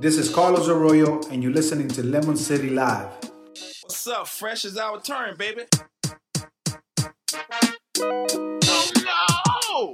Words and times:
This 0.00 0.18
is 0.18 0.28
Carlos 0.32 0.68
Arroyo, 0.68 1.20
and 1.30 1.42
you're 1.42 1.52
listening 1.52 1.88
to 1.88 2.02
Lemon 2.02 2.36
City 2.36 2.70
Live. 2.70 3.08
What's 3.82 4.06
up? 4.06 4.26
Fresh 4.28 4.64
is 4.64 4.76
our 4.76 5.00
turn, 5.00 5.36
baby. 5.36 5.62
Oh 8.00 8.90
no! 9.04 9.92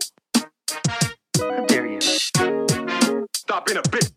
How 1.41 1.67
dare 1.67 1.87
you? 1.87 2.01
Stop 2.01 3.67
being 3.67 3.79
a 3.79 3.83
bitch. 3.83 4.11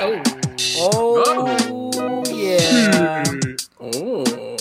Oh, 0.00 0.22
Oh, 0.76 2.22
yeah. 2.30 3.24
oh. 3.80 4.56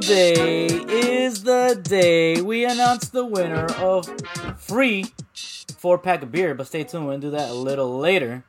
Today 0.00 0.66
is 0.66 1.42
the 1.44 1.80
day 1.82 2.40
we 2.42 2.64
announce 2.64 3.08
the 3.08 3.24
winner 3.24 3.66
of 3.78 4.06
free 4.58 5.06
four 5.84 5.98
pack 5.98 6.22
of 6.22 6.32
beer. 6.32 6.54
But 6.54 6.66
stay 6.66 6.82
tuned, 6.82 7.04
we're 7.04 7.12
gonna 7.12 7.20
do 7.20 7.30
that 7.32 7.50
a 7.50 7.52
little 7.52 7.98
later. 7.98 8.42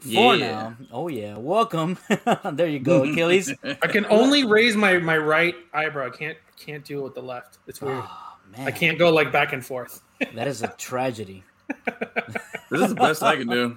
For 0.00 0.08
Yeah. 0.08 0.36
now, 0.36 0.76
oh 0.90 1.08
yeah, 1.08 1.36
welcome. 1.36 1.98
there 2.52 2.66
you 2.68 2.78
go, 2.78 3.04
Achilles. 3.08 3.52
I 3.62 3.86
can 3.86 4.06
only 4.06 4.44
raise 4.46 4.74
my, 4.74 4.96
my 4.98 5.18
right 5.18 5.54
eyebrow. 5.74 6.06
I 6.06 6.10
can't 6.16 6.38
can't 6.58 6.82
do 6.82 7.00
it 7.00 7.02
with 7.02 7.14
the 7.14 7.22
left. 7.22 7.58
It's 7.66 7.82
weird. 7.82 8.02
Oh, 8.02 8.32
man, 8.56 8.66
I 8.66 8.70
can't 8.70 8.98
go 8.98 9.10
like 9.12 9.30
back 9.30 9.52
and 9.52 9.64
forth. 9.64 10.00
That 10.34 10.48
is 10.48 10.62
a 10.62 10.68
tragedy. 10.78 11.44
This 12.70 12.80
is 12.80 12.88
the 12.88 12.94
best 12.94 13.22
I 13.22 13.36
can 13.36 13.48
do. 13.48 13.76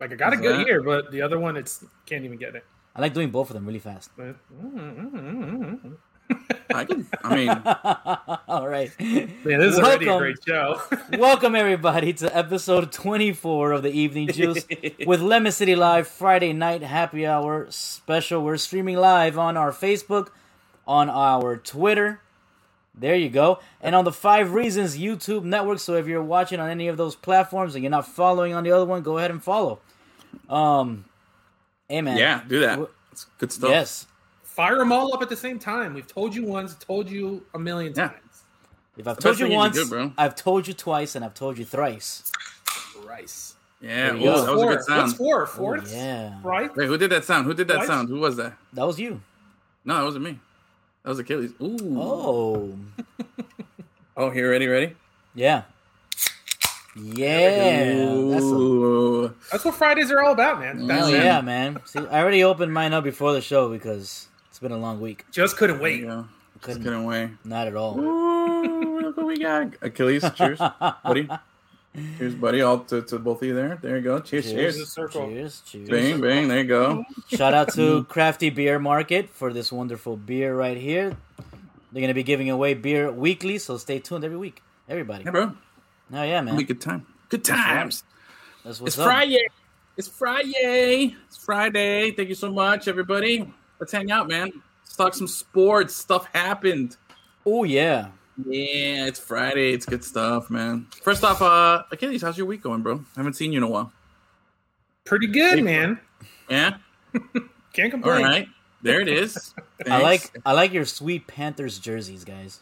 Like 0.00 0.12
I 0.12 0.16
got 0.16 0.32
a 0.32 0.36
Is 0.36 0.40
good 0.42 0.58
that- 0.60 0.66
ear, 0.68 0.82
but 0.82 1.12
the 1.12 1.22
other 1.22 1.38
one, 1.38 1.56
it's 1.56 1.84
can't 2.04 2.24
even 2.24 2.36
get 2.36 2.56
it. 2.56 2.64
I 2.96 3.00
like 3.00 3.14
doing 3.14 3.30
both 3.30 3.48
of 3.50 3.54
them 3.54 3.64
really 3.66 3.78
fast. 3.78 4.10
But, 4.16 4.34
mm, 4.52 4.74
mm, 4.74 5.10
mm, 5.12 5.82
mm 5.84 5.96
I 6.74 6.84
can. 6.84 7.06
I 7.22 7.34
mean, 7.34 7.48
All 8.48 8.68
right. 8.68 8.90
Man, 8.98 9.30
this 9.44 9.74
is 9.74 9.78
already 9.78 10.08
a 10.08 10.18
great 10.18 10.36
show. 10.46 10.80
Welcome 11.18 11.54
everybody 11.54 12.12
to 12.14 12.36
episode 12.36 12.92
24 12.92 13.72
of 13.72 13.82
the 13.82 13.90
Evening 13.90 14.28
Juice 14.28 14.66
with 15.06 15.20
Lemon 15.20 15.52
City 15.52 15.76
Live 15.76 16.08
Friday 16.08 16.52
night 16.52 16.82
happy 16.82 17.26
hour 17.26 17.66
special. 17.70 18.42
We're 18.42 18.56
streaming 18.56 18.96
live 18.96 19.38
on 19.38 19.56
our 19.56 19.70
Facebook, 19.72 20.28
on 20.86 21.10
our 21.10 21.56
Twitter. 21.56 22.20
There 22.94 23.16
you 23.16 23.28
go. 23.28 23.58
And 23.80 23.94
on 23.94 24.04
the 24.04 24.12
Five 24.12 24.54
Reasons 24.54 24.96
YouTube 24.96 25.44
network. 25.44 25.80
So 25.80 25.94
if 25.94 26.06
you're 26.06 26.22
watching 26.22 26.60
on 26.60 26.70
any 26.70 26.88
of 26.88 26.96
those 26.96 27.16
platforms 27.16 27.74
and 27.74 27.82
you're 27.82 27.90
not 27.90 28.06
following 28.06 28.54
on 28.54 28.64
the 28.64 28.70
other 28.70 28.84
one, 28.86 29.02
go 29.02 29.18
ahead 29.18 29.30
and 29.30 29.42
follow. 29.42 29.80
Um 30.48 31.04
Hey 31.88 32.00
man. 32.00 32.16
yeah, 32.16 32.42
do 32.48 32.60
that. 32.60 32.78
It's 33.12 33.26
good 33.38 33.52
stuff. 33.52 33.70
Yes. 33.70 34.06
Fire 34.54 34.78
them 34.78 34.92
all 34.92 35.12
up 35.12 35.20
at 35.20 35.28
the 35.28 35.36
same 35.36 35.58
time. 35.58 35.94
We've 35.94 36.06
told 36.06 36.32
you 36.34 36.44
once, 36.44 36.74
told 36.76 37.10
you 37.10 37.44
a 37.54 37.58
million 37.58 37.92
Yeah. 37.96 38.08
times. 38.08 38.44
If 38.96 39.08
I've 39.08 39.16
The 39.16 39.22
told 39.22 39.38
you 39.40 39.46
thing 39.46 39.52
you 39.52 39.58
can 39.58 39.64
once, 39.64 39.76
do, 39.76 39.88
bro. 39.88 40.12
I've 40.16 40.36
told 40.36 40.68
you 40.68 40.74
twice, 40.74 41.16
and 41.16 41.24
I've 41.24 41.34
told 41.34 41.58
you 41.58 41.64
thrice. 41.64 42.30
Thrice. 43.02 43.54
Yeah. 43.80 44.10
There 44.12 44.16
you 44.16 44.28
Oh, 44.30 44.34
go. 44.36 44.44
that 44.46 44.52
was 44.52 44.60
a 44.60 44.64
Four. 44.64 44.74
good 44.76 44.84
sound. 44.84 45.02
What's 45.02 45.14
four? 45.14 45.42
Oh, 45.42 45.46
Fourth? 45.46 45.92
yeah. 45.92 46.34
Right? 46.44 46.76
Wait, 46.76 46.86
who 46.86 46.96
did 46.96 47.10
that 47.10 47.24
sound? 47.24 47.46
Who 47.46 47.54
did 47.54 47.66
that 47.66 47.78
What? 47.78 47.86
sound? 47.88 48.08
Who 48.08 48.20
was 48.20 48.36
that? 48.36 48.52
That 48.72 48.86
was 48.86 49.00
you. 49.00 49.20
No, 49.84 49.96
that 49.98 50.04
wasn't 50.04 50.24
me. 50.24 50.38
That 51.02 51.08
was 51.10 51.18
Achilles. 51.18 51.50
Ooh. 51.60 51.76
Oh. 52.00 52.78
Oh, 54.16 54.30
here, 54.30 54.48
ready, 54.52 54.68
ready? 54.68 54.94
Yeah. 55.34 55.62
Yeah. 56.96 57.96
That's 58.30 58.44
a, 58.44 58.54
Ooh. 58.54 59.34
That's 59.50 59.64
what 59.64 59.74
Fridays 59.74 60.12
are 60.12 60.22
all 60.22 60.32
about, 60.32 60.60
man. 60.60 60.86
That's 60.86 61.00
hell 61.08 61.14
it. 61.14 61.24
yeah, 61.24 61.40
man. 61.40 61.80
See, 61.86 61.98
I 61.98 62.20
already 62.22 62.44
opened 62.44 62.72
mine 62.72 62.92
up 62.92 63.02
before 63.02 63.32
the 63.32 63.40
show 63.40 63.68
because 63.68 64.00
it's 64.02 64.28
been 64.64 64.72
a 64.72 64.78
long 64.78 65.00
week. 65.00 65.26
Just 65.30 65.56
couldn't 65.56 65.78
wait. 65.78 66.02
go. 66.02 66.26
Just 66.54 66.62
Couldn't, 66.64 66.82
couldn't 66.84 67.04
wait. 67.04 67.30
not 67.44 67.66
at 67.66 67.76
all. 67.76 68.00
Ooh, 68.00 69.00
look 69.00 69.16
what 69.18 69.26
we 69.26 69.36
got. 69.38 69.74
Achilles, 69.82 70.24
cheers, 70.34 70.58
buddy. 71.04 71.28
Cheers, 72.18 72.34
buddy. 72.36 72.62
All 72.62 72.78
to, 72.84 73.02
to 73.02 73.18
both 73.18 73.42
of 73.42 73.48
you 73.48 73.54
there. 73.54 73.78
There 73.82 73.96
you 73.96 74.02
go. 74.02 74.18
Cheers, 74.20 74.46
Cheers. 74.46 74.54
cheers. 74.54 74.76
Cheers. 74.76 74.92
Circle. 74.92 75.28
Cheers, 75.28 75.62
cheers. 75.66 75.88
Bang, 75.90 76.20
bang. 76.22 76.48
There 76.48 76.58
you 76.58 76.64
go. 76.64 77.04
Shout 77.28 77.52
out 77.52 77.74
to 77.74 77.80
mm-hmm. 77.80 78.10
Crafty 78.10 78.48
Beer 78.48 78.78
Market 78.78 79.28
for 79.28 79.52
this 79.52 79.70
wonderful 79.70 80.16
beer 80.16 80.56
right 80.56 80.78
here. 80.78 81.14
They're 81.92 82.00
gonna 82.00 82.14
be 82.14 82.22
giving 82.22 82.48
away 82.48 82.72
beer 82.72 83.12
weekly, 83.12 83.58
so 83.58 83.76
stay 83.76 83.98
tuned 83.98 84.24
every 84.24 84.38
week. 84.38 84.62
Everybody. 84.88 85.24
Yeah, 85.24 85.30
bro. 85.30 85.52
Oh 86.12 86.22
yeah, 86.22 86.42
It'll 86.42 86.56
be 86.56 86.64
good 86.64 86.80
time. 86.80 87.06
Good 87.28 87.44
times. 87.44 88.02
That's 88.64 88.80
what's 88.80 88.94
It's 88.94 88.98
up. 88.98 89.06
Friday. 89.06 89.46
It's 89.98 90.08
Friday. 90.08 91.14
It's 91.28 91.36
Friday. 91.36 92.10
Thank 92.12 92.30
you 92.30 92.34
so 92.34 92.50
much, 92.50 92.88
everybody. 92.88 93.52
Let's 93.80 93.92
hang 93.92 94.10
out, 94.10 94.28
man. 94.28 94.50
Let's 94.84 94.96
talk 94.96 95.14
some 95.14 95.28
sports. 95.28 95.94
Stuff 95.94 96.28
happened. 96.32 96.96
Oh 97.46 97.64
yeah. 97.64 98.08
Yeah, 98.46 99.06
it's 99.06 99.20
Friday. 99.20 99.72
It's 99.72 99.86
good 99.86 100.02
stuff, 100.02 100.50
man. 100.50 100.88
First 101.02 101.22
off, 101.22 101.40
uh, 101.40 101.84
Achilles, 101.92 102.20
how's 102.22 102.36
your 102.36 102.46
week 102.46 102.62
going, 102.62 102.82
bro? 102.82 102.96
I 103.16 103.20
haven't 103.20 103.34
seen 103.34 103.52
you 103.52 103.58
in 103.58 103.62
a 103.62 103.68
while. 103.68 103.92
Pretty 105.04 105.28
good, 105.28 105.62
man. 105.62 106.00
Yeah. 106.48 106.78
Can't 107.72 107.86
All 107.86 107.90
complain. 107.90 108.24
right. 108.24 108.48
There 108.82 109.00
it 109.00 109.08
is. 109.08 109.54
I 109.90 110.00
like 110.02 110.36
I 110.44 110.52
like 110.52 110.72
your 110.72 110.84
sweet 110.84 111.26
Panthers 111.26 111.78
jerseys, 111.78 112.24
guys. 112.24 112.60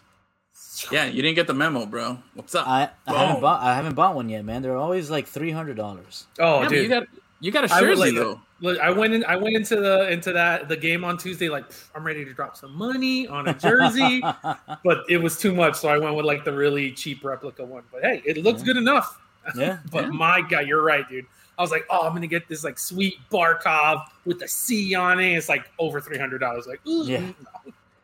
Yeah, 0.91 1.05
you 1.07 1.21
didn't 1.23 1.35
get 1.37 1.47
the 1.47 1.55
memo, 1.55 1.87
bro. 1.87 2.19
What's 2.35 2.55
up? 2.55 2.67
I, 2.67 2.91
I 3.07 3.15
haven't 3.27 3.41
bought 3.41 3.63
I 3.63 3.75
haven't 3.75 3.95
bought 3.95 4.15
one 4.15 4.29
yet, 4.29 4.45
man. 4.45 4.63
They're 4.63 4.77
always 4.77 5.11
like 5.11 5.27
three 5.27 5.51
hundred 5.51 5.77
dollars. 5.77 6.27
Oh, 6.39 6.63
Yeah, 6.63 6.69
dude. 6.69 6.83
you 6.83 6.89
got 6.89 7.05
you 7.43 7.51
got 7.53 7.71
a 7.71 7.75
I 7.75 7.81
would 7.83 7.89
jersey 7.99 8.01
like- 8.13 8.15
though. 8.15 8.41
Look, 8.61 8.79
I 8.79 8.91
went 8.93 9.13
in. 9.13 9.25
I 9.25 9.35
went 9.37 9.57
into 9.57 9.75
the 9.75 10.09
into 10.09 10.33
that 10.33 10.69
the 10.69 10.77
game 10.77 11.03
on 11.05 11.19
Tuesday. 11.19 11.49
Like 11.49 11.65
I'm 11.97 12.05
ready 12.07 12.25
to 12.25 12.33
drop 12.33 12.57
some 12.57 12.73
money 12.73 13.27
on 13.27 13.49
a 13.49 13.55
jersey, 13.55 14.21
but 14.85 14.99
it 15.09 15.21
was 15.21 15.37
too 15.37 15.53
much, 15.53 15.75
so 15.75 15.89
I 15.89 15.99
went 15.99 16.15
with 16.15 16.25
like 16.27 16.45
the 16.45 16.53
really 16.53 16.93
cheap 16.93 17.25
replica 17.25 17.65
one. 17.65 17.83
But 17.91 18.03
hey, 18.03 18.23
it 18.25 18.39
looks 18.39 18.61
Yeah. 18.61 18.67
good 18.67 18.77
enough. 18.79 19.19
Yeah. 19.57 19.79
But 19.91 20.05
Yeah. 20.05 20.11
my 20.11 20.41
God, 20.43 20.69
you're 20.69 20.85
right, 20.85 21.07
dude. 21.09 21.27
I 21.59 21.63
was 21.63 21.73
like, 21.73 21.85
oh, 21.91 22.07
I'm 22.07 22.15
gonna 22.15 22.29
get 22.29 22.47
this 22.49 22.63
like 22.63 22.79
sweet 22.79 23.17
Barkov 23.33 24.05
with 24.25 24.39
the 24.39 24.47
C 24.47 24.95
on 24.95 25.19
it. 25.19 25.33
It's 25.37 25.49
like 25.49 25.69
over 25.81 26.01
three 26.01 26.17
hundred 26.19 26.39
dollars. 26.39 26.69
Like, 26.69 26.81
ooh, 26.87 27.05
Yeah. 27.05 27.33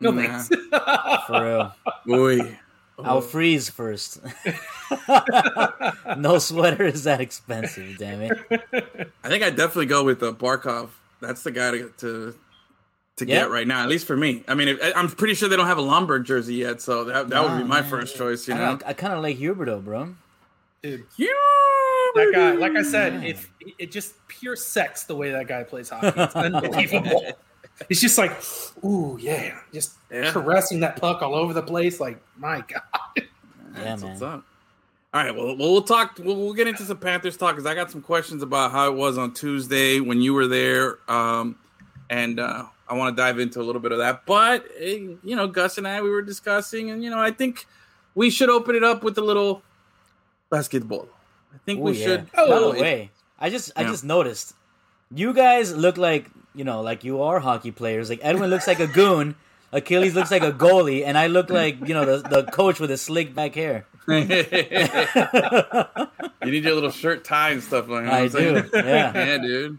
no, 0.01 0.11
no 0.11 0.11
Nah. 0.11 0.43
thanks. 0.43 0.49
For 1.29 1.45
real. 1.45 1.75
Boy. 2.05 2.59
I'll 2.99 3.19
uh-huh. 3.19 3.27
freeze 3.29 3.71
first. 3.71 4.21
no 6.19 6.39
sweater 6.39 6.85
is 6.85 7.05
that 7.05 7.21
expensive, 7.21 7.97
damn 7.99 8.23
it. 8.23 8.39
I 9.23 9.29
think 9.29 9.45
I 9.45 9.51
definitely 9.51 9.87
go 9.87 10.03
with 10.05 10.19
the 10.21 10.33
Barkov. 10.35 10.89
That's 11.21 11.43
the 11.43 11.53
guy 11.53 11.71
to 11.73 11.93
to, 11.99 12.35
to 13.17 13.27
Yeah. 13.27 13.41
get 13.43 13.51
right 13.51 13.67
now, 13.67 13.83
at 13.83 13.89
least 13.89 14.07
for 14.07 14.17
me. 14.17 14.43
I 14.49 14.55
mean, 14.55 14.69
if, 14.69 14.97
I'm 14.97 15.09
pretty 15.09 15.35
sure 15.35 15.49
they 15.49 15.57
don't 15.57 15.67
have 15.67 15.79
a 15.79 15.83
Lomberg 15.83 16.25
jersey 16.25 16.57
yet, 16.57 16.81
so 16.81 17.05
that, 17.05 17.29
that 17.29 17.43
would 17.43 17.59
be 17.59 17.65
my 17.65 17.83
man. 17.83 17.91
first 17.91 18.17
choice. 18.17 18.49
You 18.49 18.55
I, 18.55 18.59
know, 18.59 18.79
I, 18.85 18.93
kind 18.95 19.13
of 19.13 19.23
like 19.23 19.39
Huberdeau, 19.39 19.85
bro. 19.85 20.15
dude, 20.83 21.05
yeah, 21.17 21.29
that 22.15 22.33
guy. 22.35 22.53
Like 22.53 22.73
I 22.73 22.83
said, 22.83 23.23
Yeah. 23.23 23.31
it 23.31 23.37
it 23.79 23.91
just 23.93 24.15
pure 24.27 24.57
sex 24.57 25.05
the 25.05 25.15
way 25.15 25.31
that 25.31 25.47
guy 25.47 25.63
plays 25.63 25.89
hockey. 25.91 26.21
It's 26.21 26.35
unbelievable. 26.37 27.33
It's 27.89 28.01
just 28.01 28.19
like, 28.19 28.33
ooh, 28.85 29.17
yeah, 29.21 29.59
just 29.73 29.95
Yeah. 30.11 30.33
caressing 30.33 30.81
that 30.81 30.97
puck 30.97 31.23
all 31.23 31.35
over 31.35 31.53
the 31.53 31.63
place. 31.63 32.01
Like, 32.01 32.21
my 32.37 32.61
God. 32.69 32.83
Yeah, 33.17 33.25
That's 33.75 34.03
what's 34.03 34.21
man. 34.21 34.31
up. 34.31 34.45
All 35.15 35.25
right, 35.25 35.35
well, 35.35 35.47
we'll, 35.57 35.73
we'll 35.73 35.83
talk. 35.83 36.19
We'll, 36.19 36.37
we'll 36.37 36.53
get 36.53 36.67
into 36.67 36.83
some 36.83 36.99
Panthers 36.99 37.37
talk 37.37 37.53
because 37.55 37.65
I 37.67 37.75
got 37.75 37.91
some 37.91 38.03
questions 38.03 38.43
about 38.43 38.73
how 38.73 38.89
it 38.91 38.95
was 38.95 39.17
on 39.17 39.33
Tuesday 39.33 40.01
when 40.01 40.21
you 40.21 40.35
were 40.35 40.47
there, 40.47 40.99
um, 41.11 41.57
and 42.11 42.39
uh, 42.39 42.65
I 42.89 42.95
want 42.95 43.17
to 43.17 43.23
dive 43.23 43.39
into 43.39 43.61
a 43.61 43.65
little 43.65 43.81
bit 43.81 43.93
of 43.93 43.99
that. 43.99 44.27
But 44.27 44.67
eh, 44.79 45.15
you 45.25 45.35
know, 45.35 45.47
Gus 45.47 45.79
and 45.79 45.89
I 45.89 46.03
we 46.03 46.11
were 46.11 46.21
discussing, 46.21 46.91
and 46.91 47.03
you 47.03 47.09
know, 47.09 47.19
I 47.19 47.31
think 47.31 47.67
we 48.15 48.29
should 48.29 48.51
open 48.51 48.77
it 48.77 48.85
up 48.85 49.03
with 49.03 49.17
a 49.17 49.23
little 49.23 49.63
basketball. 50.51 51.09
I 51.55 51.59
think 51.65 51.81
Ooh, 51.81 51.85
we 51.85 51.93
yeah. 51.99 52.05
should. 52.07 52.33
By 52.33 52.43
Oh, 52.43 52.73
the 52.73 52.81
way, 52.81 53.11
I 53.39 53.49
just 53.49 53.73
I 53.77 53.85
just 53.85 54.05
noticed 54.05 54.55
you 55.15 55.33
guys 55.33 55.75
look 55.75 55.97
like 55.97 56.29
you 56.59 56.65
know 56.65 56.83
like 56.83 57.05
you 57.05 57.23
are 57.23 57.39
hockey 57.41 57.71
players. 57.71 58.11
Like 58.11 58.21
Edwin 58.23 58.51
looks 58.51 58.67
like 58.67 58.81
a 58.81 58.87
goon, 58.87 59.37
Achilles 59.73 60.15
looks 60.15 60.31
like 60.31 60.43
a 60.43 60.53
goalie, 60.53 61.05
and 61.05 61.17
I 61.17 61.27
look 61.29 61.51
like 61.51 61.87
you 61.87 61.95
know 61.95 62.05
the 62.05 62.29
the 62.29 62.45
coach 62.45 62.81
with 62.81 62.91
his 62.91 63.01
slick 63.01 63.35
back 63.35 63.55
hair. 63.55 63.87
you 64.09 64.25
need 66.43 66.65
your 66.65 66.75
little 66.75 66.91
shirt 66.91 67.25
tie 67.25 67.51
and 67.51 67.63
stuff 67.63 67.89
like 67.89 68.05
that. 68.07 68.13
I 68.13 68.29
do, 68.29 68.71
yeah. 68.73 69.13
yeah, 69.15 69.39
dude. 69.39 69.79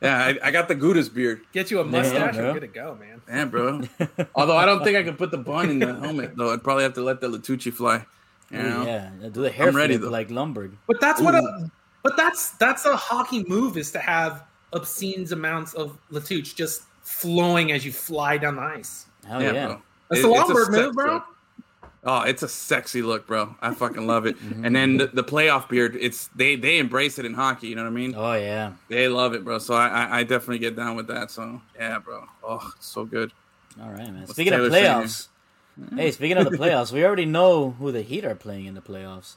Yeah, 0.00 0.24
I, 0.24 0.38
I 0.44 0.50
got 0.52 0.68
the 0.68 0.76
Gudas 0.76 1.12
beard. 1.12 1.40
Get 1.52 1.72
you 1.72 1.80
a 1.80 1.84
mustache, 1.84 2.36
bro. 2.36 2.44
you're 2.44 2.52
good 2.54 2.60
to 2.60 2.66
go, 2.68 2.94
man. 2.94 3.22
Yeah, 3.28 3.44
bro. 3.46 3.82
Although 4.36 4.56
I 4.56 4.66
don't 4.66 4.84
think 4.84 4.96
I 4.96 5.02
could 5.02 5.18
put 5.18 5.32
the 5.32 5.38
bun 5.38 5.70
in 5.70 5.80
the 5.80 5.94
helmet, 5.94 6.36
though. 6.36 6.52
I'd 6.52 6.62
probably 6.62 6.84
have 6.84 6.94
to 6.94 7.02
let 7.02 7.20
the 7.20 7.28
Latucci 7.28 7.72
fly. 7.72 8.06
You 8.50 8.62
know? 8.62 8.86
Yeah, 8.86 9.10
do 9.32 9.42
the 9.42 9.50
hair 9.50 9.68
I'm 9.68 9.76
ready, 9.76 9.94
flip 9.94 10.02
though. 10.02 10.10
like 10.10 10.28
Lomberg. 10.28 10.76
But 10.86 11.00
that's 11.00 11.20
what 11.20 11.34
a 11.34 11.70
but 12.04 12.16
that's 12.16 12.50
that's 12.52 12.84
a 12.84 12.96
hockey 12.96 13.44
move 13.48 13.76
is 13.76 13.90
to 13.90 13.98
have 13.98 14.44
obscene 14.72 15.26
amounts 15.32 15.74
of 15.74 15.98
Latouche 16.10 16.54
just 16.54 16.82
flowing 17.02 17.72
as 17.72 17.84
you 17.84 17.92
fly 17.92 18.36
down 18.38 18.56
the 18.56 18.62
ice. 18.62 19.06
Hell 19.26 19.42
yeah, 19.42 19.52
bro. 19.66 19.82
That's 20.10 20.20
It- 20.22 20.24
it's 20.24 20.24
a 20.24 20.28
Lomberg 20.28 20.70
move, 20.70 20.94
bro. 20.94 21.14
look. 21.14 21.24
Oh, 22.08 22.20
it's 22.20 22.44
a 22.44 22.48
sexy 22.48 23.02
look, 23.02 23.26
bro. 23.26 23.56
I 23.60 23.74
fucking 23.74 24.06
love 24.06 24.26
it. 24.26 24.36
Mm-hmm. 24.46 24.64
And 24.64 24.76
then 24.76 24.96
the, 24.98 25.06
the 25.08 25.24
playoff 25.24 25.68
beard, 25.68 25.96
it's 26.00 26.28
they 26.36 26.54
they 26.54 26.78
embrace 26.78 27.18
it 27.18 27.24
in 27.26 27.34
hockey. 27.34 27.66
You 27.68 27.74
know 27.74 27.82
what 27.82 27.88
I 27.90 27.94
mean? 27.94 28.14
Oh 28.16 28.32
yeah. 28.34 28.72
They 28.88 29.08
love 29.08 29.34
it, 29.34 29.44
bro. 29.44 29.58
So 29.58 29.74
I, 29.74 29.88
I 29.88 30.18
I 30.18 30.22
definitely 30.22 30.58
get 30.60 30.76
down 30.76 30.94
with 30.94 31.08
that. 31.08 31.30
So 31.32 31.60
yeah, 31.76 31.98
bro. 31.98 32.24
Oh, 32.44 32.72
it's 32.76 32.86
so 32.86 33.04
good. 33.04 33.32
All 33.82 33.88
right, 33.90 33.98
man. 33.98 34.20
What's 34.20 34.32
Speaking 34.32 34.52
of 34.52 34.60
Taylor 34.60 34.70
saying? 34.70 35.02
playoffs, 35.02 35.28
hey, 35.96 36.10
speaking 36.12 36.36
of 36.38 36.48
the 36.48 36.56
playoffs, 36.56 36.92
we 36.92 37.04
already 37.04 37.24
know 37.26 37.70
who 37.72 37.90
the 37.90 38.02
Heat 38.02 38.24
are 38.24 38.36
playing 38.36 38.66
in 38.66 38.74
the 38.74 38.80
playoffs. 38.80 39.34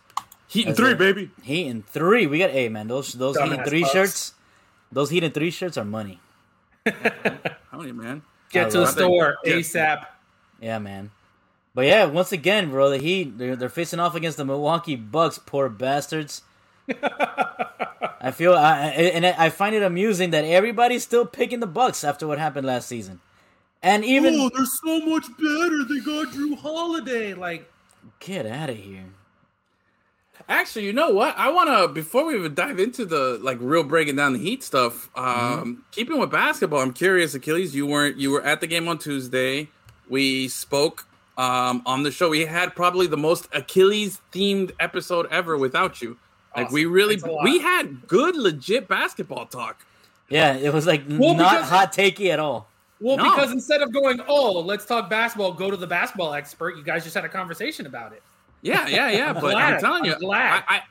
Heat 0.47 0.67
and 0.67 0.75
three, 0.77 0.91
it. 0.91 0.97
baby. 0.99 1.31
Heat 1.41 1.67
and 1.69 1.85
three. 1.87 2.27
We 2.27 2.37
got 2.37 2.51
hey 2.51 2.69
man, 2.69 2.87
those 2.87 3.13
those 3.13 3.35
Heat 3.37 3.51
and 3.51 3.65
three 3.67 3.81
Bucks. 3.81 3.93
shirts. 3.93 4.33
Those 4.91 5.09
Heat 5.09 5.23
and 5.23 5.33
three 5.33 5.51
shirts 5.51 5.77
are 5.77 5.85
money. 5.85 6.19
How 7.71 7.81
you, 7.81 7.93
man? 7.93 8.23
Get 8.51 8.67
I 8.67 8.69
to 8.69 8.77
the 8.77 8.83
love 8.83 8.89
it. 8.89 8.99
store 8.99 9.37
Yeah. 9.43 9.53
ASAP. 9.53 10.05
Yeah, 10.61 10.79
man. 10.79 11.11
But 11.75 11.85
yeah, 11.85 12.05
once 12.05 12.31
again, 12.31 12.71
bro, 12.71 12.89
the 12.89 12.97
Heat 12.97 13.37
they're, 13.37 13.55
they're 13.55 13.69
facing 13.69 13.99
off 13.99 14.15
against 14.15 14.37
the 14.37 14.45
Milwaukee 14.45 14.95
Bucks. 14.95 15.37
Poor 15.39 15.69
bastards. 15.69 16.41
I 18.21 18.31
feel, 18.33 18.53
I, 18.53 18.87
I- 18.87 19.11
and 19.13 19.25
I 19.25 19.49
find 19.49 19.75
it 19.75 19.83
amusing 19.83 20.31
that 20.31 20.43
everybody's 20.45 21.03
still 21.03 21.25
picking 21.25 21.59
the 21.59 21.67
Bucks 21.67 22.03
after 22.03 22.27
what 22.27 22.37
happened 22.39 22.65
last 22.67 22.87
season, 22.87 23.21
and 23.83 24.03
even 24.03 24.33
Oh, 24.35 24.49
they're 24.53 24.65
so 24.65 24.99
much 25.05 25.25
better. 25.37 25.83
They 25.87 25.99
got 25.99 26.33
Jrue 26.33 26.57
Holiday. 26.57 27.33
Like, 27.33 27.71
get 28.19 28.45
out 28.45 28.69
of 28.69 28.77
here. 28.77 29.05
Actually, 30.47 30.85
you 30.85 30.93
know 30.93 31.09
what? 31.11 31.37
I 31.37 31.49
want 31.51 31.69
to 31.69 31.87
before 31.93 32.25
we 32.25 32.35
even 32.35 32.53
dive 32.55 32.79
into 32.79 33.05
the 33.05 33.37
like 33.41 33.57
real 33.61 33.83
breaking 33.83 34.15
down 34.15 34.33
the 34.33 34.39
Heat 34.39 34.63
stuff. 34.63 35.09
Um, 35.15 35.83
Keeping 35.91 36.17
with 36.19 36.31
basketball, 36.31 36.79
I'm 36.79 36.93
curious, 36.93 37.33
Achilles. 37.35 37.75
You 37.75 37.85
weren't 37.85 38.17
you 38.17 38.31
were 38.31 38.41
at 38.43 38.61
the 38.61 38.67
game 38.67 38.87
on 38.87 38.97
Tuesday. 38.97 39.67
We 40.07 40.47
spoke 40.47 41.05
um, 41.37 41.83
on 41.85 42.03
the 42.03 42.11
show. 42.11 42.29
We 42.29 42.45
had 42.45 42.75
probably 42.75 43.05
the 43.05 43.17
most 43.17 43.47
Achilles 43.53 44.19
themed 44.31 44.71
episode 44.79 45.27
ever 45.29 45.57
without 45.57 46.01
you. 46.01 46.17
Like 46.55 46.71
we 46.71 46.85
really 46.85 47.15
Thanks 47.15 47.29
a 47.29 47.31
lot. 47.31 47.43
we 47.43 47.59
had 47.59 48.07
good 48.07 48.35
legit 48.35 48.87
basketball 48.87 49.45
talk. 49.45 49.85
Yeah, 50.29 50.55
it 50.55 50.73
was 50.73 50.87
like 50.87 51.03
Well, 51.07 51.35
not 51.35 51.63
hot 51.63 51.93
takey 51.93 52.29
at 52.31 52.39
all. 52.39 52.67
well, 52.99 53.17
No. 53.17 53.23
because 53.23 53.51
instead 53.51 53.81
of 53.81 53.93
going, 53.93 54.19
oh, 54.27 54.59
let's 54.59 54.85
talk 54.85 55.09
basketball, 55.09 55.53
go 55.53 55.69
to 55.71 55.77
the 55.77 55.87
basketball 55.87 56.33
expert. 56.33 56.75
You 56.75 56.83
guys 56.83 57.03
just 57.03 57.15
had 57.15 57.23
a 57.23 57.29
conversation 57.29 57.85
about 57.85 58.13
it. 58.13 58.21
Yeah, 58.61 58.87
yeah, 58.87 59.09
yeah. 59.09 59.33
But 59.33 59.51
glad. 59.51 59.75
I'm 59.75 59.79
telling 59.79 60.05
you, 60.05 60.13
I'm. 60.13 60.25
I, 60.25 60.63
I, 60.67 60.81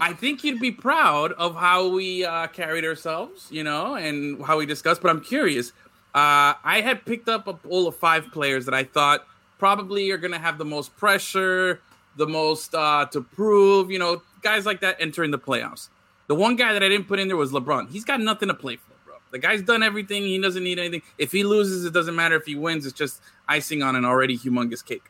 I 0.00 0.12
think 0.12 0.42
you'd 0.42 0.60
be 0.60 0.72
proud 0.72 1.32
of 1.32 1.54
how 1.54 1.88
we 1.88 2.24
uh, 2.24 2.48
carried 2.48 2.84
ourselves, 2.84 3.46
you 3.50 3.62
know, 3.62 3.94
and 3.94 4.44
how 4.44 4.58
we 4.58 4.66
discussed. 4.66 5.00
But 5.00 5.10
I'm 5.10 5.20
curious. 5.20 5.70
Uh, 6.14 6.58
I 6.64 6.82
had 6.84 7.04
picked 7.06 7.28
up 7.28 7.46
a 7.46 7.54
pool 7.54 7.86
of 7.86 7.96
five 7.96 8.30
players 8.32 8.64
that 8.66 8.74
I 8.74 8.84
thought 8.84 9.26
probably 9.58 10.10
are 10.10 10.18
going 10.18 10.32
to 10.32 10.38
have 10.38 10.58
the 10.58 10.64
most 10.64 10.94
pressure, 10.96 11.80
the 12.16 12.26
most 12.26 12.74
uh, 12.74 13.06
to 13.12 13.22
prove, 13.22 13.90
you 13.90 13.98
know, 13.98 14.20
guys 14.42 14.66
like 14.66 14.80
that 14.80 14.96
entering 14.98 15.30
the 15.30 15.38
playoffs. 15.38 15.88
The 16.26 16.34
one 16.34 16.56
guy 16.56 16.72
that 16.72 16.82
I 16.82 16.88
didn't 16.88 17.08
put 17.08 17.18
in 17.18 17.28
there 17.28 17.36
was 17.36 17.52
LeBron. 17.52 17.90
He's 17.90 18.04
got 18.04 18.20
nothing 18.20 18.48
to 18.48 18.54
play 18.54 18.76
for, 18.76 18.92
bro. 19.06 19.14
The 19.30 19.38
guy's 19.38 19.62
done 19.62 19.82
everything. 19.82 20.22
He 20.22 20.38
doesn't 20.40 20.64
need 20.64 20.78
anything. 20.78 21.02
If 21.16 21.32
he 21.32 21.44
loses, 21.44 21.84
it 21.84 21.92
doesn't 21.92 22.16
matter. 22.16 22.36
If 22.36 22.46
he 22.46 22.56
wins, 22.56 22.84
it's 22.84 22.98
just 22.98 23.22
icing 23.48 23.82
on 23.82 23.96
an 23.96 24.04
already 24.04 24.36
humongous 24.36 24.84
cake. 24.84 25.04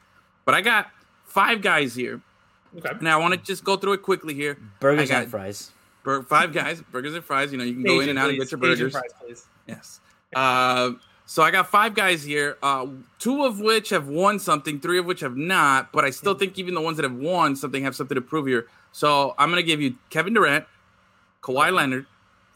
But 0.44 0.54
I 0.54 0.60
got 0.60 0.88
five 1.32 1.62
guys 1.62 1.94
here. 1.94 2.20
Okay. 2.79 2.90
Now 3.00 3.19
I 3.19 3.20
want 3.20 3.34
to 3.34 3.40
just 3.40 3.64
go 3.64 3.76
through 3.76 3.94
it 3.94 4.02
quickly 4.02 4.34
here. 4.34 4.58
Burgers 4.81 5.11
and 5.11 5.31
fries. 5.31 5.70
bur- 6.02 6.23
five 6.23 6.52
guys, 6.52 6.81
burgers 6.90 7.14
and 7.14 7.25
fries. 7.25 7.52
You 7.52 7.58
know, 7.58 7.64
you 7.64 7.75
can 7.75 7.82
go 7.82 8.00
in 8.00 8.08
and 8.08 8.19
out 8.19 8.31
and 8.31 8.38
get 8.38 8.50
your 8.50 8.64
Asian 8.64 8.88
burgers. 8.88 8.93
fries, 8.93 9.11
please. 9.20 9.46
Yes. 9.67 10.00
Uh, 10.34 10.93
so 11.26 11.43
I 11.43 11.50
got 11.50 11.69
five 11.69 11.94
guys 11.94 12.25
here, 12.25 12.56
uh, 12.62 12.87
two 13.19 13.44
of 13.44 13.61
which 13.61 13.90
have 13.90 14.08
won 14.08 14.38
something, 14.38 14.81
three 14.81 14.99
of 14.99 15.06
which 15.06 15.20
have 15.20 15.37
not. 15.37 15.93
But 15.93 16.05
I 16.05 16.11
still 16.11 16.34
think 16.34 16.58
even 16.58 16.75
the 16.75 16.81
ones 16.81 16.96
that 16.96 17.05
have 17.05 17.14
won 17.17 17.56
something 17.56 17.82
have 17.84 17.94
something 17.94 18.14
to 18.14 18.20
prove 18.23 18.46
here. 18.46 18.67
So 18.93 19.34
I'm 19.38 19.49
gonna 19.50 19.62
give 19.62 19.81
you 19.81 19.96
Kevin 20.11 20.34
Durant, 20.34 20.67
Kawhi 21.43 21.73
Leonard, 21.73 22.06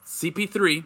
CP3, 0.06 0.84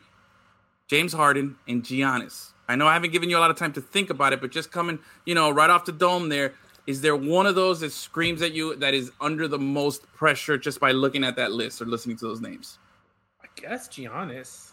James 0.88 1.12
Harden, 1.12 1.56
and 1.66 1.82
Giannis. 1.82 2.50
I 2.68 2.76
know 2.76 2.86
I 2.86 2.92
haven't 2.94 3.10
given 3.10 3.28
you 3.30 3.36
a 3.36 3.40
lot 3.40 3.50
of 3.50 3.56
time 3.56 3.72
to 3.72 3.80
think 3.80 4.10
about 4.10 4.32
it, 4.32 4.40
but 4.40 4.52
just 4.52 4.70
coming, 4.70 5.00
you 5.26 5.34
know, 5.34 5.50
right 5.50 5.70
off 5.70 5.84
the 5.84 5.92
dome 5.92 6.28
there, 6.28 6.52
is 6.90 7.00
there 7.00 7.16
one 7.16 7.46
of 7.46 7.54
those 7.54 7.80
that 7.80 7.92
screams 7.92 8.42
at 8.42 8.52
you 8.52 8.74
that 8.76 8.94
is 8.94 9.12
under 9.20 9.46
the 9.46 9.58
most 9.58 10.02
pressure 10.12 10.58
just 10.58 10.80
by 10.80 10.90
looking 10.90 11.22
at 11.24 11.36
that 11.36 11.52
list 11.52 11.80
or 11.80 11.86
listening 11.86 12.16
to 12.18 12.26
those 12.26 12.40
names? 12.40 12.78
I 13.42 13.46
guess 13.54 13.88
Giannis. 13.88 14.72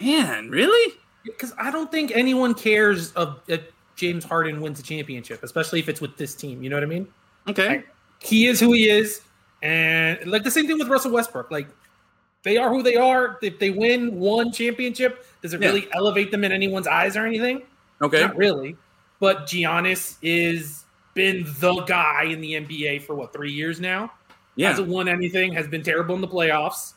Man, 0.00 0.50
really? 0.50 0.94
Because 1.24 1.52
I 1.58 1.70
don't 1.70 1.90
think 1.90 2.12
anyone 2.14 2.54
cares 2.54 3.12
of 3.12 3.40
if 3.48 3.62
James 3.96 4.24
Harden 4.24 4.60
wins 4.60 4.78
a 4.78 4.82
championship, 4.82 5.42
especially 5.42 5.80
if 5.80 5.88
it's 5.88 6.00
with 6.00 6.16
this 6.16 6.34
team. 6.34 6.62
You 6.62 6.70
know 6.70 6.76
what 6.76 6.84
I 6.84 6.86
mean? 6.86 7.08
Okay. 7.48 7.82
He 8.20 8.46
is 8.46 8.60
who 8.60 8.72
he 8.72 8.88
is, 8.90 9.22
and 9.62 10.24
like 10.26 10.42
the 10.44 10.50
same 10.50 10.66
thing 10.66 10.78
with 10.78 10.88
Russell 10.88 11.12
Westbrook. 11.12 11.50
Like 11.50 11.68
they 12.42 12.56
are 12.58 12.68
who 12.68 12.82
they 12.82 12.96
are. 12.96 13.38
If 13.42 13.58
they 13.58 13.70
win 13.70 14.18
one 14.18 14.52
championship, 14.52 15.24
does 15.42 15.54
it 15.54 15.60
Yeah. 15.62 15.68
really 15.68 15.88
elevate 15.92 16.30
them 16.30 16.44
in 16.44 16.52
anyone's 16.52 16.86
eyes 16.86 17.16
or 17.16 17.26
anything? 17.26 17.62
Okay. 18.02 18.20
Not 18.20 18.36
really. 18.36 18.76
But 19.20 19.46
Giannis 19.46 20.16
is 20.22 20.84
been 21.14 21.44
the 21.58 21.80
guy 21.82 22.24
in 22.24 22.40
the 22.40 22.52
NBA 22.54 23.02
for 23.02 23.14
what 23.14 23.32
three 23.32 23.52
years 23.52 23.80
now. 23.80 24.12
Yeah. 24.56 24.70
Hasn't 24.70 24.88
won 24.88 25.08
anything. 25.08 25.52
Has 25.52 25.68
been 25.68 25.82
terrible 25.82 26.14
in 26.14 26.20
the 26.20 26.28
playoffs. 26.28 26.94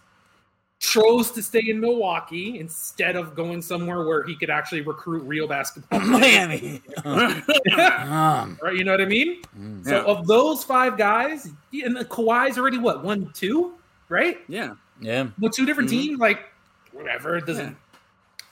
Chose 0.79 1.29
to 1.31 1.43
stay 1.43 1.61
in 1.67 1.79
Milwaukee 1.79 2.57
instead 2.59 3.15
of 3.15 3.35
going 3.35 3.61
somewhere 3.61 4.03
where 4.03 4.23
he 4.23 4.35
could 4.35 4.49
actually 4.49 4.81
recruit 4.81 5.21
real 5.23 5.47
basketball. 5.47 5.99
Miami. 6.07 6.81
um, 7.05 8.57
right? 8.63 8.73
You 8.75 8.83
know 8.83 8.91
what 8.91 9.01
I 9.01 9.05
mean? 9.05 9.41
So 9.83 10.03
of 10.05 10.25
those 10.25 10.63
five 10.63 10.97
guys, 10.97 11.49
yeah, 11.69 11.85
and 11.85 11.95
the 11.95 12.03
Kawhi's 12.03 12.57
already 12.57 12.79
what 12.79 13.03
one, 13.03 13.29
two, 13.33 13.73
right? 14.09 14.39
yeah. 14.47 14.73
yeah. 14.99 15.27
Well, 15.39 15.51
two 15.51 15.67
different 15.67 15.89
Mhm. 15.89 15.93
teams, 15.93 16.19
like 16.19 16.39
whatever. 16.93 17.37
It 17.37 17.45
doesn't. 17.45 17.77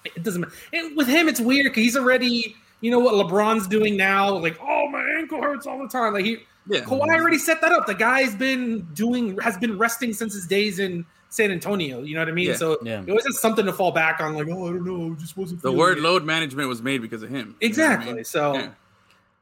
It 0.06 0.22
doesn't. 0.22 0.42
matter. 0.42 0.54
And 0.72 0.96
with 0.96 1.08
him, 1.08 1.28
it's 1.28 1.40
weird 1.40 1.64
because 1.66 1.84
he's 1.84 1.98
already. 1.98 2.56
You 2.82 2.92
know 2.92 3.00
what 3.00 3.14
LeBron's 3.14 3.68
doing 3.68 3.98
now? 3.98 4.36
Like, 4.38 4.58
oh, 4.62 4.88
my 4.90 5.04
ankle 5.18 5.42
hurts 5.42 5.68
all 5.68 5.80
the 5.80 5.88
time. 5.90 6.14
Like 6.14 6.26
he, 6.26 6.38
Yeah. 6.68 6.82
Kawhi 6.82 7.00
already 7.14 7.38
set 7.38 7.60
that 7.62 7.72
up. 7.72 7.86
The 7.88 7.94
guy's 7.96 8.36
been 8.36 8.82
doing, 8.94 9.38
has 9.40 9.58
been 9.58 9.78
resting 9.78 10.14
since 10.14 10.34
his 10.34 10.48
days 10.48 10.80
in 10.80 11.06
San 11.30 11.52
Antonio. 11.52 12.02
You 12.04 12.16
know 12.16 12.22
what 12.22 12.30
I 12.30 12.32
mean? 12.32 12.48
Yeah. 12.50 12.56
So 12.56 12.78
Yeah. 12.84 13.04
he 13.04 13.12
always 13.12 13.26
has 13.26 13.40
something 13.40 13.66
to 13.66 13.74
fall 13.74 13.92
back 13.92 14.20
on. 14.22 14.34
Like, 14.34 14.48
oh, 14.50 14.68
I 14.68 14.72
don't 14.72 14.86
know, 14.86 15.14
just 15.16 15.36
wasn't 15.38 15.62
The 15.62 15.72
word 15.72 15.98
it. 15.98 16.02
load 16.02 16.24
management 16.24 16.70
was 16.70 16.82
made 16.82 17.02
because 17.02 17.22
of 17.24 17.30
him. 17.30 17.38
You 17.38 17.44
know 17.46 17.56
I 17.62 17.66
Exactly. 17.66 18.14
mean? 18.14 18.24
So 18.24 18.54
Yeah. 18.56 18.70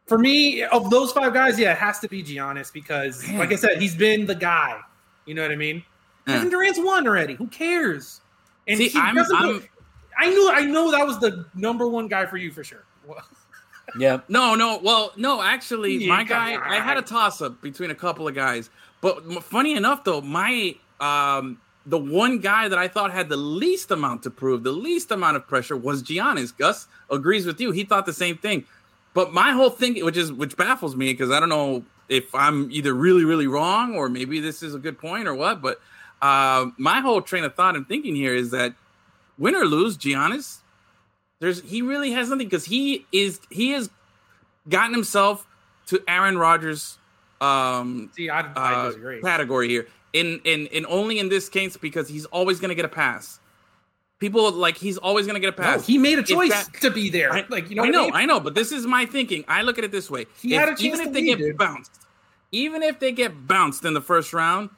for 0.08 0.18
me, 0.18 0.64
of 0.64 0.90
those 0.90 1.12
five 1.12 1.34
guys, 1.34 1.60
yeah, 1.60 1.74
it 1.74 1.78
has 1.78 2.00
to 2.00 2.08
be 2.10 2.24
Giannis 2.24 2.74
because, 2.74 3.26
Man. 3.28 3.38
like 3.38 3.52
I 3.52 3.56
said, 3.56 3.82
he's 3.82 3.96
been 3.96 4.26
the 4.26 4.36
guy. 4.36 4.80
You 5.26 5.36
know 5.36 5.42
what 5.44 5.52
I 5.52 5.56
mean? 5.58 5.84
Yeah. 6.28 6.36
Kevin 6.36 6.50
Durant's 6.50 6.80
won 6.80 7.08
already. 7.08 7.36
Who 7.36 7.48
cares? 7.48 8.22
And 8.68 8.78
See, 8.78 8.90
he 8.90 9.00
I'm- 9.00 9.16
doesn't. 9.16 9.36
I'm- 9.36 9.64
I 10.20 10.30
knew. 10.30 10.50
I 10.52 10.62
know 10.64 10.90
that 10.92 11.06
was 11.06 11.20
the 11.20 11.46
number 11.54 11.88
one 11.88 12.08
guy 12.08 12.26
for 12.26 12.38
you 12.38 12.52
for 12.52 12.64
sure. 12.64 12.84
Well, 13.08 13.24
Yeah. 13.98 14.20
No, 14.28 14.56
no. 14.56 14.80
Well, 14.84 15.14
no. 15.16 15.42
Actually, 15.42 15.96
Yeah, 15.98 16.10
my 16.10 16.24
guy. 16.24 16.58
I 16.62 16.80
had 16.80 16.98
a 16.98 17.02
toss 17.02 17.42
up 17.42 17.62
between 17.62 17.90
a 17.90 17.96
couple 17.96 18.28
of 18.28 18.36
guys, 18.36 18.70
but 19.02 19.44
funny 19.44 19.76
enough, 19.76 20.04
though, 20.04 20.22
my 20.22 20.76
um, 21.00 21.60
the 21.86 21.98
one 21.98 22.40
guy 22.40 22.68
that 22.68 22.78
I 22.78 22.88
thought 22.90 23.12
had 23.12 23.30
the 23.30 23.38
least 23.38 23.92
amount 23.92 24.24
to 24.24 24.30
prove, 24.30 24.64
the 24.64 24.72
least 24.74 25.10
amount 25.12 25.38
of 25.38 25.48
pressure, 25.48 25.78
was 25.78 26.04
Giannis. 26.04 26.56
Gus 26.56 26.88
agrees 27.10 27.46
with 27.46 27.62
you. 27.62 27.72
He 27.72 27.86
thought 27.86 28.06
the 28.06 28.14
same 28.14 28.38
thing. 28.38 28.66
But 29.14 29.34
my 29.34 29.52
whole 29.52 29.70
thing, 29.70 30.04
which 30.04 30.18
is 30.18 30.32
which 30.32 30.58
baffles 30.58 30.96
me, 30.96 31.14
because 31.14 31.32
I 31.32 31.40
don't 31.40 31.50
know 31.50 31.84
if 32.10 32.34
I'm 32.36 32.70
either 32.72 32.94
really, 32.94 33.24
really 33.26 33.48
wrong 33.48 33.96
or 33.96 34.10
maybe 34.10 34.40
this 34.40 34.62
is 34.62 34.76
a 34.76 34.80
good 34.80 35.00
point 35.00 35.28
or 35.28 35.34
what. 35.34 35.62
But 35.62 35.80
uh, 36.22 36.68
my 36.78 37.00
whole 37.00 37.22
train 37.22 37.44
of 37.44 37.56
thought 37.56 37.76
and 37.76 37.88
thinking 37.88 38.16
here 38.16 38.36
is 38.36 38.52
that 38.52 38.74
win 39.38 39.56
or 39.56 39.66
lose, 39.66 39.98
Giannis, 39.98 40.60
there's 41.40 41.62
he 41.62 41.82
really 41.82 42.12
has 42.12 42.30
nothing 42.30 42.48
because 42.48 42.66
he 42.66 43.06
is 43.12 43.40
he 43.50 43.72
has 43.72 43.90
gotten 44.70 44.94
himself 44.94 45.46
to 45.88 46.02
Aaron 46.08 46.38
Rodgers 46.38 46.98
um 47.42 48.10
see, 48.16 48.30
I, 48.30 48.42
I 48.54 48.74
uh, 48.74 48.86
disagree. 48.88 49.22
category 49.22 49.70
here. 49.70 49.88
In 50.14 50.42
in 50.46 50.68
in 50.68 50.86
only 50.88 51.20
in 51.20 51.30
this 51.30 51.50
case 51.50 51.78
because 51.78 52.08
he's 52.08 52.26
always 52.26 52.60
gonna 52.60 52.74
get 52.76 52.86
a 52.86 52.90
pass. 52.90 53.40
People 54.20 54.52
like 54.52 54.76
he's 54.78 54.98
always 54.98 55.28
gonna 55.28 55.40
get 55.40 55.54
a 55.56 55.62
No, 55.62 55.68
pass. 55.68 55.86
he 55.86 56.00
made 56.00 56.18
a 56.18 56.24
choice 56.24 56.50
that- 56.50 56.82
to 56.82 56.90
be 56.90 57.10
there. 57.12 57.32
I, 57.32 57.46
like 57.50 57.70
you 57.70 57.76
know, 57.76 57.84
I 57.84 57.90
know, 57.90 58.04
mean? 58.06 58.12
I 58.16 58.26
know, 58.26 58.40
but 58.40 58.56
this 58.56 58.72
is 58.72 58.88
my 58.88 59.06
thinking. 59.06 59.46
I 59.48 59.62
look 59.62 59.78
at 59.78 59.84
it 59.84 59.92
this 59.92 60.10
way: 60.10 60.26
He 60.42 60.56
If- 60.56 60.60
had 60.60 60.70
a 60.70 60.72
chance 60.72 60.82
even 60.82 61.00
to 61.00 61.06
if 61.06 61.14
they 61.14 61.22
get 61.22 61.38
dude. 61.38 61.58
bounced, 61.58 61.92
even 62.52 62.82
if 62.82 63.00
they 63.00 63.12
get 63.12 63.46
bounced 63.46 63.86
in 63.86 63.94
the 63.94 64.02
first 64.02 64.34
round, 64.34 64.72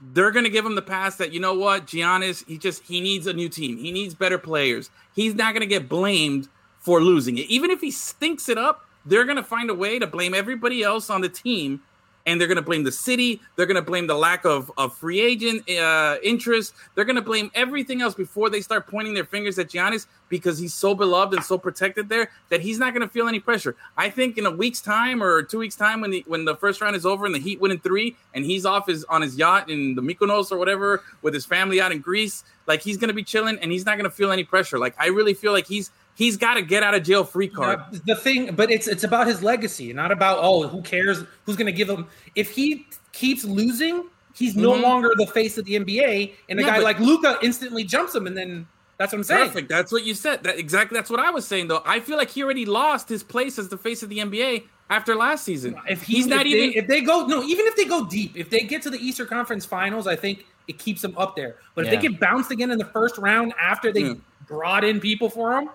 they're 0.00 0.30
gonna 0.30 0.48
give 0.48 0.66
him 0.66 0.74
the 0.74 0.82
pass 0.82 1.16
that 1.16 1.32
you 1.32 1.40
know 1.40 1.54
what, 1.54 1.86
Giannis, 1.86 2.46
he 2.46 2.58
just 2.58 2.82
he 2.84 3.00
needs 3.00 3.26
a 3.26 3.32
new 3.32 3.48
team. 3.48 3.78
He 3.78 3.92
needs 3.92 4.14
better 4.14 4.38
players. 4.38 4.90
He's 5.14 5.34
not 5.34 5.54
gonna 5.54 5.66
get 5.66 5.88
blamed 5.88 6.48
for 6.78 7.00
losing 7.00 7.38
it. 7.38 7.46
Even 7.46 7.70
if 7.70 7.80
he 7.80 7.90
stinks 7.90 8.48
it 8.48 8.58
up, 8.58 8.86
they're 9.04 9.24
gonna 9.24 9.42
find 9.42 9.70
a 9.70 9.74
way 9.74 9.98
to 9.98 10.06
blame 10.06 10.34
everybody 10.34 10.82
else 10.82 11.10
on 11.10 11.20
the 11.20 11.28
team. 11.28 11.80
And 12.26 12.40
they're 12.40 12.48
going 12.48 12.56
to 12.56 12.62
blame 12.62 12.82
the 12.84 12.92
city. 12.92 13.40
They're 13.54 13.66
going 13.66 13.76
to 13.76 13.82
blame 13.82 14.06
the 14.06 14.14
lack 14.14 14.44
of, 14.44 14.70
of 14.76 14.96
free 14.96 15.20
agent 15.20 15.68
uh, 15.70 16.16
interest. 16.22 16.74
They're 16.94 17.04
going 17.04 17.16
to 17.16 17.22
blame 17.22 17.50
everything 17.54 18.02
else 18.02 18.14
before 18.14 18.50
they 18.50 18.60
start 18.60 18.88
pointing 18.88 19.14
their 19.14 19.24
fingers 19.24 19.58
at 19.58 19.68
Giannis 19.68 20.06
because 20.28 20.58
he's 20.58 20.74
so 20.74 20.94
beloved 20.94 21.34
and 21.34 21.44
so 21.44 21.56
protected 21.56 22.08
there 22.08 22.30
that 22.48 22.60
he's 22.60 22.78
not 22.78 22.92
going 22.92 23.06
to 23.06 23.12
feel 23.12 23.28
any 23.28 23.40
pressure. 23.40 23.76
I 23.96 24.10
think 24.10 24.38
in 24.38 24.46
a 24.46 24.50
week's 24.50 24.80
time 24.80 25.22
or 25.22 25.42
two 25.42 25.58
weeks' 25.58 25.76
time, 25.76 26.00
when 26.00 26.10
the 26.10 26.24
when 26.26 26.44
the 26.44 26.56
first 26.56 26.80
round 26.80 26.96
is 26.96 27.06
over 27.06 27.26
and 27.26 27.34
the 27.34 27.38
Heat 27.38 27.60
win 27.60 27.70
in 27.70 27.78
three, 27.78 28.16
and 28.34 28.44
he's 28.44 28.66
off 28.66 28.86
his 28.86 29.04
on 29.04 29.22
his 29.22 29.36
yacht 29.36 29.70
in 29.70 29.94
the 29.94 30.02
Mykonos 30.02 30.50
or 30.50 30.58
whatever 30.58 31.02
with 31.22 31.34
his 31.34 31.46
family 31.46 31.80
out 31.80 31.92
in 31.92 32.00
Greece, 32.00 32.44
like 32.66 32.82
he's 32.82 32.96
going 32.96 33.08
to 33.08 33.14
be 33.14 33.22
chilling 33.22 33.58
and 33.60 33.70
he's 33.70 33.86
not 33.86 33.96
going 33.96 34.10
to 34.10 34.14
feel 34.16 34.32
any 34.32 34.44
pressure. 34.44 34.78
Like 34.78 34.94
I 34.98 35.08
really 35.08 35.34
feel 35.34 35.52
like 35.52 35.66
he's 35.66 35.90
he's 36.16 36.36
got 36.36 36.56
a 36.56 36.62
get 36.62 36.82
out 36.82 36.94
of 36.94 37.04
jail 37.04 37.22
free 37.22 37.46
card. 37.48 37.78
Uh, 37.78 37.98
the 38.06 38.16
thing, 38.16 38.54
but 38.56 38.70
it's 38.72 38.88
it's 38.88 39.04
about 39.04 39.28
his 39.28 39.42
legacy, 39.42 39.92
not 39.92 40.10
about 40.10 40.38
oh, 40.40 40.66
who 40.66 40.82
cares? 40.82 41.22
Who's 41.44 41.54
going 41.56 41.66
to 41.66 41.72
give 41.72 41.88
him? 41.88 42.08
If 42.34 42.50
he 42.50 42.86
keeps 43.12 43.44
losing, 43.44 44.04
he's 44.34 44.56
no 44.56 44.72
Mhm. 44.72 44.82
longer 44.82 45.10
the 45.16 45.26
face 45.28 45.56
of 45.58 45.64
the 45.64 45.76
NBA, 45.76 46.34
and 46.48 46.58
a 46.58 46.62
Yeah, 46.62 46.68
guy 46.68 46.76
but- 46.78 46.84
like 46.84 46.98
Luka 46.98 47.38
instantly 47.42 47.84
jumps 47.84 48.14
him, 48.14 48.26
and 48.26 48.36
then 48.36 48.66
that's 48.98 49.12
what 49.12 49.18
I'm 49.18 49.24
saying. 49.24 49.46
Perfect. 49.48 49.68
That's 49.68 49.92
what 49.92 50.04
you 50.04 50.14
said. 50.14 50.42
That 50.42 50.58
exactly. 50.58 50.96
That's 50.96 51.10
what 51.10 51.20
I 51.20 51.30
was 51.30 51.46
saying. 51.46 51.68
Though 51.68 51.82
I 51.86 52.00
feel 52.00 52.16
like 52.16 52.30
he 52.30 52.42
already 52.42 52.64
lost 52.66 53.08
his 53.08 53.22
place 53.22 53.58
as 53.58 53.68
the 53.68 53.78
face 53.78 54.02
of 54.02 54.08
the 54.08 54.18
NBA 54.20 54.64
after 54.88 55.14
last 55.14 55.44
season. 55.44 55.76
If 55.88 56.02
he, 56.02 56.16
he's 56.16 56.26
not 56.26 56.46
if 56.46 56.52
even. 56.52 56.70
they, 56.70 56.76
if 56.76 56.86
they 56.88 57.00
go 57.02 57.26
no, 57.26 57.42
even 57.42 57.66
if 57.66 57.76
they 57.76 57.84
go 57.84 58.04
deep, 58.06 58.36
if 58.36 58.48
they 58.50 58.60
get 58.60 58.82
to 58.82 58.90
the 58.90 58.98
Eastern 58.98 59.26
Conference 59.26 59.64
Finals, 59.64 60.06
I 60.06 60.16
think 60.16 60.46
it 60.68 60.78
keeps 60.78 61.02
them 61.02 61.14
up 61.16 61.36
there. 61.36 61.56
But 61.74 61.84
if 61.84 61.90
they 61.90 61.96
get 61.96 62.18
bounced 62.18 62.50
again 62.50 62.70
in 62.70 62.78
the 62.78 62.84
first 62.86 63.18
round 63.18 63.52
after 63.60 63.92
they 63.92 64.00
Yeah. 64.00 64.14
brought 64.48 64.82
in 64.84 64.98
people 65.00 65.28
for 65.30 65.56
him, 65.58 65.68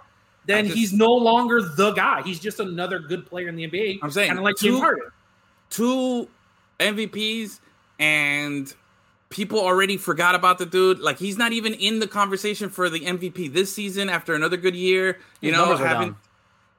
then 0.52 0.66
just- 0.66 0.78
he's 0.78 0.94
no 0.94 1.12
longer 1.12 1.62
the 1.62 1.92
guy. 1.92 2.22
He's 2.24 2.40
just 2.40 2.60
another 2.60 3.00
good 3.00 3.26
player 3.26 3.48
in 3.50 3.56
the 3.56 3.64
NBA. 3.68 4.00
I'm 4.04 4.12
saying 4.12 4.28
kind 4.28 4.40
of 4.40 4.44
like 4.46 4.56
two- 4.58 4.68
James 4.70 4.80
Harden. 4.80 5.04
two 5.70 6.28
MVPs 6.80 7.60
and 8.00 8.74
people 9.30 9.60
already 9.60 9.98
forgot 9.98 10.36
about 10.36 10.58
the 10.58 10.66
dude. 10.66 11.00
Like 11.00 11.18
he's 11.18 11.38
not 11.38 11.54
even 11.54 11.74
in 11.76 12.00
the 12.00 12.08
conversation 12.08 12.70
for 12.70 12.90
the 12.90 13.00
MVP 13.06 13.54
this 13.54 13.74
season 13.74 14.10
after 14.10 14.34
another 14.34 14.58
good 14.58 14.76
year. 14.76 15.20
You 15.42 15.52
His 15.52 15.58
know, 15.60 15.66
numbers 15.66 15.86
having 15.88 16.16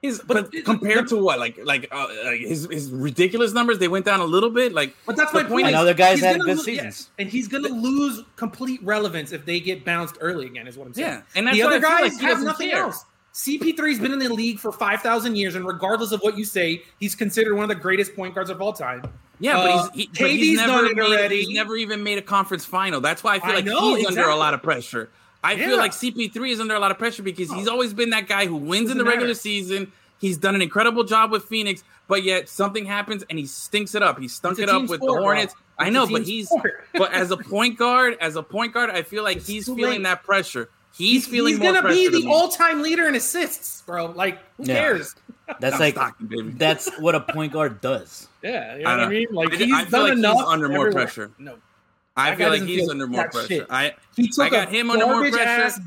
his 0.01 0.19
But 0.19 0.51
but, 0.51 0.65
compared 0.65 1.05
the- 1.05 1.15
to 1.15 1.23
what, 1.23 1.39
like 1.39 1.57
like, 1.63 1.87
uh, 1.89 2.07
like 2.25 2.41
his 2.41 2.67
his 2.69 2.91
ridiculous 2.91 3.53
numbers, 3.53 3.79
they 3.79 3.87
went 3.87 4.03
down 4.05 4.19
a 4.19 4.25
little 4.25 4.49
bit. 4.49 4.73
Like, 4.73 4.93
But 5.05 5.15
that's 5.15 5.33
my 5.33 5.39
point. 5.43 5.49
point 5.51 5.61
is 5.67 5.67
And 5.69 5.75
other 5.77 5.93
guys 5.93 6.15
he's 6.15 6.25
had 6.25 6.33
gonna 6.39 6.43
good 6.43 6.57
lo- 6.57 6.63
seasons. 6.63 7.09
yeah, 7.17 7.21
and 7.23 7.31
he's 7.31 7.47
going 7.47 7.63
to 7.63 7.69
lose 7.73 8.21
complete 8.35 8.83
relevance 8.83 9.31
if 9.31 9.45
they 9.45 9.61
get 9.61 9.85
bounced 9.85 10.17
early 10.19 10.45
again. 10.47 10.67
Is 10.67 10.77
what 10.77 10.87
I'm 10.87 10.93
saying. 10.93 11.07
Yeah, 11.07 11.21
and 11.35 11.47
that's 11.47 11.55
the 11.55 11.63
other 11.63 11.79
guys 11.79 12.11
like 12.13 12.21
have 12.21 12.41
nothing 12.43 12.69
care. 12.71 12.79
else. 12.83 13.05
CP3's 13.33 13.99
been 13.99 14.13
in 14.13 14.19
the 14.19 14.29
league 14.31 14.59
for 14.59 14.71
five 14.71 15.01
thousand 15.01 15.35
years, 15.37 15.55
and 15.55 15.65
regardless 15.65 16.11
of 16.11 16.21
what 16.21 16.37
you 16.37 16.45
say, 16.45 16.83
he's 16.99 17.15
considered 17.15 17.55
one 17.55 17.63
of 17.63 17.69
the 17.69 17.81
greatest 17.81 18.15
point 18.15 18.35
guards 18.35 18.49
of 18.49 18.61
all 18.61 18.73
time. 18.73 19.01
Yeah, 19.39 19.57
Uh, 19.57 19.63
but 19.87 19.95
he's, 19.95 20.05
he, 20.05 20.19
but 20.23 20.29
he's 20.31 20.57
never 20.59 20.83
made, 20.83 20.99
already. 20.99 21.43
He's 21.43 21.55
never 21.55 21.75
even 21.75 22.03
made 22.03 22.19
a 22.19 22.21
conference 22.21 22.63
final. 22.63 23.01
That's 23.01 23.23
why 23.23 23.35
I 23.35 23.39
feel 23.39 23.49
I 23.51 23.55
like 23.55 23.65
know, 23.65 23.95
he's 23.95 24.05
under 24.05 24.27
a 24.29 24.35
lot 24.35 24.53
of 24.53 24.61
pressure. 24.61 25.09
I 25.43 25.53
Yeah. 25.53 25.67
feel 25.67 25.77
like 25.77 25.91
CP3 25.91 26.51
is 26.51 26.59
under 26.61 26.75
a 26.75 26.79
lot 26.79 26.91
of 26.91 26.97
pressure 26.99 27.23
because 27.23 27.51
he's 27.51 27.67
always 27.67 27.93
been 27.93 28.11
that 28.11 28.27
guy 28.27 28.45
who 28.45 28.55
wins 28.55 28.91
in 28.91 28.97
the 28.97 29.03
Doesn't 29.03 29.07
regular 29.07 29.27
matter. 29.29 29.39
season. 29.39 29.91
He's 30.21 30.37
done 30.37 30.55
an 30.55 30.61
incredible 30.61 31.03
job 31.03 31.31
with 31.31 31.43
Phoenix, 31.45 31.83
but 32.07 32.23
yet 32.23 32.47
something 32.47 32.85
happens 32.85 33.23
and 33.29 33.37
he 33.37 33.45
stinks 33.47 33.95
it 33.95 34.03
up. 34.03 34.19
He 34.19 34.27
stunk 34.29 34.59
it 34.59 34.69
up 34.69 34.83
with 34.83 35.01
sport, 35.01 35.17
the. 35.17 35.21
Hornets. 35.21 35.55
I 35.77 35.89
know, 35.89 36.07
but 36.07 36.21
he's 36.21 36.49
but 36.93 37.11
as 37.11 37.31
a 37.31 37.37
point 37.37 37.77
guard, 37.79 38.15
as 38.21 38.35
a 38.37 38.43
point 38.43 38.73
guard, 38.73 38.91
I 38.91 39.01
feel 39.01 39.23
like 39.23 39.37
It's 39.37 39.47
he's 39.47 39.65
feeling 39.65 39.83
late. 39.85 40.03
that 40.03 40.23
pressure. 40.23 40.69
He's, 40.95 41.25
feeling 41.27 41.53
he's 41.53 41.59
more 41.59 41.73
gonna 41.73 41.89
be 41.89 42.07
the 42.07 42.19
me. 42.25 42.31
all-time 42.31 42.81
leader 42.81 43.07
in 43.07 43.15
assists, 43.15 43.81
bro. 43.81 44.07
Like, 44.07 44.39
who 44.57 44.63
Yeah. 44.65 44.75
cares? 44.75 45.15
That's 45.59 45.75
I'm 45.75 45.81
like 45.81 45.95
Stockton, 45.95 46.27
baby. 46.27 46.49
that's 46.51 46.89
what 46.99 47.15
a 47.15 47.19
point 47.19 47.51
guard 47.51 47.81
does. 47.81 48.27
Yeah, 48.43 48.75
you 48.77 48.83
know 48.83 48.89
I 48.89 48.97
what 48.97 49.05
I 49.07 49.09
mean. 49.09 49.27
Like, 49.31 49.53
I 49.53 49.57
he's 49.57 49.73
I 49.73 49.85
feel 49.85 50.07
done 50.07 50.21
like 50.21 50.35
he's 50.37 50.45
under 50.45 50.69
more 50.69 50.77
everywhere. 50.87 50.91
pressure. 51.05 51.31
No, 51.39 51.55
I 52.15 52.35
feel 52.35 52.49
like 52.49 52.61
he's 52.63 52.81
feel 52.81 52.91
under 52.91 53.07
more 53.07 53.27
pressure. 53.29 53.47
shit. 53.47 53.67
I 53.69 53.93
he 54.15 54.27
took 54.29 54.45
I 54.45 54.49
got 54.49 54.67
a 54.67 54.71
him 54.71 54.89
under 54.91 55.05
more 55.07 55.29
pressure. 55.29 55.39
Ass, 55.49 55.79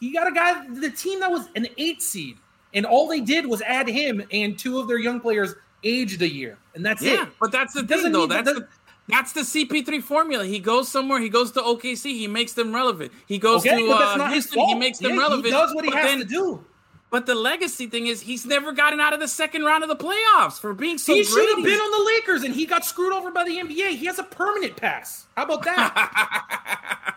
he 0.00 0.12
got 0.12 0.26
a 0.26 0.32
guy, 0.32 0.66
the 0.68 0.90
team 0.90 1.20
that 1.20 1.30
was 1.30 1.46
an 1.54 1.68
eight 1.78 2.02
seed, 2.02 2.36
and 2.72 2.84
all 2.86 3.06
they 3.06 3.20
did 3.20 3.46
was 3.46 3.62
add 3.62 3.88
him 3.88 4.22
and 4.32 4.58
two 4.58 4.78
of 4.80 4.88
their 4.88 4.98
young 4.98 5.20
players 5.20 5.54
aged 5.84 6.22
a 6.22 6.28
year, 6.28 6.58
and 6.74 6.84
that's 6.84 7.02
Yeah, 7.02 7.22
it. 7.24 7.28
but 7.38 7.52
that's 7.52 7.72
the 7.74 7.82
He 7.82 7.86
thing, 7.86 8.10
though. 8.12 8.26
That's 8.26 8.46
that- 8.52 8.54
the, 8.56 8.68
that's 9.08 9.32
the 9.32 9.40
CP3 9.42 10.02
formula. 10.02 10.44
He 10.46 10.58
goes 10.60 10.88
somewhere. 10.88 11.20
He 11.20 11.28
goes 11.28 11.50
to 11.52 11.60
OKC. 11.60 12.04
He 12.12 12.26
makes 12.26 12.54
them 12.54 12.74
relevant. 12.74 13.12
He 13.26 13.38
goes 13.38 13.60
Okay, 13.66 13.76
to 13.82 13.88
but 13.88 13.98
that's 13.98 14.14
uh, 14.14 14.16
not 14.16 14.28
his 14.32 14.44
Houston. 14.44 14.54
fault. 14.56 14.68
He 14.70 14.74
makes 14.76 14.98
them 14.98 15.12
Yeah, 15.14 15.18
relevant. 15.20 15.44
He 15.46 15.50
does 15.50 15.74
what 15.74 15.84
he 15.84 15.90
but 15.90 16.00
has 16.00 16.10
then, 16.10 16.18
to 16.20 16.24
do. 16.24 16.64
But 17.10 17.26
the 17.26 17.34
legacy 17.36 17.86
thing 17.86 18.06
is, 18.08 18.20
he's 18.22 18.44
never 18.44 18.72
gotten 18.72 18.98
out 18.98 19.12
of 19.12 19.20
the 19.20 19.28
second 19.28 19.62
round 19.62 19.84
of 19.84 19.88
the 19.88 19.94
playoffs 19.94 20.58
for 20.58 20.74
being 20.74 20.98
so 20.98 21.14
he 21.14 21.22
great. 21.22 21.28
should 21.28 21.48
have 21.56 21.64
been 21.64 21.78
on 21.78 21.90
the 22.04 22.12
Lakers, 22.12 22.42
and 22.42 22.52
he 22.52 22.66
got 22.66 22.84
screwed 22.84 23.12
over 23.12 23.30
by 23.30 23.44
the 23.44 23.56
NBA. 23.56 23.90
He 23.96 24.06
has 24.06 24.18
a 24.18 24.24
permanent 24.24 24.76
pass. 24.76 25.26
How 25.36 25.44
about 25.44 25.62
that? 25.62 27.14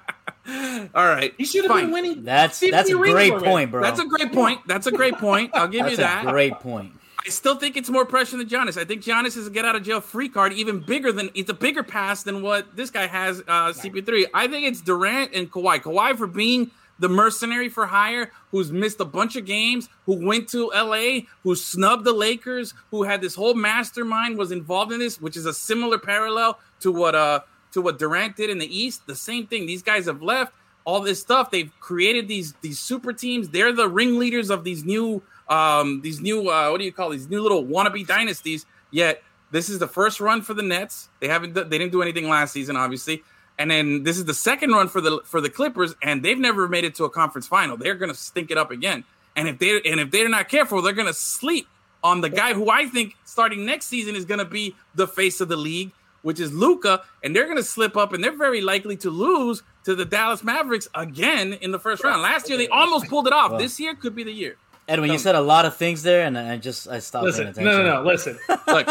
All 0.96 1.06
right, 1.06 1.34
He 1.38 1.44
should 1.46 1.66
have 1.66 1.76
been 1.76 1.92
winning. 1.92 2.24
That's 2.24 2.60
that's 2.60 2.90
a 2.90 2.94
great 2.94 3.32
already. 3.32 3.44
point, 3.46 3.72
bro. 3.72 3.82
That's 3.82 4.00
a 4.00 4.06
great 4.06 4.32
point. 4.32 4.62
That's 4.68 4.88
a 4.88 4.92
great 4.92 5.16
point. 5.16 5.52
I'll 5.54 5.68
give 5.68 5.90
you 5.90 5.98
That's 5.98 6.24
that. 6.24 6.28
a 6.28 6.32
great 6.32 6.54
point. 6.60 6.94
I 7.28 7.30
still 7.30 7.56
think 7.56 7.76
it's 7.76 7.90
more 7.90 8.06
pressure 8.06 8.38
than 8.38 8.48
Giannis. 8.48 8.80
I 8.80 8.86
think 8.86 9.04
Giannis 9.04 9.36
is 9.36 9.48
a 9.48 9.50
get 9.50 9.66
out 9.66 9.76
of 9.76 9.84
jail 9.84 10.00
free 10.00 10.30
card, 10.30 10.54
even 10.54 10.80
bigger 10.80 11.12
than 11.12 11.30
it's 11.34 11.50
a 11.50 11.54
bigger 11.54 11.84
pass 11.84 12.24
than 12.24 12.42
what 12.42 12.74
this 12.76 12.90
guy 12.90 13.06
has. 13.06 13.42
Uh, 13.42 13.74
CP3. 13.74 14.28
I 14.34 14.48
think 14.48 14.66
it's 14.66 14.80
Durant 14.80 15.34
and 15.34 15.52
Kawhi. 15.52 15.82
Kawhi 15.82 16.18
for 16.18 16.28
being 16.28 16.72
the 17.00 17.10
mercenary 17.10 17.68
for 17.68 17.86
hire, 17.86 18.32
who's 18.52 18.72
missed 18.72 19.02
a 19.02 19.06
bunch 19.06 19.36
of 19.36 19.46
games, 19.46 19.90
who 20.06 20.26
went 20.26 20.48
to 20.50 20.72
LA, 20.74 21.28
who 21.44 21.54
snubbed 21.54 22.06
the 22.06 22.14
Lakers, 22.14 22.74
who 22.92 23.04
had 23.04 23.20
this 23.20 23.36
whole 23.36 23.54
mastermind 23.54 24.38
was 24.38 24.54
involved 24.54 24.94
in 24.94 25.00
this, 25.00 25.20
which 25.20 25.36
is 25.36 25.46
a 25.46 25.54
similar 25.54 25.98
parallel 25.98 26.58
to 26.80 26.94
what 26.94 27.14
uh 27.14 27.42
to 27.74 27.82
what 27.82 28.00
Durant 28.00 28.38
did 28.38 28.50
in 28.50 28.58
the 28.58 28.78
East. 28.78 29.06
The 29.06 29.16
same 29.16 29.48
thing. 29.48 29.66
These 29.66 29.84
guys 29.84 30.06
have 30.06 30.22
left 30.22 30.54
all 30.86 31.02
this 31.02 31.20
stuff. 31.20 31.52
They've 31.52 31.72
created 31.82 32.30
these 32.30 32.54
these 32.62 32.80
super 32.80 33.12
teams. 33.12 33.50
They're 33.50 33.74
the 33.74 33.90
ringleaders 33.90 34.50
of 34.50 34.64
these 34.64 34.86
new 34.86 35.22
um 35.50 36.02
these 36.02 36.20
new 36.20 36.50
uh 36.50 36.70
what 36.70 36.80
do 36.80 36.86
you 36.86 36.92
call 36.92 37.10
these 37.10 37.30
new 37.30 37.42
little 37.42 37.64
wannabe 37.64 38.06
dynasties. 38.06 38.66
Yet 38.92 39.24
this 39.52 39.70
is 39.70 39.80
the 39.80 39.88
first 39.88 40.20
run 40.20 40.42
for 40.42 40.54
the 40.54 40.64
Nets. 40.64 41.10
They 41.20 41.28
haven't 41.28 41.54
they 41.54 41.78
didn't 41.78 41.92
do 41.92 42.02
anything 42.02 42.28
last 42.28 42.52
season, 42.54 42.76
obviously. 42.76 43.24
And 43.60 43.72
then 43.72 44.04
this 44.04 44.18
is 44.18 44.26
the 44.26 44.34
second 44.34 44.72
run 44.72 44.88
for 44.88 45.02
the 45.02 45.22
for 45.24 45.42
the 45.42 45.50
Clippers, 45.50 45.96
and 46.02 46.24
they've 46.24 46.38
never 46.38 46.68
made 46.68 46.84
it 46.84 46.96
to 46.96 47.06
a 47.06 47.10
conference 47.10 47.48
final. 47.48 47.78
They're 47.78 47.96
gonna 47.96 48.14
stink 48.14 48.52
it 48.52 48.58
up 48.58 48.72
again. 48.72 49.04
And 49.36 49.48
if 49.48 49.60
they 49.60 49.82
and 49.82 50.00
if 50.00 50.12
they're 50.12 50.30
not 50.30 50.50
careful, 50.50 50.82
they're 50.82 50.94
gonna 50.94 51.14
sleep 51.14 51.68
on 52.04 52.22
the 52.22 52.30
guy 52.30 52.54
who 52.54 52.70
I 52.70 52.86
think 52.86 53.16
starting 53.26 53.66
next 53.66 53.88
season 53.88 54.16
is 54.16 54.26
gonna 54.26 54.46
be 54.46 54.76
the 54.96 55.08
face 55.08 55.42
of 55.42 55.48
the 55.48 55.56
league, 55.56 55.92
which 56.22 56.40
is 56.40 56.54
Luka, 56.54 57.04
and 57.24 57.36
they're 57.36 57.48
gonna 57.48 57.64
slip 57.64 57.98
up, 57.98 58.14
and 58.14 58.24
they're 58.24 58.38
very 58.38 58.62
likely 58.62 58.98
to 58.98 59.10
lose 59.10 59.64
to 59.86 59.96
the 59.96 60.06
Dallas 60.06 60.44
Mavericks 60.44 60.88
again 60.94 61.54
in 61.54 61.72
the 61.72 61.80
first 61.80 62.04
round. 62.04 62.22
Last 62.22 62.50
year 62.50 62.58
they 62.58 62.68
almost 62.68 63.08
pulled 63.08 63.26
it 63.26 63.34
off. 63.34 63.58
This 63.58 63.80
year 63.80 63.96
could 63.96 64.16
be 64.16 64.24
the 64.24 64.32
year. 64.32 64.58
Edwin, 64.90 65.12
you 65.12 65.18
said 65.18 65.36
a 65.36 65.42
lot 65.42 65.66
of 65.66 65.76
things 65.76 66.02
there, 66.04 66.26
and 66.26 66.38
I 66.38 66.56
just 66.58 66.88
I 66.88 67.00
stopped 67.00 67.26
Listen, 67.26 67.54
paying 67.54 67.66
no, 67.66 67.72
attention. 67.82 67.86
no, 67.94 68.04
no. 68.04 68.08
Listen, 68.08 68.40
Look, 68.68 68.88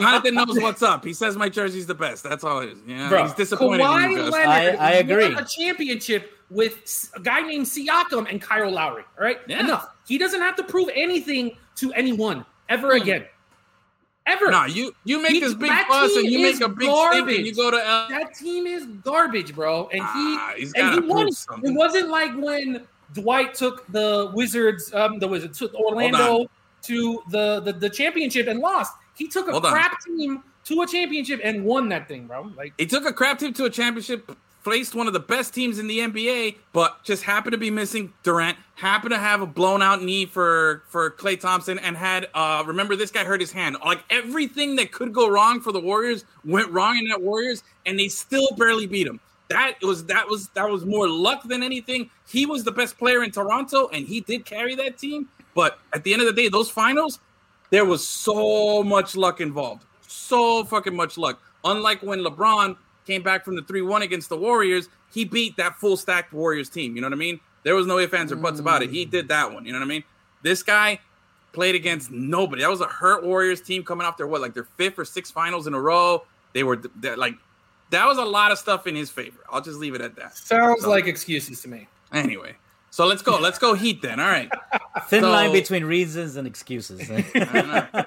Jonathan 0.00 0.34
knows 0.34 0.58
what's 0.60 0.82
up. 0.82 1.04
He 1.04 1.12
says 1.12 1.36
my 1.36 1.48
jersey's 1.50 1.86
the 1.86 1.94
best. 1.94 2.22
That's 2.24 2.44
all 2.44 2.60
it 2.60 2.70
is. 2.70 2.78
Yeah, 2.86 3.08
bro. 3.10 3.24
he's 3.24 3.34
disappointed 3.34 3.80
in 3.82 3.86
Kawhi 3.86 4.10
you 4.12 4.16
guys. 4.22 4.32
Leonard 4.32 4.76
I- 4.80 4.88
I 4.88 4.92
agree. 4.94 5.34
won 5.34 5.42
a 5.42 5.46
championship 5.46 6.30
with 6.50 7.10
a 7.14 7.20
guy 7.20 7.42
named 7.42 7.66
Siakam 7.66 8.30
and 8.30 8.40
Kyle 8.40 8.70
Lowry. 8.70 9.04
All 9.18 9.24
right, 9.24 9.38
Yeah. 9.46 9.60
enough. 9.60 9.88
He 10.08 10.16
doesn't 10.18 10.40
have 10.40 10.56
to 10.56 10.62
prove 10.64 10.88
anything 10.94 11.56
to 11.76 11.92
anyone 11.92 12.44
ever 12.70 12.92
again. 12.92 13.24
Ever. 14.26 14.50
Nah, 14.50 14.64
you 14.64 14.94
you 15.04 15.20
make 15.20 15.32
He- 15.32 15.40
this 15.40 15.52
big 15.52 15.70
fuss 15.86 16.16
and 16.16 16.24
you 16.26 16.38
make 16.38 16.58
a 16.62 16.68
big 16.70 16.88
stink 16.90 17.28
and 17.28 17.46
you 17.46 17.54
go 17.54 17.70
to 17.70 17.76
L- 17.86 18.08
That 18.08 18.32
team 18.34 18.66
is 18.66 18.86
garbage, 19.04 19.54
bro. 19.54 19.88
And 19.92 20.00
Ah, 20.02 20.52
he 20.54 20.60
he's 20.62 20.72
and 20.72 20.94
he 20.94 21.00
won. 21.00 21.30
something. 21.30 21.70
It 21.72 21.76
wasn't 21.76 22.08
like 22.08 22.34
when 22.34 22.86
Dwight 23.12 23.54
took 23.54 23.86
the 23.92 24.30
Wizards, 24.34 24.92
um, 24.94 25.18
the 25.18 25.28
Wizards 25.28 25.58
took 25.58 25.74
Orlando 25.74 26.46
to 26.82 27.22
the, 27.30 27.60
the 27.60 27.72
the 27.72 27.90
championship 27.90 28.46
and 28.46 28.60
lost. 28.60 28.92
He 29.16 29.28
took 29.28 29.48
a 29.48 29.52
Hold 29.52 29.66
on. 29.66 29.72
crap 29.72 30.00
team 30.04 30.42
to 30.64 30.82
a 30.82 30.86
championship 30.86 31.40
and 31.44 31.64
won 31.64 31.88
that 31.90 32.08
thing, 32.08 32.26
bro. 32.26 32.50
Like 32.56 32.72
He 32.78 32.86
took 32.86 33.04
a 33.06 33.12
crap 33.12 33.38
team 33.38 33.52
to 33.54 33.64
a 33.64 33.70
championship, 33.70 34.36
faced 34.62 34.94
one 34.94 35.06
of 35.06 35.12
the 35.12 35.20
best 35.20 35.54
teams 35.54 35.78
in 35.78 35.86
the 35.86 35.98
NBA, 36.00 36.56
but 36.72 37.02
just 37.04 37.22
happened 37.22 37.52
to 37.52 37.58
be 37.58 37.70
missing 37.70 38.12
Durant, 38.22 38.58
happened 38.74 39.12
to 39.12 39.18
have 39.18 39.40
a 39.40 39.46
blown 39.46 39.82
out 39.82 40.02
knee 40.02 40.26
for 40.26 40.82
for 40.88 41.10
Klay 41.10 41.38
Thompson, 41.38 41.78
and 41.78 41.96
had 41.96 42.28
uh 42.34 42.64
remember 42.66 42.96
this 42.96 43.10
guy 43.10 43.24
hurt 43.24 43.40
his 43.40 43.52
hand. 43.52 43.76
Like 43.84 44.02
everything 44.10 44.76
that 44.76 44.90
could 44.92 45.12
go 45.12 45.28
wrong 45.28 45.60
for 45.60 45.72
the 45.72 45.80
Warriors 45.80 46.24
went 46.44 46.70
wrong 46.70 46.98
in 46.98 47.08
that 47.08 47.22
Warriors, 47.22 47.62
and 47.86 47.98
they 47.98 48.08
still 48.08 48.48
barely 48.56 48.86
beat 48.86 49.06
him. 49.06 49.20
That 49.48 49.74
was 49.82 50.06
that 50.06 50.26
was 50.26 50.48
that 50.50 50.68
was 50.68 50.84
more 50.84 51.08
luck 51.08 51.42
than 51.44 51.62
anything. 51.62 52.10
He 52.28 52.46
was 52.46 52.64
the 52.64 52.72
best 52.72 52.98
player 52.98 53.22
in 53.22 53.30
Toronto, 53.30 53.88
and 53.88 54.06
he 54.06 54.20
did 54.20 54.44
carry 54.44 54.74
that 54.76 54.98
team. 54.98 55.28
But 55.54 55.78
at 55.92 56.02
the 56.02 56.12
end 56.12 56.22
of 56.22 56.26
the 56.26 56.32
day, 56.32 56.48
those 56.48 56.70
finals, 56.70 57.20
there 57.70 57.84
was 57.84 58.06
so 58.06 58.82
much 58.82 59.16
luck 59.16 59.40
involved. 59.40 59.84
So 60.06 60.64
fucking 60.64 60.96
much 60.96 61.18
luck. 61.18 61.40
Unlike 61.64 62.02
when 62.02 62.20
LeBron 62.20 62.76
came 63.06 63.22
back 63.22 63.44
from 63.44 63.56
the 63.56 63.62
3 63.62 63.82
1 63.82 64.02
against 64.02 64.28
the 64.28 64.36
Warriors, 64.36 64.88
he 65.12 65.24
beat 65.24 65.56
that 65.56 65.76
full 65.76 65.96
stacked 65.96 66.32
Warriors 66.32 66.68
team. 66.68 66.96
You 66.96 67.02
know 67.02 67.08
what 67.08 67.14
I 67.14 67.16
mean? 67.16 67.40
There 67.62 67.74
was 67.74 67.86
no 67.86 67.98
ifs, 67.98 68.12
ands, 68.12 68.32
or 68.32 68.36
buts 68.36 68.60
about 68.60 68.82
it. 68.82 68.90
He 68.90 69.06
mm. 69.06 69.10
did 69.10 69.28
that 69.28 69.52
one. 69.52 69.64
You 69.64 69.72
know 69.72 69.78
what 69.78 69.86
I 69.86 69.88
mean? 69.88 70.04
This 70.42 70.62
guy 70.62 71.00
played 71.52 71.74
against 71.74 72.10
nobody. 72.10 72.62
That 72.62 72.70
was 72.70 72.80
a 72.80 72.86
hurt 72.86 73.24
Warriors 73.24 73.60
team 73.60 73.82
coming 73.82 74.06
off 74.06 74.16
their 74.16 74.26
what, 74.26 74.40
like 74.40 74.54
their 74.54 74.68
fifth 74.76 74.98
or 74.98 75.04
sixth 75.04 75.32
finals 75.32 75.66
in 75.66 75.74
a 75.74 75.80
row. 75.80 76.24
They 76.52 76.64
were 76.64 76.80
like, 77.16 77.34
that 77.94 78.06
was 78.06 78.18
a 78.18 78.24
lot 78.24 78.52
of 78.52 78.58
stuff 78.58 78.86
in 78.86 78.94
his 78.94 79.10
favor. 79.10 79.38
I'll 79.50 79.60
just 79.62 79.78
leave 79.78 79.94
it 79.94 80.00
at 80.00 80.16
that. 80.16 80.36
sounds 80.36 80.82
So- 80.82 80.90
like 80.90 81.06
excuses 81.06 81.60
to 81.62 81.68
me. 81.68 81.88
Anyway, 82.12 82.54
so 82.90 83.06
let's 83.06 83.22
go. 83.22 83.38
Let's 83.38 83.58
go 83.58 83.74
Heat 83.74 84.02
then. 84.02 84.20
All 84.20 84.28
right. 84.28 84.50
Thin 85.08 85.22
So- 85.22 85.30
line 85.30 85.52
between 85.52 85.84
reasons 85.84 86.36
and 86.36 86.46
excuses. 86.46 87.10
I 87.34 87.86
know. 87.92 88.04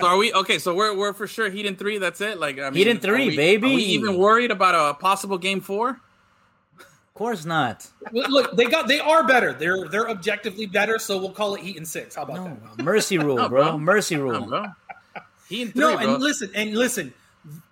So 0.00 0.06
are 0.06 0.16
we 0.16 0.32
okay? 0.32 0.58
So 0.58 0.74
we're 0.74 0.94
we're 0.96 1.12
for 1.12 1.26
sure 1.26 1.48
Heat 1.50 1.66
in 1.66 1.76
three. 1.76 1.98
That's 1.98 2.20
it. 2.20 2.38
Like 2.38 2.58
I 2.58 2.64
mean, 2.70 2.74
Heat 2.74 2.86
in 2.88 2.98
three, 3.00 3.24
are 3.26 3.30
we- 3.30 3.36
baby. 3.36 3.66
Are 3.72 3.74
we 3.76 3.82
even 3.82 4.16
worried 4.18 4.50
about 4.50 4.74
a 4.74 4.94
possible 4.94 5.38
game 5.38 5.60
four? 5.60 6.00
of 6.78 7.18
course 7.18 7.44
not. 7.44 7.88
Look, 8.12 8.28
Look, 8.28 8.56
they 8.56 8.64
got 8.66 8.88
they 8.88 8.98
are 9.00 9.24
better. 9.26 9.52
They're 9.52 9.88
they're 9.88 10.10
objectively 10.10 10.66
better, 10.66 10.98
so 10.98 11.16
we'll 11.18 11.30
call 11.30 11.54
it 11.54 11.60
Heat 11.62 11.76
in 11.76 11.84
six. 11.84 12.14
How 12.16 12.22
about 12.22 12.36
No 12.36 12.58
that? 12.76 12.84
mercy 12.84 13.18
rule, 13.18 13.36
No, 13.36 13.48
bro. 13.48 13.62
bro. 13.64 13.78
Mercy 13.78 14.16
rule. 14.16 14.36
on, 14.36 14.48
bro. 14.48 14.64
Heat 15.48 15.62
in 15.62 15.72
three, 15.72 15.80
No, 15.80 15.96
bro. 15.96 16.14
and 16.14 16.22
listen, 16.22 16.50
and 16.54 16.76
listen. 16.76 17.14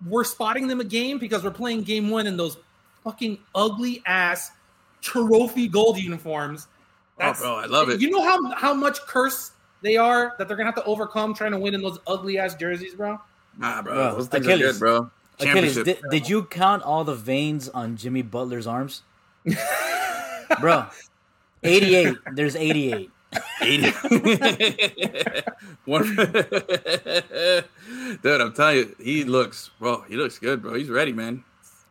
We're 0.07 0.25
spotting 0.25 0.67
them 0.67 0.81
a 0.81 0.85
game 0.85 1.19
because 1.19 1.43
we're 1.45 1.51
playing 1.51 1.83
game 1.83 2.11
one 2.11 2.27
in 2.27 2.37
those 2.37 2.57
fucking 3.05 3.39
ugly 3.55 4.03
ass 4.07 4.51
trophy 5.01 5.69
gold 5.69 5.99
uniforms. 5.99 6.69
Oh, 7.21 7.33
bro, 7.35 7.55
I 7.57 7.67
love 7.67 7.89
it. 7.91 8.01
You 8.01 8.11
know 8.11 8.23
how 8.23 8.53
how 8.55 8.75
much 8.75 9.01
curse 9.03 9.53
they 9.83 9.97
are 9.97 10.35
that 10.39 10.49
they're 10.49 10.57
gonna 10.57 10.69
have 10.69 10.77
to 10.77 10.85
overcome 10.85 11.35
trying 11.35 11.53
to 11.53 11.59
win 11.59 11.75
in 11.75 11.83
those 11.83 11.99
ugly 12.07 12.39
ass 12.39 12.55
jerseys, 12.55 12.95
bro. 12.95 13.21
Nah, 13.59 13.83
bro. 13.83 13.95
Bro, 13.95 14.15
Those 14.17 14.29
things 14.29 14.47
Achilles. 14.47 14.63
are 14.65 14.73
good, 14.73 14.79
bro. 14.79 15.11
Achilles, 15.39 15.75
Championship. 15.75 15.85
did, 15.85 16.11
did 16.11 16.29
you 16.29 16.45
count 16.45 16.83
all 16.83 17.05
the 17.05 17.15
veins 17.15 17.69
on 17.69 17.97
Jimmy 17.97 18.23
Butler's 18.23 18.67
arms? 18.67 19.03
Bro, 20.61 20.87
88. 21.63 22.17
There's 22.35 22.55
88. 22.57 23.11
80. 23.61 23.93
One- 25.85 26.17
Dude, 28.23 28.41
I'm 28.41 28.53
telling 28.53 28.77
you, 28.77 28.97
he 29.01 29.25
looks, 29.25 29.71
bro. 29.79 30.03
He 30.09 30.17
looks 30.17 30.39
good, 30.39 30.63
bro. 30.63 30.75
He's 30.75 30.89
ready, 30.91 31.13
man. 31.13 31.45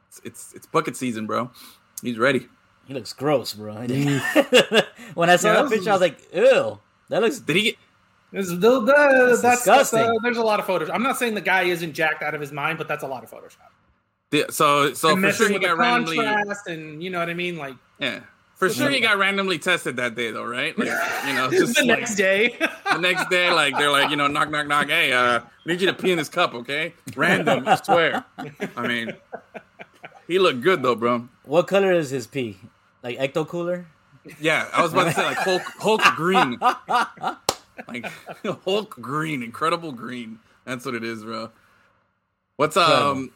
It's 0.10 0.22
it's, 0.24 0.54
it's 0.54 0.66
bucket 0.68 0.96
season, 0.96 1.26
bro. 1.28 1.52
He's 2.02 2.18
ready. 2.18 2.48
He 2.88 2.94
looks 2.94 3.14
gross, 3.14 3.54
bro. 3.54 3.74
when 5.14 5.30
I 5.30 5.36
saw 5.36 5.50
Yeah, 5.50 5.62
that 5.62 5.64
this 5.70 5.72
picture, 5.80 5.90
I 5.90 5.94
was 5.94 6.02
like, 6.02 6.20
ew. 6.34 6.80
That 7.10 7.22
looks. 7.22 7.40
Did 7.40 7.56
he 7.56 7.62
get? 7.64 7.76
This 8.32 8.48
the, 8.50 8.58
the, 8.58 8.86
that's, 8.86 9.42
that's, 9.42 9.58
disgusting. 9.66 10.00
uh, 10.00 10.14
there's 10.24 10.38
a 10.38 10.44
lot 10.44 10.60
of 10.62 10.66
photos. 10.66 10.90
I'm 10.90 11.04
not 11.04 11.18
saying 11.18 11.36
the 11.36 11.42
guy 11.42 11.64
isn't 11.64 11.94
jacked 11.94 12.24
out 12.24 12.34
of 12.34 12.40
his 12.40 12.52
mind, 12.54 12.78
but 12.78 12.88
that's 12.88 13.04
a 13.04 13.08
lot 13.08 13.24
of 13.26 13.30
Photoshop. 13.30 13.68
the- 14.30 14.46
So 14.50 14.94
so 14.94 15.10
and 15.10 15.18
for 15.18 15.22
messing 15.22 15.38
sure 15.38 15.48
he 15.50 15.54
with 15.56 15.62
the 15.64 15.68
got 15.68 15.78
randomly. 15.78 16.16
contrast, 16.18 16.68
and 16.68 17.04
you 17.04 17.10
know 17.10 17.20
what 17.20 17.30
I 17.30 17.34
mean. 17.34 17.58
Like 17.58 17.76
Yeah, 18.00 18.22
for 18.62 18.70
sure 18.70 18.92
he 18.92 19.00
got 19.00 19.18
randomly 19.18 19.58
tested 19.58 19.96
that 19.96 20.14
day, 20.14 20.30
though, 20.30 20.44
right? 20.44 20.78
Like 20.78 20.88
you 21.26 21.34
know, 21.34 21.50
just 21.52 21.74
the 21.74 21.82
like, 21.82 22.00
next 22.00 22.14
day. 22.14 22.56
the 22.92 23.00
next 23.00 23.28
day, 23.28 23.52
like 23.52 23.76
they're 23.76 23.90
like, 23.90 24.12
you 24.12 24.16
know, 24.16 24.28
knock, 24.28 24.52
knock, 24.52 24.68
knock. 24.68 24.88
Hey, 24.88 25.12
uh, 25.12 25.42
need 25.66 25.82
you 25.82 25.88
to 25.88 25.94
pee 25.94 26.12
in 26.12 26.20
this 26.20 26.30
cup, 26.30 26.54
okay? 26.54 26.94
Random, 27.16 27.68
I 27.68 27.76
swear. 27.78 28.24
I 28.78 28.88
mean, 28.88 29.14
he 30.28 30.38
looked 30.38 30.62
good 30.62 30.84
though, 30.84 30.94
bro. 30.94 31.28
What 31.44 31.66
color 31.66 31.92
is 31.92 32.12
his 32.12 32.28
pee? 32.28 32.60
Like 33.02 33.18
ecto 33.18 33.48
cooler? 33.48 33.88
Yeah, 34.40 34.68
I 34.72 34.84
was 34.84 34.94
about 34.94 35.06
to 35.06 35.14
say 35.14 35.26
like 35.26 35.38
Hulk, 35.38 35.64
Hulk 35.80 36.02
green, 36.16 36.60
like 37.88 38.06
Hulk 38.64 39.02
green, 39.02 39.42
incredible 39.42 39.92
green. 39.92 40.38
That's 40.66 40.86
what 40.86 40.94
it 40.94 41.04
is, 41.04 41.24
bro. 41.24 41.50
What's 42.58 42.78
um, 42.78 43.32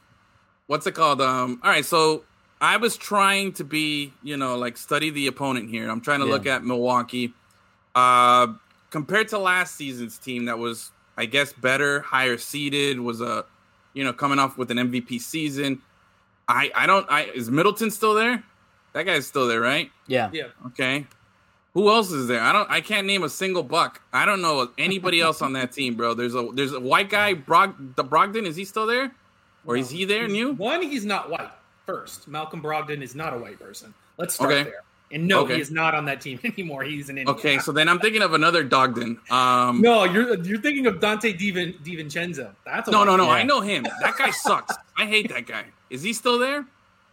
what's 0.67 0.85
it 0.85 0.91
called? 0.91 1.19
Um, 1.19 1.59
all 1.63 1.71
right, 1.71 1.83
so 1.83 2.25
I 2.61 2.77
was 2.77 2.95
trying 2.97 3.53
to 3.53 3.63
be, 3.63 4.13
you 4.23 4.37
know, 4.37 4.57
like 4.57 4.77
study 4.77 5.09
the 5.09 5.27
opponent 5.27 5.69
here. 5.69 5.89
I'm 5.89 6.01
trying 6.01 6.21
to 6.21 6.25
Yeah. 6.25 6.31
look 6.33 6.45
at 6.47 6.63
Milwaukee. 6.63 7.33
Uh, 7.93 8.47
compared 8.91 9.27
to 9.29 9.37
last 9.37 9.75
season's 9.75 10.17
team, 10.17 10.45
that 10.45 10.57
was, 10.57 10.91
I 11.17 11.25
guess, 11.25 11.53
better, 11.53 12.01
higher 12.01 12.37
seeded, 12.37 12.99
was 12.99 13.21
a, 13.21 13.45
you 13.93 14.03
know, 14.03 14.13
coming 14.13 14.39
off 14.39 14.57
with 14.57 14.71
an 14.71 14.77
MVP 14.79 15.19
season. 15.19 15.81
I 16.47 16.71
I 16.75 16.85
don't. 16.85 17.05
I 17.09 17.23
is 17.25 17.49
Middleton 17.49 17.89
still 17.91 18.13
there? 18.13 18.43
That 18.93 19.03
guy's 19.05 19.25
still 19.27 19.47
there, 19.47 19.59
right? 19.59 19.91
Yeah. 20.07 20.29
yeah, 20.31 20.47
Okay. 20.67 21.07
Who 21.73 21.89
else 21.89 22.09
is 22.11 22.27
there? 22.27 22.39
I 22.41 22.53
don't. 22.53 22.69
I 22.69 22.79
can't 22.79 23.05
name 23.05 23.23
a 23.23 23.29
single 23.29 23.63
buck. 23.63 24.01
I 24.13 24.25
don't 24.25 24.41
know 24.41 24.69
anybody 24.77 25.19
else 25.19 25.41
on 25.41 25.51
that 25.53 25.73
team, 25.73 25.95
bro. 25.95 26.13
There's 26.13 26.33
a 26.35 26.47
there's 26.53 26.71
a 26.71 26.79
white 26.79 27.09
guy, 27.09 27.33
Brog, 27.33 27.95
the 27.95 28.03
Brogdon. 28.03 28.45
Is 28.45 28.55
he 28.55 28.63
still 28.63 28.85
there, 28.85 29.11
or 29.65 29.75
is 29.75 29.89
he 29.89 30.05
there? 30.05 30.27
New? 30.29 30.53
one, 30.53 30.81
he's 30.83 31.03
not 31.03 31.29
white. 31.29 31.49
First, 31.85 32.27
Malcolm 32.27 32.61
Brogdon 32.61 33.01
is 33.01 33.15
not 33.15 33.33
a 33.33 33.37
white 33.37 33.59
person. 33.59 33.93
Let's 34.17 34.35
start 34.35 34.51
Okay. 34.51 34.63
there. 34.63 34.81
And 35.11 35.27
no, 35.27 35.41
Okay. 35.41 35.55
he 35.55 35.61
is 35.61 35.69
not 35.69 35.93
on 35.93 36.03
that 36.05 36.19
team 36.19 36.39
anymore. 36.43 36.83
He's 36.83 37.09
an 37.09 37.17
Indian. 37.19 37.37
Okay, 37.37 37.59
so 37.59 37.71
then 37.71 37.87
I'm 37.87 37.99
thinking 37.99 38.23
of 38.23 38.33
another 38.33 38.63
Dogden. 38.63 39.19
Um, 39.29 39.79
No, 39.81 40.03
you're 40.03 40.35
you're 40.43 40.59
thinking 40.61 40.87
of 40.87 40.95
Donte 40.95 41.37
Divin, 41.37 41.75
DiVincenzo. 41.83 42.49
That's 42.65 42.87
a 42.87 42.91
no, 42.91 43.03
no, 43.03 43.15
no. 43.15 43.25
Yeah. 43.25 43.29
I 43.31 43.43
know 43.43 43.61
him. 43.61 43.83
That 44.01 44.15
guy 44.17 44.31
sucks. 44.31 44.75
I 44.97 45.05
hate 45.05 45.29
that 45.29 45.45
guy. 45.45 45.65
Is 45.91 46.01
he 46.01 46.11
still 46.11 46.39
there? 46.39 46.65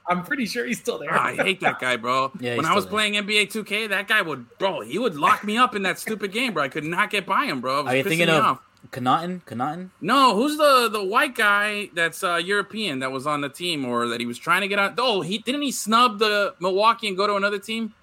I'm 0.09 0.25
pretty 0.25 0.47
sure 0.47 0.65
he's 0.65 0.81
still 0.81 0.99
there. 0.99 1.11
Ah, 1.13 1.27
I 1.27 1.35
hate 1.37 1.61
that 1.61 1.79
guy, 1.79 1.97
bro. 1.97 2.33
Yeah, 2.41 2.57
when 2.57 2.65
I 2.67 2.75
was 2.75 2.85
there. 2.87 2.91
playing 2.91 3.13
NBA 3.15 3.53
2K, 3.53 3.89
that 3.91 4.09
guy 4.09 4.21
would, 4.21 4.47
bro, 4.59 4.81
he 4.81 4.99
would 4.99 5.15
lock 5.15 5.45
me 5.45 5.57
up 5.59 5.77
in 5.77 5.83
that 5.83 5.99
stupid 6.01 6.33
game, 6.33 6.55
bro. 6.55 6.65
I 6.65 6.69
could 6.69 6.83
not 6.85 7.11
get 7.11 7.25
by 7.25 7.45
him, 7.45 7.61
bro. 7.61 7.81
It 7.81 7.83
was 7.85 7.93
Are 7.93 7.97
you 7.99 8.03
pissing 8.05 8.09
thinking 8.09 8.27
me 8.29 8.33
of 8.35 8.45
off. 8.45 8.61
Connaughton? 8.91 9.43
Connaughton? 9.45 9.91
No, 10.01 10.35
who's 10.35 10.57
the 10.57 10.89
the 10.91 11.03
white 11.03 11.35
guy 11.35 11.89
that's 11.95 12.23
uh, 12.25 12.37
European 12.37 12.99
that 12.99 13.13
was 13.13 13.27
on 13.27 13.41
the 13.41 13.49
team 13.49 13.85
or 13.85 14.09
that 14.09 14.21
he 14.21 14.27
was 14.27 14.39
trying 14.39 14.61
to 14.63 14.69
get 14.69 14.79
on? 14.79 14.95
Oh, 14.99 15.21
he 15.21 15.39
didn't 15.39 15.63
he 15.63 15.71
snub 15.73 16.19
the 16.19 16.55
Milwaukee 16.61 17.09
and 17.09 17.17
go 17.17 17.27
to 17.27 17.35
another 17.37 17.59
team? 17.59 17.95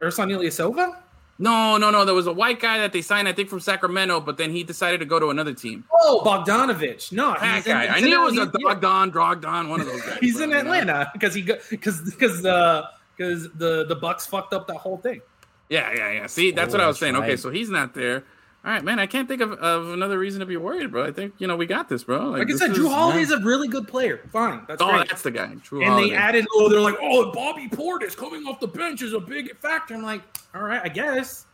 Ersan 0.00 0.30
Ilyasova? 0.30 0.96
No, 1.40 1.76
no, 1.76 1.90
no. 1.90 2.04
There 2.04 2.14
was 2.14 2.26
a 2.26 2.32
white 2.32 2.58
guy 2.60 2.78
that 2.78 2.92
they 2.92 3.00
signed, 3.02 3.28
I 3.28 3.32
think, 3.32 3.48
from 3.48 3.60
Sacramento, 3.60 4.20
but 4.20 4.38
then 4.38 4.50
he 4.50 4.64
decided 4.64 4.98
to 4.98 5.06
go 5.06 5.20
to 5.20 5.28
another 5.30 5.52
team. 5.54 5.84
Oh, 5.92 6.20
Bogdanovich. 6.24 7.12
No, 7.12 7.34
That 7.38 7.56
he's 7.56 7.66
in- 7.66 7.72
guy. 7.72 7.82
I 7.84 7.94
he's 7.94 8.02
in- 8.04 8.10
knew 8.10 8.20
it 8.22 8.24
was 8.24 8.38
a 8.38 8.40
he's- 8.46 8.54
yeah. 8.58 8.74
Dogdon, 8.74 9.12
Drogdon, 9.12 9.68
one 9.68 9.80
of 9.80 9.86
those 9.86 10.02
guys. 10.02 10.18
He's 10.20 10.34
bro, 10.36 10.44
in 10.44 10.50
you 10.50 10.54
know? 10.56 10.60
Atlanta 10.72 11.10
because 11.12 11.34
he 11.34 11.42
because 11.70 12.00
because 12.10 12.44
uh 12.44 12.86
because 13.16 13.50
the 13.52 13.84
the 13.86 13.94
Bucks 13.96 14.26
fucked 14.26 14.52
up 14.52 14.66
that 14.68 14.78
whole 14.78 14.98
thing. 14.98 15.20
Yeah, 15.68 15.92
yeah, 15.94 16.10
yeah. 16.12 16.26
See, 16.26 16.50
that's 16.50 16.72
Oh, 16.74 16.78
what 16.78 16.84
I 16.84 16.86
was 16.86 16.94
that's 16.96 17.00
saying. 17.00 17.16
Okay, 17.16 17.36
so 17.36 17.50
he's 17.50 17.68
not 17.70 17.92
there. 17.94 18.24
All 18.68 18.74
right, 18.74 18.84
man. 18.84 18.98
I 18.98 19.06
can't 19.06 19.26
think 19.26 19.40
of, 19.40 19.52
of 19.52 19.94
another 19.94 20.18
reason 20.18 20.40
to 20.40 20.46
be 20.46 20.58
worried, 20.58 20.90
bro. 20.90 21.06
I 21.06 21.10
think 21.10 21.32
you 21.38 21.46
know 21.46 21.56
we 21.56 21.64
got 21.64 21.88
this, 21.88 22.04
bro. 22.04 22.28
Like 22.32 22.50
I 22.50 22.54
said, 22.54 22.72
is- 22.72 22.78
Jrue 22.78 22.90
Holiday's 22.92 23.30
a 23.30 23.38
really 23.38 23.66
good 23.66 23.88
player. 23.88 24.20
Fine, 24.30 24.66
that's 24.68 24.82
Oh, 24.82 24.90
great. 24.90 25.08
that's 25.08 25.22
the 25.22 25.30
guy. 25.30 25.46
Jrue 25.66 25.78
and 25.78 25.84
Holiday. 25.86 26.10
they 26.10 26.14
added, 26.14 26.46
oh, 26.54 26.68
they're 26.68 26.78
like, 26.78 26.98
oh, 27.00 27.32
Bobby 27.32 27.66
Portis 27.70 28.14
coming 28.14 28.44
off 28.46 28.60
the 28.60 28.68
bench 28.68 29.00
is 29.00 29.14
a 29.14 29.20
big 29.20 29.56
factor. 29.56 29.94
I'm 29.94 30.02
like, 30.02 30.20
all 30.54 30.60
right, 30.60 30.82
I 30.84 30.88
guess, 30.90 31.46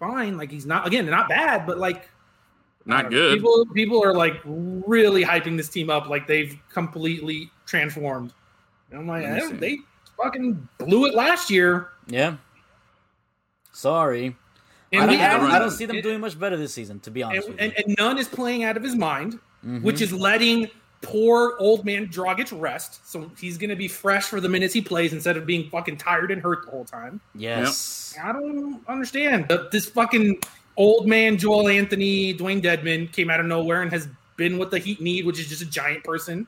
fine. 0.00 0.36
Like 0.36 0.50
he's 0.50 0.66
not 0.66 0.84
again, 0.84 1.06
not 1.06 1.28
bad, 1.28 1.64
but 1.64 1.78
like 1.78 2.08
not 2.86 3.08
good. 3.08 3.36
People 3.36 3.64
people 3.72 4.04
are 4.04 4.12
like 4.14 4.40
really 4.44 5.22
hyping 5.22 5.56
this 5.56 5.68
team 5.68 5.90
up, 5.90 6.08
like 6.08 6.26
they've 6.26 6.58
completely 6.72 7.52
transformed. 7.66 8.32
And 8.90 8.98
I'm 8.98 9.06
like, 9.06 9.22
Let 9.22 9.34
me 9.44 9.48
see. 9.50 9.56
they 9.58 9.78
fucking 10.20 10.68
blew 10.78 11.06
it 11.06 11.14
last 11.14 11.52
year. 11.52 11.90
Yeah. 12.08 12.34
Sorry. 13.70 14.34
And 14.92 15.02
I 15.02 15.06
don't, 15.06 15.14
we 15.16 15.20
I 15.20 15.24
have- 15.28 15.40
don't, 15.42 15.50
I 15.50 15.58
don't 15.58 15.70
see 15.70 15.84
them 15.86 16.00
doing 16.00 16.20
much 16.20 16.38
better 16.38 16.56
this 16.56 16.72
season, 16.72 17.00
to 17.00 17.10
be 17.10 17.22
honest 17.22 17.48
and, 17.48 17.56
with 17.56 17.60
you. 17.62 17.72
and, 17.76 17.86
and 17.88 17.96
none 17.98 18.18
is 18.18 18.26
playing 18.28 18.64
out 18.64 18.76
of 18.76 18.82
his 18.82 18.94
mind, 18.96 19.38
Mhm. 19.66 19.82
which 19.82 20.00
is 20.00 20.12
letting 20.12 20.70
poor 21.02 21.54
old 21.58 21.84
man 21.84 22.06
Dragic 22.08 22.58
rest. 22.58 23.06
So 23.08 23.30
he's 23.38 23.56
going 23.58 23.70
to 23.70 23.76
be 23.76 23.86
fresh 23.88 24.24
for 24.24 24.40
the 24.40 24.48
minutes 24.48 24.72
he 24.74 24.80
plays 24.80 25.12
instead 25.12 25.36
of 25.36 25.46
being 25.46 25.68
fucking 25.70 25.96
tired 25.98 26.30
and 26.30 26.40
hurt 26.42 26.64
the 26.64 26.70
whole 26.70 26.84
time. 26.84 27.20
yes. 27.34 28.16
I 28.22 28.32
don't 28.32 28.80
understand. 28.88 29.46
This 29.70 29.86
fucking 29.86 30.40
old 30.76 31.06
man 31.06 31.36
Joel 31.38 31.68
Anthony, 31.68 32.34
Dewayne 32.34 32.60
Dedmon 32.62 33.12
came 33.12 33.30
out 33.30 33.38
of 33.40 33.46
nowhere 33.46 33.82
and 33.82 33.92
has 33.92 34.08
been 34.36 34.58
what 34.58 34.70
the 34.72 34.78
Heat 34.78 35.00
need, 35.00 35.24
which 35.26 35.38
is 35.38 35.48
just 35.48 35.62
a 35.62 35.66
giant 35.66 36.02
person. 36.04 36.46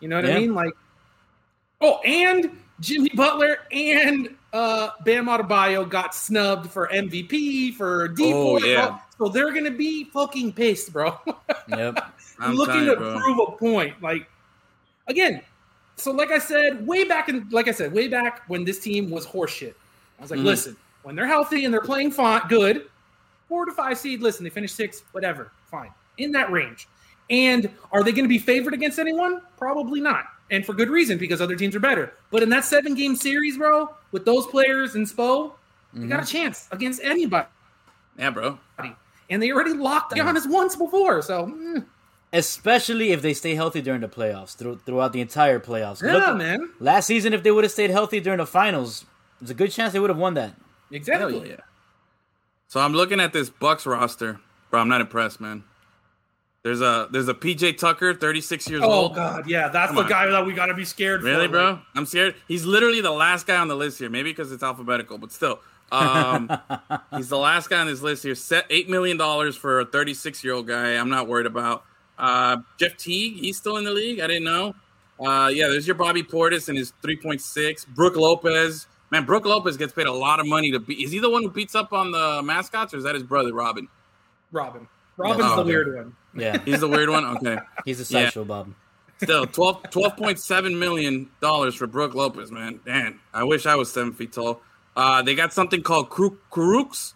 You 0.00 0.08
know 0.08 0.16
what 0.16 0.24
Yeah. 0.26 0.36
I 0.36 0.40
mean? 0.40 0.54
Like, 0.54 0.72
oh, 1.80 2.00
and 2.00 2.50
Jimmy 2.80 3.10
Butler 3.14 3.58
and 3.72 4.34
uh, 4.56 4.90
Bam 5.04 5.26
Adebayo 5.26 5.88
got 5.88 6.14
snubbed 6.14 6.70
for 6.70 6.88
MVP 6.88 7.74
for 7.74 8.08
D 8.08 8.32
Oh, 8.34 8.58
yeah. 8.58 8.98
So 9.18 9.28
they're 9.28 9.52
gonna 9.52 9.70
be 9.70 10.04
fucking 10.04 10.52
pissed, 10.52 10.92
bro. 10.92 11.18
Yep. 11.68 12.12
I'm 12.38 12.54
looking 12.54 12.84
to 12.86 12.96
bro. 12.96 13.18
prove 13.18 13.38
a 13.48 13.52
point. 13.52 14.00
Like 14.02 14.28
again, 15.08 15.42
so 15.96 16.10
like 16.12 16.30
I 16.30 16.38
said, 16.38 16.86
way 16.86 17.04
back 17.04 17.28
in 17.28 17.48
like 17.50 17.68
I 17.68 17.72
said, 17.72 17.92
way 17.92 18.08
back 18.08 18.42
when 18.48 18.64
this 18.64 18.78
team 18.78 19.10
was 19.10 19.26
horseshit. 19.26 19.74
I 20.18 20.22
was 20.22 20.30
like, 20.30 20.40
Mhm. 20.40 20.44
listen, 20.44 20.76
when 21.02 21.14
they're 21.16 21.26
healthy 21.26 21.64
and 21.64 21.72
they're 21.74 21.80
playing 21.80 22.10
fine, 22.12 22.42
good, 22.48 22.86
four 23.48 23.64
to 23.66 23.72
five 23.72 23.98
seed. 23.98 24.22
Listen, 24.22 24.44
they 24.44 24.50
finished 24.50 24.76
six, 24.76 25.02
whatever, 25.12 25.50
fine, 25.70 25.90
in 26.18 26.32
that 26.32 26.50
range. 26.50 26.88
And 27.28 27.68
are 27.92 28.02
they 28.04 28.12
to 28.12 28.28
be 28.28 28.38
favored 28.38 28.72
against 28.74 28.98
anyone? 28.98 29.40
Probably 29.58 30.00
not, 30.00 30.26
and 30.50 30.64
for 30.64 30.72
good 30.74 30.88
reason 30.88 31.18
because 31.18 31.40
other 31.40 31.56
teams 31.56 31.74
are 31.74 31.80
better. 31.80 32.12
But 32.30 32.42
in 32.42 32.48
that 32.50 32.64
seven 32.64 32.94
game 32.94 33.16
series, 33.16 33.56
bro, 33.58 33.90
with 34.16 34.24
those 34.24 34.46
players 34.46 34.94
and 34.94 35.06
Spo, 35.06 35.52
they 35.92 36.06
got 36.06 36.22
a 36.22 36.26
chance 36.26 36.68
against 36.72 37.02
anybody. 37.04 37.46
Yeah, 38.18 38.30
bro. 38.30 38.58
And 39.28 39.42
they 39.42 39.50
already 39.52 39.74
locked 39.74 40.14
Giannis 40.14 40.48
once 40.48 40.74
before, 40.74 41.20
so 41.20 41.46
mm, 41.48 41.84
Especially 42.32 43.12
if 43.12 43.20
they 43.20 43.34
stay 43.34 43.54
healthy 43.54 43.82
during 43.82 44.00
the 44.00 44.08
playoffs, 44.08 44.56
through, 44.56 44.78
throughout 44.86 45.12
the 45.12 45.20
entire 45.20 45.60
playoffs. 45.60 46.02
yeah, 46.02 46.12
Look- 46.14 46.36
man, 46.38 46.70
Last 46.80 47.06
season, 47.06 47.34
if 47.34 47.42
they 47.42 47.50
would 47.50 47.64
have 47.64 47.72
stayed 47.72 47.90
healthy 47.90 48.20
during 48.20 48.38
the 48.38 48.46
finals, 48.46 49.04
there's 49.38 49.50
a 49.50 49.54
good 49.54 49.70
chance 49.70 49.92
they 49.92 49.98
would 50.00 50.08
have 50.10 50.18
won 50.18 50.32
that. 50.34 50.54
exactly. 50.90 51.34
Hell 51.38 51.46
yeah. 51.46 51.56
So 52.68 52.80
I'm 52.80 52.94
looking 52.94 53.20
at 53.20 53.32
this 53.34 53.50
Bucks 53.50 53.84
roster, 53.84 54.40
bro. 54.70 54.80
I'm 54.80 54.88
not 54.88 55.00
impressed, 55.02 55.40
man. 55.40 55.64
There's 56.66 56.80
a 56.80 57.06
there's 57.12 57.28
a 57.28 57.34
PJ 57.34 57.78
Tucker, 57.78 58.12
36 58.12 58.68
years 58.68 58.82
Oh 58.84 58.90
old. 58.90 59.12
Oh 59.12 59.14
God, 59.14 59.48
yeah, 59.48 59.68
that's 59.68 59.90
Come 59.90 59.94
the 59.98 60.02
on. 60.02 60.08
guy 60.08 60.26
that 60.26 60.44
we 60.44 60.52
got 60.52 60.66
to 60.66 60.74
be 60.74 60.84
scared 60.84 61.20
for. 61.20 61.26
Really, 61.28 61.42
like- 61.42 61.52
bro? 61.52 61.78
I'm 61.94 62.06
scared. 62.06 62.34
He's 62.48 62.64
literally 62.64 63.00
the 63.00 63.12
last 63.12 63.46
guy 63.46 63.56
on 63.58 63.68
the 63.68 63.76
list 63.76 64.00
here. 64.00 64.10
Maybe 64.10 64.30
because 64.32 64.50
it's 64.50 64.64
alphabetical, 64.64 65.16
but 65.16 65.30
still. 65.30 65.60
Um, 65.92 66.50
he's 67.16 67.28
the 67.28 67.38
last 67.38 67.70
guy 67.70 67.78
on 67.78 67.86
this 67.86 68.02
list 68.02 68.24
here. 68.24 68.34
Set 68.34 68.66
eight 68.68 68.90
million 68.90 69.16
dollars 69.16 69.54
for 69.56 69.78
a 69.78 69.84
36 69.84 70.42
year 70.42 70.54
old 70.54 70.66
guy. 70.66 70.94
I'm 70.94 71.08
not 71.08 71.28
worried 71.28 71.46
about. 71.46 71.84
Uh, 72.18 72.56
Jeff 72.80 72.96
Teague, 72.96 73.36
he's 73.36 73.56
still 73.58 73.76
in 73.76 73.84
the 73.84 73.92
league. 73.92 74.18
I 74.18 74.26
didn't 74.26 74.42
know. 74.42 74.74
Uh, 75.24 75.46
yeah, 75.54 75.68
there's 75.68 75.86
your 75.86 75.94
Bobby 75.94 76.24
Portis 76.24 76.68
and 76.68 76.76
his 76.76 76.92
3.6. 77.04 77.86
Brook 77.94 78.16
Lopez. 78.16 78.88
Man, 79.12 79.24
Brook 79.24 79.44
Lopez 79.44 79.76
gets 79.76 79.92
paid 79.92 80.08
a 80.08 80.12
lot 80.12 80.40
of 80.40 80.48
money 80.48 80.72
to 80.72 80.80
be. 80.80 81.00
Is 81.04 81.12
he 81.12 81.20
the 81.20 81.30
one 81.30 81.44
who 81.44 81.50
beats 81.50 81.76
up 81.76 81.92
on 81.92 82.10
the 82.10 82.42
mascots, 82.42 82.92
or 82.92 82.96
is 82.96 83.04
that 83.04 83.14
his 83.14 83.22
brother 83.22 83.54
Robin? 83.54 83.86
Robin. 84.50 84.88
Robin's 85.16 85.44
Oh, 85.44 85.56
the 85.56 85.60
okay. 85.62 85.68
weird 85.70 85.94
one. 85.96 86.16
Yeah, 86.34 86.58
He's 86.64 86.80
the 86.80 86.88
weird 86.88 87.08
one. 87.08 87.24
Okay. 87.36 87.58
he's 87.84 87.98
a 88.00 88.12
Yeah. 88.14 88.24
sideshow, 88.26 88.44
Bob. 88.44 88.74
Still, 89.22 89.46
12 89.46 89.84
$12.7 89.84 90.78
million 90.78 91.30
for 91.72 91.86
Brooke 91.86 92.14
Lopez, 92.14 92.50
man. 92.52 92.80
Man, 92.84 93.18
I 93.32 93.44
wish 93.44 93.64
I 93.64 93.74
was 93.76 93.90
seven 93.90 94.12
feet 94.12 94.32
tall. 94.32 94.60
Uh, 94.94 95.22
they 95.22 95.34
got 95.34 95.52
something 95.54 95.82
called 95.82 96.10
Kru- 96.10 96.38
Kuruks. 96.52 97.14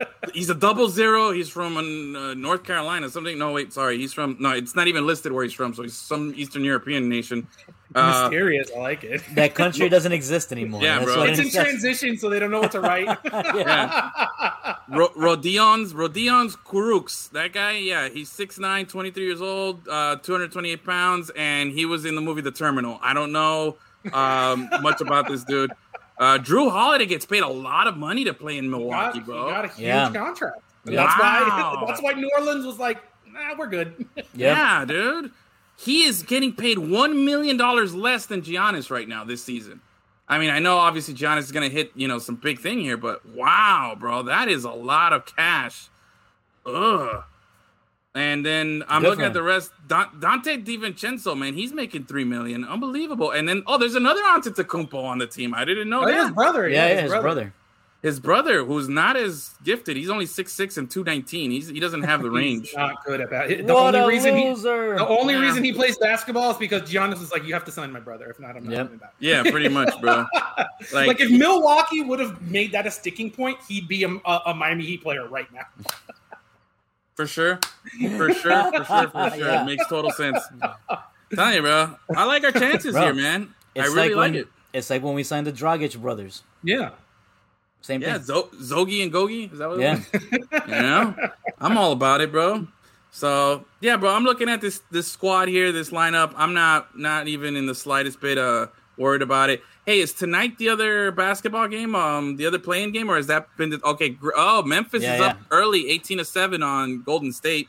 Kurucs? 0.00 0.32
He's 0.32 0.50
a 0.50 0.54
double 0.54 0.88
zero. 0.88 1.32
He's 1.32 1.48
from 1.48 1.76
uh, 1.76 2.34
North 2.34 2.64
Carolina. 2.64 3.08
Something. 3.08 3.38
No, 3.38 3.52
wait, 3.52 3.72
sorry. 3.72 3.98
He's 3.98 4.12
from. 4.12 4.36
No, 4.38 4.50
it's 4.50 4.74
not 4.74 4.88
even 4.88 5.06
listed 5.06 5.32
where 5.32 5.44
he's 5.44 5.52
from. 5.52 5.74
So 5.74 5.82
he's 5.82 5.94
some 5.96 6.32
Eastern 6.36 6.64
European 6.64 7.08
nation. 7.08 7.46
Uh, 7.94 8.28
Mysterious. 8.28 8.70
I 8.76 8.80
like 8.80 9.04
it. 9.04 9.22
That 9.34 9.54
country 9.54 9.88
doesn't 9.96 10.12
exist 10.12 10.52
anymore. 10.52 10.82
Yeah, 10.82 10.98
That's 10.98 11.14
bro. 11.14 11.22
It's 11.24 11.38
in 11.38 11.50
transition, 11.50 12.18
so 12.18 12.28
they 12.28 12.38
don't 12.38 12.50
know 12.50 12.60
what 12.60 12.72
to 12.72 12.80
write. 12.80 13.06
Ro- 14.88 15.12
Rodions 15.16 15.92
Rodions 15.92 16.56
Kurucs. 16.56 17.30
That 17.30 17.52
guy, 17.52 17.72
yeah, 17.78 18.08
he's 18.08 18.30
6'9", 18.30 18.88
23 18.88 19.24
years 19.24 19.40
old, 19.40 19.86
uh, 19.88 20.16
228 20.16 20.84
pounds, 20.84 21.30
and 21.36 21.72
he 21.72 21.86
was 21.86 22.04
in 22.04 22.14
the 22.14 22.20
movie 22.20 22.42
The 22.42 22.50
Terminal. 22.52 22.98
I 23.02 23.14
don't 23.14 23.32
know 23.32 23.76
um, 24.12 24.68
much 24.82 25.00
about 25.00 25.28
this 25.28 25.44
dude. 25.44 25.72
Uh, 26.18 26.38
Jrue 26.38 26.70
Holiday 26.70 27.06
gets 27.06 27.26
paid 27.26 27.42
a 27.42 27.48
lot 27.48 27.86
of 27.86 27.96
money 27.96 28.24
to 28.24 28.32
play 28.34 28.56
in 28.58 28.64
He 28.64 28.70
Milwaukee, 28.70 29.04
got, 29.06 29.14
he 29.14 29.20
bro. 29.20 29.48
got 29.50 29.64
a 29.64 29.68
huge 29.68 29.80
Yeah. 29.86 30.10
contract. 30.12 30.60
And 30.84 30.94
Yeah. 30.94 31.04
That's 31.04 31.18
why. 31.20 31.84
That's 31.86 32.02
why 32.02 32.12
New 32.12 32.30
Orleans 32.38 32.64
was 32.64 32.78
like, 32.78 33.02
"Nah, 33.30 33.54
we're 33.58 33.66
good." 33.66 34.06
Yep. 34.16 34.26
Yeah, 34.34 34.84
dude. 34.86 35.30
He 35.78 36.04
is 36.04 36.22
getting 36.22 36.54
paid 36.54 36.78
$1 36.78 37.24
million 37.24 37.58
less 37.58 38.24
than 38.26 38.40
Giannis 38.40 38.90
right 38.90 39.06
now 39.06 39.24
this 39.24 39.44
season. 39.44 39.82
I 40.26 40.38
mean, 40.38 40.48
I 40.48 40.58
know 40.58 40.78
obviously 40.78 41.12
Giannis 41.12 41.40
is 41.40 41.52
going 41.52 41.68
to 41.68 41.74
hit, 41.74 41.92
you 41.94 42.08
know, 42.08 42.18
some 42.18 42.36
big 42.36 42.58
thing 42.60 42.78
here, 42.80 42.96
but 42.96 43.24
wow, 43.26 43.94
bro, 43.98 44.22
that 44.22 44.48
is 44.48 44.64
a 44.64 44.70
lot 44.70 45.12
of 45.12 45.26
cash. 45.26 45.88
Ugh. 46.64 47.22
And 48.16 48.44
then 48.46 48.82
I'm 48.88 49.02
Good 49.02 49.10
looking 49.10 49.24
at 49.26 49.34
the 49.34 49.42
rest. 49.42 49.72
Don- 49.88 50.08
Donte 50.20 50.64
DiVincenzo, 50.64 51.36
man, 51.36 51.52
he's 51.52 51.72
making 51.74 52.06
three 52.06 52.24
million, 52.24 52.64
unbelievable. 52.64 53.30
And 53.32 53.46
then 53.46 53.62
oh, 53.66 53.76
there's 53.76 53.94
another 53.94 54.22
Antetokounmpo 54.22 54.94
on 54.94 55.18
the 55.18 55.26
team. 55.26 55.52
I 55.52 55.66
didn't 55.66 55.90
know 55.90 56.02
Oh, 56.02 56.06
that. 56.06 56.22
his 56.22 56.30
brother. 56.30 56.66
Yeah, 56.68 56.88
yeah, 56.88 57.02
his 57.02 57.12
brother. 57.12 57.52
His 58.02 58.20
brother, 58.20 58.64
who's 58.64 58.88
not 58.88 59.16
as 59.16 59.50
gifted, 59.64 59.96
he's 59.96 60.08
only 60.10 60.26
six 60.26 60.52
six 60.52 60.76
and 60.76 60.88
two 60.90 61.02
nineteen. 61.04 61.50
He's 61.50 61.68
he 61.68 61.78
doesn't 61.80 62.04
have 62.04 62.22
the 62.22 62.30
range. 62.42 62.68
He's 62.68 62.76
not 62.76 63.04
good 63.04 63.20
at 63.20 63.28
that. 63.30 63.48
The 63.48 63.74
What 63.74 63.94
only 63.94 64.00
a 64.00 64.06
reason 64.06 64.36
he, 64.36 64.44
loser. 64.48 64.94
the 64.96 65.06
only 65.06 65.34
Yeah. 65.34 65.40
reason 65.40 65.62
he 65.64 65.72
plays 65.72 65.98
basketball 65.98 66.52
is 66.52 66.56
because 66.56 66.82
Giannis 66.90 67.20
is 67.22 67.32
like, 67.32 67.44
"You 67.44 67.52
have 67.52 67.64
to 67.64 67.72
sign 67.72 67.90
my 67.92 68.00
brother. 68.00 68.30
If 68.30 68.38
not, 68.40 68.56
I'm 68.56 68.64
not 68.64 68.72
Yep. 68.72 68.86
coming 68.86 68.98
back." 68.98 69.14
yeah, 69.18 69.42
pretty 69.42 69.68
much, 69.68 69.92
bro. 70.00 70.24
Like, 70.92 71.06
Like 71.08 71.20
if 71.20 71.30
Milwaukee 71.30 72.02
would 72.02 72.20
have 72.20 72.40
made 72.42 72.70
that 72.72 72.86
a 72.86 72.90
sticking 72.90 73.30
point, 73.30 73.58
he'd 73.68 73.88
be 73.88 74.04
a, 74.04 74.08
a, 74.24 74.40
a 74.46 74.54
Miami 74.54 74.84
Heat 74.84 75.02
player 75.02 75.26
right 75.28 75.50
now. 75.52 75.66
For 77.16 77.26
sure. 77.26 77.58
For 78.16 78.32
sure. 78.32 78.70
For 78.72 78.84
sure. 78.84 79.08
For 79.08 79.30
sure. 79.36 79.36
Yeah. 79.38 79.62
It 79.62 79.64
makes 79.66 79.86
total 79.88 80.10
sense. 80.12 80.38
Tell 81.34 81.54
you, 81.54 81.62
bro. 81.62 81.96
I 82.14 82.24
like 82.24 82.44
our 82.44 82.52
chances 82.52 82.92
Bro, 82.94 83.02
here, 83.02 83.14
man. 83.14 83.54
I 83.74 83.80
It's 83.80 83.88
really 83.94 84.08
like 84.08 84.16
like, 84.16 84.16
when, 84.16 84.34
it. 84.36 84.48
It's 84.72 84.90
like 84.90 85.02
when 85.02 85.14
we 85.14 85.22
signed 85.22 85.46
the 85.46 85.52
Dragic 85.52 85.98
brothers. 86.00 86.42
Yeah, 86.62 86.90
Same 87.80 88.02
Yeah, 88.02 88.14
thing. 88.14 88.22
Zo- 88.24 88.50
Zogi 88.60 89.02
and 89.02 89.12
Gogi. 89.12 89.50
Is 89.52 89.58
that 89.58 89.68
what 89.68 89.80
Yeah. 89.80 90.00
it 90.12 90.22
was? 90.52 90.62
You 90.68 90.72
know? 90.82 91.14
I'm 91.58 91.78
all 91.78 91.92
about 91.92 92.20
it, 92.20 92.30
bro. 92.30 92.66
So 93.12 93.64
yeah, 93.80 93.96
bro. 93.96 94.10
I'm 94.14 94.24
looking 94.24 94.48
at 94.50 94.60
this 94.60 94.82
this 94.90 95.10
squad 95.10 95.48
here, 95.48 95.72
this 95.72 95.90
lineup. 95.90 96.34
I'm 96.36 96.52
not 96.52 96.98
not 96.98 97.28
even 97.28 97.56
in 97.56 97.64
the 97.66 97.74
slightest 97.74 98.20
bit 98.20 98.36
uh 98.36 98.66
worried 98.98 99.22
about 99.22 99.50
it. 99.50 99.62
Hey, 99.84 100.00
is 100.00 100.12
tonight 100.12 100.58
the 100.58 100.68
other 100.68 101.10
basketball 101.12 101.68
game? 101.68 101.94
Um, 101.94 102.36
the 102.36 102.46
other 102.46 102.58
playing 102.58 102.92
game, 102.92 103.10
or 103.10 103.16
has 103.16 103.26
that 103.28 103.48
been 103.56 103.70
the, 103.70 103.80
okay? 103.84 104.08
Gr- 104.10 104.30
oh, 104.36 104.62
Memphis 104.62 105.02
Yeah, 105.02 105.14
is 105.14 105.20
yeah. 105.20 105.26
up 105.28 105.38
early, 105.50 105.88
18 105.90 106.18
to 106.18 106.24
seven 106.24 106.62
on 106.62 107.02
Golden 107.02 107.32
State. 107.32 107.68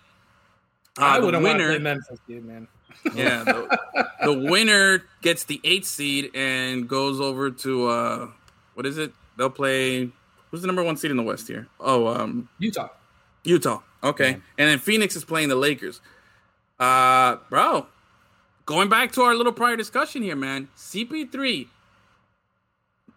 Uh, 0.99 1.03
I 1.03 1.19
the 1.19 1.25
wouldn't 1.27 1.43
want 1.43 1.59
to 1.59 1.65
winner- 1.67 1.79
Memphis, 1.79 2.19
dude, 2.27 2.45
man. 2.45 2.67
Yeah, 3.15 3.43
the, 3.43 4.07
the 4.23 4.33
winner 4.49 5.03
gets 5.21 5.43
the 5.45 5.61
eighth 5.63 5.85
seed 5.85 6.31
and 6.33 6.89
goes 6.89 7.21
over 7.21 7.51
to 7.51 7.87
uh, 7.87 8.27
what 8.73 8.85
is 8.85 8.97
it? 8.97 9.13
They'll 9.37 9.51
play. 9.51 10.09
Who's 10.49 10.61
the 10.61 10.67
number 10.67 10.83
one 10.83 10.97
seed 10.97 11.11
in 11.11 11.17
the 11.17 11.23
West 11.23 11.47
here? 11.47 11.67
Oh, 11.79 12.07
um, 12.07 12.49
Utah. 12.57 12.89
Utah. 13.43 13.81
Okay, 14.03 14.31
and 14.31 14.41
then 14.57 14.79
Phoenix 14.79 15.15
is 15.15 15.23
playing 15.23 15.47
the 15.49 15.55
Lakers. 15.55 16.01
Uh, 16.79 17.37
bro, 17.49 17.85
going 18.67 18.89
back 18.89 19.11
to 19.13 19.23
our 19.23 19.33
little 19.33 19.53
prior 19.53 19.75
discussion 19.75 20.21
here, 20.21 20.35
man. 20.35 20.67
CP3 20.77 21.67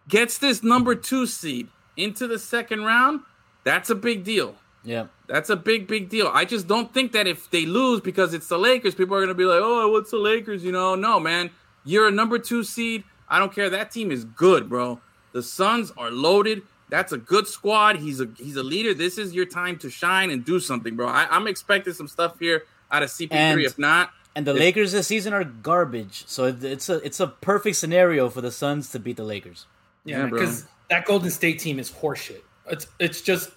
gets 0.07 0.39
this 0.39 0.63
number 0.63 0.95
two 0.95 1.27
seed 1.27 1.67
into 1.95 2.25
the 2.25 2.39
second 2.39 2.83
round. 2.83 3.19
That's 3.63 3.91
a 3.91 3.95
big 3.95 4.23
deal. 4.23 4.55
Yeah. 4.83 5.07
That's 5.27 5.51
a 5.51 5.55
big, 5.55 5.85
big 5.87 6.09
deal. 6.09 6.31
I 6.33 6.45
just 6.45 6.67
don't 6.67 6.91
think 6.91 7.11
that 7.11 7.27
if 7.27 7.51
they 7.51 7.67
lose 7.67 8.01
because 8.01 8.33
it's 8.33 8.47
the 8.47 8.57
Lakers, 8.57 8.95
people 8.95 9.15
are 9.15 9.19
going 9.19 9.27
to 9.27 9.35
be 9.35 9.43
like, 9.43 9.59
oh, 9.61 9.91
what's 9.91 10.09
the 10.09 10.17
Lakers? 10.17 10.63
You 10.63 10.71
know, 10.71 10.95
no, 10.95 11.19
man. 11.19 11.51
You're 11.85 12.07
a 12.07 12.11
number 12.11 12.39
two 12.39 12.63
seed. 12.63 13.03
I 13.29 13.37
don't 13.37 13.53
care. 13.53 13.69
That 13.69 13.91
team 13.91 14.11
is 14.11 14.25
good, 14.25 14.67
bro. 14.69 14.99
The 15.33 15.43
Suns 15.43 15.91
are 15.97 16.09
loaded. 16.09 16.63
That's 16.89 17.11
a 17.11 17.17
good 17.17 17.47
squad. 17.47 17.97
He's 17.97 18.19
a 18.19 18.27
he's 18.37 18.57
a 18.57 18.63
leader. 18.63 18.93
This 18.93 19.17
is 19.17 19.33
your 19.33 19.45
time 19.45 19.77
to 19.79 19.89
shine 19.89 20.29
and 20.29 20.43
do 20.43 20.59
something, 20.59 20.95
bro. 20.97 21.07
I, 21.07 21.25
I'm 21.29 21.47
expecting 21.47 21.93
some 21.93 22.09
stuff 22.09 22.37
here 22.39 22.63
out 22.91 23.03
of 23.03 23.09
CP3. 23.09 23.31
And- 23.31 23.61
if 23.61 23.77
not, 23.77 24.11
And 24.35 24.47
the 24.47 24.51
It's- 24.51 24.61
Lakers 24.63 24.91
this 24.93 25.07
season 25.07 25.33
are 25.33 25.43
garbage. 25.43 26.23
So 26.27 26.45
it's 26.45 26.89
a 26.89 26.95
it's 27.05 27.19
a 27.19 27.27
perfect 27.27 27.75
scenario 27.75 28.29
for 28.29 28.41
the 28.41 28.51
Suns 28.51 28.89
to 28.91 28.99
beat 28.99 29.17
the 29.17 29.23
Lakers. 29.23 29.65
Yeah, 30.05 30.19
Yeah, 30.19 30.25
because 30.27 30.65
that 30.89 31.05
Golden 31.05 31.29
State 31.29 31.59
team 31.59 31.79
is 31.79 31.91
horseshit. 31.91 32.41
It's 32.67 32.87
it's 32.99 33.21
just 33.21 33.51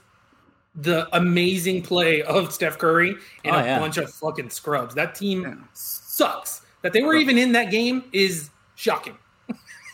the 0.75 1.07
amazing 1.17 1.83
play 1.83 2.23
of 2.23 2.53
Steph 2.53 2.79
Curry 2.79 3.15
and 3.45 3.55
Oh, 3.55 3.59
a 3.61 3.65
yeah. 3.65 3.79
bunch 3.79 3.97
of 3.97 4.13
fucking 4.13 4.51
scrubs. 4.51 4.95
That 4.97 5.15
team 5.15 5.43
Yeah. 5.43 5.55
sucks. 5.75 6.63
That 6.83 6.93
they 6.93 7.03
were 7.03 7.15
even 7.15 7.39
in 7.39 7.53
that 7.53 7.71
game 7.71 8.05
is 8.13 8.51
shocking. 8.75 9.17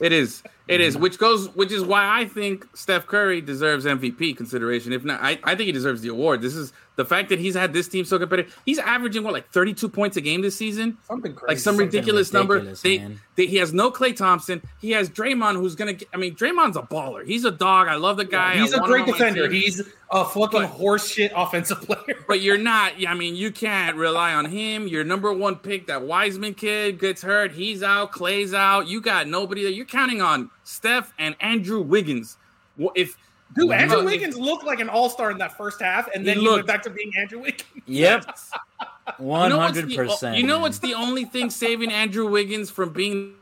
It 0.00 0.12
is. 0.12 0.42
It 0.70 0.80
Mm-hmm. 0.80 1.02
Which 1.02 1.18
goes 1.18 1.48
which 1.56 1.72
is 1.72 1.83
why 1.85 2.20
I 2.20 2.24
think 2.26 2.66
Steph 2.74 3.06
Curry 3.06 3.40
deserves 3.40 3.85
MVP 3.85 4.37
consideration. 4.37 4.92
If 4.92 5.04
not, 5.04 5.20
I, 5.22 5.38
I 5.44 5.54
think 5.54 5.66
he 5.66 5.72
deserves 5.72 6.00
the 6.02 6.09
award. 6.09 6.40
This 6.42 6.54
is 6.54 6.72
the 6.96 7.04
fact 7.04 7.28
that 7.30 7.38
he's 7.38 7.54
had 7.54 7.72
this 7.72 7.88
team 7.88 8.04
so 8.04 8.18
competitive. 8.18 8.54
He's 8.66 8.78
averaging 8.78 9.22
what, 9.24 9.33
like 9.33 9.50
32 9.50 9.88
points 9.88 10.16
a 10.16 10.20
game 10.20 10.42
this 10.42 10.54
season? 10.56 10.98
Something 11.09 11.35
crazy. 11.35 11.48
Like 11.48 11.59
some 11.59 11.72
Something 11.76 11.87
ridiculous, 11.87 12.33
ridiculous, 12.33 12.85
number. 12.85 13.06
They, 13.06 13.16
they, 13.37 13.46
he 13.46 13.56
has 13.56 13.72
no 13.72 13.90
Klay 13.90 14.14
Thompson. 14.14 14.61
He 14.80 14.90
has 14.92 15.09
Draymond, 15.09 15.56
who's 15.56 15.74
gonna. 15.74 15.94
Get, 15.94 16.09
I 16.12 16.16
mean, 16.18 16.35
Draymond's 16.37 16.76
a 16.76 16.83
baller. 16.83 17.24
He's 17.24 17.44
a 17.44 17.50
dog. 17.50 17.88
I 17.88 17.94
love 17.94 18.16
the 18.16 18.24
guy. 18.24 18.56
He's 18.59 18.74
I 18.74 18.78
a 18.78 18.87
great 18.87 19.06
defender. 19.06 19.48
He's 19.50 19.80
a 20.11 20.24
fucking 20.24 20.61
But- 20.62 20.78
horseshit 20.78 21.30
offensive 21.35 21.80
player. 21.83 22.16
But 22.28 22.42
you're 22.42 22.59
not. 22.59 22.92
I 23.09 23.14
mean, 23.14 23.35
you 23.35 23.50
can't 23.50 23.96
rely 23.96 24.35
on 24.35 24.44
him. 24.44 24.87
Your 24.87 25.02
number 25.02 25.33
one 25.33 25.56
pick, 25.56 25.87
that 25.88 26.02
Wiseman 26.02 26.54
kid, 26.54 27.00
gets 27.00 27.22
hurt. 27.22 27.50
He's 27.52 27.83
out. 27.83 28.12
Klay's 28.12 28.54
out. 28.54 28.87
You 28.87 29.00
got 29.00 29.26
nobody. 29.26 29.62
there. 29.62 29.72
You're 29.72 29.85
counting 29.87 30.20
on 30.22 30.48
Steph 30.70 31.12
and 31.18 31.35
Andrew 31.40 31.80
Wiggins. 31.80 32.38
Wh- 32.80 32.87
If 32.94 33.16
Dude, 33.56 33.72
Andrew 33.72 33.96
Look, 33.98 34.06
Wiggins 34.06 34.37
looked 34.38 34.64
like 34.64 34.78
an 34.78 34.88
all 34.88 35.11
star 35.11 35.30
in 35.33 35.38
that 35.38 35.56
first 35.56 35.83
half, 35.83 36.09
and 36.14 36.24
then 36.26 36.37
He 36.38 36.42
he, 36.44 36.48
went 36.48 36.66
back 36.68 36.83
to 36.85 36.90
being 36.90 37.11
Andrew 37.18 37.40
Wiggins. 37.40 37.64
Yep. 37.87 38.24
You 39.18 39.24
know 39.26 39.56
what's 39.59 39.76
hundred 39.76 39.88
the- 39.90 39.96
percent. 39.96 40.37
You 40.37 40.44
know 40.44 40.61
what's 40.61 40.78
the 40.78 40.94
only 40.94 41.24
thing 41.24 41.50
saving 41.50 41.90
Andrew 41.90 42.28
Wiggins 42.30 42.70
from 42.70 42.92
being. 42.92 43.35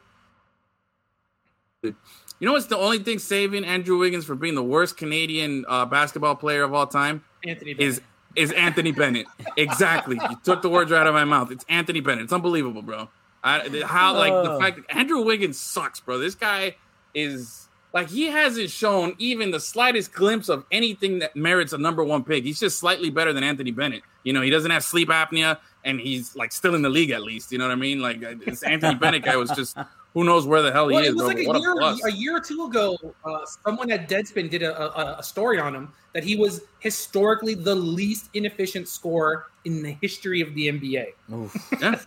You 1.82 1.94
know 2.40 2.52
what's 2.52 2.66
the 2.66 2.76
only 2.78 2.98
thing 3.00 3.18
saving 3.18 3.64
Andrew 3.64 3.98
Wiggins 3.98 4.24
from 4.24 4.38
being 4.38 4.54
the 4.54 4.62
worst 4.62 4.96
Canadian 4.96 5.64
uh, 5.68 5.84
basketball 5.84 6.36
player 6.36 6.62
of 6.62 6.72
all 6.72 6.86
time? 6.86 7.22
Anthony 7.46 7.74
Bennett. 7.74 7.88
is 7.92 8.00
is 8.34 8.52
Anthony 8.52 8.92
Bennett. 8.92 9.26
exactly. 9.56 10.16
You 10.30 10.36
took 10.42 10.62
the 10.62 10.68
words 10.70 10.90
right 10.90 11.00
out 11.00 11.06
of 11.06 11.14
my 11.14 11.24
mouth. 11.24 11.50
It's 11.50 11.64
Anthony 11.68 12.00
Bennett. 12.00 12.24
It's 12.24 12.32
unbelievable, 12.32 12.82
bro. 12.82 13.08
I, 13.44 13.82
how 13.86 14.14
like 14.16 14.32
the 14.32 14.52
Oh. 14.52 14.58
fact 14.60 14.76
that 14.76 14.96
Andrew 14.96 15.22
Wiggins 15.22 15.58
sucks, 15.58 16.00
bro. 16.00 16.18
This 16.18 16.34
guy 16.34 16.76
is 17.22 17.68
like 17.94 18.08
he 18.08 18.26
hasn't 18.26 18.70
shown 18.70 19.14
even 19.18 19.50
the 19.50 19.60
slightest 19.60 20.12
glimpse 20.12 20.48
of 20.48 20.64
anything 20.70 21.18
that 21.20 21.34
merits 21.34 21.72
a 21.72 21.78
number 21.78 22.04
one 22.04 22.22
pick. 22.22 22.44
He's 22.44 22.60
just 22.60 22.78
slightly 22.78 23.10
better 23.10 23.32
than 23.32 23.42
Anthony 23.44 23.70
Bennett. 23.70 24.02
You 24.24 24.32
know, 24.32 24.42
he 24.42 24.50
doesn't 24.50 24.70
have 24.70 24.84
sleep 24.84 25.08
apnea, 25.08 25.58
and 25.84 25.98
he's 26.00 26.36
like 26.36 26.52
still 26.52 26.74
in 26.74 26.82
the 26.82 26.90
league 26.90 27.10
at 27.10 27.22
least. 27.22 27.50
You 27.50 27.58
know 27.58 27.64
what 27.66 27.72
I 27.72 27.76
mean? 27.76 28.00
Like 28.00 28.22
uh, 28.22 28.34
this 28.44 28.62
Anthony 28.62 28.94
Bennett 28.96 29.24
guy 29.24 29.36
was 29.36 29.50
just 29.50 29.76
who 30.14 30.24
knows 30.24 30.46
where 30.46 30.60
the 30.62 30.70
hell 30.72 30.88
he 30.88 30.94
Well, 30.96 31.02
is, 31.04 31.10
it 31.10 31.14
was 31.14 31.22
bro. 31.22 31.28
like 31.28 31.38
a 31.38 31.50
a 31.50 31.60
year, 31.60 31.74
bust. 31.80 32.02
a 32.06 32.12
year 32.12 32.36
or 32.36 32.40
two 32.40 32.64
ago. 32.64 32.98
Uh, 33.24 33.44
someone 33.64 33.90
at 33.90 34.08
Deadspin 34.08 34.50
did 34.50 34.62
a, 34.62 34.78
a, 35.14 35.18
a 35.18 35.22
story 35.22 35.58
on 35.58 35.74
him 35.74 35.92
that 36.12 36.24
he 36.24 36.36
was 36.36 36.62
historically 36.80 37.54
the 37.54 37.74
least 37.74 38.28
inefficient 38.34 38.88
scorer 38.88 39.46
in 39.64 39.82
the 39.82 39.92
history 40.02 40.40
of 40.40 40.54
the 40.54 40.68
NBA. 40.68 41.06
Oof. 41.32 41.54
Yeah, 41.80 42.00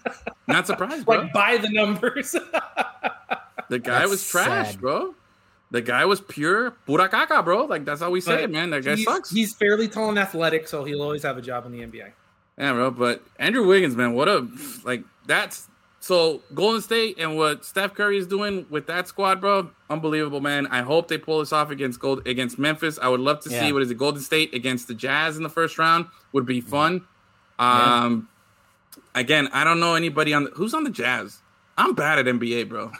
not 0.47 0.67
surprised, 0.67 1.05
bro. 1.07 1.19
Like 1.21 1.33
by 1.33 1.57
the 1.57 1.69
numbers. 1.69 2.35
The 3.71 3.79
guy 3.79 3.99
That's 3.99 4.11
was 4.11 4.27
trash, 4.27 4.71
sad. 4.71 4.81
bro. 4.81 5.15
The 5.71 5.81
guy 5.81 6.03
was 6.03 6.19
pure 6.19 6.71
pura 6.85 7.07
caca, 7.07 7.41
bro. 7.45 7.63
Like 7.63 7.85
that's 7.85 8.01
how 8.01 8.09
we 8.11 8.19
say 8.19 8.35
But 8.35 8.43
it, 8.43 8.49
man. 8.51 8.69
That 8.71 8.83
guy 8.83 8.95
he's, 8.97 9.05
sucks. 9.05 9.29
He's 9.31 9.53
fairly 9.55 9.87
tall 9.87 10.09
and 10.09 10.19
athletic, 10.19 10.67
so 10.67 10.83
he'll 10.83 11.01
always 11.01 11.23
have 11.23 11.37
a 11.37 11.41
job 11.41 11.65
in 11.65 11.71
the 11.71 11.79
NBA. 11.79 12.11
Yeah, 12.57 12.73
bro. 12.73 12.91
But 12.91 13.23
Andrew 13.39 13.65
Wiggins, 13.65 13.95
man, 13.95 14.11
what 14.13 14.27
a 14.27 14.45
like 14.83 15.05
that's 15.25 15.69
so 16.01 16.41
Golden 16.53 16.81
State 16.81 17.17
and 17.17 17.37
what 17.37 17.63
Steph 17.63 17.93
Curry 17.93 18.17
is 18.17 18.27
doing 18.27 18.65
with 18.69 18.87
that 18.87 19.07
squad, 19.07 19.39
bro. 19.39 19.69
Unbelievable, 19.89 20.41
man. 20.41 20.67
I 20.67 20.81
hope 20.81 21.07
they 21.07 21.17
pull 21.17 21.39
this 21.39 21.53
off 21.53 21.69
against 21.71 22.01
Gold 22.01 22.27
against 22.27 22.59
Memphis. 22.59 22.99
I 23.01 23.07
would 23.07 23.21
love 23.21 23.39
to 23.43 23.49
Yeah. 23.49 23.61
see 23.61 23.71
what 23.71 23.81
is 23.83 23.89
it, 23.89 23.97
Golden 23.97 24.21
State 24.21 24.53
against 24.53 24.89
the 24.89 24.93
Jazz 24.93 25.37
in 25.37 25.43
the 25.43 25.49
first 25.49 25.77
round 25.79 26.07
would 26.33 26.45
be 26.45 26.59
fun. 26.59 27.05
Yeah. 27.57 28.03
Um 28.03 28.27
again, 29.15 29.47
I 29.53 29.63
don't 29.63 29.79
know 29.79 29.95
anybody 29.95 30.33
on 30.33 30.43
the, 30.43 30.49
who's 30.49 30.73
on 30.73 30.83
the 30.83 30.89
Jazz. 30.89 31.39
I'm 31.77 31.93
bad 31.95 32.19
at 32.19 32.25
NBA, 32.25 32.67
bro. 32.67 32.91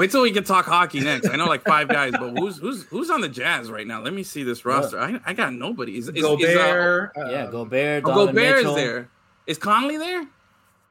Wait 0.00 0.10
till 0.10 0.22
we 0.22 0.30
can 0.32 0.44
talk 0.44 0.64
hockey 0.64 1.00
next. 1.00 1.28
I 1.28 1.36
know 1.36 1.44
like 1.44 1.62
five 1.62 1.86
guys, 1.86 2.12
but 2.12 2.30
who's 2.30 2.56
who's 2.56 2.84
who's 2.84 3.10
on 3.10 3.20
the 3.20 3.28
Jazz 3.28 3.70
right 3.70 3.86
now? 3.86 4.00
Let 4.00 4.14
me 4.14 4.22
see 4.22 4.42
this 4.42 4.64
roster. 4.64 4.98
I, 4.98 5.20
I 5.26 5.34
got 5.34 5.52
nobody. 5.52 5.98
Is, 5.98 6.08
is, 6.08 6.16
is, 6.16 6.24
uh, 6.24 6.36
Gobert. 6.36 7.12
uh, 7.18 7.28
yeah, 7.28 7.50
Gobert, 7.50 8.04
oh, 8.06 8.14
Gobert 8.14 8.34
Mitchell. 8.34 8.76
is 8.76 8.82
there. 8.82 9.10
Is 9.46 9.58
Conley 9.58 9.98
there? 9.98 10.26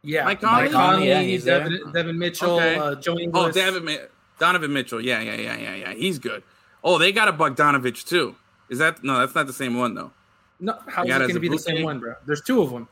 Yeah, 0.03 0.25
Mike 0.25 0.41
Conley? 0.41 0.63
Mike 0.65 0.71
Conley, 0.73 1.07
Yeah, 1.07 1.21
he's 1.23 1.43
there. 1.43 1.63
Devin, 1.63 1.91
Devin 1.91 2.19
Mitchell, 2.19 2.51
Okay. 2.57 2.75
uh, 2.75 2.93
Joe 2.95 3.13
Oh, 3.15 3.19
Ingles. 3.19 3.55
David, 3.55 3.83
Mi- 3.83 3.97
Donovan 4.37 4.71
Mitchell. 4.71 5.01
Yeah, 5.01 5.21
yeah, 5.21 5.33
yeah, 5.33 5.57
yeah, 5.57 5.73
yeah. 5.75 5.93
He's 5.95 6.19
good. 6.19 6.43
Oh, 6.83 6.99
they 6.99 7.11
got 7.11 7.27
a 7.27 7.33
Bogdanovich 7.33 8.07
too. 8.07 8.35
Is 8.69 8.77
that 8.77 9.03
no? 9.03 9.17
That's 9.17 9.33
not 9.33 9.47
the 9.47 9.53
same 9.53 9.75
one 9.75 9.95
though. 9.95 10.11
No, 10.59 10.77
how 10.87 11.01
is 11.01 11.09
You 11.09 11.15
it 11.15 11.17
going 11.17 11.33
to 11.33 11.39
be 11.39 11.49
the 11.49 11.57
same 11.57 11.83
one, 11.83 11.99
bro? 11.99 12.13
There's 12.27 12.41
two 12.41 12.61
of 12.61 12.69
them. 12.69 12.87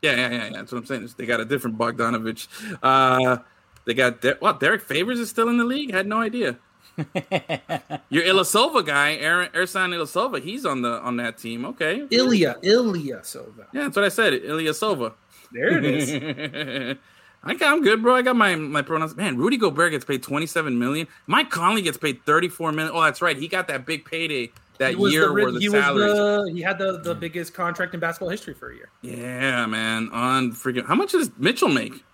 Yeah, 0.00 0.12
yeah, 0.12 0.30
yeah, 0.30 0.44
yeah. 0.44 0.50
That's 0.52 0.72
what 0.72 0.78
I'm 0.78 0.86
saying. 0.86 1.10
They 1.18 1.26
got 1.26 1.40
a 1.40 1.44
different 1.44 1.76
Bogdanovich. 1.76 2.48
Uh, 2.82 3.42
they 3.90 3.94
got 3.94 4.20
De- 4.20 4.36
what? 4.38 4.60
Derrick 4.60 4.82
Favors 4.82 5.18
is 5.18 5.28
still 5.28 5.48
in 5.48 5.58
the 5.58 5.64
league. 5.64 5.90
Had 5.90 6.06
no 6.06 6.18
idea. 6.20 6.56
Your 6.96 8.22
Ilyasova 8.22 8.86
guy, 8.86 9.14
Aaron 9.16 9.48
Ersan 9.48 9.90
Ilyasova, 9.92 10.40
he's 10.40 10.64
on 10.64 10.82
the 10.82 11.00
on 11.00 11.16
that 11.16 11.38
team. 11.38 11.64
Okay, 11.64 12.06
Ilya, 12.08 12.58
Ilya 12.62 13.24
Silva. 13.24 13.66
yeah, 13.72 13.82
that's 13.82 13.96
what 13.96 14.04
I 14.04 14.08
said. 14.10 14.34
Ilyasova. 14.34 15.14
There 15.50 15.76
it 15.76 15.84
is. 15.84 16.96
I 17.42 17.54
got, 17.54 17.72
I'm 17.72 17.82
good, 17.82 18.00
bro. 18.00 18.14
I 18.14 18.22
got 18.22 18.36
my 18.36 18.54
my 18.54 18.80
pronouns. 18.82 19.16
Man, 19.16 19.36
Rudy 19.38 19.56
Gobert 19.56 19.90
gets 19.90 20.04
paid 20.04 20.22
27 20.22 20.78
million. 20.78 21.08
Mike 21.26 21.50
Conley 21.50 21.82
gets 21.82 21.98
paid 21.98 22.24
34 22.26 22.70
million. 22.70 22.94
Oh, 22.94 23.02
that's 23.02 23.20
right. 23.20 23.36
He 23.36 23.48
got 23.48 23.66
that 23.66 23.86
big 23.86 24.04
payday 24.04 24.52
that 24.78 24.90
he 24.90 24.96
was 24.96 25.12
year 25.12 25.26
the, 25.26 25.32
where 25.32 25.50
the 25.50 25.58
he 25.58 25.68
was 25.68 25.82
salaries. 25.82 26.12
the 26.12 26.52
he 26.54 26.60
had 26.60 26.78
the, 26.78 27.00
the 27.00 27.14
biggest 27.14 27.54
contract 27.54 27.92
in 27.94 27.98
basketball 27.98 28.28
history 28.28 28.54
for 28.54 28.70
a 28.70 28.76
year. 28.76 28.88
Yeah, 29.02 29.66
man. 29.66 30.10
On 30.12 30.52
freaking. 30.52 30.86
How 30.86 30.94
much 30.94 31.10
does 31.10 31.30
Mitchell 31.38 31.70
make? 31.70 32.04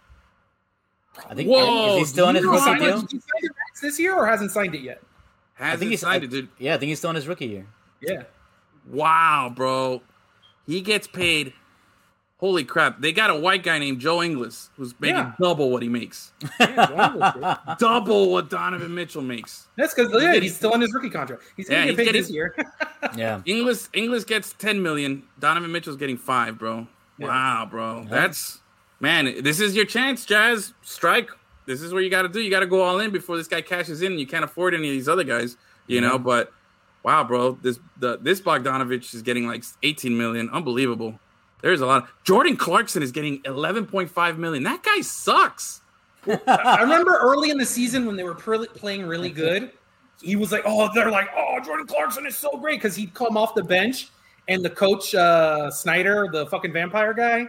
I 1.29 1.35
think 1.35 1.49
Whoa, 1.49 1.95
is 1.95 1.99
he 1.99 2.05
still 2.13 2.27
on 2.27 2.35
his 2.35 2.45
rookie 2.45 2.59
signed 2.59 2.81
deal? 2.81 3.01
Did 3.01 3.11
he 3.13 3.19
sign 3.21 3.41
the 3.43 3.49
max 3.49 3.81
this 3.81 3.99
year 3.99 4.15
or 4.15 4.27
hasn't 4.27 4.51
signed 4.51 4.75
it 4.75 4.83
yet? 4.83 5.03
Has 5.55 5.75
I 5.75 5.77
think 5.77 5.83
he 5.89 5.91
he's 5.91 6.01
signed 6.01 6.25
it, 6.25 6.31
dude. 6.31 6.49
Yeah, 6.59 6.75
I 6.75 6.79
think 6.79 6.89
he's 6.91 6.99
still 6.99 7.09
on 7.11 7.17
his 7.17 7.27
rookie 7.27 7.47
year. 7.47 7.67
Yeah. 8.01 8.25
Wow, 8.91 9.53
bro. 9.55 10.03
He 10.67 10.81
gets 10.81 11.07
paid. 11.07 11.53
Holy 12.39 12.65
crap. 12.65 13.01
They 13.01 13.13
got 13.13 13.31
a 13.31 13.35
white 13.35 13.63
guy 13.63 13.79
named 13.79 13.99
Joe 13.99 14.23
Ingles 14.23 14.69
who's 14.77 14.95
making 15.01 15.17
Yeah. 15.17 15.33
double 15.41 15.71
what 15.71 15.83
he 15.83 15.89
makes. 15.89 16.33
yeah 16.61 16.87
John 16.87 17.77
double 17.79 18.31
what 18.31 18.51
Donovan 18.51 18.95
Mitchell 18.95 19.23
makes. 19.23 19.69
That's 19.77 19.95
because 19.95 20.13
yeah, 20.23 20.35
he's 20.35 20.55
still 20.55 20.75
on 20.75 20.83
his 20.83 20.93
rookie 20.93 21.09
contract. 21.09 21.43
He's 21.57 21.67
gonna 21.69 21.87
Yeah, 21.87 21.93
get 21.93 21.99
he's 21.99 22.07
paid 22.09 22.15
this 22.15 22.31
year. 22.31 22.55
Yeah, 23.17 23.41
Ingles 23.47 23.89
Ingles 23.95 24.25
gets 24.25 24.53
10 24.55 24.83
million. 24.83 25.23
Donovan 25.39 25.71
Mitchell's 25.73 25.97
getting 25.97 26.19
5, 26.19 26.59
bro. 26.59 26.87
Wow, 27.19 27.67
bro. 27.71 28.05
That's 28.11 28.61
man, 29.01 29.43
this 29.43 29.61
is 29.61 29.75
your 29.75 29.85
chance, 29.85 30.25
Jazz. 30.25 30.75
Strike. 30.83 31.31
This 31.67 31.83
is 31.83 31.93
what 31.93 32.05
you 32.05 32.11
got 32.11 32.23
to 32.23 32.29
do. 32.29 32.41
You 32.41 32.51
got 32.51 32.61
to 32.61 32.67
go 32.67 32.83
all 32.83 33.01
in 33.01 33.11
before 33.11 33.37
this 33.37 33.49
guy 33.49 33.61
cashes 33.61 34.03
in 34.03 34.13
and 34.13 34.21
you 34.21 34.27
can't 34.27 34.45
afford 34.45 34.75
any 34.75 34.89
of 34.89 34.95
these 34.95 35.09
other 35.09 35.25
guys, 35.25 35.57
you 35.89 36.01
know, 36.01 36.19
but 36.19 36.53
wow, 37.03 37.25
bro. 37.25 37.59
This 37.63 37.79
the 37.99 38.19
this 38.19 38.41
Bogdanovich 38.41 39.15
is 39.15 39.23
getting 39.23 39.47
like 39.47 39.65
18 39.83 40.17
million. 40.17 40.49
Unbelievable. 40.51 41.19
There's 41.63 41.81
a 41.81 41.87
lot. 41.87 42.09
Jordan 42.25 42.57
Clarkson 42.57 43.03
is 43.03 43.13
getting 43.13 43.43
11.5 43.43 44.39
million. 44.39 44.63
That 44.63 44.83
guy 44.83 45.01
sucks. 45.01 45.81
I 46.47 46.83
remember 46.83 47.19
early 47.21 47.51
in 47.51 47.59
the 47.59 47.65
season 47.65 48.07
when 48.07 48.17
they 48.17 48.25
were 48.25 48.35
pre- 48.35 48.67
playing 48.67 49.07
really 49.07 49.31
good, 49.31 49.71
he 50.21 50.35
was 50.37 50.51
like, 50.51 50.63
"Oh, 50.65 50.89
they're 50.93 51.11
like, 51.11 51.29
oh, 51.37 51.61
Jordan 51.65 51.87
Clarkson 51.87 52.27
is 52.27 52.37
so 52.37 52.57
great" 52.59 52.81
because 52.81 52.97
he'd 52.97 53.15
come 53.15 53.37
off 53.37 53.55
the 53.55 53.63
bench 53.63 54.09
and 54.49 54.65
the 54.65 54.71
coach 54.71 55.15
uh, 55.15 55.71
Snyder, 55.71 56.29
the 56.31 56.47
fucking 56.47 56.73
vampire 56.73 57.15
guy, 57.15 57.49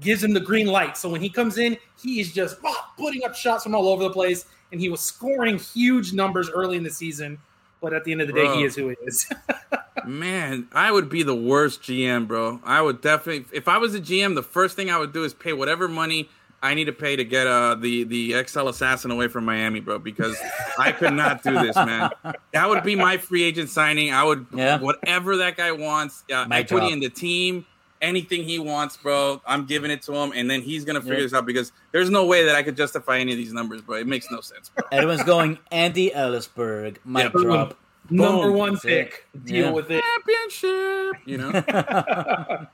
gives 0.00 0.22
him 0.22 0.32
the 0.32 0.40
green 0.40 0.66
light. 0.66 0.96
So 0.96 1.08
when 1.08 1.20
he 1.20 1.28
comes 1.28 1.58
in, 1.58 1.76
he 2.00 2.20
is 2.20 2.32
just 2.32 2.58
ah, 2.64 2.92
putting 2.98 3.24
up 3.24 3.34
shots 3.34 3.62
from 3.64 3.74
all 3.74 3.88
over 3.88 4.02
the 4.04 4.10
place, 4.10 4.46
and 4.72 4.80
he 4.80 4.88
was 4.88 5.00
scoring 5.00 5.58
huge 5.58 6.12
numbers 6.12 6.50
early 6.50 6.76
in 6.76 6.82
the 6.82 6.90
season. 6.90 7.38
But 7.80 7.92
at 7.92 8.04
the 8.04 8.12
end 8.12 8.22
of 8.22 8.26
the 8.26 8.32
day, 8.32 8.46
he 8.56 8.64
is 8.64 8.74
who 8.74 8.88
he 8.88 8.96
is. 9.06 9.30
Man, 10.06 10.66
I 10.72 10.90
would 10.90 11.08
be 11.08 11.22
the 11.22 11.34
worst 11.34 11.82
GM, 11.82 12.26
bro. 12.26 12.60
I 12.64 12.80
would 12.80 13.00
definitely, 13.00 13.46
if 13.52 13.68
I 13.68 13.78
was 13.78 13.94
a 13.94 14.00
GM, 14.00 14.34
the 14.34 14.42
first 14.42 14.76
thing 14.76 14.90
I 14.90 14.98
would 14.98 15.12
do 15.12 15.24
is 15.24 15.34
pay 15.34 15.52
whatever 15.52 15.86
money 15.88 16.28
I 16.62 16.74
need 16.74 16.86
to 16.86 16.92
pay 16.92 17.16
to 17.16 17.24
get 17.24 17.46
uh, 17.46 17.74
the 17.74 18.04
the 18.04 18.44
XL 18.46 18.68
assassin 18.68 19.10
away 19.10 19.28
from 19.28 19.44
Miami, 19.44 19.80
bro. 19.80 19.98
Because 19.98 20.36
I 20.78 20.90
could 20.90 21.12
not 21.12 21.42
do 21.42 21.52
this, 21.52 21.76
man. 21.76 22.10
That 22.52 22.68
would 22.68 22.82
be 22.82 22.96
my 22.96 23.18
free 23.18 23.42
agent 23.42 23.68
signing. 23.68 24.12
I 24.12 24.24
would, 24.24 24.46
Yeah. 24.54 24.78
whatever 24.80 25.36
that 25.36 25.56
guy 25.56 25.72
wants, 25.72 26.24
uh, 26.32 26.46
Mic 26.46 26.64
equity 26.64 26.86
drop. 26.86 26.92
in 26.92 27.00
the 27.00 27.10
team, 27.10 27.66
anything 28.02 28.44
he 28.44 28.58
wants, 28.58 28.96
bro. 28.96 29.40
I'm 29.46 29.64
giving 29.66 29.90
it 29.90 30.02
to 30.02 30.12
him, 30.14 30.32
and 30.34 30.50
then 30.50 30.62
he's 30.62 30.84
gonna 30.84 31.00
figure 31.00 31.16
Yeah. 31.16 31.22
this 31.22 31.34
out 31.34 31.46
because 31.46 31.72
there's 31.92 32.10
no 32.10 32.26
way 32.26 32.44
that 32.44 32.54
I 32.56 32.62
could 32.62 32.76
justify 32.76 33.18
any 33.18 33.32
of 33.32 33.38
these 33.38 33.52
numbers, 33.52 33.80
bro. 33.82 33.96
It 33.96 34.06
makes 34.06 34.30
no 34.30 34.40
sense, 34.40 34.70
bro. 34.70 34.84
Everyone's 34.92 35.22
going 35.24 35.58
Andy 35.70 36.10
Ellisberg. 36.10 36.96
Mic 37.04 37.24
Yeah, 37.34 37.42
drop. 37.42 37.76
Number 38.08 38.48
Boom. 38.48 38.56
one 38.56 38.72
That's 38.74 38.84
it. 38.84 38.88
pick. 39.10 39.26
Deal 39.44 39.64
Yeah. 39.66 39.70
with 39.72 39.90
it, 39.90 40.02
Championship, 40.02 41.22
you 41.26 41.38
know. 41.38 41.50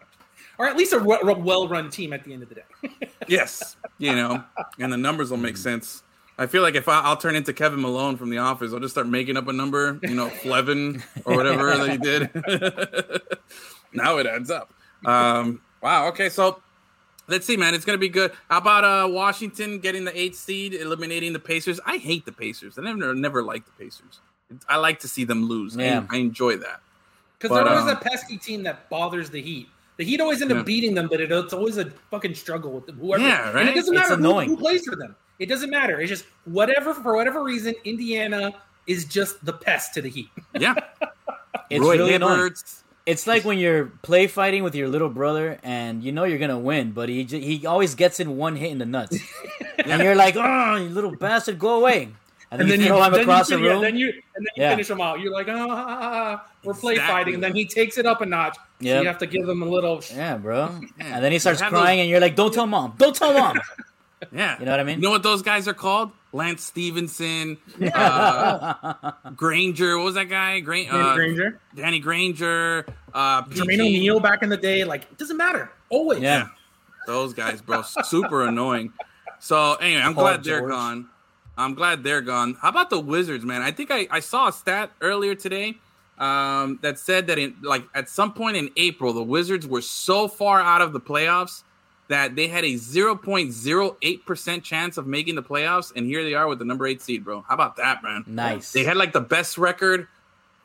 or 0.58 0.66
at 0.68 0.76
least 0.76 0.92
a 0.92 0.98
well 0.98 1.68
run 1.68 1.88
team 1.90 2.12
at 2.12 2.24
the 2.24 2.32
end 2.34 2.42
of 2.42 2.48
the 2.50 2.56
day. 2.56 3.08
Yes, 3.28 3.76
you 3.98 4.14
know, 4.14 4.42
and 4.78 4.92
the 4.92 4.96
numbers 4.96 5.30
will 5.30 5.36
make 5.38 5.56
sense. 5.56 6.02
I 6.38 6.46
feel 6.46 6.62
like 6.62 6.74
if 6.74 6.88
I, 6.88 7.00
I'll 7.00 7.16
turn 7.16 7.36
into 7.36 7.52
Kevin 7.52 7.80
Malone 7.80 8.16
from 8.16 8.30
The 8.30 8.38
Office, 8.38 8.72
I'll 8.72 8.80
just 8.80 8.94
start 8.94 9.06
making 9.06 9.36
up 9.36 9.46
a 9.48 9.52
number, 9.52 9.98
you 10.02 10.14
know, 10.14 10.28
Flevin 10.28 11.02
or 11.24 11.36
whatever 11.36 11.76
that 11.76 11.90
he 11.90 11.98
did. 11.98 12.30
now 13.92 14.16
it 14.18 14.26
adds 14.26 14.50
up. 14.50 14.72
Um, 15.04 15.60
wow. 15.82 16.06
Okay, 16.08 16.28
so 16.28 16.60
let's 17.28 17.46
see, 17.46 17.56
man. 17.56 17.74
It's 17.74 17.84
gonna 17.84 17.98
be 17.98 18.08
good. 18.08 18.32
How 18.48 18.58
about 18.58 18.84
uh, 18.84 19.08
Washington 19.10 19.78
getting 19.78 20.04
the 20.04 20.18
eighth 20.18 20.36
seed, 20.36 20.74
eliminating 20.74 21.32
the 21.32 21.38
Pacers? 21.38 21.80
I 21.86 21.96
hate 21.98 22.24
the 22.24 22.32
Pacers. 22.32 22.78
I 22.78 22.82
never, 22.82 23.14
never 23.14 23.42
liked 23.42 23.66
the 23.66 23.84
Pacers. 23.84 24.20
I 24.68 24.76
like 24.76 25.00
to 25.00 25.08
see 25.08 25.24
them 25.24 25.44
lose. 25.46 25.76
I- 25.78 25.82
Yeah. 25.82 26.06
I, 26.10 26.16
enjoy 26.18 26.56
that. 26.58 26.80
Because 27.38 27.56
they're 27.56 27.68
always 27.68 27.90
um, 27.90 27.96
a 27.96 28.00
pesky 28.00 28.36
team 28.36 28.62
that 28.64 28.88
bothers 28.90 29.30
the 29.30 29.40
Heat. 29.42 29.68
The 29.96 30.04
Heat 30.04 30.20
always 30.20 30.42
end 30.42 30.52
up 30.52 30.58
Yeah. 30.58 30.62
beating 30.62 30.94
them, 30.94 31.08
but 31.08 31.20
it, 31.20 31.32
it's 31.32 31.52
always 31.52 31.76
a 31.78 31.86
fucking 32.10 32.34
struggle 32.34 32.70
with 32.72 32.86
them. 32.86 32.98
Whoever, 32.98 33.22
Yeah, 33.24 33.46
And 33.46 33.54
right? 33.54 33.68
it 33.68 33.74
doesn't 33.74 33.94
matter 33.94 34.16
who, 34.16 34.40
who 34.40 34.56
plays 34.56 34.84
for 34.86 34.94
them. 34.96 35.16
It 35.38 35.46
doesn't 35.48 35.70
matter. 35.70 36.00
It's 36.00 36.08
just 36.10 36.26
whatever 36.44 36.94
for 36.94 37.16
whatever 37.16 37.42
reason, 37.42 37.74
Indiana 37.84 38.52
is 38.86 39.04
just 39.06 39.44
the 39.44 39.52
pest 39.52 39.92
to 39.94 40.02
the 40.02 40.08
Heat. 40.08 40.28
Yeah, 40.58 40.74
It's 41.70 41.80
Roy 41.80 41.96
really 41.96 42.14
annoying. 42.14 42.52
Hibbert's. 43.06 43.12
It's 43.20 43.26
like 43.26 43.44
when 43.44 43.58
you're 43.58 43.86
play 44.02 44.26
fighting 44.26 44.62
with 44.62 44.74
your 44.74 44.88
little 44.88 45.08
brother 45.08 45.58
and 45.62 46.02
you 46.02 46.12
know 46.12 46.24
you're 46.24 46.38
gonna 46.38 46.58
win, 46.58 46.92
but 46.92 47.08
he 47.08 47.24
j- 47.24 47.40
he 47.40 47.66
always 47.66 47.94
gets 47.94 48.20
in 48.20 48.36
one 48.36 48.56
hit 48.56 48.70
in 48.70 48.78
the 48.78 48.86
nuts, 48.86 49.18
and 49.84 50.02
you're 50.02 50.14
like, 50.14 50.36
"Oh, 50.36 50.76
you 50.76 50.88
little 50.88 51.14
bastard, 51.16 51.58
go 51.58 51.76
away!" 51.80 52.08
And 52.50 52.60
then, 52.60 52.80
you 52.80 52.86
throw 52.88 53.02
him 53.02 53.12
then 53.12 53.22
across 53.22 53.50
you, 53.50 53.56
the 53.56 53.62
yeah, 53.64 53.70
room. 53.70 53.80
then 53.82 53.96
you 53.96 54.08
and 54.08 54.44
then 54.46 54.52
you 54.56 54.62
Yeah. 54.62 54.70
finish 54.70 54.88
them 54.88 55.00
out. 55.00 55.20
You're 55.20 55.32
like, 55.32 55.48
ah, 55.48 55.66
ah, 55.70 55.86
ah, 55.88 55.98
ah, 56.12 56.46
we're 56.62 56.74
play 56.74 56.92
Exactly. 56.94 57.14
fighting, 57.14 57.34
and 57.34 57.42
then 57.42 57.54
he 57.54 57.64
takes 57.64 57.96
it 57.96 58.04
up 58.04 58.20
a 58.20 58.26
notch. 58.26 58.56
So 58.82 59.00
you 59.00 59.06
have 59.06 59.16
to 59.18 59.26
give 59.26 59.48
him 59.48 59.62
a 59.62 59.66
little. 59.66 60.02
yeah, 60.14 60.36
bro. 60.36 60.68
And 61.00 61.24
then 61.24 61.32
he 61.32 61.38
starts 61.38 61.60
crying, 61.62 61.72
those- 61.96 61.98
and 62.02 62.10
you're 62.10 62.20
like, 62.20 62.36
"Don't 62.36 62.52
tell 62.52 62.66
mom! 62.66 62.94
Don't 62.98 63.16
tell 63.16 63.32
mom!" 63.32 63.58
Yeah. 64.32 64.58
You 64.58 64.64
know 64.64 64.70
what 64.70 64.80
I 64.80 64.84
mean? 64.84 64.96
You 64.96 65.02
know 65.02 65.10
what 65.10 65.22
those 65.22 65.42
guys 65.42 65.68
are 65.68 65.74
called? 65.74 66.10
Lance 66.32 66.62
Stephenson, 66.64 67.58
uh, 67.94 69.12
Granger. 69.36 69.98
What 69.98 70.04
was 70.04 70.14
that 70.14 70.30
guy? 70.30 70.60
Gra- 70.60 70.84
Danny 70.84 70.98
uh, 70.98 71.14
Granger, 71.14 71.60
Danny 71.74 72.00
Granger. 72.00 72.86
Uh, 73.12 73.42
Jermaine 73.44 73.80
O'Neal 73.80 74.18
back 74.18 74.42
in 74.42 74.48
the 74.48 74.56
day, 74.56 74.84
like 74.84 75.02
it 75.02 75.18
doesn't 75.18 75.36
matter. 75.36 75.70
Always. 75.90 76.20
yeah, 76.20 76.46
Those 77.06 77.34
guys, 77.34 77.60
bro, 77.60 77.82
super 77.82 78.46
annoying. 78.46 78.94
So 79.40 79.74
anyway, 79.74 80.00
I'm 80.00 80.14
Paul 80.14 80.24
glad 80.24 80.44
they're 80.44 80.66
gone. 80.66 81.08
I'm 81.58 81.74
glad 81.74 82.02
they're 82.02 82.22
gone. 82.22 82.54
How 82.54 82.70
about 82.70 82.88
the 82.88 82.98
Wizards, 82.98 83.44
man? 83.44 83.60
I 83.60 83.70
think 83.70 83.90
I, 83.90 84.08
I 84.10 84.20
saw 84.20 84.48
a 84.48 84.52
stat 84.52 84.90
earlier 85.02 85.34
today 85.34 85.76
um, 86.16 86.78
that 86.80 86.98
said 86.98 87.26
that 87.26 87.38
in 87.38 87.56
like 87.60 87.84
at 87.94 88.08
some 88.08 88.32
point 88.32 88.56
in 88.56 88.70
April, 88.78 89.12
the 89.12 89.22
Wizards 89.22 89.66
were 89.66 89.82
so 89.82 90.28
far 90.28 90.62
out 90.62 90.80
of 90.80 90.94
the 90.94 91.00
playoffs 91.00 91.62
that 92.12 92.36
they 92.36 92.46
had 92.46 92.64
a 92.64 92.74
0.08 92.74 94.24
percent 94.26 94.62
chance 94.64 94.96
of 94.96 95.06
making 95.06 95.34
the 95.34 95.42
playoffs, 95.42 95.92
and 95.96 96.06
here 96.06 96.22
they 96.22 96.34
are 96.34 96.46
with 96.46 96.58
the 96.58 96.64
number 96.64 96.86
eight 96.86 97.00
seed, 97.02 97.24
bro. 97.24 97.40
How 97.42 97.54
about 97.54 97.76
that, 97.76 98.02
man? 98.02 98.24
nice. 98.26 98.72
They 98.72 98.84
had 98.84 98.96
like 98.96 99.12
the 99.12 99.20
best 99.20 99.58
record 99.58 100.06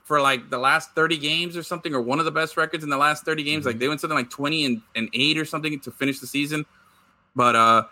for 0.03 0.21
like 0.21 0.49
the 0.49 0.57
last 0.57 0.91
30 0.95 1.17
games 1.17 1.57
or 1.57 1.63
something, 1.63 1.93
or 1.93 2.01
one 2.01 2.19
of 2.19 2.25
the 2.25 2.31
best 2.31 2.55
records 2.55 2.83
in 2.83 2.89
the 2.89 2.97
last 2.97 3.25
30 3.25 3.43
games. 3.43 3.65
Like 3.65 3.79
they 3.79 3.87
went 3.87 3.99
something 3.99 4.17
like 4.17 4.29
20 4.29 4.65
and, 4.65 4.81
and 4.95 5.09
8 5.13 5.37
or 5.37 5.45
something 5.45 5.79
to 5.81 5.91
finish 5.91 6.19
the 6.19 6.27
season. 6.27 6.65
But 7.35 7.55
uh 7.55 7.83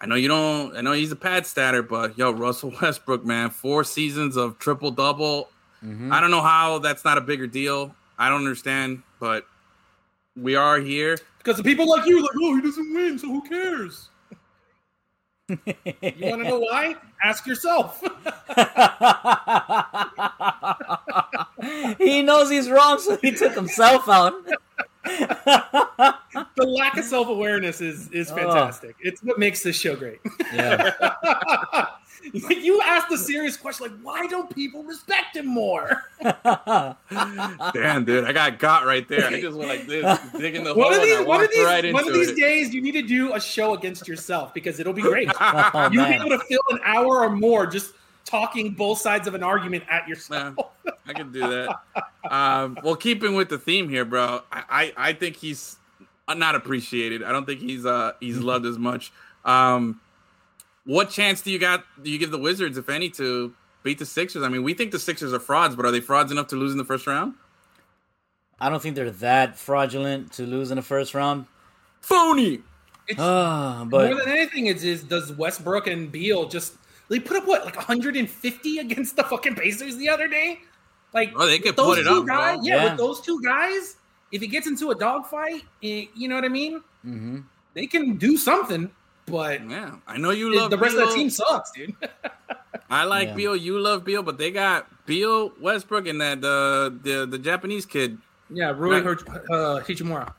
I 0.00 0.06
know 0.06 0.14
you 0.16 0.28
don't 0.28 0.76
I 0.76 0.80
know 0.82 0.92
he's 0.92 1.12
a 1.12 1.16
pad 1.16 1.46
statter, 1.46 1.82
but 1.82 2.16
yo, 2.18 2.32
Russell 2.32 2.72
Westbrook, 2.82 3.24
man, 3.24 3.50
four 3.50 3.84
seasons 3.84 4.36
of 4.36 4.58
triple 4.58 4.90
double. 4.90 5.50
I 6.12 6.20
don't 6.20 6.30
know 6.30 6.42
how 6.42 6.78
that's 6.78 7.04
not 7.04 7.18
a 7.18 7.20
bigger 7.20 7.46
deal. 7.46 7.94
I 8.18 8.28
don't 8.28 8.38
understand, 8.38 9.02
but 9.20 9.46
we 10.36 10.56
are 10.56 10.78
here. 10.78 11.18
Because 11.38 11.56
the 11.56 11.62
people 11.62 11.88
like 11.88 12.06
you, 12.06 12.20
like, 12.22 12.30
oh, 12.42 12.56
he 12.56 12.62
doesn't 12.62 12.94
win, 12.94 13.18
so 13.18 13.28
who 13.28 13.42
cares? 13.42 14.08
you 15.48 15.56
want 15.62 16.42
to 16.42 16.48
know 16.48 16.58
why? 16.60 16.96
Ask 17.22 17.46
yourself. 17.46 18.00
he 21.98 22.22
knows 22.22 22.50
he's 22.50 22.70
wrong, 22.70 22.98
so 22.98 23.16
he 23.18 23.32
took 23.32 23.54
himself 23.54 24.08
out. 24.08 24.32
the 25.04 26.16
lack 26.66 26.96
of 26.96 27.04
self 27.04 27.28
awareness 27.28 27.82
is 27.82 28.08
is 28.08 28.30
Oh. 28.30 28.36
fantastic. 28.36 28.96
It's 29.00 29.22
what 29.22 29.38
makes 29.38 29.62
this 29.62 29.78
show 29.78 29.94
great. 29.96 30.20
Yeah. 30.52 30.92
Like 32.32 32.62
you 32.62 32.80
asked 32.82 33.12
a 33.12 33.18
serious 33.18 33.56
question, 33.56 33.88
like 33.88 34.00
why 34.02 34.26
don't 34.26 34.54
people 34.54 34.82
respect 34.82 35.36
him 35.36 35.46
more? 35.46 36.04
Damn, 36.22 38.04
dude, 38.04 38.24
I 38.24 38.32
got 38.32 38.58
got 38.58 38.86
right 38.86 39.06
there. 39.08 39.26
I 39.26 39.40
just 39.40 39.56
went 39.56 39.68
like 39.68 39.86
this, 39.86 40.18
digging 40.38 40.64
the 40.64 40.74
hole, 40.74 40.84
One 40.84 40.94
of 40.94 41.00
and 41.00 41.08
these, 41.08 41.26
one 41.26 41.44
of 41.44 41.50
these, 41.50 41.64
right 41.64 41.92
one 41.92 42.06
of 42.06 42.14
these 42.14 42.30
it. 42.30 42.36
days, 42.36 42.74
you 42.74 42.80
need 42.80 42.92
to 42.92 43.02
do 43.02 43.34
a 43.34 43.40
show 43.40 43.74
against 43.74 44.08
yourself 44.08 44.54
because 44.54 44.80
it'll 44.80 44.92
be 44.92 45.02
great. 45.02 45.30
Oh, 45.40 45.88
You'll 45.92 46.06
be 46.06 46.14
able 46.14 46.30
to 46.30 46.38
fill 46.40 46.60
an 46.70 46.80
hour 46.84 47.20
or 47.20 47.30
more 47.30 47.66
just 47.66 47.92
talking 48.24 48.72
both 48.72 48.98
sides 48.98 49.26
of 49.28 49.34
an 49.34 49.42
argument 49.42 49.84
at 49.90 50.08
yourself. 50.08 50.54
I 51.06 51.12
can 51.12 51.32
do 51.32 51.40
that. 51.40 51.76
Um, 52.30 52.78
well, 52.82 52.96
keeping 52.96 53.34
with 53.34 53.48
the 53.48 53.58
theme 53.58 53.88
here, 53.88 54.04
bro, 54.04 54.42
I, 54.50 54.62
I, 54.70 55.08
I 55.08 55.12
think 55.12 55.36
he's 55.36 55.76
not 56.28 56.54
appreciated. 56.54 57.22
I 57.22 57.32
don't 57.32 57.44
think 57.44 57.60
he's 57.60 57.84
uh 57.84 58.12
he's 58.20 58.38
loved 58.40 58.66
as 58.66 58.78
much. 58.78 59.12
Um, 59.44 60.00
what 60.84 61.10
chance 61.10 61.40
do 61.42 61.50
you 61.50 61.58
got? 61.58 61.84
Do 62.02 62.10
you 62.10 62.18
give 62.18 62.30
the 62.30 62.38
Wizards, 62.38 62.76
if 62.78 62.88
any, 62.88 63.10
to 63.10 63.54
beat 63.82 63.98
the 63.98 64.06
Sixers? 64.06 64.42
I 64.42 64.48
mean, 64.48 64.62
we 64.62 64.74
think 64.74 64.90
the 64.92 64.98
Sixers 64.98 65.32
are 65.32 65.40
frauds, 65.40 65.76
but 65.76 65.84
are 65.86 65.90
they 65.90 66.00
frauds 66.00 66.30
enough 66.32 66.48
to 66.48 66.56
lose 66.56 66.72
in 66.72 66.78
the 66.78 66.84
first 66.84 67.06
round? 67.06 67.34
I 68.60 68.68
don't 68.70 68.80
think 68.80 68.94
they're 68.94 69.10
that 69.10 69.58
fraudulent 69.58 70.32
to 70.34 70.44
lose 70.44 70.70
in 70.70 70.76
the 70.76 70.82
first 70.82 71.14
round. 71.14 71.46
Phony. 72.00 72.60
Ah, 73.18 73.78
More 73.80 73.86
but 74.08 74.24
than 74.24 74.28
anything, 74.28 74.66
is 74.66 74.82
is 74.84 75.02
does 75.02 75.32
Westbrook 75.32 75.86
and 75.86 76.10
Beal 76.10 76.48
just 76.48 76.74
they 77.08 77.18
put 77.20 77.36
up 77.36 77.46
what 77.46 77.64
like 77.66 77.76
150 77.76 78.78
against 78.78 79.16
the 79.16 79.24
fucking 79.24 79.56
Pacers 79.56 79.96
the 79.96 80.08
other 80.08 80.26
day? 80.28 80.60
Like 81.12 81.32
Oh, 81.36 81.46
they 81.46 81.58
could 81.58 81.76
those 81.76 81.86
put 81.86 81.98
it 81.98 82.04
two 82.04 82.20
up, 82.20 82.26
guys, 82.26 82.58
yeah, 82.62 82.76
Yeah. 82.76 82.84
with 82.90 82.98
those 82.98 83.20
two 83.20 83.42
guys, 83.42 83.96
if 84.32 84.42
it 84.42 84.46
gets 84.46 84.66
into 84.66 84.90
a 84.90 84.94
dogfight, 84.94 85.62
you 85.82 86.28
know 86.28 86.34
what 86.36 86.44
I 86.44 86.48
mean? 86.48 86.82
Mhm. 87.04 87.44
They 87.74 87.86
can 87.86 88.16
do 88.16 88.38
something, 88.38 88.90
but 89.26 89.68
Yeah, 89.68 89.96
I 90.06 90.16
know 90.18 90.30
you 90.30 90.52
it- 90.52 90.56
love 90.56 90.70
the 90.70 90.78
rest 90.78 90.96
of 90.96 91.08
the 91.08 91.14
team 91.14 91.30
sucks, 91.30 91.70
dude. 91.72 91.94
I 92.90 93.04
like 93.04 93.28
Yeah. 93.28 93.34
Beal. 93.34 93.56
You 93.56 93.78
love 93.80 94.04
Beal, 94.04 94.22
but 94.22 94.38
they 94.38 94.50
got 94.50 94.86
Beal, 95.06 95.52
Westbrook, 95.60 96.06
and 96.06 96.20
that 96.20 96.38
uh, 96.44 96.90
the 97.02 97.26
the 97.28 97.38
Japanese 97.38 97.86
kid 97.86 98.18
yeah, 98.50 98.72
Rui 98.76 99.00
Right. 99.00 99.06
uh, 99.50 99.80
Hachimura. 99.80 100.32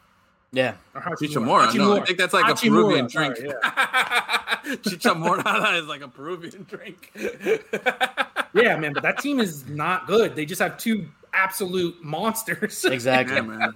yeah, 0.51 0.75
Or 0.93 1.01
Chichamora. 1.17 1.73
No, 1.75 1.97
I 1.97 2.05
think 2.05 2.17
that's 2.19 2.33
like 2.33 2.45
a 2.45 2.53
Hachimura, 2.53 2.69
Peruvian 2.69 3.07
drink. 3.07 3.35
sorry, 3.37 3.49
yeah. 3.49 4.75
Chichamora 4.85 5.79
is 5.81 5.87
like 5.87 6.01
a 6.01 6.07
Peruvian 6.07 6.65
drink. 6.69 7.11
yeah, 8.53 8.75
man, 8.77 8.93
but 8.93 9.03
that 9.03 9.19
team 9.19 9.39
is 9.39 9.67
not 9.67 10.07
good. 10.07 10.35
They 10.35 10.45
just 10.45 10.61
have 10.61 10.77
two 10.77 11.07
absolute 11.33 12.01
monsters. 12.03 12.85
exactly. 12.85 13.35
yeah, 13.35 13.41
man. 13.41 13.73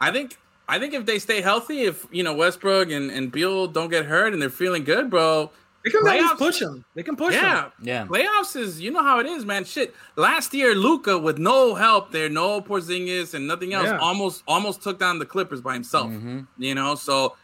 I 0.00 0.10
think 0.10 0.36
I 0.68 0.78
think 0.78 0.94
if 0.94 1.04
they 1.06 1.18
stay 1.18 1.40
healthy, 1.40 1.82
if 1.82 2.06
you 2.10 2.22
know 2.22 2.34
Westbrook 2.34 2.90
and, 2.90 3.10
and 3.10 3.30
Beal 3.30 3.66
don't 3.66 3.90
get 3.90 4.06
hurt 4.06 4.32
and 4.32 4.40
they're 4.40 4.50
feeling 4.50 4.84
good, 4.84 5.10
bro. 5.10 5.50
They 5.84 5.90
can 5.90 6.00
always 6.06 6.22
Playoffs- 6.22 6.38
push 6.38 6.58
them. 6.60 6.84
They 6.94 7.02
can 7.02 7.14
push 7.14 7.34
Yeah, 7.34 7.54
them. 7.54 7.72
Yeah. 7.82 8.06
Playoffs 8.06 8.56
is 8.56 8.80
you 8.80 8.90
know 8.90 9.02
how 9.02 9.18
it 9.18 9.26
is, 9.26 9.44
man. 9.44 9.64
Shit. 9.66 9.94
Last 10.16 10.54
year, 10.54 10.74
Luka 10.74 11.18
with 11.18 11.36
no 11.36 11.74
help 11.74 12.10
there, 12.10 12.30
no 12.30 12.62
Porzingis 12.62 13.34
and 13.34 13.46
nothing 13.46 13.74
else, 13.74 13.88
Yeah. 13.88 13.98
almost 13.98 14.42
almost 14.48 14.80
took 14.82 14.98
down 14.98 15.18
the 15.18 15.26
Clippers 15.26 15.60
by 15.60 15.74
himself. 15.74 16.10
Mm-hmm. 16.10 16.40
You 16.56 16.74
know, 16.74 16.94
so 16.94 17.36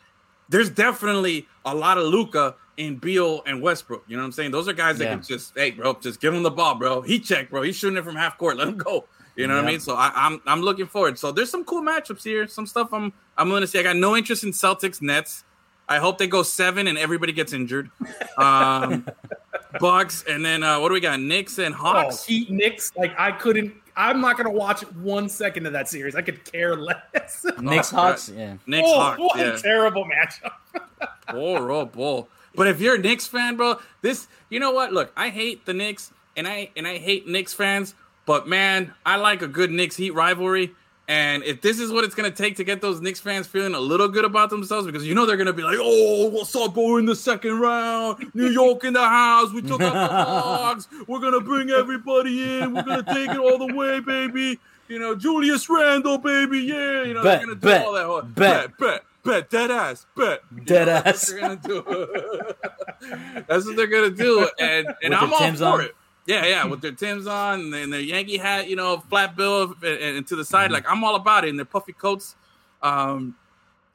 there's 0.49 0.71
definitely 0.71 1.47
a 1.67 1.75
lot 1.75 1.99
of 1.99 2.05
Luka 2.05 2.55
in 2.79 2.97
Beal 2.97 3.43
and 3.45 3.61
Westbrook. 3.61 4.05
You 4.09 4.17
know 4.17 4.23
what 4.23 4.29
I'm 4.29 4.33
saying? 4.33 4.53
Those 4.53 4.67
are 4.69 4.73
guys 4.73 4.97
that 4.97 5.05
Yeah. 5.05 5.15
can 5.17 5.23
just, 5.23 5.53
hey, 5.55 5.73
bro, 5.73 5.93
just 6.01 6.19
give 6.19 6.33
him 6.33 6.43
the 6.43 6.51
ball, 6.51 6.77
bro. 6.77 7.03
He 7.03 7.21
checked, 7.21 7.51
bro. 7.51 7.61
He's 7.61 7.77
shooting 7.77 7.99
it 7.99 8.05
from 8.05 8.17
half 8.17 8.39
court. 8.39 8.57
Let 8.57 8.69
him 8.69 8.79
go. 8.79 9.05
You 9.41 9.47
know 9.49 9.57
what 9.57 9.65
I 9.65 9.67
mean? 9.69 9.81
So 9.81 9.95
I, 9.95 10.13
I'm 10.15 10.41
I'm 10.47 10.61
looking 10.63 10.87
forward. 10.87 11.19
So 11.19 11.33
there's 11.33 11.51
some 11.51 11.65
cool 11.65 11.83
matchups 11.83 12.23
here. 12.23 12.47
Some 12.47 12.67
stuff 12.67 12.93
I'm 12.93 13.13
I'm 13.37 13.49
going 13.49 13.63
to 13.63 13.67
see. 13.67 13.79
I 13.79 13.83
got 13.83 13.97
no 13.97 14.17
interest 14.17 14.45
in 14.45 14.51
Celtics 14.51 15.01
Nets. 15.03 15.45
I 15.89 15.99
hope 15.99 16.19
they 16.19 16.27
go 16.29 16.43
seven 16.45 16.87
and 16.87 16.97
everybody 16.97 17.33
gets 17.33 17.53
injured. 17.53 17.91
Um, 18.39 19.07
Bucks 19.81 20.25
and 20.29 20.45
then 20.45 20.63
uh, 20.63 20.79
what 20.81 20.89
do 20.89 20.95
we 20.95 21.01
got? 21.01 21.21
Knicks 21.21 21.59
and 21.59 21.75
Oh, 21.75 21.79
Hawks. 21.79 22.25
Heat 22.25 22.51
Knicks. 22.51 22.93
Like 22.97 23.13
I 23.19 23.33
couldn't. 23.33 23.75
I'm 23.97 24.21
not 24.21 24.37
gonna 24.37 24.51
watch 24.51 24.83
one 24.95 25.29
second 25.29 25.67
of 25.67 25.73
that 25.73 25.89
series. 25.89 26.15
I 26.15 26.23
could 26.23 26.45
care 26.51 26.77
less. 26.77 27.45
Knicks 27.61 27.91
Hawks. 27.91 28.29
Yeah. 28.29 28.57
Knicks 28.67 28.89
oh, 28.89 28.99
Hawks. 29.01 29.19
what 29.19 29.39
Yeah. 29.39 29.55
a 29.55 29.59
terrible 29.59 30.05
matchup. 30.07 30.53
Bull, 31.33 31.71
oh, 31.71 31.85
bull. 31.87 32.29
But 32.57 32.67
if 32.67 32.81
you're 32.81 32.97
a 32.97 32.99
Knicks 32.99 33.27
fan, 33.29 33.57
bro, 33.57 33.77
this 34.03 34.27
you 34.49 34.59
know 34.59 34.73
what? 34.73 34.93
Look, 34.93 35.13
I 35.17 35.29
hate 35.29 35.65
the 35.67 35.73
Knicks 35.75 36.13
and 36.37 36.47
I 36.49 36.71
and 36.77 36.87
I 36.87 36.99
hate 36.99 37.29
Knicks 37.29 37.55
fans, 37.55 37.95
but 38.31 38.47
man, 38.47 38.95
I 39.05 39.17
like 39.17 39.43
a 39.43 39.49
good 39.49 39.73
Knicks 39.73 39.97
Heat 39.97 40.13
rivalry. 40.15 40.71
And 41.09 41.43
if 41.43 41.61
this 41.63 41.81
is 41.81 41.91
what 41.91 42.05
it's 42.05 42.15
gonna 42.15 42.31
take 42.31 42.55
to 42.59 42.63
get 42.65 42.81
those 42.81 43.01
Knicks 43.01 43.19
fans 43.19 43.49
feeling 43.49 43.75
a 43.75 43.81
little 43.81 44.07
good 44.07 44.25
about 44.25 44.51
themselves, 44.51 44.87
because 44.87 45.05
you 45.05 45.17
know 45.17 45.27
they're 45.27 45.37
gonna 45.37 45.53
be 45.53 45.65
like, 45.65 45.79
"Oh, 45.81 46.29
what's 46.29 46.55
up, 46.55 46.75
boy? 46.75 46.99
In 46.99 47.07
the 47.07 47.17
second 47.17 47.59
round, 47.59 48.31
New 48.35 48.49
York 48.49 48.85
in 48.85 48.93
the 48.93 49.05
house. 49.05 49.53
We 49.53 49.63
took 49.63 49.81
out 49.81 49.93
the 49.93 50.25
Hawks. 50.25 50.87
We're 51.09 51.19
gonna 51.19 51.41
bring 51.41 51.71
everybody 51.71 52.61
in. 52.61 52.73
We're 52.73 52.85
gonna 52.85 53.03
take 53.03 53.31
it 53.31 53.39
all 53.39 53.59
the 53.59 53.75
way, 53.75 53.99
baby. 53.99 54.61
You 54.87 55.01
know, 55.01 55.17
Julius 55.17 55.69
Randle, 55.69 56.19
baby. 56.19 56.61
Yeah, 56.61 57.03
you 57.03 57.15
know, 57.15 57.25
Bet, 57.25 57.41
they're 57.41 57.47
gonna 57.49 57.61
do 57.61 57.67
bet, 57.67 57.85
all 57.87 57.93
that. 57.95 58.05
whole- 58.07 58.23
bet. 58.23 58.79
bet, 58.79 58.79
bet, 58.79 59.03
bet, 59.25 59.51
dead 59.51 59.71
ass, 59.73 60.07
bet, 60.17 60.43
You 60.55 60.61
Dead 60.63 60.87
know, 60.87 60.93
ass. 61.05 61.05
That's 61.05 61.33
what 61.33 61.41
they're 61.41 61.49
gonna 61.49 61.61
do. 61.67 63.43
that's 63.49 63.67
what 63.67 63.75
they're 63.77 63.87
gonna 63.89 64.11
do, 64.11 64.49
and 64.61 64.87
and 65.03 65.11
With 65.11 65.19
I'm 65.19 65.33
all 65.33 65.53
for 65.57 65.65
on? 65.65 65.81
it. 65.81 65.97
Yeah, 66.31 66.47
yeah, 66.47 66.65
with 66.65 66.81
their 66.81 66.93
Tims 66.93 67.27
on 67.27 67.75
and, 67.75 67.93
their 67.93 68.01
Yankee 68.01 68.39
hat, 68.39 68.69
you 68.69 68.77
know, 68.77 69.01
flat 69.11 69.35
bill 69.35 69.75
and, 69.83 70.17
and 70.17 70.27
to 70.29 70.37
the 70.37 70.45
side. 70.45 70.67
Mm-hmm. 70.67 70.75
Like 70.75 70.85
I'm 70.89 71.03
all 71.03 71.17
about 71.17 71.45
it. 71.45 71.51
And 71.51 71.59
their 71.59 71.67
puffy 71.67 71.93
coats. 71.93 72.37
Um, 72.83 73.35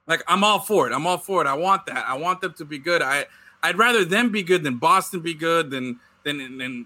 like 0.05 0.21
I'm 0.27 0.43
all 0.43 0.59
for 0.59 0.85
it. 0.85 0.93
I'm 0.93 1.07
all 1.07 1.17
for 1.17 1.41
it. 1.41 1.47
I 1.47 1.53
want 1.53 1.85
that. 1.85 2.05
I 2.05 2.15
want 2.15 2.41
them 2.41 2.53
to 2.57 2.65
be 2.65 2.77
good. 2.77 3.01
I 3.01 3.25
I'd 3.63 3.77
rather 3.77 4.03
them 4.03 4.31
be 4.33 4.43
good 4.43 4.63
than 4.63 4.77
Boston 4.77 5.21
be 5.21 5.33
good 5.33 5.69
than 5.69 5.97
than 6.23 6.57
than 6.57 6.85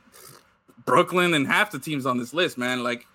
Brooklyn 0.86 1.34
and 1.34 1.48
half 1.48 1.72
the 1.72 1.80
teams 1.80 2.06
on 2.06 2.20
this 2.20 2.32
list, 2.32 2.60
man. 2.60 2.84
Like 2.84 3.08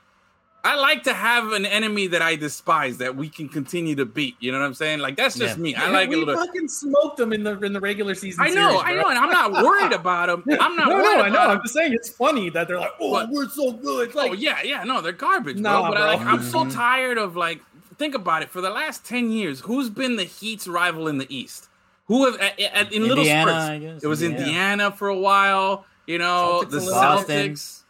I 0.64 0.76
like 0.76 1.02
to 1.02 1.12
have 1.12 1.52
an 1.52 1.66
enemy 1.66 2.06
that 2.06 2.22
I 2.22 2.36
despise 2.36 2.96
that 2.96 3.14
we 3.14 3.28
can 3.28 3.50
continue 3.50 3.94
to 3.96 4.06
beat. 4.06 4.34
You 4.40 4.50
know 4.50 4.58
what 4.58 4.64
I'm 4.64 4.72
saying? 4.74 5.00
Like 5.00 5.14
that's 5.14 5.36
just 5.36 5.58
Yeah. 5.58 5.62
me. 5.62 5.74
I 5.74 5.90
like 5.90 6.06
a 6.06 6.10
we 6.10 6.16
little. 6.16 6.34
fucking 6.42 6.68
smoked 6.68 7.18
them 7.18 7.34
in 7.34 7.44
the 7.44 7.58
in 7.60 7.74
the 7.74 7.80
regular 7.80 8.14
season. 8.14 8.42
I 8.42 8.48
know, 8.48 8.70
series, 8.70 8.82
I 8.86 8.94
know, 8.94 9.08
and 9.08 9.18
I'm 9.18 9.28
not 9.30 9.52
worried 9.62 9.92
about 10.00 10.28
them. 10.28 10.58
I'm 10.58 10.74
not 10.74 10.88
no, 10.88 10.94
worried 10.94 11.04
no, 11.04 11.20
I 11.22 11.28
know. 11.28 11.34
about 11.34 11.50
I'm 11.58 11.62
just 11.62 11.74
saying 11.74 11.92
it's 11.92 12.08
funny 12.08 12.48
that 12.50 12.66
they're 12.66 12.80
like, 12.80 12.92
"Oh, 12.98 13.10
But- 13.12 13.28
we're 13.30 13.48
so 13.50 13.72
good." 13.72 14.08
It's 14.08 14.16
Oh 14.16 14.26
like, 14.28 14.40
yeah, 14.40 14.62
yeah, 14.62 14.84
no, 14.84 15.02
they're 15.02 15.12
garbage, 15.12 15.58
Nah, 15.58 15.82
bro. 15.82 15.90
But 15.90 16.00
I, 16.00 16.06
like, 16.14 16.22
bro. 16.22 16.30
I'm 16.30 16.42
so 16.42 16.58
mm-hmm. 16.60 16.70
tired 16.70 17.18
of 17.18 17.36
like, 17.36 17.60
think 17.98 18.14
about 18.14 18.42
it. 18.42 18.48
For 18.48 18.62
the 18.62 18.70
last 18.70 19.04
ten 19.04 19.30
years, 19.30 19.60
who's 19.60 19.90
been 19.90 20.16
the 20.16 20.24
Heat's 20.24 20.66
rival 20.66 21.08
in 21.08 21.18
the 21.18 21.26
East? 21.34 21.68
Who 22.06 22.24
have 22.24 22.40
at, 22.40 22.58
at, 22.60 22.92
in 22.92 23.02
little 23.02 23.18
Indiana, 23.18 23.50
spurts? 23.50 23.64
I 23.64 23.78
guess. 23.78 24.02
It 24.02 24.06
was 24.06 24.22
Indiana. 24.22 24.46
Indiana 24.46 24.92
for 24.92 25.08
a 25.08 25.18
while. 25.18 25.84
You 26.06 26.18
know, 26.18 26.62
Celtics 26.64 26.70
the 26.70 26.78
a. 26.78 26.90
Boston. 26.90 27.52
Celtics. 27.52 27.80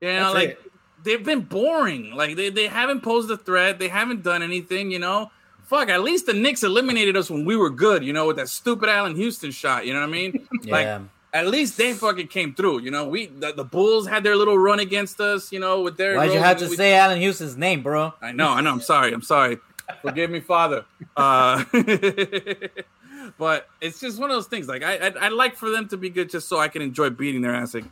You 0.00 0.08
know, 0.08 0.14
That's 0.14 0.34
like 0.34 0.48
it. 0.50 0.72
They've 1.04 1.22
been 1.22 1.42
boring. 1.42 2.12
Like 2.14 2.34
they, 2.36 2.50
they 2.50 2.66
haven't 2.66 3.02
posed 3.02 3.30
a 3.30 3.36
threat. 3.36 3.78
They 3.78 3.88
haven't 3.88 4.22
done 4.22 4.42
anything. 4.42 4.90
You 4.90 4.98
know, 4.98 5.30
fuck. 5.64 5.88
At 5.88 6.02
least 6.02 6.26
the 6.26 6.32
Knicks 6.32 6.62
eliminated 6.62 7.16
us 7.16 7.30
when 7.30 7.44
we 7.44 7.56
were 7.56 7.70
good. 7.70 8.02
You 8.04 8.12
know, 8.12 8.26
with 8.26 8.36
that 8.36 8.48
stupid 8.48 8.88
Allan 8.88 9.14
Houston 9.14 9.50
shot. 9.50 9.86
You 9.86 9.92
know 9.92 10.00
what 10.00 10.08
I 10.08 10.12
mean? 10.12 10.48
Like 10.64 10.84
Yeah. 10.86 11.02
at 11.32 11.46
least 11.48 11.76
they 11.76 11.92
fucking 11.92 12.28
came 12.28 12.54
through. 12.54 12.80
You 12.80 12.90
know, 12.90 13.06
we 13.06 13.26
the, 13.26 13.52
the 13.52 13.64
Bulls 13.64 14.08
had 14.08 14.24
their 14.24 14.34
little 14.36 14.58
run 14.58 14.80
against 14.80 15.20
us. 15.20 15.52
You 15.52 15.60
know, 15.60 15.82
with 15.82 15.96
their 15.96 16.16
Why'd 16.16 16.32
you 16.32 16.38
have 16.38 16.58
to 16.58 16.68
we- 16.68 16.76
say 16.76 16.94
Allan 16.94 17.20
Houston's 17.20 17.56
name, 17.56 17.82
bro? 17.82 18.14
I 18.22 18.32
know, 18.32 18.48
I 18.48 18.60
know. 18.62 18.72
I'm 18.72 18.80
sorry. 18.80 19.12
I'm 19.12 19.22
sorry. 19.22 19.58
Forgive 20.00 20.30
me, 20.30 20.40
Father. 20.40 20.84
Uh, 21.16 21.62
but 23.38 23.68
it's 23.80 24.00
just 24.00 24.18
one 24.18 24.30
of 24.30 24.36
those 24.36 24.46
things. 24.46 24.68
Like 24.68 24.82
I, 24.82 24.96
I, 24.96 25.12
I 25.20 25.28
like 25.28 25.56
for 25.56 25.70
them 25.70 25.88
to 25.88 25.96
be 25.96 26.10
good, 26.10 26.30
just 26.30 26.48
so 26.48 26.58
I 26.58 26.68
can 26.68 26.82
enjoy 26.82 27.10
beating 27.10 27.42
their 27.42 27.54
ass. 27.54 27.74
Like, 27.74 27.84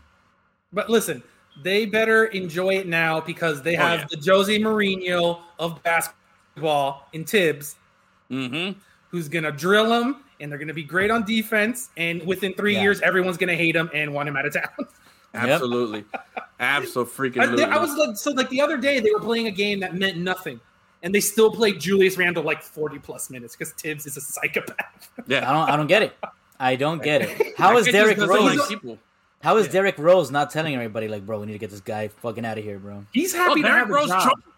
But 0.73 0.89
listen, 0.91 1.23
they 1.63 1.85
better 1.87 2.27
enjoy 2.27 2.77
it 2.77 2.87
now 2.87 3.21
because 3.21 3.63
they 3.63 3.77
Oh, 3.77 3.81
have 3.83 4.01
yeah. 4.01 4.07
the 4.11 4.17
José 4.17 4.61
Mourinho 4.61 5.41
of 5.59 5.83
basketball 5.83 7.09
in 7.13 7.25
Thibs, 7.25 7.77
mm-hmm. 8.31 8.79
who's 9.09 9.29
gonna 9.29 9.53
drill 9.53 9.89
them, 9.89 10.25
and 10.41 10.51
they're 10.51 10.59
gonna 10.59 10.73
be 10.75 10.83
great 10.85 11.11
on 11.11 11.25
defense. 11.25 11.91
And 11.97 12.23
within 12.27 12.55
three 12.55 12.75
Yeah. 12.75 12.83
years, 12.83 13.01
everyone's 13.03 13.37
gonna 13.37 13.55
hate 13.57 13.77
him 13.77 13.91
and 13.95 14.13
want 14.15 14.29
him 14.29 14.37
out 14.37 14.47
of 14.47 14.55
town. 14.55 14.69
absolutely, 15.35 16.05
absolutely, 16.61 17.41
I, 17.41 17.47
freaking. 17.47 17.69
I 17.73 17.79
was 17.79 17.95
like, 17.95 18.17
so 18.17 18.31
like 18.33 18.49
the 18.51 18.61
other 18.61 18.77
day 18.77 19.01
they 19.01 19.11
were 19.11 19.21
playing 19.21 19.47
a 19.47 19.51
game 19.53 19.81
that 19.81 19.95
meant 19.95 20.17
nothing, 20.19 20.61
and 21.03 21.15
they 21.15 21.21
still 21.21 21.51
played 21.51 21.81
Julius 21.81 22.17
Randle 22.17 22.43
like 22.45 22.63
forty 22.63 22.99
plus 22.99 23.31
minutes 23.31 23.57
because 23.57 23.73
Thibs 23.75 24.07
is 24.07 24.17
a 24.17 24.21
psychopath. 24.21 25.11
Yeah, 25.27 25.49
I 25.49 25.53
don't. 25.53 25.71
I 25.71 25.77
don't 25.77 25.87
get 25.87 26.03
it. 26.03 26.17
I 26.61 26.77
don't 26.77 27.03
get 27.03 27.23
it. 27.23 27.57
How 27.59 27.77
is 27.77 27.87
That 27.87 27.93
kid 27.93 28.17
Derrick 28.17 28.19
Rose? 28.19 28.57
like 28.59 28.69
people. 28.69 28.99
How 29.43 29.57
is 29.57 29.69
Derrick 29.69 29.99
Rose 29.99 30.31
not 30.31 30.51
telling 30.51 30.75
everybody 30.75 31.09
like, 31.09 31.27
bro, 31.27 31.41
we 31.41 31.47
need 31.47 31.53
to 31.53 31.59
get 31.59 31.71
this 31.71 31.81
guy 31.81 32.09
fucking 32.09 32.45
out 32.45 32.59
of 32.59 32.65
here, 32.65 32.79
bro? 32.79 33.05
He's 33.13 33.35
Oh, 33.35 33.39
happy 33.39 33.63
to 33.63 33.69
Derrick 33.69 33.79
have 33.81 33.91
a 33.91 33.93
Rose. 33.93 34.09
job. 34.09 34.23
tro- 34.23 34.53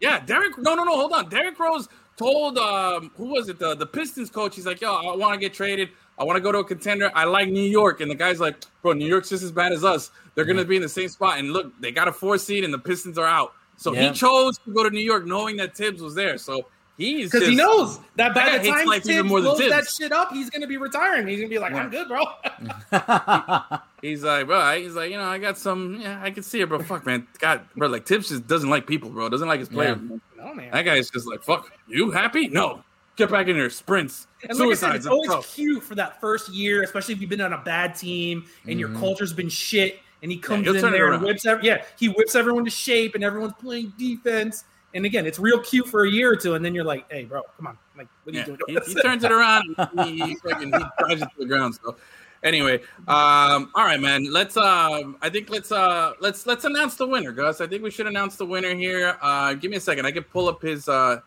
yeah, 0.00 0.20
Derrick. 0.24 0.56
No, 0.58 0.74
no, 0.74 0.84
no. 0.84 0.96
Hold 0.96 1.12
on. 1.12 1.28
Derrick 1.28 1.58
Rose 1.58 1.88
told 2.16 2.58
um, 2.58 3.10
who 3.16 3.26
was 3.26 3.48
it? 3.48 3.58
The 3.58 3.74
the 3.76 3.86
Pistons 3.86 4.30
coach. 4.30 4.56
He's 4.56 4.66
like, 4.66 4.80
yo, 4.80 4.92
I 4.94 5.14
want 5.16 5.34
to 5.34 5.38
get 5.40 5.52
traded. 5.54 5.90
I 6.18 6.24
want 6.24 6.36
to 6.36 6.40
go 6.40 6.50
to 6.50 6.58
a 6.58 6.64
contender. 6.64 7.10
I 7.14 7.24
like 7.24 7.48
New 7.48 7.62
York. 7.62 8.00
And 8.00 8.10
the 8.10 8.14
guy's 8.14 8.40
like, 8.40 8.56
bro, 8.82 8.92
New 8.94 9.06
York's 9.06 9.28
just 9.28 9.42
as 9.42 9.52
bad 9.52 9.72
as 9.72 9.84
us. 9.84 10.10
They're 10.34 10.44
gonna 10.44 10.64
be 10.64 10.76
in 10.76 10.82
the 10.82 10.88
same 10.88 11.08
spot. 11.08 11.38
And 11.38 11.52
look, 11.52 11.72
they 11.80 11.92
got 11.92 12.08
a 12.08 12.12
four 12.12 12.38
seed, 12.38 12.64
and 12.64 12.72
the 12.72 12.78
Pistons 12.78 13.18
are 13.18 13.26
out. 13.26 13.52
So 13.76 13.92
Yeah. 13.92 14.08
he 14.08 14.12
chose 14.12 14.58
to 14.58 14.72
go 14.72 14.82
to 14.82 14.90
New 14.90 15.00
York, 15.00 15.26
knowing 15.26 15.56
that 15.58 15.76
Thibs 15.76 16.00
was 16.02 16.14
there. 16.14 16.38
So 16.38 16.66
He's 16.98 17.30
because 17.30 17.48
he 17.48 17.54
knows 17.54 17.98
that 18.16 18.34
by 18.34 18.58
the 18.58 18.68
time 18.68 19.00
Thibs 19.00 19.28
blows 19.28 19.58
that 19.58 19.88
shit 19.88 20.12
up, 20.12 20.32
he's 20.32 20.50
gonna 20.50 20.66
be 20.66 20.76
retiring. 20.76 21.26
He's 21.26 21.38
gonna 21.38 21.48
be 21.48 21.58
like, 21.58 21.72
Yeah. 21.72 21.78
"I'm 21.84 21.90
good, 21.90 22.08
bro." 22.08 23.78
He's 24.02 24.24
like, 24.24 24.46
bro. 24.48 24.78
He's 24.78 24.94
like, 24.94 25.12
you 25.12 25.16
know, 25.16 25.24
I 25.24 25.38
got 25.38 25.56
some. 25.56 26.00
Yeah, 26.00 26.20
I 26.20 26.32
can 26.32 26.42
see 26.42 26.60
it, 26.60 26.68
bro. 26.68 26.80
Fuck, 26.80 27.06
man. 27.06 27.26
God, 27.38 27.62
bro. 27.76 27.88
Like 27.88 28.04
Thibs 28.04 28.28
just 28.28 28.48
doesn't 28.48 28.68
like 28.68 28.86
people, 28.86 29.10
bro. 29.10 29.28
Doesn't 29.28 29.46
like 29.46 29.60
his 29.60 29.68
players. 29.68 29.96
Yeah. 30.00 30.16
no 30.36 30.54
man. 30.54 30.72
That 30.72 30.82
guy's 30.82 31.08
just 31.08 31.26
like, 31.26 31.42
fuck. 31.42 31.70
You 31.86 32.10
happy? 32.10 32.48
No. 32.48 32.82
Get 33.16 33.30
back 33.30 33.46
in 33.46 33.56
there. 33.56 33.70
Sprints. 33.70 34.26
And 34.48 34.58
like 34.58 34.70
I 34.70 34.74
said, 34.74 34.96
it's 34.96 35.06
always 35.06 35.30
tough. 35.30 35.54
cute 35.54 35.84
for 35.84 35.94
that 35.94 36.20
first 36.20 36.48
year, 36.48 36.82
especially 36.82 37.14
if 37.14 37.20
you've 37.20 37.30
been 37.30 37.40
on 37.40 37.52
a 37.52 37.58
bad 37.58 37.94
team 37.94 38.44
and 38.66 38.80
your 38.80 38.88
mm-hmm. 38.88 38.98
culture's 38.98 39.32
been 39.32 39.48
shit, 39.48 40.00
and 40.22 40.32
he 40.32 40.38
comes 40.38 40.66
he'll 40.66 40.74
in 40.74 40.92
there 40.92 41.12
and 41.12 41.22
whips. 41.22 41.46
Every, 41.46 41.64
yeah, 41.64 41.84
he 41.98 42.08
whips 42.08 42.34
everyone 42.34 42.64
to 42.64 42.70
shape, 42.70 43.14
and 43.14 43.22
everyone's 43.22 43.54
playing 43.60 43.92
defense. 43.98 44.64
And 44.94 45.06
again, 45.06 45.26
it's 45.26 45.38
real 45.38 45.58
cute 45.60 45.88
for 45.88 46.04
a 46.04 46.10
year 46.10 46.30
or 46.32 46.36
two, 46.36 46.54
and 46.54 46.64
then 46.64 46.74
you're 46.74 46.84
like, 46.84 47.10
"Hey, 47.10 47.24
bro, 47.24 47.42
come 47.56 47.66
on! 47.66 47.78
Like, 47.96 48.08
what 48.24 48.34
are 48.34 48.38
Yeah, 48.38 48.46
you 48.46 48.58
he, 48.66 48.74
doing?" 48.74 48.84
he 48.86 48.94
turns 49.02 49.24
it 49.24 49.32
around. 49.32 49.64
He, 50.04 50.20
he, 50.20 50.34
fucking, 50.36 50.72
he 50.72 50.84
drives 50.98 51.22
it 51.22 51.28
to 51.30 51.38
the 51.38 51.46
ground. 51.46 51.78
So, 51.82 51.96
anyway, 52.42 52.80
um, 53.08 53.70
all 53.74 53.84
right, 53.84 54.00
man. 54.00 54.30
Let's. 54.30 54.56
Um, 54.56 55.16
I 55.22 55.30
think 55.30 55.48
let's. 55.48 55.72
Uh, 55.72 56.12
let's 56.20 56.46
let's 56.46 56.64
announce 56.64 56.96
the 56.96 57.06
winner, 57.06 57.32
Gus. 57.32 57.60
I 57.62 57.66
think 57.66 57.82
we 57.82 57.90
should 57.90 58.06
announce 58.06 58.36
the 58.36 58.44
winner 58.46 58.74
here. 58.74 59.16
Uh, 59.22 59.54
give 59.54 59.70
me 59.70 59.78
a 59.78 59.80
second. 59.80 60.04
I 60.04 60.12
can 60.12 60.24
pull 60.24 60.48
up 60.48 60.60
his. 60.60 60.88
Uh, 60.88 61.20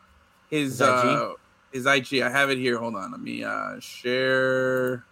his. 0.49 0.79
His 0.79 0.81
IG? 0.81 0.87
uh, 0.87 1.33
his 1.73 1.85
IG. 1.87 2.21
I 2.21 2.29
have 2.29 2.51
it 2.51 2.57
here. 2.59 2.77
Hold 2.77 2.95
on. 2.95 3.11
Let 3.11 3.19
me 3.21 3.43
uh, 3.43 3.79
share. 3.79 5.03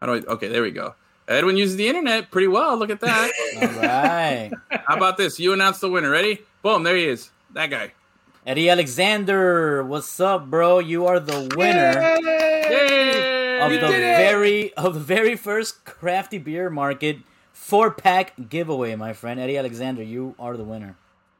How 0.00 0.06
do 0.08 0.14
I? 0.14 0.32
Okay, 0.32 0.48
there 0.48 0.62
we 0.62 0.72
go. 0.72 0.94
Edwin 1.28 1.56
uses 1.56 1.76
the 1.76 1.88
internet 1.88 2.30
pretty 2.30 2.48
well. 2.48 2.76
Look 2.76 2.90
at 2.90 3.00
that. 3.00 3.32
All 3.56 3.68
right. 3.80 4.50
How 4.86 4.96
about 4.96 5.16
this? 5.16 5.38
You 5.38 5.52
announce 5.52 5.78
the 5.78 5.88
winner. 5.88 6.10
Ready? 6.10 6.40
Boom. 6.62 6.82
There 6.82 6.96
he 6.96 7.06
is. 7.06 7.30
That 7.54 7.70
guy. 7.70 7.92
Eddie 8.46 8.68
Alexander, 8.68 9.82
what's 9.84 10.20
up, 10.20 10.50
bro? 10.50 10.78
You 10.78 11.06
are 11.06 11.18
the 11.18 11.50
winner 11.56 12.18
Yay! 12.22 13.60
of 13.60 13.70
We 13.70 13.78
the 13.78 13.86
did 13.86 14.00
it! 14.00 14.16
very 14.18 14.74
of 14.74 14.94
the 14.94 15.00
very 15.00 15.34
first 15.36 15.84
crafty 15.84 16.36
beer 16.38 16.68
market 16.68 17.18
four 17.52 17.90
pack 17.90 18.32
giveaway, 18.50 18.96
my 18.96 19.12
friend. 19.14 19.40
Eddie 19.40 19.56
Alexander, 19.56 20.02
you 20.02 20.34
are 20.38 20.56
the 20.56 20.64
winner. 20.64 20.96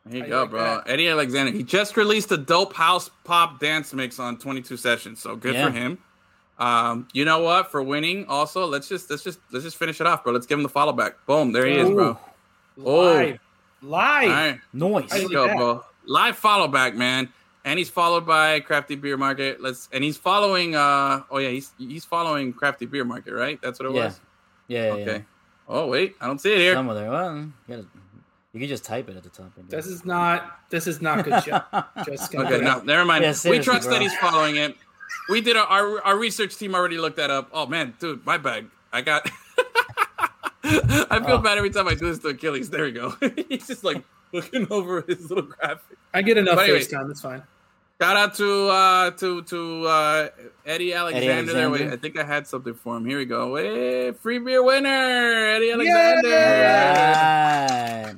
There 0.07 0.19
you 0.19 0.25
I 0.25 0.29
go, 0.29 0.41
like 0.43 0.51
bro. 0.51 0.65
that. 0.65 0.89
Eddie 0.89 1.09
Alexander. 1.09 1.53
He 1.53 1.63
just 1.63 1.97
released 1.97 2.31
a 2.33 2.37
dope 2.39 2.73
house 2.75 3.11
pop 3.25 3.59
dance 3.61 3.93
mix 3.93 4.19
on 4.19 4.39
22 4.39 4.77
sessions, 4.79 5.21
so 5.21 5.37
good 5.37 5.55
Yeah. 5.55 5.67
for 5.67 5.73
him. 5.73 5.99
Um, 6.59 7.09
you 7.13 7.25
know 7.25 7.41
what? 7.41 7.71
For 7.71 7.83
winning, 7.83 8.27
also 8.29 8.65
let's 8.67 8.89
just 8.89 9.11
let's 9.11 9.25
just 9.25 9.41
let's 9.51 9.65
just 9.65 9.77
finish 9.77 10.01
it 10.01 10.07
off, 10.07 10.23
bro. 10.25 10.33
Let's 10.33 10.47
give 10.47 10.59
him 10.59 10.63
the 10.63 10.69
follow 10.69 10.93
back. 10.93 11.17
Boom, 11.27 11.53
there 11.53 11.67
he 11.67 11.75
is, 11.75 11.91
bro. 11.91 12.19
Oh. 12.83 12.93
live, 13.03 13.39
live. 13.83 14.29
All 14.29 14.35
right, 14.35 14.61
Noise. 14.73 15.13
I 15.13 15.19
let's 15.19 15.29
go, 15.31 15.55
bro. 15.57 15.85
Live 16.07 16.37
follow 16.37 16.69
back, 16.69 16.95
man. 16.95 17.29
And 17.67 17.79
he's 17.79 17.89
followed 17.89 18.27
by 18.27 18.61
Crafty 18.61 18.95
Beer 18.95 19.17
Market. 19.17 19.61
Let's 19.61 19.89
and 19.93 20.05
he's 20.05 20.17
following. 20.19 20.75
uh 20.77 21.23
Oh 21.31 21.39
yeah, 21.39 21.49
he's 21.51 21.73
he's 21.79 22.05
following 22.05 22.53
Crafty 22.53 22.85
Beer 22.87 23.05
Market, 23.05 23.33
right? 23.33 23.59
That's 23.63 23.79
what 23.79 23.89
it 23.89 23.95
Yeah. 23.95 24.05
was. 24.05 24.21
Yeah, 24.69 24.85
yeah, 24.85 24.93
Okay. 24.93 25.17
yeah. 25.17 25.23
Oh 25.69 25.87
wait, 25.87 26.15
I 26.21 26.27
don't 26.27 26.39
see 26.41 26.53
it 26.53 26.59
here. 26.59 26.75
Some 26.75 26.89
of 26.91 26.97
them. 26.97 27.09
Well, 27.11 27.37
you, 27.37 27.53
gotta, 27.69 27.87
you 28.53 28.61
can 28.61 28.69
just 28.69 28.85
type 28.85 29.09
it 29.09 29.17
at 29.17 29.23
the 29.23 29.31
top. 29.31 29.51
and 29.57 29.67
do 29.69 29.77
This 29.77 29.87
it. 29.87 29.93
is 29.93 30.05
not. 30.05 30.59
This 30.69 30.87
is 30.87 31.01
not 31.01 31.25
good 31.25 31.43
shit. 31.43 31.55
Just 32.07 32.31
gonna 32.33 32.45
Okay, 32.51 32.63
no, 32.63 32.71
out. 32.71 32.87
never 32.87 33.05
mind. 33.07 33.25
Yeah, 33.25 33.35
we 33.51 33.59
trust 33.61 33.85
bro. 33.85 33.93
that 33.95 34.03
he's 34.03 34.15
following 34.17 34.57
it. 34.57 34.77
We 35.31 35.41
did 35.41 35.57
our, 35.57 35.67
our 35.67 36.03
our 36.03 36.19
research 36.19 36.57
team 36.57 36.75
already 36.75 36.99
looked 36.99 37.17
that 37.17 37.31
up. 37.31 37.49
Oh 37.53 37.67
man, 37.67 37.95
dude, 37.99 38.25
my 38.27 38.37
bag. 38.37 38.67
I 38.93 39.01
got. 39.01 39.27
I 40.67 41.21
feel 41.25 41.37
Oh. 41.37 41.39
bad 41.39 41.59
every 41.59 41.71
time 41.71 41.89
I 41.89 41.95
do 41.95 42.07
this 42.07 42.19
to 42.21 42.29
Achilles. 42.29 42.71
There 42.71 42.85
we 42.85 42.93
go. 42.93 43.15
he's 43.49 43.67
just 43.67 43.85
like 43.85 44.03
looking 44.35 44.67
over 44.71 45.03
his 45.07 45.31
little 45.31 45.45
graphic. 45.45 45.97
I 46.13 46.21
get 46.23 46.37
enough 46.37 46.59
anyway. 46.59 46.81
FaceTime. 46.81 47.11
It's 47.11 47.21
fine. 47.21 47.43
Shout 48.03 48.17
out 48.17 48.35
to 48.35 48.69
uh 48.69 49.11
to 49.13 49.43
to 49.43 49.87
uh 49.87 50.29
Eddie 50.67 50.93
Alexander. 50.93 51.53
There, 51.53 51.71
wait, 51.71 51.87
I 51.87 51.97
think 51.97 52.19
I 52.19 52.25
had 52.25 52.47
something 52.47 52.75
for 52.75 52.97
him. 52.97 53.07
Here 53.07 53.19
we 53.19 53.25
go. 53.25 53.55
Hey, 53.55 54.11
free 54.11 54.41
beer 54.41 54.65
winner, 54.65 54.89
Eddie 54.89 55.71
Alexander. 55.71 56.29
All 56.29 56.35
right. 56.35 58.15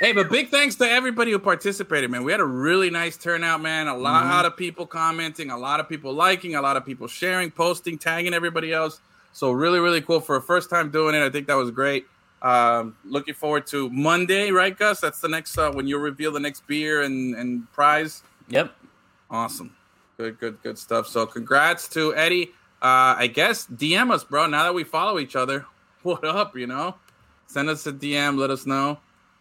Hey, 0.00 0.12
but 0.12 0.28
big 0.28 0.50
thanks 0.50 0.74
to 0.76 0.90
everybody 0.90 1.30
who 1.30 1.38
participated, 1.38 2.10
man. 2.10 2.22
We 2.22 2.30
had 2.30 2.42
a 2.42 2.44
really 2.44 2.90
nice 2.90 3.16
turnout, 3.16 3.62
man. 3.62 3.86
A 3.88 3.96
lot 3.96 4.44
of 4.44 4.54
people 4.54 4.86
commenting, 4.86 5.50
a 5.50 5.56
lot 5.56 5.80
of 5.80 5.88
people 5.88 6.12
liking, 6.12 6.54
a 6.54 6.60
lot 6.60 6.76
of 6.76 6.84
people 6.84 7.08
sharing, 7.08 7.50
posting, 7.50 7.96
tagging 7.96 8.34
everybody 8.34 8.74
else. 8.74 9.00
So 9.32 9.52
really, 9.52 9.80
really 9.80 10.02
cool 10.02 10.20
for 10.20 10.36
a 10.36 10.42
first 10.42 10.68
time 10.68 10.90
doing 10.90 11.14
it. 11.14 11.22
I 11.22 11.30
think 11.30 11.46
that 11.46 11.54
was 11.54 11.70
great. 11.70 12.06
Um, 12.46 12.96
looking 13.04 13.34
forward 13.34 13.66
to 13.68 13.90
Monday, 13.90 14.52
right, 14.52 14.78
Gus? 14.78 15.00
That's 15.00 15.18
the 15.20 15.28
next 15.28 15.58
uh, 15.58 15.72
when 15.72 15.88
you 15.88 15.98
reveal 15.98 16.30
the 16.30 16.38
next 16.38 16.64
beer 16.68 17.02
and 17.02 17.34
and 17.34 17.70
prize. 17.72 18.22
Yep. 18.50 18.72
Awesome, 19.28 19.74
good, 20.16 20.38
good, 20.38 20.62
good 20.62 20.78
stuff. 20.78 21.08
So 21.08 21.26
congrats 21.26 21.88
to 21.88 22.14
Eddie. 22.14 22.52
Uh, 22.80 23.18
I 23.18 23.26
guess 23.26 23.66
DM 23.66 24.12
us, 24.12 24.22
bro. 24.22 24.46
Now 24.46 24.62
that 24.62 24.74
we 24.74 24.84
follow 24.84 25.18
each 25.18 25.34
other, 25.34 25.66
what 26.04 26.24
up? 26.24 26.56
You 26.56 26.68
know, 26.68 26.94
send 27.48 27.68
us 27.68 27.84
a 27.88 27.92
DM. 27.92 28.38
Let 28.38 28.50
us 28.50 28.64
know. 28.64 28.98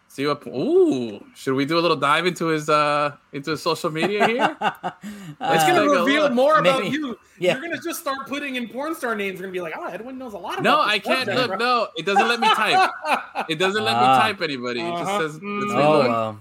See 0.07 0.25
what? 0.27 0.45
Ooh, 0.47 1.21
should 1.35 1.55
we 1.55 1.65
do 1.65 1.77
a 1.77 1.81
little 1.81 1.97
dive 1.97 2.25
into 2.25 2.45
his 2.47 2.69
uh 2.69 3.15
into 3.33 3.51
his 3.51 3.61
social 3.61 3.91
media 3.91 4.25
here? 4.27 4.57
It's 4.61 5.41
Uh, 5.41 5.67
gonna 5.67 5.81
take 5.81 5.89
reveal 5.99 6.23
look. 6.23 6.31
more 6.33 6.57
about 6.59 6.83
Maybe. 6.83 6.95
you. 6.95 7.17
Yeah. 7.37 7.53
You're 7.53 7.61
gonna 7.63 7.81
just 7.83 7.99
start 7.99 8.27
putting 8.27 8.55
in 8.55 8.69
porn 8.69 8.95
star 8.95 9.13
names. 9.15 9.39
You're 9.39 9.47
gonna 9.47 9.51
be 9.53 9.59
like, 9.61 9.73
oh, 9.77 9.85
Edwin 9.87 10.17
knows 10.17 10.33
a 10.33 10.37
lot 10.37 10.53
about. 10.53 10.63
no, 10.63 10.79
I 10.81 10.99
can't. 10.99 11.27
Look, 11.27 11.47
bro." 11.47 11.57
no, 11.57 11.87
it 11.97 12.05
doesn't 12.05 12.27
let 12.29 12.39
me 12.39 12.47
type. 12.47 12.89
It 13.49 13.59
doesn't 13.59 13.83
let 13.83 13.97
me 13.97 14.05
Ah. 14.07 14.19
type 14.21 14.41
anybody. 14.41 14.79
It 14.79 14.91
just 14.91 15.03
Uh-huh. 15.03 15.19
says. 15.19 15.33
Let's 15.33 15.43
Mm. 15.43 15.75
Oh 15.85 15.91
look. 15.97 16.07
well. 16.07 16.39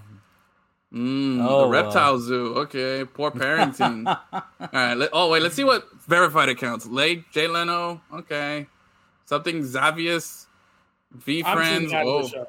Mm, 0.93 1.45
Oh, 1.45 1.57
the 1.61 1.65
wow. 1.65 1.69
reptile 1.69 2.19
zoo. 2.19 2.53
Okay, 2.55 3.03
poor 3.03 3.29
parenting. 3.31 4.07
All 4.33 4.43
right. 4.71 4.93
Let, 4.95 5.09
oh 5.11 5.29
wait, 5.31 5.41
let's 5.41 5.55
see 5.55 5.65
what 5.65 5.85
verified 6.07 6.47
accounts. 6.47 6.85
Late 6.85 7.29
Jay 7.33 7.47
Leno. 7.47 7.99
Okay, 8.13 8.67
something 9.25 9.61
Xavius. 9.63 10.45
V 11.11 11.43
I'm 11.43 11.57
friends. 11.57 11.91
tuning 11.91 12.45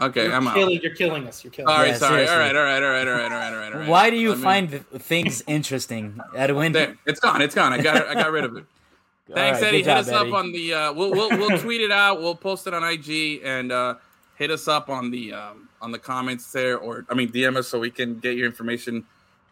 okay. 0.00 0.24
You're 0.24 0.34
I'm 0.34 0.46
out. 0.48 0.54
killing, 0.54 0.80
You're 0.82 0.94
killing 0.94 1.26
us. 1.28 1.42
You're 1.44 1.50
killing. 1.52 1.68
Sorry, 1.74 1.88
Yeah, 1.88 1.94
sorry. 1.96 2.12
seriously. 2.26 2.34
All 2.34 2.40
right, 2.40 2.56
all 2.56 2.62
right, 2.64 2.82
all 2.82 2.90
right, 2.90 3.06
all 3.08 3.14
right, 3.14 3.32
all 3.32 3.38
right, 3.38 3.52
all 3.52 3.58
right. 3.58 3.72
all 3.74 3.78
right. 3.80 3.88
Why 3.88 4.10
do 4.10 4.16
you 4.16 4.30
Let 4.30 4.38
find 4.38 4.70
th- 4.70 4.82
things 5.02 5.42
interesting, 5.46 6.20
Edwin? 6.36 6.72
There, 6.72 6.96
it's 7.06 7.20
gone. 7.20 7.42
It's 7.42 7.54
gone. 7.54 7.72
I 7.72 7.80
got. 7.80 7.96
it- 7.96 8.06
I 8.08 8.14
got 8.14 8.30
rid 8.32 8.44
of 8.44 8.56
it. 8.56 8.64
Thanks, 9.32 9.60
right, 9.60 9.68
Eddie. 9.68 9.76
hit 9.78 9.84
job, 9.86 9.98
us 9.98 10.08
up 10.08 10.32
on 10.32 10.50
the. 10.52 10.74
Uh, 10.74 10.92
we'll 10.92 11.12
we'll 11.12 11.30
we'll 11.30 11.58
tweet 11.64 11.80
it 11.82 11.92
out. 11.92 12.20
We'll 12.20 12.34
post 12.34 12.66
it 12.66 12.74
on 12.74 12.82
IG 12.82 13.42
and 13.44 13.70
uh, 13.70 13.94
hit 14.36 14.50
us 14.50 14.66
up 14.66 14.88
on 14.88 15.10
the 15.12 15.32
um, 15.34 15.68
on 15.80 15.92
the 15.92 15.98
comments 16.00 16.50
there, 16.50 16.76
or 16.76 17.06
I 17.08 17.14
mean 17.14 17.30
DM 17.30 17.56
us 17.56 17.68
so 17.68 17.78
we 17.78 17.90
can 17.92 18.18
get 18.18 18.36
your 18.36 18.46
information 18.46 19.04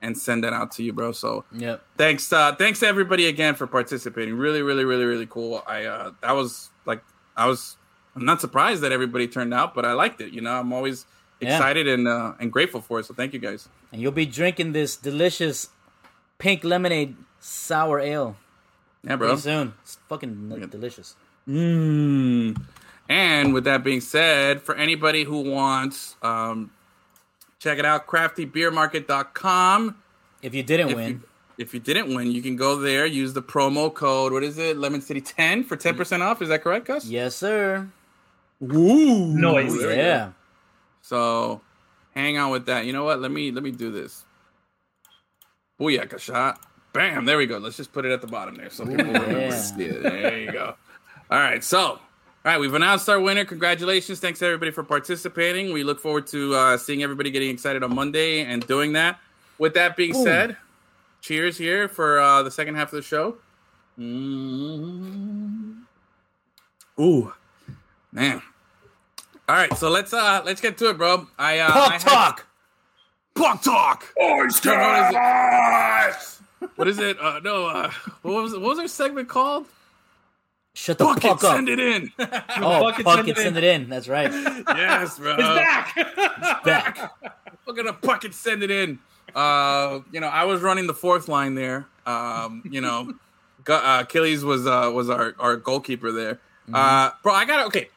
and 0.03 0.19
send 0.19 0.43
that 0.45 0.53
out 0.53 0.73
to 0.73 0.83
you, 0.83 0.93
bro. 0.93 1.11
So 1.13 1.45
Yep. 1.53 1.83
thanks, 1.97 2.33
uh, 2.33 2.55
thanks 2.55 2.83
everybody 2.85 3.27
again 3.27 3.55
for 3.57 3.67
participating. 3.67 4.35
Really, 4.37 4.63
really, 4.63 4.85
really, 4.85 5.05
really 5.05 5.27
cool. 5.27 5.63
I 5.67 5.85
uh, 5.85 6.11
that 6.23 6.33
was 6.33 6.71
like 6.85 7.03
I 7.37 7.47
was. 7.47 7.77
I'm 8.19 8.25
not 8.27 8.41
surprised 8.41 8.83
that 8.83 8.93
everybody 8.93 9.27
turned 9.29 9.55
out, 9.55 9.75
but 9.75 9.85
I 9.85 9.93
liked 9.93 10.21
it. 10.21 10.33
You 10.33 10.41
know, 10.41 10.53
I'm 10.53 10.73
always 10.73 11.07
Yeah. 11.41 11.55
excited 11.57 11.87
and 11.87 12.09
uh, 12.09 12.33
and 12.41 12.51
grateful 12.53 12.81
for 12.81 12.99
it. 13.01 13.07
So 13.07 13.15
thank 13.15 13.33
you 13.33 13.39
guys. 13.39 13.69
And 13.93 14.03
you'll 14.03 14.13
be 14.13 14.27
drinking 14.27 14.73
this 14.73 14.97
delicious 14.97 15.69
pink 16.39 16.65
lemonade 16.65 17.17
sour 17.41 18.01
ale 18.01 18.37
Yeah, 19.05 19.17
bro. 19.17 19.29
pretty 19.29 19.43
soon. 19.43 19.75
It's 19.83 19.99
fucking 20.09 20.53
n- 20.53 20.69
delicious. 20.69 21.15
Mm. 21.49 22.61
And 23.09 23.55
with 23.55 23.65
that 23.65 23.83
being 23.85 24.01
said, 24.03 24.61
for 24.63 24.75
anybody 24.75 25.25
who 25.25 25.41
wants, 25.41 26.17
um, 26.23 26.71
check 27.59 27.79
it 27.79 27.85
out, 27.87 28.07
craftybeermarket.com. 28.07 29.97
If 30.43 30.55
you 30.55 30.63
didn't 30.63 30.91
If 30.91 30.97
win, 30.97 31.09
you, 31.11 31.21
if 31.57 31.75
you 31.75 31.81
didn't 31.81 32.15
win, 32.15 32.31
you 32.33 32.43
can 32.43 32.57
go 32.57 32.77
there, 32.77 33.07
use 33.07 33.33
the 33.33 33.43
promo 33.43 33.93
code, 33.93 34.33
what 34.33 34.43
is 34.45 34.59
it? 34.59 34.77
Lemon 34.77 35.01
City 35.01 35.21
10 35.21 35.65
for 35.65 35.77
10% 35.77 36.21
off. 36.21 36.43
Is 36.43 36.49
that 36.51 36.63
correct, 36.63 36.87
Gus? 36.87 37.07
yes, 37.07 37.35
sir. 37.35 37.89
Woo! 38.61 39.27
Noise. 39.27 39.79
There 39.79 39.89
we 39.89 39.95
go. 39.95 40.01
Yeah. 40.01 40.33
So 41.03 41.61
hang 42.15 42.39
on 42.39 42.51
with 42.51 42.67
that. 42.67 42.87
You 42.87 42.93
know 42.93 43.05
what? 43.05 43.21
Let 43.21 43.31
me 43.31 43.51
let 43.51 43.63
me 43.63 43.71
do 43.71 43.91
this. 43.91 44.25
Booyaka 45.81 46.19
shot. 46.19 46.61
Bam. 46.93 47.25
There 47.25 47.39
we 47.39 47.47
go. 47.47 47.59
Let's 47.59 47.77
just 47.77 47.93
put 47.93 48.05
it 48.05 48.13
at 48.13 48.21
the 48.21 48.27
bottom 48.27 48.57
there 48.57 48.71
so 48.71 48.85
people 48.85 49.05
remember 49.05 49.41
yeah. 49.41 49.51
to 49.51 49.59
see 49.59 49.85
it. 49.85 50.03
There 50.03 50.39
you 50.39 50.51
go. 50.51 50.75
All 51.31 51.39
right. 51.39 51.63
So, 51.63 51.81
all 51.81 52.01
right. 52.45 52.59
We've 52.59 52.75
announced 52.75 53.09
our 53.09 53.21
winner. 53.21 53.45
Congratulations. 53.45 54.19
Thanks 54.19 54.43
everybody 54.43 54.73
for 54.73 54.83
participating. 54.83 55.73
We 55.73 55.85
look 55.85 56.01
forward 56.01 56.27
to 56.29 56.55
uh, 56.55 56.77
seeing 56.79 57.03
everybody 57.03 57.31
getting 57.31 57.51
excited 57.51 57.83
on 57.85 57.95
Monday 57.95 58.41
and 58.41 58.67
doing 58.67 58.95
that. 58.95 59.21
With 59.59 59.75
that 59.75 59.97
being 59.97 60.13
Boom. 60.13 60.25
said, 60.25 60.57
cheers 61.21 61.59
here 61.59 61.89
for 61.89 62.21
uh, 62.21 62.43
the 62.43 62.51
second 62.51 62.77
half 62.77 62.93
of 62.93 62.97
the 62.97 63.03
show. 63.03 63.37
Mm. 63.99 65.83
Ooh, 67.01 67.33
man. 68.19 68.43
All 69.49 69.57
right, 69.57 69.75
so 69.79 69.89
let's 69.91 70.13
uh 70.13 70.43
let's 70.45 70.61
get 70.61 70.77
to 70.79 70.91
it, 70.91 70.99
bro. 70.99 71.27
I 71.39 71.61
uh, 71.61 71.69
I 71.69 71.71
Puck 71.73 71.93
had- 71.93 72.01
talk. 72.01 72.47
Puck 73.35 73.63
talk. 73.63 74.05
What 74.17 74.47
is 74.49 74.61
it? 74.65 76.15
What 76.75 76.89
is 76.89 76.99
it? 76.99 77.19
Uh, 77.21 77.39
no, 77.41 77.67
uh, 77.67 77.91
what 78.23 78.43
was 78.43 78.53
what 78.53 78.63
was 78.63 78.79
our 78.81 78.89
segment 78.89 79.29
called? 79.29 79.67
Shut 80.75 80.99
the 80.99 81.05
Bucket, 81.05 81.23
fuck 81.23 81.45
up. 81.45 81.57
send 81.57 81.69
it 81.69 81.79
in. 81.79 82.13
Oh, 82.19 82.25
Bucket, 82.83 83.05
fuck 83.05 83.17
send 83.17 83.29
it, 83.29 83.39
it 83.39 83.43
send 83.43 83.57
it 83.57 83.65
in. 83.65 83.89
That's 83.89 84.09
right. 84.09 84.31
yes, 84.33 85.19
bro. 85.19 85.35
It's 85.39 85.43
back. 85.43 85.95
It's 85.97 86.65
back. 86.65 87.13
We're 87.67 87.75
gonna 87.75 87.93
bucket 87.93 88.35
send 88.35 88.63
it 88.63 88.71
in. 88.71 88.99
Uh, 89.35 90.01
you 90.13 90.21
know, 90.21 90.29
I 90.29 90.45
was 90.45 90.61
running 90.63 90.87
the 90.87 90.95
fourth 90.95 91.29
line 91.29 91.55
there. 91.55 91.87
Um, 92.07 92.63
you 92.71 92.81
know, 92.81 93.13
uh, 93.69 93.99
Achilles 94.03 94.45
was 94.45 94.67
uh, 94.67 94.91
was 94.93 95.09
our, 95.11 95.35
our 95.39 95.57
goalkeeper 95.57 96.11
there. 96.13 96.41
Uh, 96.73 97.11
bro, 97.23 97.33
I 97.35 97.45
got 97.45 97.59
to 97.59 97.65
okay. 97.67 97.89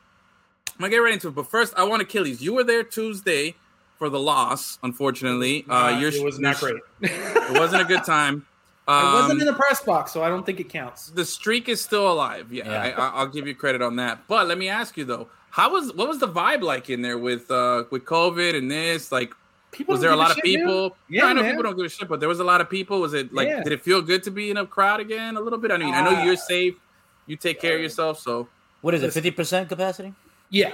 I'm 0.83 0.89
gonna 0.89 0.97
get 0.97 0.97
right 0.97 1.13
into 1.13 1.27
it, 1.27 1.35
but 1.35 1.47
first, 1.47 1.73
I 1.77 1.83
want 1.83 2.01
Achilles. 2.01 2.41
You 2.41 2.53
were 2.53 2.63
there 2.63 2.83
Tuesday 2.83 3.55
for 3.99 4.09
the 4.09 4.19
loss. 4.19 4.79
Unfortunately, 4.81 5.63
uh, 5.69 5.73
Uh, 5.73 5.99
your 5.99 6.09
it 6.09 6.23
was 6.23 6.39
not 6.39 6.59
your- 6.61 6.71
great. 7.01 7.11
It 7.51 7.59
wasn't 7.59 7.83
a 7.83 7.85
good 7.85 8.03
time. 8.03 8.47
I 8.87 9.13
wasn't 9.13 9.33
Um, 9.33 9.39
in 9.41 9.45
the 9.45 9.53
press 9.53 9.83
box, 9.83 10.11
so 10.11 10.23
I 10.23 10.29
don't 10.29 10.43
think 10.45 10.59
it 10.59 10.69
counts. 10.69 11.11
the 11.11 11.23
streak 11.23 11.69
is 11.69 11.79
still 11.81 12.11
alive. 12.11 12.51
Yeah, 12.51 12.65
Yeah. 12.65 12.81
I, 12.81 12.89
I, 12.89 13.07
I'll 13.19 13.27
give 13.27 13.45
you 13.45 13.53
credit 13.53 13.81
on 13.83 13.95
that. 13.97 14.27
But 14.27 14.47
let 14.47 14.57
me 14.57 14.69
ask 14.69 14.97
you 14.97 15.05
though, 15.05 15.27
how 15.51 15.71
was 15.71 15.93
what 15.93 16.07
was 16.07 16.17
the 16.19 16.27
vibe 16.27 16.61
like 16.63 16.89
in 16.89 17.01
there 17.03 17.17
with 17.19 17.51
uh 17.51 17.83
with 17.91 18.05
COVID 18.05 18.55
and 18.55 18.71
this? 18.71 19.11
Like, 19.11 19.33
People 19.71 19.93
was 19.93 20.01
there 20.01 20.09
a 20.09 20.13
give 20.13 20.19
lot 20.19 20.31
of 20.31 20.35
shit, 20.37 20.45
man. 20.45 20.53
people? 20.67 20.97
Yeah, 21.09 21.21
No, 21.21 21.27
I 21.27 21.33
know 21.33 21.41
man. 21.43 21.51
people 21.51 21.63
don't 21.63 21.77
give 21.77 21.85
a 21.85 21.89
shit, 21.89 22.07
but 22.09 22.19
there 22.19 22.27
was 22.27 22.39
a 22.39 22.43
lot 22.43 22.59
of 22.59 22.69
people. 22.71 22.99
Was 22.99 23.13
it 23.13 23.31
like? 23.33 23.47
Yeah. 23.47 23.61
Did 23.63 23.71
it 23.71 23.81
feel 23.83 24.01
good 24.01 24.23
to 24.23 24.31
be 24.31 24.49
in 24.49 24.57
a 24.57 24.65
crowd 24.65 24.99
again? 24.99 25.37
A 25.37 25.41
little 25.41 25.59
bit. 25.59 25.71
I 25.71 25.77
mean, 25.77 25.93
I 25.93 26.01
know 26.03 26.17
Uh, 26.19 26.23
you're 26.25 26.35
safe. 26.35 26.73
You 27.27 27.35
take 27.37 27.61
care 27.61 27.75
of 27.75 27.81
yourself, 27.81 28.19
so 28.19 28.47
What 28.81 28.93
is 28.95 29.03
it? 29.03 29.13
Fifty 29.13 29.31
percent 29.31 29.69
capacity? 29.69 30.13
Yeah, 30.51 30.71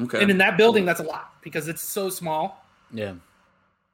okay. 0.00 0.20
and 0.22 0.30
in 0.30 0.38
that 0.38 0.56
building, 0.56 0.84
that's 0.84 1.00
a 1.00 1.04
lot 1.04 1.32
because 1.42 1.66
it's 1.68 1.82
so 1.82 2.08
small 2.08 2.64
Yeah. 2.92 3.14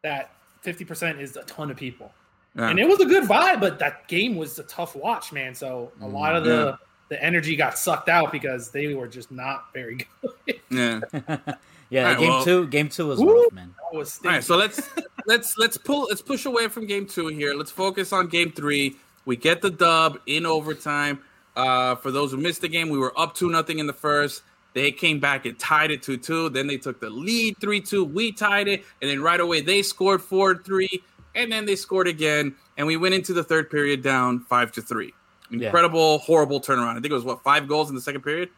that 0.03 0.31
fifty 0.61 0.85
percent 0.85 1.21
is 1.21 1.37
a 1.37 1.43
ton 1.45 1.71
of 1.71 1.77
people. 1.77 2.13
Yeah. 2.57 2.69
And 2.69 2.79
it 2.81 2.87
was 2.89 3.01
a 3.01 3.07
good 3.07 3.25
vibe, 3.29 3.61
but 3.61 3.79
that 3.79 4.09
game 4.09 4.37
was 4.37 4.59
a 4.59 4.65
tough 4.65 4.95
watch, 4.97 5.33
man. 5.33 5.55
So 5.55 5.93
a 6.03 6.07
lot 6.07 6.35
of 6.37 6.45
the 6.45 6.51
Yeah. 6.51 6.77
the 7.09 7.23
energy 7.25 7.55
got 7.57 7.79
sucked 7.79 8.09
out 8.09 8.33
because 8.33 8.71
they 8.71 8.93
were 8.95 9.07
just 9.09 9.31
not 9.31 9.73
very 9.73 10.07
good. 10.23 10.61
yeah. 10.71 11.01
Yeah, 11.93 12.03
Alright, 12.05 12.19
game 12.21 12.29
well- 12.31 12.45
two. 12.45 12.67
Game 12.69 12.89
two 12.89 13.09
was 13.09 13.19
Woo! 13.19 13.43
rough, 13.43 13.53
man. 13.53 13.75
That 13.91 13.99
was 13.99 14.21
All 14.25 14.31
right, 14.31 14.45
so 14.45 14.57
let's 14.57 14.89
let's 15.27 15.59
let's 15.59 15.77
pull 15.77 16.03
let's 16.09 16.23
push 16.23 16.47
away 16.47 16.69
from 16.69 16.87
game 16.87 17.05
two 17.05 17.27
here. 17.27 17.53
Let's 17.53 17.73
focus 17.73 18.13
on 18.13 18.29
game 18.29 18.53
three. 18.53 18.95
We 19.25 19.35
get 19.35 19.61
the 19.61 19.71
dub 19.71 20.21
in 20.27 20.47
overtime. 20.47 21.21
Uh, 21.57 21.97
for 21.97 22.13
those 22.13 22.31
who 22.31 22.37
missed 22.37 22.61
the 22.61 22.69
game, 22.69 22.91
we 22.91 22.99
were 22.99 23.13
up 23.19 23.35
two 23.35 23.51
nothing 23.51 23.81
in 23.81 23.89
the 23.89 23.93
first. 23.93 24.43
They 24.73 24.93
came 24.93 25.19
back 25.21 25.47
and 25.47 25.59
tied 25.59 25.91
it 25.91 26.03
two 26.03 26.17
two. 26.17 26.49
Then 26.49 26.67
they 26.67 26.77
took 26.77 27.01
the 27.01 27.11
lead 27.11 27.57
three 27.61 27.81
two. 27.81 28.05
We 28.05 28.33
tied 28.33 28.69
it, 28.69 28.85
and 29.03 29.11
then 29.11 29.21
right 29.23 29.41
away 29.41 29.61
they 29.61 29.83
scored 29.83 30.23
four 30.23 30.57
three, 30.57 31.03
and 31.35 31.51
then 31.51 31.65
they 31.67 31.77
scored 31.77 32.07
again, 32.09 32.55
and 32.77 32.87
we 32.87 32.97
went 32.97 33.15
into 33.15 33.33
the 33.33 33.43
third 33.45 33.71
period 33.71 34.03
down 34.03 34.41
five 34.49 34.73
to 34.73 34.83
three. 34.83 35.13
Yeah. 35.51 35.67
Incredible, 35.67 36.19
horrible 36.19 36.61
turnaround. 36.61 36.91
I 36.91 36.95
think 36.95 37.07
it 37.07 37.13
was 37.15 37.25
what 37.25 37.43
five 37.43 37.67
goals 37.67 37.89
in 37.89 37.97
the 37.97 38.01
second 38.01 38.21
period. 38.23 38.51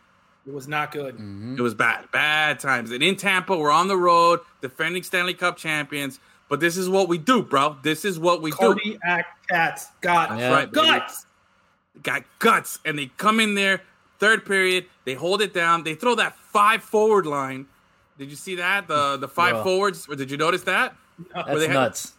it 0.47 0.53
was 0.53 0.69
not 0.69 0.93
good. 0.93 1.15
Mm-hmm. 1.15 1.57
It 1.57 1.63
was 1.63 1.73
bad, 1.73 2.11
bad 2.13 2.61
times. 2.61 2.91
And 2.91 3.03
in 3.03 3.17
Tampa, 3.17 3.57
we're 3.57 3.71
on 3.71 3.89
the 3.89 3.97
road, 3.97 4.41
defending 4.61 5.03
Stanley 5.03 5.33
Cup 5.35 5.57
champions. 5.57 6.21
But 6.51 6.61
this 6.61 6.77
is 6.77 6.91
what 6.91 7.09
we 7.09 7.17
do, 7.17 7.43
bro. 7.43 7.77
This 7.83 8.05
is 8.05 8.19
what 8.19 8.43
we 8.43 8.51
do. 8.51 8.57
Cardiac 8.59 9.25
cats 9.49 9.87
got 10.03 10.39
Yeah. 10.39 10.51
Right, 10.53 10.71
baby. 10.71 10.87
guts. 10.87 11.25
Got 12.03 12.25
guts, 12.41 12.79
and 12.85 12.99
they 12.99 13.07
come 13.17 13.41
in 13.41 13.55
there, 13.55 13.81
third 14.23 14.47
period, 14.47 14.87
they 15.05 15.15
hold 15.15 15.43
it 15.43 15.53
down, 15.53 15.83
they 15.83 15.95
throw 15.97 16.15
that 16.15 16.37
five 16.37 16.83
forward 16.83 17.27
line. 17.27 17.67
Did 18.19 18.31
you 18.31 18.37
see 18.37 18.55
that? 18.57 18.87
The 18.87 19.17
the 19.17 19.27
five 19.29 19.55
Bro. 19.55 19.65
forwards, 19.65 20.07
or 20.09 20.15
did 20.15 20.31
you 20.31 20.37
notice 20.37 20.63
that? 20.63 20.95
That's 21.35 21.49
they 21.61 21.67
had- 21.67 21.75
nuts. 21.75 22.13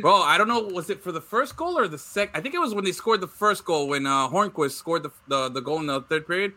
Bro, 0.00 0.22
I 0.22 0.38
don't 0.38 0.46
know. 0.48 0.60
Was 0.60 0.88
it 0.88 1.02
for 1.02 1.12
the 1.12 1.20
first 1.20 1.56
goal 1.56 1.76
or 1.76 1.86
the 1.88 1.98
sec? 1.98 2.30
I 2.32 2.40
think 2.40 2.54
it 2.54 2.60
was 2.60 2.72
when 2.74 2.84
they 2.84 2.92
scored 2.92 3.20
the 3.20 3.26
first 3.42 3.64
goal 3.64 3.88
when 3.88 4.06
uh, 4.06 4.28
Hornqvist 4.28 4.70
scored 4.72 5.02
the, 5.02 5.10
the 5.28 5.50
the 5.50 5.60
goal 5.60 5.78
in 5.80 5.86
the 5.86 6.00
third 6.02 6.26
period. 6.26 6.54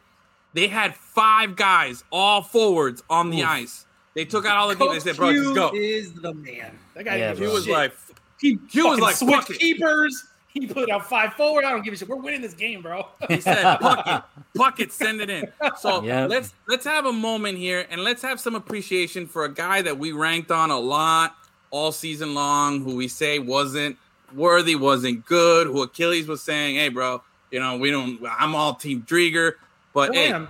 They 0.53 0.67
had 0.67 0.95
five 0.95 1.55
guys, 1.55 2.03
all 2.11 2.43
forwards, 2.43 3.03
on 3.09 3.31
the 3.31 3.43
ice. 3.43 3.85
They 4.13 4.23
took 4.23 4.45
out 4.45 4.57
all 4.57 4.67
the 4.69 4.75
people. 4.75 4.89
They 4.89 4.93
Coach 4.99 5.03
said, 5.03 5.15
"Bro, 5.17 5.33
just 5.33 5.45
Q 5.47 5.55
go." 5.55 5.71
is 5.73 6.13
the 6.13 6.33
man. 6.35 6.77
That 6.93 7.03
guy 7.05 7.15
Yeah, 7.17 7.33
didn't 7.33 7.39
He 7.39 7.45
give 7.45 7.49
a 7.49 7.51
bro. 7.51 7.53
was 7.55 7.67
like, 7.67 7.93
he, 8.39 8.59
he 8.69 8.81
was 8.83 8.99
like, 8.99 9.15
switched 9.15 9.47
fuck 9.47 9.49
it. 9.49 9.59
keepers. 9.59 10.23
He 10.59 10.67
put 10.67 10.89
out 10.91 11.09
five 11.09 11.33
forward. 11.33 11.65
I 11.65 11.71
don't 11.71 11.83
give 11.83 11.93
a 11.95 11.97
shit. 11.97 12.07
We're 12.07 12.15
winning 12.15 12.41
this 12.41 12.53
game, 12.53 12.83
bro. 12.83 13.07
He 13.27 13.41
said, 13.41 13.63
"Puck 13.79 14.05
it, 14.05 14.23
puck 14.57 14.79
it, 14.79 14.91
send 14.91 15.19
it 15.19 15.29
in." 15.29 15.51
So 15.79 16.03
Yep. 16.03 16.29
let's 16.29 16.53
let's 16.67 16.85
have 16.85 17.05
a 17.05 17.11
moment 17.13 17.57
here, 17.57 17.87
and 17.89 18.03
let's 18.03 18.21
have 18.21 18.39
some 18.39 18.53
appreciation 18.55 19.25
for 19.25 19.45
a 19.45 19.51
guy 19.53 19.81
that 19.81 19.97
we 19.97 20.11
ranked 20.11 20.51
on 20.51 20.69
a 20.69 20.79
lot 20.79 21.35
all 21.71 21.91
season 21.91 22.35
long, 22.35 22.81
who 22.83 22.95
we 22.95 23.07
say 23.07 23.39
wasn't 23.39 23.97
worthy, 24.35 24.75
wasn't 24.75 25.25
good, 25.25 25.65
who 25.65 25.81
Achilles 25.81 26.27
was 26.27 26.43
saying, 26.43 26.75
"Hey, 26.75 26.89
bro, 26.89 27.23
you 27.49 27.59
know 27.59 27.77
we 27.77 27.89
don't. 27.89 28.19
I'm 28.39 28.53
all 28.53 28.75
Team 28.75 29.01
Driedger, 29.09 29.53
but 29.91 30.11
I 30.11 30.19
hey, 30.19 30.31
am. 30.33 30.49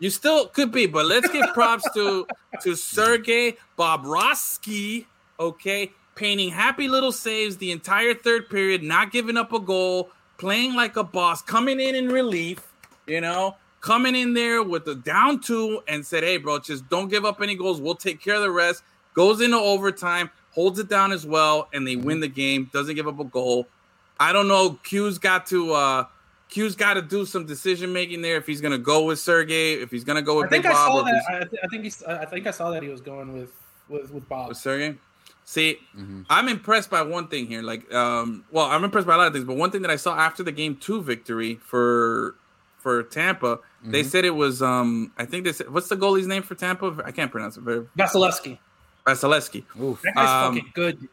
you 0.00 0.10
still 0.10 0.48
could 0.48 0.72
be." 0.72 0.86
But 0.86 1.06
let's 1.06 1.28
give 1.28 1.46
props 1.54 1.88
to 1.94 2.26
to 2.62 2.74
Sergey 2.74 3.56
Bobrovsky, 3.78 5.06
okay, 5.38 5.92
painting 6.14 6.50
happy 6.50 6.88
little 6.88 7.12
saves 7.12 7.56
the 7.56 7.70
entire 7.72 8.14
third 8.14 8.48
period, 8.48 8.82
not 8.82 9.12
giving 9.12 9.36
up 9.36 9.52
a 9.52 9.60
goal, 9.60 10.10
playing 10.38 10.74
like 10.74 10.96
a 10.96 11.04
boss, 11.04 11.42
coming 11.42 11.80
in 11.80 11.94
in 11.94 12.08
relief, 12.08 12.60
you 13.06 13.20
know, 13.20 13.56
coming 13.80 14.14
in 14.14 14.34
there 14.34 14.62
with 14.62 14.84
the 14.84 14.94
down 14.94 15.40
two 15.40 15.82
and 15.88 16.04
said, 16.06 16.22
"Hey, 16.22 16.36
bro, 16.36 16.58
just 16.58 16.88
don't 16.88 17.08
give 17.08 17.24
up 17.24 17.40
any 17.40 17.54
goals. 17.54 17.80
We'll 17.80 17.94
take 17.94 18.20
care 18.20 18.34
of 18.36 18.42
the 18.42 18.50
rest." 18.50 18.82
Goes 19.14 19.40
into 19.40 19.56
overtime, 19.58 20.30
holds 20.52 20.78
it 20.78 20.88
down 20.88 21.12
as 21.12 21.24
well, 21.24 21.68
and 21.72 21.86
they 21.86 21.94
win 21.96 22.20
the 22.20 22.28
game. 22.28 22.68
Doesn't 22.72 22.94
give 22.96 23.06
up 23.06 23.20
a 23.20 23.24
goal. 23.24 23.68
I 24.18 24.32
don't 24.32 24.48
know. 24.48 24.78
Q's 24.84 25.18
got 25.18 25.46
to. 25.46 25.72
uh 25.72 26.04
Q's 26.50 26.76
got 26.76 26.94
to 26.94 27.02
do 27.02 27.24
some 27.26 27.46
decision 27.46 27.92
making 27.92 28.22
there 28.22 28.36
if 28.36 28.46
he's 28.46 28.60
going 28.60 28.70
to 28.72 28.78
go 28.78 29.04
with 29.04 29.18
Sergey, 29.18 29.72
if 29.74 29.90
he's 29.90 30.04
going 30.04 30.16
to 30.16 30.22
go 30.22 30.36
with 30.36 30.46
I 30.46 30.48
think 30.50 30.62
Big 30.64 30.70
I 30.70 30.74
Bob, 30.74 30.92
saw 30.92 31.02
that. 31.02 31.24
I, 31.28 31.38
th- 31.44 31.62
I 31.64 31.66
think 31.66 31.82
he's, 31.84 32.02
I 32.04 32.24
think 32.26 32.46
I 32.46 32.50
saw 32.52 32.70
that 32.70 32.82
he 32.82 32.88
was 32.90 33.00
going 33.00 33.32
with 33.32 33.50
with 33.88 34.12
with 34.12 34.28
Bob. 34.28 34.48
with 34.50 34.56
Sergey. 34.58 34.96
See, 35.44 35.78
Mm-hmm. 35.96 36.22
I'm 36.30 36.48
impressed 36.48 36.90
by 36.90 37.02
one 37.02 37.28
thing 37.28 37.46
here. 37.46 37.62
Like, 37.62 37.92
um, 37.92 38.44
well, 38.50 38.66
I'm 38.66 38.82
impressed 38.84 39.06
by 39.06 39.14
a 39.14 39.18
lot 39.18 39.26
of 39.26 39.32
things, 39.32 39.44
but 39.44 39.56
one 39.56 39.70
thing 39.70 39.82
that 39.82 39.90
I 39.90 39.96
saw 39.96 40.16
after 40.16 40.42
the 40.42 40.52
game 40.52 40.76
two 40.76 41.02
victory 41.02 41.56
for 41.56 42.34
for 42.78 43.02
Tampa, 43.04 43.58
they 43.82 44.00
Mm-hmm. 44.00 44.08
said 44.08 44.24
it 44.24 44.30
was. 44.34 44.62
Um, 44.62 45.12
I 45.18 45.24
think 45.24 45.44
they 45.44 45.52
said, 45.52 45.70
what's 45.72 45.88
the 45.88 45.96
goalie's 45.96 46.26
name 46.26 46.42
for 46.42 46.54
Tampa? 46.54 47.02
I 47.04 47.10
can't 47.12 47.30
pronounce 47.30 47.56
it. 47.56 47.62
Very 47.62 47.86
Vasilevskiy. 47.98 48.58
Vasilevskiy. 49.06 49.64
Oof. 49.80 50.00
That 50.02 50.14
guy's 50.14 50.28
Um, 50.48 50.54
fucking 50.54 50.72
good. 50.74 51.08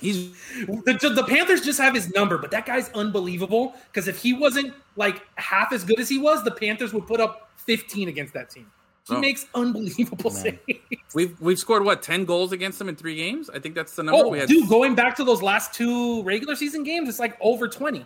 He's 0.00 0.30
The, 0.66 1.12
the 1.14 1.24
Panthers 1.28 1.60
just 1.62 1.78
have 1.80 1.94
his 1.94 2.10
number, 2.14 2.38
but 2.38 2.50
that 2.50 2.64
guy's 2.66 2.90
unbelievable. 2.92 3.74
Because 3.92 4.08
if 4.08 4.18
he 4.18 4.32
wasn't 4.32 4.72
like 4.96 5.20
half 5.36 5.72
as 5.72 5.84
good 5.84 6.00
as 6.00 6.08
he 6.08 6.18
was, 6.18 6.42
the 6.44 6.50
Panthers 6.50 6.92
would 6.94 7.06
put 7.06 7.20
up 7.20 7.50
15 7.58 8.08
against 8.08 8.32
that 8.34 8.48
team. 8.50 8.70
He 9.08 9.14
Oh. 9.14 9.20
makes 9.20 9.46
unbelievable 9.54 10.30
Man. 10.32 10.58
saves. 10.66 10.80
we've 11.14 11.40
we've 11.40 11.58
scored 11.58 11.84
what 11.84 12.02
ten 12.02 12.24
goals 12.24 12.50
against 12.52 12.80
him 12.80 12.88
in 12.88 12.96
three 12.96 13.14
games. 13.14 13.48
I 13.48 13.58
think 13.60 13.74
that's 13.74 13.94
the 13.94 14.02
number 14.02 14.24
Oh, 14.24 14.28
we 14.30 14.38
had. 14.40 14.48
dude, 14.48 14.68
going 14.68 14.94
back 14.96 15.14
to 15.16 15.24
those 15.24 15.42
last 15.42 15.72
two 15.72 16.22
regular 16.24 16.56
season 16.56 16.82
games, 16.82 17.08
it's 17.08 17.18
like 17.20 17.36
over 17.40 17.68
20. 17.68 18.04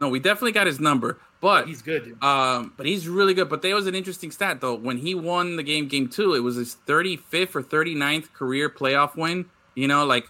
No, 0.00 0.08
we 0.08 0.18
definitely 0.18 0.52
got 0.52 0.66
his 0.66 0.80
number, 0.80 1.18
but 1.40 1.66
He's 1.68 1.80
good, 1.80 2.04
dude. 2.04 2.22
Um, 2.22 2.72
but 2.76 2.84
he's 2.84 3.08
really 3.08 3.32
good. 3.32 3.48
But 3.48 3.62
there 3.62 3.74
was 3.74 3.86
an 3.86 3.94
interesting 3.94 4.30
stat 4.30 4.60
though. 4.60 4.74
When 4.74 4.98
he 4.98 5.14
won 5.14 5.56
the 5.56 5.62
game, 5.62 5.88
game 5.88 6.08
two, 6.08 6.34
it 6.34 6.40
was 6.40 6.56
his 6.56 6.76
35th 6.86 7.54
or 7.56 7.62
39th 7.62 8.32
career 8.34 8.68
playoff 8.68 9.16
win. 9.16 9.46
You 9.74 9.88
know, 9.88 10.04
like 10.04 10.28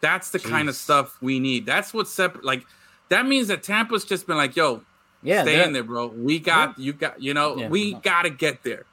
that's 0.00 0.30
the 0.30 0.38
kind 0.40 0.68
of 0.68 0.74
stuff 0.74 1.18
we 1.20 1.38
need. 1.38 1.66
That's 1.66 1.94
what's 1.94 2.10
separate. 2.10 2.44
Like 2.44 2.64
that 3.10 3.26
means 3.26 3.46
that 3.48 3.62
Tampa's 3.62 4.04
just 4.04 4.26
been 4.26 4.36
like, 4.38 4.56
"Yo, 4.56 4.82
Yeah, 5.22 5.42
stay 5.42 5.62
in 5.62 5.72
there, 5.72 5.84
bro. 5.84 6.06
We 6.08 6.40
got 6.40 6.78
you. 6.78 6.92
Got 6.94 7.22
you 7.22 7.32
know, 7.34 7.56
Yeah. 7.56 7.68
we 7.68 7.92
got 7.94 8.22
to 8.22 8.30
get 8.30 8.64
there." 8.64 8.86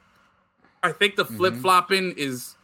I 0.83 0.91
think 0.91 1.15
the 1.15 1.25
Mm-hmm. 1.25 1.37
flip 1.37 1.55
flopping 1.55 2.13
is 2.17 2.55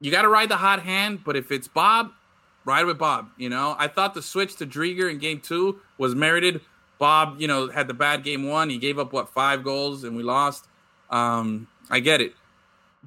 you 0.00 0.10
got 0.10 0.22
to 0.22 0.28
ride 0.28 0.48
the 0.48 0.56
hot 0.56 0.82
hand, 0.82 1.20
but 1.24 1.36
if 1.36 1.50
it's 1.52 1.68
Bob, 1.68 2.10
ride 2.64 2.84
with 2.86 2.98
Bob. 2.98 3.28
You 3.36 3.48
know, 3.48 3.76
I 3.78 3.88
thought 3.88 4.14
the 4.14 4.22
switch 4.22 4.56
to 4.56 4.66
Driedger 4.66 5.10
in 5.10 5.18
game 5.18 5.40
two 5.40 5.80
was 5.98 6.14
merited. 6.14 6.60
Bob, 6.98 7.40
you 7.40 7.48
know, 7.48 7.68
had 7.68 7.88
the 7.88 7.94
bad 7.94 8.22
game 8.24 8.48
one. 8.48 8.70
He 8.70 8.78
gave 8.78 8.98
up 8.98 9.12
what 9.12 9.28
five 9.28 9.62
goals 9.64 10.04
and 10.04 10.16
we 10.16 10.22
lost. 10.22 10.66
Um, 11.10 11.66
I 11.90 12.00
get 12.00 12.20
it, 12.20 12.34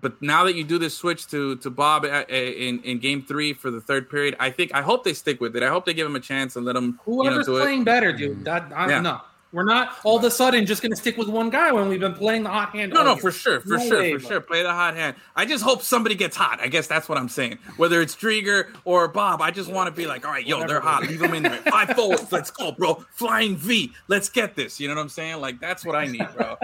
but 0.02 0.22
now 0.22 0.44
that 0.44 0.56
you 0.56 0.64
do 0.64 0.78
this 0.78 0.96
switch 0.96 1.28
to 1.28 1.56
to 1.58 1.70
Bob 1.70 2.06
uh, 2.06 2.24
in 2.30 2.80
in 2.84 3.00
game 3.00 3.24
three 3.24 3.54
for 3.54 3.72
the 3.72 3.82
third 3.82 4.10
period, 4.10 4.36
I 4.40 4.50
think 4.52 4.74
I 4.74 4.82
hope 4.82 5.04
they 5.04 5.14
stick 5.14 5.42
with 5.42 5.56
it. 5.56 5.64
I 5.64 5.70
hope 5.70 5.86
they 5.86 5.94
give 5.94 6.06
him 6.08 6.16
a 6.16 6.20
chance 6.20 6.56
and 6.56 6.66
let 6.66 6.76
him 6.76 7.00
you 7.08 7.14
know 7.14 7.24
Whoever's 7.24 7.46
do 7.48 7.58
it. 7.58 7.62
playing 7.62 7.84
better, 7.86 8.12
dude. 8.14 8.46
That 8.46 8.72
I, 8.76 8.90
Yeah. 8.90 9.02
no. 9.02 9.22
We're 9.54 9.64
not 9.64 9.96
all 10.04 10.18
of 10.18 10.24
a 10.26 10.30
sudden 10.32 10.66
just 10.66 10.82
going 10.82 10.92
to 10.92 10.96
stick 10.98 11.16
with 11.18 11.30
one 11.30 11.50
guy 11.50 11.72
when 11.72 11.88
we've 11.88 12.00
been 12.02 12.14
playing 12.14 12.44
the 12.44 12.50
hot 12.50 12.72
hand. 12.72 12.92
No, 12.94 13.02
no, 13.04 13.14
year. 13.14 13.22
for 13.22 13.32
sure, 13.32 13.62
for 13.62 13.78
No 13.78 13.88
sure, 13.88 14.00
way, 14.00 14.14
for 14.14 14.20
bro. 14.20 14.30
sure. 14.30 14.42
Play 14.42 14.64
the 14.64 14.74
hot 14.74 14.96
hand. 14.96 15.16
I 15.38 15.46
just 15.46 15.64
hope 15.64 15.82
somebody 15.82 16.16
gets 16.16 16.36
hot. 16.36 16.60
I 16.62 16.68
guess 16.68 16.88
that's 16.88 17.08
what 17.08 17.18
I'm 17.18 17.30
saying. 17.30 17.58
Whether 17.78 18.02
it's 18.02 18.14
Driedger 18.16 18.68
or 18.84 19.08
Bob, 19.08 19.42
I 19.42 19.52
just 19.52 19.72
want 19.72 19.88
to 19.88 19.92
be 20.00 20.06
like, 20.06 20.26
all 20.26 20.32
right, 20.32 20.46
yo, 20.46 20.68
they're 20.68 20.82
hot. 20.82 21.04
Leave 21.04 21.20
them 21.20 21.34
in 21.34 21.44
there. 21.44 21.54
Five 21.72 21.92
forwards. 21.96 22.30
Let's 22.32 22.52
go, 22.52 22.74
bro. 22.74 23.06
Flying 23.14 23.56
V. 23.56 23.94
Let's 24.10 24.28
get 24.30 24.56
this. 24.56 24.80
You 24.82 24.90
know 24.90 24.96
what 24.96 25.02
I'm 25.02 25.10
saying? 25.10 25.40
Like 25.40 25.62
that's 25.62 25.86
what 25.86 25.96
I 25.96 26.06
need, 26.08 26.28
bro. 26.36 26.58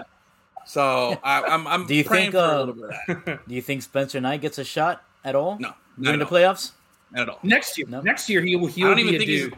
So 0.65 1.17
I, 1.23 1.41
I'm, 1.43 1.67
I'm 1.67 1.85
Do 1.87 1.95
you 1.95 2.03
think, 2.03 2.31
for 2.33 2.37
a 2.37 2.41
uh, 2.41 2.59
little 2.65 2.73
bit 2.75 2.83
of 3.09 3.25
that. 3.25 3.39
Do 3.47 3.55
you 3.55 3.61
think 3.61 3.81
Spencer 3.81 4.19
Knight 4.21 4.41
gets 4.41 4.57
a 4.57 4.63
shot 4.63 5.03
at 5.23 5.35
all? 5.35 5.57
No, 5.59 5.69
not 5.69 5.77
during 6.01 6.19
the 6.19 6.25
all. 6.25 6.31
playoffs. 6.31 6.71
Not 7.11 7.23
at 7.23 7.29
all. 7.29 7.39
Next 7.43 7.77
year, 7.77 7.87
No. 7.89 8.01
next 8.01 8.29
year 8.29 8.41
he 8.41 8.55
will. 8.55 8.67
He'll 8.67 8.87
I 8.87 8.89
don't 8.91 8.97
be 8.97 9.01
even 9.03 9.15
a 9.15 9.17
think 9.19 9.29
he's. 9.29 9.51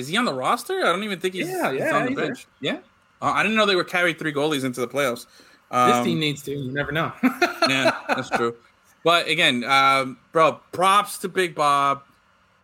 Is 0.00 0.08
he 0.08 0.16
on 0.16 0.24
the 0.24 0.34
roster? 0.34 0.80
I 0.80 0.92
don't 0.92 1.04
even 1.04 1.20
think 1.20 1.34
he's, 1.34 1.48
Yeah, 1.48 1.72
he's 1.72 1.82
on 1.82 2.02
the 2.02 2.08
he's 2.08 2.16
there. 2.16 2.26
bench. 2.26 2.46
Yeah. 2.60 2.78
Uh, 3.22 3.32
I 3.34 3.42
didn't 3.42 3.56
know 3.56 3.66
they 3.66 3.76
were 3.76 3.84
carried 3.84 4.18
three 4.18 4.32
goalies 4.32 4.64
into 4.64 4.80
the 4.80 4.88
playoffs. 4.88 5.26
This 5.70 5.96
Um, 5.96 6.04
team 6.04 6.18
needs 6.18 6.42
to. 6.44 6.52
You 6.52 6.72
never 6.72 6.90
know. 6.90 7.12
yeah, 7.68 7.96
that's 8.08 8.30
true. 8.30 8.56
But 9.04 9.28
again, 9.28 9.62
um, 9.64 10.18
bro, 10.32 10.60
props 10.72 11.18
to 11.18 11.28
Big 11.28 11.54
Bob. 11.54 12.02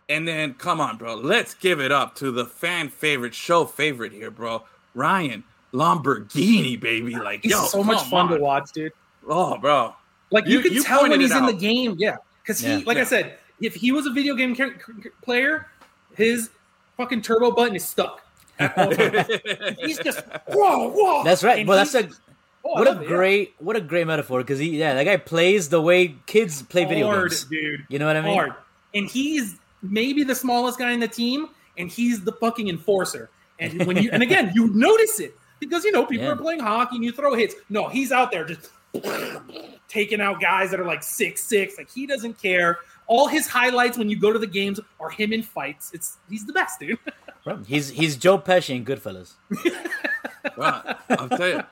And 0.09 0.27
then, 0.27 0.53
come 0.53 0.79
on, 0.81 0.97
bro. 0.97 1.15
Let's 1.15 1.53
give 1.53 1.79
it 1.81 1.91
up 1.91 2.15
to 2.15 2.31
the 2.31 2.45
fan 2.45 2.89
favorite, 2.89 3.33
show 3.33 3.65
favorite 3.65 4.13
here, 4.13 4.31
bro. 4.31 4.63
Ryan 4.95 5.43
Lamborghini, 5.73 6.79
baby. 6.79 7.15
Like, 7.15 7.43
He's 7.43 7.51
yo, 7.51 7.63
so 7.65 7.83
much 7.83 8.03
fun 8.09 8.27
on. 8.31 8.37
to 8.37 8.39
watch, 8.43 8.71
dude. 8.71 8.93
Oh, 9.27 9.57
bro. 9.57 9.93
Like 10.31 10.45
you, 10.45 10.57
You- 10.57 10.63
can 10.63 10.73
you 10.73 10.83
tell 10.83 11.03
when 11.07 11.19
he's 11.19 11.35
in 11.35 11.45
the 11.45 11.53
game, 11.53 11.95
yeah. 11.99 12.17
Because 12.41 12.59
he, 12.59 12.69
Yeah. 12.77 12.81
like 12.85 12.97
I 12.97 13.03
said, 13.03 13.37
if 13.59 13.75
he 13.75 13.91
was 13.91 14.05
a 14.05 14.11
video 14.11 14.35
game 14.35 14.55
player, 15.21 15.67
his 16.15 16.49
fucking 16.97 17.21
turbo 17.21 17.51
button 17.51 17.75
is 17.75 17.85
stuck. 17.85 18.23
At 18.59 18.75
all 18.77 18.91
times. 18.91 19.27
he's 19.79 19.99
just 19.99 20.19
whoa, 20.49 20.89
whoa. 20.89 21.23
That's 21.23 21.43
right. 21.43 21.59
And 21.59 21.67
Well, 21.69 21.77
that's 21.77 21.93
a 21.95 22.09
oh, 22.65 22.73
what 22.73 22.87
a 22.87 22.91
love 22.91 23.01
it, 23.01 23.03
yeah. 23.03 23.15
great 23.15 23.53
what 23.59 23.75
a 23.75 23.81
great 23.81 24.07
metaphor 24.07 24.39
because 24.39 24.57
he 24.59 24.77
yeah 24.79 24.95
that 24.95 25.03
guy 25.03 25.17
plays 25.17 25.69
the 25.69 25.79
way 25.81 26.15
kids 26.25 26.63
play 26.63 26.85
video 26.85 27.11
games. 27.13 27.43
dude. 27.45 27.85
You 27.89 27.99
know 27.99 28.07
what 28.07 28.17
I 28.17 28.21
mean? 28.21 28.33
Hard. 28.33 28.53
And 28.95 29.07
he's 29.07 29.55
maybe 29.83 30.23
the 30.23 30.33
smallest 30.35 30.79
guy 30.79 30.91
in 30.91 30.99
the 30.99 31.07
team, 31.07 31.49
and 31.77 31.87
he's 31.89 32.23
the 32.23 32.31
fucking 32.31 32.67
enforcer. 32.67 33.29
And 33.59 33.85
when 33.85 33.97
you 33.97 34.09
and 34.11 34.23
again, 34.23 34.51
you 34.55 34.67
notice 34.73 35.19
it 35.19 35.35
because 35.59 35.83
you 35.85 35.91
know 35.91 36.05
people 36.05 36.25
Yeah. 36.25 36.33
are 36.33 36.35
playing 36.37 36.59
hockey 36.61 36.95
and 36.95 37.05
you 37.05 37.11
throw 37.11 37.35
hits. 37.35 37.53
No, 37.69 37.87
he's 37.89 38.11
out 38.11 38.31
there 38.31 38.43
just 38.43 38.71
taking 39.87 40.21
out 40.21 40.41
guys 40.41 40.71
that 40.71 40.79
are 40.79 40.85
like 40.85 41.03
six 41.03 41.43
six. 41.43 41.77
Like 41.77 41.91
he 41.91 42.07
doesn't 42.07 42.41
care. 42.41 42.79
All 43.07 43.27
his 43.27 43.47
highlights 43.47 43.97
when 43.97 44.09
you 44.09 44.19
go 44.19 44.31
to 44.33 44.39
the 44.39 44.47
games 44.47 44.79
are 44.99 45.09
him 45.09 45.31
in 45.33 45.41
fights. 45.43 45.91
It's 45.93 46.17
he's 46.29 46.45
the 46.45 46.53
best, 46.53 46.79
dude. 46.79 46.99
Bro, 47.43 47.63
He's 47.65 47.89
he's 47.89 48.17
Joe 48.17 48.37
Pesci 48.37 48.75
in 48.75 48.85
Goodfellas. 48.85 49.33
Well, 50.55 50.81
I'll 51.09 51.29
tell 51.29 51.47
you, 51.49 51.63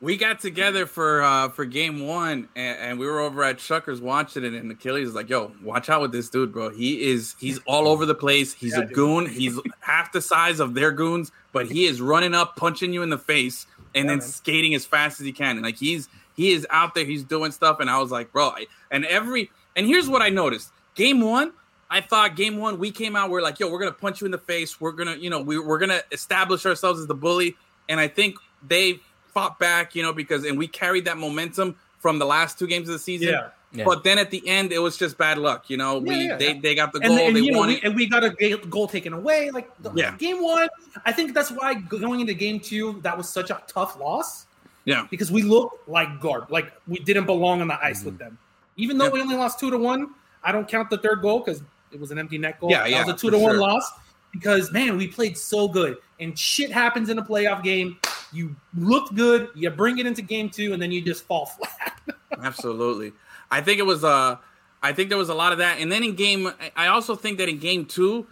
we 0.00 0.16
got 0.16 0.40
together 0.40 0.86
for 0.86 1.22
uh, 1.22 1.48
for 1.50 1.64
game 1.64 2.06
one, 2.06 2.48
and, 2.56 2.78
and 2.78 2.98
we 2.98 3.06
were 3.06 3.20
over 3.20 3.44
at 3.44 3.58
Shuckers 3.58 4.00
watching 4.00 4.42
it, 4.44 4.52
and 4.54 4.70
Achilles 4.72 5.08
is 5.08 5.14
like, 5.14 5.28
"Yo, 5.28 5.52
watch 5.62 5.88
out 5.90 6.00
with 6.00 6.12
this 6.12 6.28
dude, 6.28 6.52
bro. 6.52 6.70
He 6.70 7.10
is 7.10 7.36
he's 7.38 7.60
all 7.66 7.86
over 7.86 8.04
the 8.06 8.14
place. 8.14 8.52
He's 8.52 8.72
Yeah, 8.72 8.80
a 8.80 8.86
dude. 8.86 8.94
goon. 8.94 9.26
He's 9.28 9.58
half 9.80 10.12
the 10.12 10.20
size 10.20 10.60
of 10.60 10.74
their 10.74 10.90
goons, 10.92 11.30
but 11.52 11.66
he 11.70 11.84
is 11.86 12.00
running 12.00 12.34
up, 12.34 12.56
punching 12.56 12.92
you 12.92 13.02
in 13.02 13.10
the 13.10 13.18
face, 13.18 13.66
and 13.94 14.08
then 14.08 14.18
man. 14.18 14.26
skating 14.26 14.74
as 14.74 14.84
fast 14.84 15.20
as 15.20 15.26
he 15.26 15.32
can. 15.32 15.56
And 15.56 15.62
like 15.64 15.76
he's 15.76 16.08
he 16.34 16.52
is 16.52 16.66
out 16.70 16.94
there, 16.94 17.04
he's 17.04 17.22
doing 17.22 17.52
stuff. 17.52 17.78
And 17.78 17.88
I 17.90 17.98
was 18.00 18.10
like, 18.10 18.32
bro, 18.32 18.48
I, 18.48 18.66
and 18.90 19.04
every 19.04 19.50
and 19.76 19.86
here's 19.86 20.08
what 20.08 20.20
I 20.22 20.30
noticed: 20.30 20.72
game 20.94 21.20
one. 21.20 21.52
I 21.90 22.00
thought 22.00 22.36
game 22.36 22.56
one, 22.56 22.78
we 22.78 22.90
came 22.90 23.16
out, 23.16 23.28
we're 23.28 23.42
like, 23.42 23.60
yo, 23.60 23.70
we're 23.70 23.78
gonna 23.78 23.92
punch 23.92 24.22
you 24.22 24.24
in 24.24 24.30
the 24.30 24.38
face. 24.38 24.80
We're 24.80 24.92
gonna, 24.92 25.16
you 25.16 25.28
know, 25.28 25.42
we, 25.42 25.58
we're 25.58 25.78
gonna 25.78 26.00
establish 26.10 26.64
ourselves 26.64 27.00
as 27.00 27.06
the 27.06 27.14
bully. 27.14 27.56
And 27.88 28.00
I 28.00 28.08
think 28.08 28.36
they 28.66 29.00
fought 29.34 29.58
back, 29.58 29.94
you 29.94 30.02
know, 30.02 30.12
because 30.12 30.44
and 30.44 30.56
we 30.56 30.66
carried 30.66 31.04
that 31.04 31.18
momentum 31.18 31.76
from 31.98 32.18
the 32.18 32.24
last 32.24 32.58
two 32.58 32.66
games 32.66 32.88
of 32.88 32.94
the 32.94 32.98
season. 32.98 33.28
Yeah. 33.28 33.48
Yeah. 33.74 33.84
But 33.84 34.04
then 34.04 34.18
at 34.18 34.30
the 34.30 34.46
end, 34.46 34.70
it 34.70 34.80
was 34.80 34.98
just 34.98 35.16
bad 35.16 35.38
luck, 35.38 35.70
you 35.70 35.78
know. 35.78 35.98
we 35.98 36.26
yeah, 36.26 36.36
they 36.36 36.52
yeah. 36.52 36.60
they 36.60 36.74
got 36.74 36.92
the 36.92 36.98
and, 36.98 37.08
goal, 37.08 37.26
and, 37.26 37.36
they 37.36 37.40
you 37.40 37.52
know, 37.52 37.60
won 37.60 37.68
we, 37.68 37.80
and 37.80 37.96
we 37.96 38.06
got 38.06 38.22
a 38.22 38.30
goal 38.68 38.86
taken 38.86 39.14
away. 39.14 39.50
Like 39.50 39.70
the, 39.82 39.90
Yeah. 39.94 40.14
game 40.16 40.42
one, 40.42 40.68
I 41.06 41.12
think 41.12 41.32
that's 41.32 41.50
why 41.50 41.74
going 41.74 42.20
into 42.20 42.34
game 42.34 42.60
two, 42.60 43.00
that 43.02 43.16
was 43.16 43.30
such 43.30 43.48
a 43.48 43.62
tough 43.66 43.98
loss 43.98 44.46
Yeah, 44.84 45.06
because 45.10 45.32
we 45.32 45.42
looked 45.42 45.88
like 45.88 46.20
guard, 46.20 46.50
like 46.50 46.70
we 46.86 46.98
didn't 46.98 47.24
belong 47.24 47.62
on 47.62 47.68
the 47.68 47.82
ice 47.82 48.04
with 48.04 48.14
mm-hmm. 48.14 48.24
them. 48.24 48.38
Even 48.76 48.98
though 48.98 49.04
Yep. 49.04 49.12
we 49.14 49.20
only 49.22 49.36
lost 49.36 49.58
two 49.58 49.70
to 49.70 49.78
one, 49.78 50.10
I 50.44 50.52
don't 50.52 50.68
count 50.68 50.90
the 50.90 50.98
third 50.98 51.22
goal 51.22 51.40
because 51.40 51.62
it 51.92 52.00
was 52.00 52.10
an 52.10 52.18
empty 52.18 52.38
net 52.38 52.60
goal. 52.60 52.70
Yeah, 52.70 52.82
that 52.82 52.90
yeah, 52.90 53.04
was 53.04 53.14
a 53.14 53.16
two 53.16 53.30
to 53.30 53.38
one 53.38 53.52
sure. 53.52 53.60
loss 53.60 53.90
because 54.32 54.72
man, 54.72 54.96
we 54.96 55.08
played 55.08 55.36
so 55.36 55.68
good 55.68 55.98
and 56.20 56.38
shit 56.38 56.70
happens 56.70 57.10
in 57.10 57.18
a 57.18 57.22
playoff 57.22 57.62
game. 57.62 57.98
You 58.32 58.56
look 58.76 59.14
good, 59.14 59.48
you 59.54 59.68
bring 59.70 59.98
it 59.98 60.06
into 60.06 60.22
game 60.22 60.48
two, 60.48 60.72
and 60.72 60.80
then 60.80 60.90
you 60.90 61.02
just 61.02 61.24
fall 61.24 61.46
flat. 61.46 62.00
absolutely. 62.42 63.12
I 63.50 63.60
think 63.60 63.78
it 63.78 63.86
was 63.86 64.04
uh 64.04 64.36
I 64.82 64.92
think 64.92 65.10
there 65.10 65.18
was 65.18 65.28
a 65.28 65.34
lot 65.34 65.52
of 65.52 65.58
that. 65.58 65.78
And 65.78 65.92
then 65.92 66.02
in 66.02 66.14
game 66.14 66.50
I- 66.76 66.88
also 66.88 67.14
think 67.14 67.38
that 67.38 67.48
in 67.48 67.58
game 67.58 67.84
two, 67.84 68.26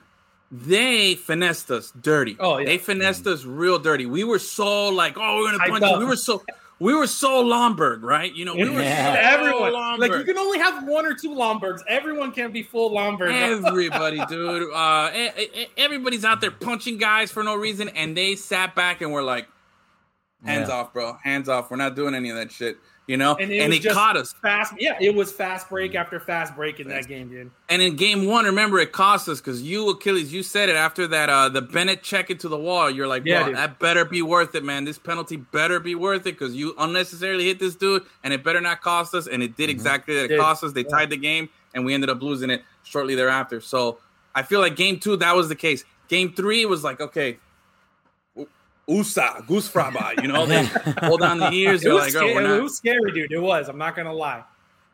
they 0.50 1.14
finessed 1.14 1.70
us 1.70 1.92
dirty. 2.00 2.36
Oh, 2.40 2.58
yeah. 2.58 2.66
They 2.66 2.78
finessed 2.78 3.26
us 3.28 3.44
real 3.44 3.78
dirty. 3.78 4.06
We 4.06 4.24
were 4.24 4.40
so 4.40 4.88
like, 4.88 5.16
oh, 5.16 5.36
we're 5.36 5.52
gonna 5.52 5.70
punch 5.70 5.84
you. 5.92 5.98
We 5.98 6.04
were 6.06 6.16
so 6.16 6.42
we 6.80 6.94
were 6.94 7.06
so 7.06 7.44
Lomberg, 7.44 8.02
right? 8.02 8.34
You 8.34 8.44
know, 8.46 8.54
we 8.54 8.68
were 8.68 8.80
Yeah. 8.80 9.14
so 9.14 9.20
everyone. 9.44 9.72
Lomberg. 9.72 9.98
Like 9.98 10.12
you 10.12 10.24
can 10.24 10.38
only 10.38 10.58
have 10.58 10.88
one 10.88 11.06
or 11.06 11.14
two 11.14 11.30
Lombergs. 11.30 11.80
Everyone 11.86 12.32
can't 12.32 12.52
be 12.52 12.62
full 12.62 12.90
Lomberg. 12.90 13.30
Everybody, 13.66 14.20
dude. 14.28 14.72
Uh, 14.72 15.10
e- 15.14 15.30
e- 15.54 15.66
everybody's 15.76 16.24
out 16.24 16.40
there 16.40 16.50
punching 16.50 16.98
guys 16.98 17.30
for 17.30 17.42
no 17.44 17.54
reason, 17.54 17.88
and 17.90 18.16
they 18.16 18.34
sat 18.34 18.74
back 18.74 19.02
and 19.02 19.12
were 19.12 19.22
like, 19.22 19.46
"Hands 20.44 20.68
Yeah. 20.68 20.74
off, 20.74 20.92
bro. 20.92 21.16
Hands 21.22 21.48
off. 21.48 21.70
We're 21.70 21.76
not 21.76 21.94
doing 21.94 22.14
any 22.14 22.30
of 22.30 22.36
that 22.36 22.50
shit." 22.50 22.78
You 23.10 23.16
know, 23.16 23.32
And 23.34 23.50
and, 23.50 23.52
it 23.52 23.68
was 23.68 23.76
it 23.78 23.82
just 23.82 23.96
caught 23.96 24.16
us. 24.16 24.32
fast. 24.34 24.72
Yeah, 24.78 24.96
it 25.00 25.12
was 25.12 25.32
fast 25.32 25.68
break 25.68 25.96
after 25.96 26.20
fast 26.20 26.54
break 26.54 26.78
in 26.78 26.86
that 26.90 27.08
game, 27.08 27.28
dude. 27.28 27.50
And 27.68 27.82
in 27.82 27.96
game 27.96 28.26
one, 28.26 28.44
remember 28.44 28.78
it 28.78 28.92
cost 28.92 29.28
us 29.28 29.40
because 29.40 29.60
you 29.62 29.90
Achilles, 29.90 30.32
you 30.32 30.44
said 30.44 30.68
it 30.68 30.76
after 30.76 31.08
that 31.08 31.28
uh 31.28 31.48
the 31.48 31.60
Bennett 31.60 32.04
check 32.04 32.30
into 32.30 32.48
the 32.48 32.56
wall. 32.56 32.88
You're 32.88 33.08
like, 33.08 33.24
Yeah, 33.26 33.46
dude. 33.46 33.56
that 33.56 33.80
better 33.80 34.04
be 34.04 34.22
worth 34.22 34.54
it, 34.54 34.62
man. 34.62 34.84
This 34.84 34.96
penalty 34.98 35.36
better 35.36 35.80
be 35.80 35.96
worth 35.96 36.20
it 36.20 36.38
because 36.38 36.54
you 36.54 36.72
unnecessarily 36.78 37.46
hit 37.46 37.58
this 37.58 37.74
dude, 37.74 38.04
and 38.22 38.32
it 38.32 38.44
better 38.44 38.60
not 38.60 38.80
cost 38.80 39.12
us. 39.12 39.26
And 39.26 39.42
it 39.42 39.56
did 39.56 39.70
exactly 39.70 40.14
that. 40.14 40.24
It 40.26 40.28
Did. 40.28 40.38
cost 40.40 40.62
us. 40.62 40.72
They 40.72 40.84
tied 40.84 41.10
the 41.10 41.16
game, 41.16 41.48
and 41.74 41.84
we 41.84 41.94
ended 41.94 42.10
up 42.10 42.22
losing 42.22 42.50
it 42.50 42.62
shortly 42.84 43.16
thereafter. 43.16 43.60
So 43.60 43.98
I 44.36 44.42
feel 44.44 44.60
like 44.60 44.76
game 44.76 45.00
two 45.00 45.16
that 45.16 45.34
was 45.34 45.48
the 45.48 45.56
case. 45.56 45.84
Game 46.06 46.32
three 46.32 46.64
was 46.64 46.84
like, 46.84 47.00
okay. 47.00 47.38
U- 48.90 48.96
USA, 48.96 49.40
Goose 49.46 49.68
Fraba, 49.70 50.20
you 50.22 50.28
know, 50.28 50.46
they 50.46 50.64
hold 51.06 51.22
on 51.22 51.38
the 51.38 51.50
ears. 51.50 51.84
It 51.84 51.90
was, 51.92 52.02
like, 52.02 52.10
scary, 52.12 52.34
oh, 52.34 52.40
not. 52.40 52.58
it 52.58 52.62
was 52.62 52.76
scary, 52.76 53.12
dude. 53.12 53.32
It 53.32 53.38
was. 53.40 53.68
I'm 53.68 53.78
not 53.78 53.96
gonna 53.96 54.12
lie. 54.12 54.42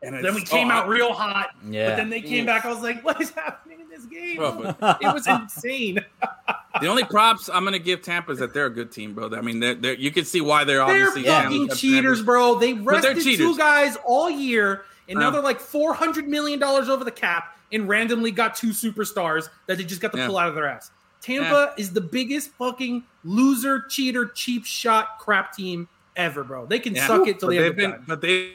and 0.03 0.23
Then 0.23 0.35
we 0.35 0.43
came 0.43 0.69
oh, 0.69 0.73
out 0.73 0.87
real 0.87 1.13
hot. 1.13 1.49
Yeah. 1.69 1.89
But 1.89 1.95
then 1.97 2.09
they 2.09 2.21
came 2.21 2.45
back. 2.45 2.65
I 2.65 2.69
was 2.69 2.81
like, 2.83 3.03
what 3.03 3.19
is 3.21 3.31
happening 3.31 3.79
in 3.81 3.89
this 3.89 4.05
game? 4.05 4.37
Bro, 4.37 4.75
but- 4.79 5.01
it 5.01 5.13
was 5.13 5.27
insane. 5.27 5.99
The 6.79 6.85
only 6.85 7.05
props 7.05 7.49
I'm 7.51 7.63
gonna 7.63 7.79
give 7.79 8.03
Tampa 8.03 8.31
is 8.31 8.37
that 8.37 8.53
they're 8.53 8.67
a 8.67 8.69
good 8.69 8.91
team, 8.91 9.15
bro. 9.15 9.31
I 9.35 9.41
mean, 9.41 9.59
they're, 9.59 9.73
they're, 9.73 9.93
you 9.95 10.11
can 10.11 10.25
see 10.25 10.41
why 10.41 10.63
they're 10.63 10.75
They're 10.77 10.83
obviously 11.07 11.23
fucking 11.23 11.49
Stanley 11.49 11.75
cheaters, 11.75 12.21
bro. 12.21 12.59
They 12.59 12.73
But 12.73 13.01
they're 13.01 13.15
rested 13.15 13.37
two 13.37 13.57
guys 13.57 13.97
all 14.05 14.29
year, 14.29 14.83
and 15.09 15.17
now 15.17 15.25
Yeah. 15.25 15.31
they're 15.31 15.41
like 15.41 15.59
four 15.59 15.95
hundred 15.95 16.27
million 16.27 16.59
dollars 16.59 16.87
over 16.87 17.03
the 17.03 17.09
cap, 17.09 17.57
and 17.71 17.87
randomly 17.89 18.29
got 18.29 18.55
two 18.55 18.69
superstars 18.69 19.49
that 19.65 19.79
they 19.79 19.85
just 19.85 20.01
got 20.01 20.11
to 20.11 20.19
Yeah. 20.19 20.27
pull 20.27 20.37
out 20.37 20.49
of 20.49 20.53
their 20.53 20.67
ass. 20.67 20.91
Tampa 21.21 21.73
is 21.77 21.91
the 21.93 22.01
biggest 22.01 22.49
fucking 22.51 23.03
loser, 23.23 23.83
cheater, 23.89 24.27
cheap 24.27 24.65
shot 24.65 25.19
crap 25.19 25.53
team 25.53 25.87
ever, 26.15 26.43
bro. 26.43 26.65
They 26.65 26.79
can 26.79 26.95
Yeah. 26.95 27.07
suck 27.07 27.27
it 27.27 27.39
till 27.39 27.49
but 27.49 27.51
the 27.51 27.57
end 27.57 27.65
they've 27.65 27.75
been, 27.75 27.91
time. 27.91 28.03
but 28.07 28.21
they 28.21 28.53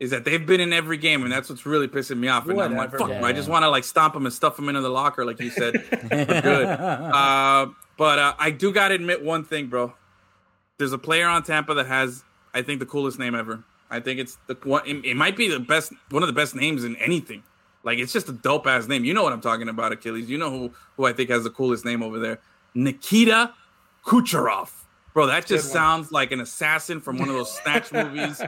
is 0.00 0.10
that 0.10 0.24
they've 0.24 0.44
been 0.44 0.60
in 0.60 0.72
every 0.72 0.96
game, 0.96 1.22
and 1.22 1.32
that's 1.32 1.48
what's 1.48 1.64
really 1.64 1.88
pissing 1.88 2.18
me 2.18 2.28
off. 2.28 2.46
And 2.48 2.60
I'm 2.60 2.76
like, 2.76 2.90
fuck, 2.90 3.08
them. 3.08 3.24
I 3.24 3.32
just 3.32 3.48
want 3.48 3.62
to 3.62 3.70
like 3.70 3.84
stomp 3.84 4.14
them 4.14 4.26
and 4.26 4.32
stuff 4.34 4.56
them 4.56 4.68
into 4.68 4.80
the 4.80 4.88
locker, 4.90 5.24
like 5.24 5.40
you 5.40 5.50
said. 5.50 5.74
Good. 6.10 6.66
Uh, 6.66 7.68
but 7.96 8.18
uh, 8.18 8.34
I 8.38 8.50
do 8.50 8.72
got 8.72 8.88
to 8.88 8.94
admit 8.94 9.22
one 9.22 9.44
thing, 9.44 9.68
bro. 9.68 9.94
There's 10.78 10.92
a 10.92 10.98
player 10.98 11.28
on 11.28 11.44
Tampa 11.44 11.74
that 11.74 11.86
has, 11.86 12.24
I 12.52 12.62
think, 12.62 12.80
the 12.80 12.86
coolest 12.86 13.18
name 13.18 13.34
ever. 13.34 13.62
I 13.88 14.00
think 14.00 14.18
it's 14.18 14.36
the 14.48 14.56
one. 14.64 14.82
It, 14.86 15.04
it 15.04 15.16
might 15.16 15.36
be 15.36 15.48
the 15.48 15.60
best, 15.60 15.92
one 16.10 16.22
of 16.22 16.26
the 16.26 16.32
best 16.32 16.56
names 16.56 16.82
in 16.84 16.96
anything. 16.96 17.44
Like 17.84 17.98
it's 17.98 18.12
just 18.12 18.28
a 18.28 18.32
dope 18.32 18.66
ass 18.66 18.88
name. 18.88 19.04
You 19.04 19.14
know 19.14 19.22
what 19.22 19.32
I'm 19.32 19.40
talking 19.40 19.68
about, 19.68 19.92
Achilles. 19.92 20.28
You 20.28 20.38
know 20.38 20.50
who 20.50 20.72
who 20.96 21.04
I 21.06 21.12
think 21.12 21.30
has 21.30 21.44
the 21.44 21.50
coolest 21.50 21.84
name 21.84 22.02
over 22.02 22.18
there, 22.18 22.40
Nikita 22.74 23.54
Kucherov. 24.04 24.70
Bro, 25.12 25.26
that 25.28 25.46
just 25.46 25.70
sounds 25.70 26.10
like 26.10 26.32
an 26.32 26.40
assassin 26.40 27.00
from 27.00 27.18
one 27.18 27.28
of 27.28 27.36
those 27.36 27.56
snatch 27.56 27.92
movies. 27.92 28.42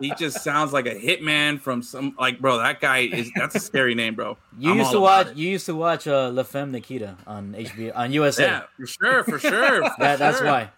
He 0.00 0.14
just 0.18 0.42
sounds 0.42 0.72
like 0.72 0.86
a 0.86 0.94
hitman 0.94 1.60
from 1.60 1.82
some 1.82 2.16
like, 2.18 2.40
bro. 2.40 2.56
That 2.56 2.80
guy 2.80 3.00
is 3.00 3.30
that's 3.36 3.54
a 3.54 3.60
scary 3.60 3.94
name, 3.94 4.14
bro. 4.14 4.38
You 4.58 4.70
I'm 4.70 4.78
used 4.78 4.92
to 4.92 5.00
watch. 5.00 5.26
it. 5.26 5.36
You 5.36 5.50
used 5.50 5.66
to 5.66 5.74
watch 5.74 6.08
uh, 6.08 6.30
La 6.30 6.42
Femme 6.42 6.72
Nikita 6.72 7.18
on 7.26 7.52
HBO 7.52 7.92
on 7.94 8.12
USA. 8.12 8.44
Yeah, 8.44 8.62
for 8.78 8.86
sure, 8.86 9.24
for 9.24 9.38
sure. 9.38 9.82
for 9.90 9.94
That, 9.98 10.18
that's 10.18 10.40
why. 10.40 10.70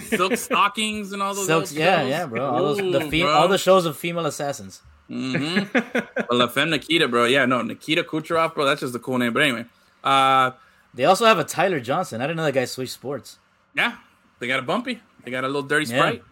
Silk 0.00 0.36
stockings 0.36 1.10
and 1.12 1.22
all 1.24 1.34
those. 1.34 1.46
Silks, 1.46 1.72
old 1.72 1.78
yeah, 1.78 2.00
shows. 2.02 2.08
yeah, 2.10 2.26
bro. 2.26 2.46
All 2.48 2.62
those 2.74 2.76
the 2.92 3.00
fe- 3.10 3.22
bro. 3.22 3.32
all 3.32 3.48
the 3.48 3.58
shows 3.58 3.84
of 3.84 3.96
female 3.96 4.26
assassins. 4.26 4.80
Mm-hmm. 5.10 5.78
but 6.16 6.32
La 6.34 6.46
Femme 6.48 6.70
Nikita, 6.70 7.08
bro. 7.08 7.24
Yeah, 7.24 7.44
no, 7.46 7.62
Nikita 7.62 8.02
Kucherov, 8.04 8.54
bro. 8.54 8.64
That's 8.64 8.80
just 8.80 8.94
a 8.94 8.98
cool 8.98 9.18
name. 9.18 9.32
But 9.32 9.42
anyway, 9.42 9.64
uh, 10.04 10.52
They 10.94 11.04
also 11.04 11.24
have 11.26 11.38
a 11.38 11.44
Tyler 11.44 11.80
Johnson. 11.80 12.20
I 12.20 12.24
didn't 12.24 12.36
know 12.36 12.44
that 12.44 12.52
guy 12.54 12.64
switched 12.66 12.92
sports. 12.92 13.38
yeah, 13.74 13.96
they 14.38 14.46
got 14.46 14.58
a 14.58 14.62
bumpy. 14.62 15.00
They 15.24 15.30
got 15.30 15.44
a 15.44 15.48
little 15.48 15.62
dirty 15.62 15.86
Yeah. 15.86 15.98
sprite. 15.98 16.22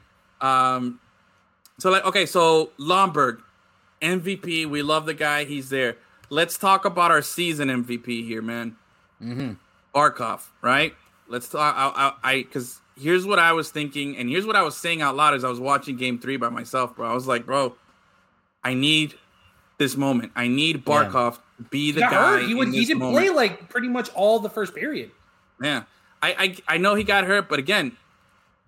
Um, 0.41 1.01
so 1.79 1.91
like, 1.91 2.05
okay, 2.05 2.27
so 2.27 2.71
Lomberg, 2.79 3.41
MVP. 4.03 4.67
We 4.67 4.83
love 4.83 5.07
the 5.07 5.15
guy. 5.15 5.45
He's 5.45 5.69
there. 5.71 5.97
Let's 6.29 6.59
talk 6.59 6.85
about 6.85 7.11
our 7.11 7.23
season 7.23 7.69
MVP 7.69 8.27
here, 8.27 8.43
man. 8.43 8.77
Mm-hmm. 9.23 9.53
Barkov, 9.95 10.43
right? 10.61 10.95
Let's 11.29 11.49
talk. 11.49 11.75
I, 11.77 11.89
I, 12.23 12.31
I, 12.33 12.43
because 12.43 12.81
here's 12.99 13.25
what 13.27 13.39
I 13.39 13.53
was 13.53 13.71
thinking, 13.71 14.17
and 14.17 14.29
here's 14.29 14.45
what 14.47 14.57
I 14.57 14.63
was 14.63 14.77
saying 14.77 15.03
out 15.03 15.17
loud 15.17 15.35
as 15.35 15.45
I 15.45 15.49
was 15.49 15.61
watching 15.61 15.97
Game 15.97 16.19
Three 16.19 16.37
by 16.37 16.49
myself, 16.51 16.95
bro. 16.97 17.11
I 17.11 17.15
was 17.15 17.27
like, 17.27 17.47
bro, 17.47 17.75
I 18.67 18.75
need 18.75 19.15
this 19.79 19.97
moment. 19.97 20.33
I 20.35 20.49
need 20.49 20.85
Barkov 20.85 21.35
to 21.35 21.63
be 21.71 21.93
the 21.93 22.01
got 22.01 22.11
guy. 22.11 22.31
hurt. 22.33 22.47
He, 22.47 22.55
would, 22.55 22.69
in 22.69 22.75
he 22.75 22.85
didn't 22.85 22.99
moment. 22.99 23.17
play 23.25 23.31
like 23.31 23.69
pretty 23.69 23.87
much 23.87 24.11
all 24.13 24.41
the 24.41 24.51
first 24.51 24.75
period. 24.75 25.13
Yeah, 25.63 25.85
I, 26.21 26.57
I 26.69 26.75
I 26.75 26.79
know 26.79 26.97
he 26.97 27.05
got 27.05 27.23
hurt, 27.25 27.49
but 27.49 27.61
again, 27.61 27.97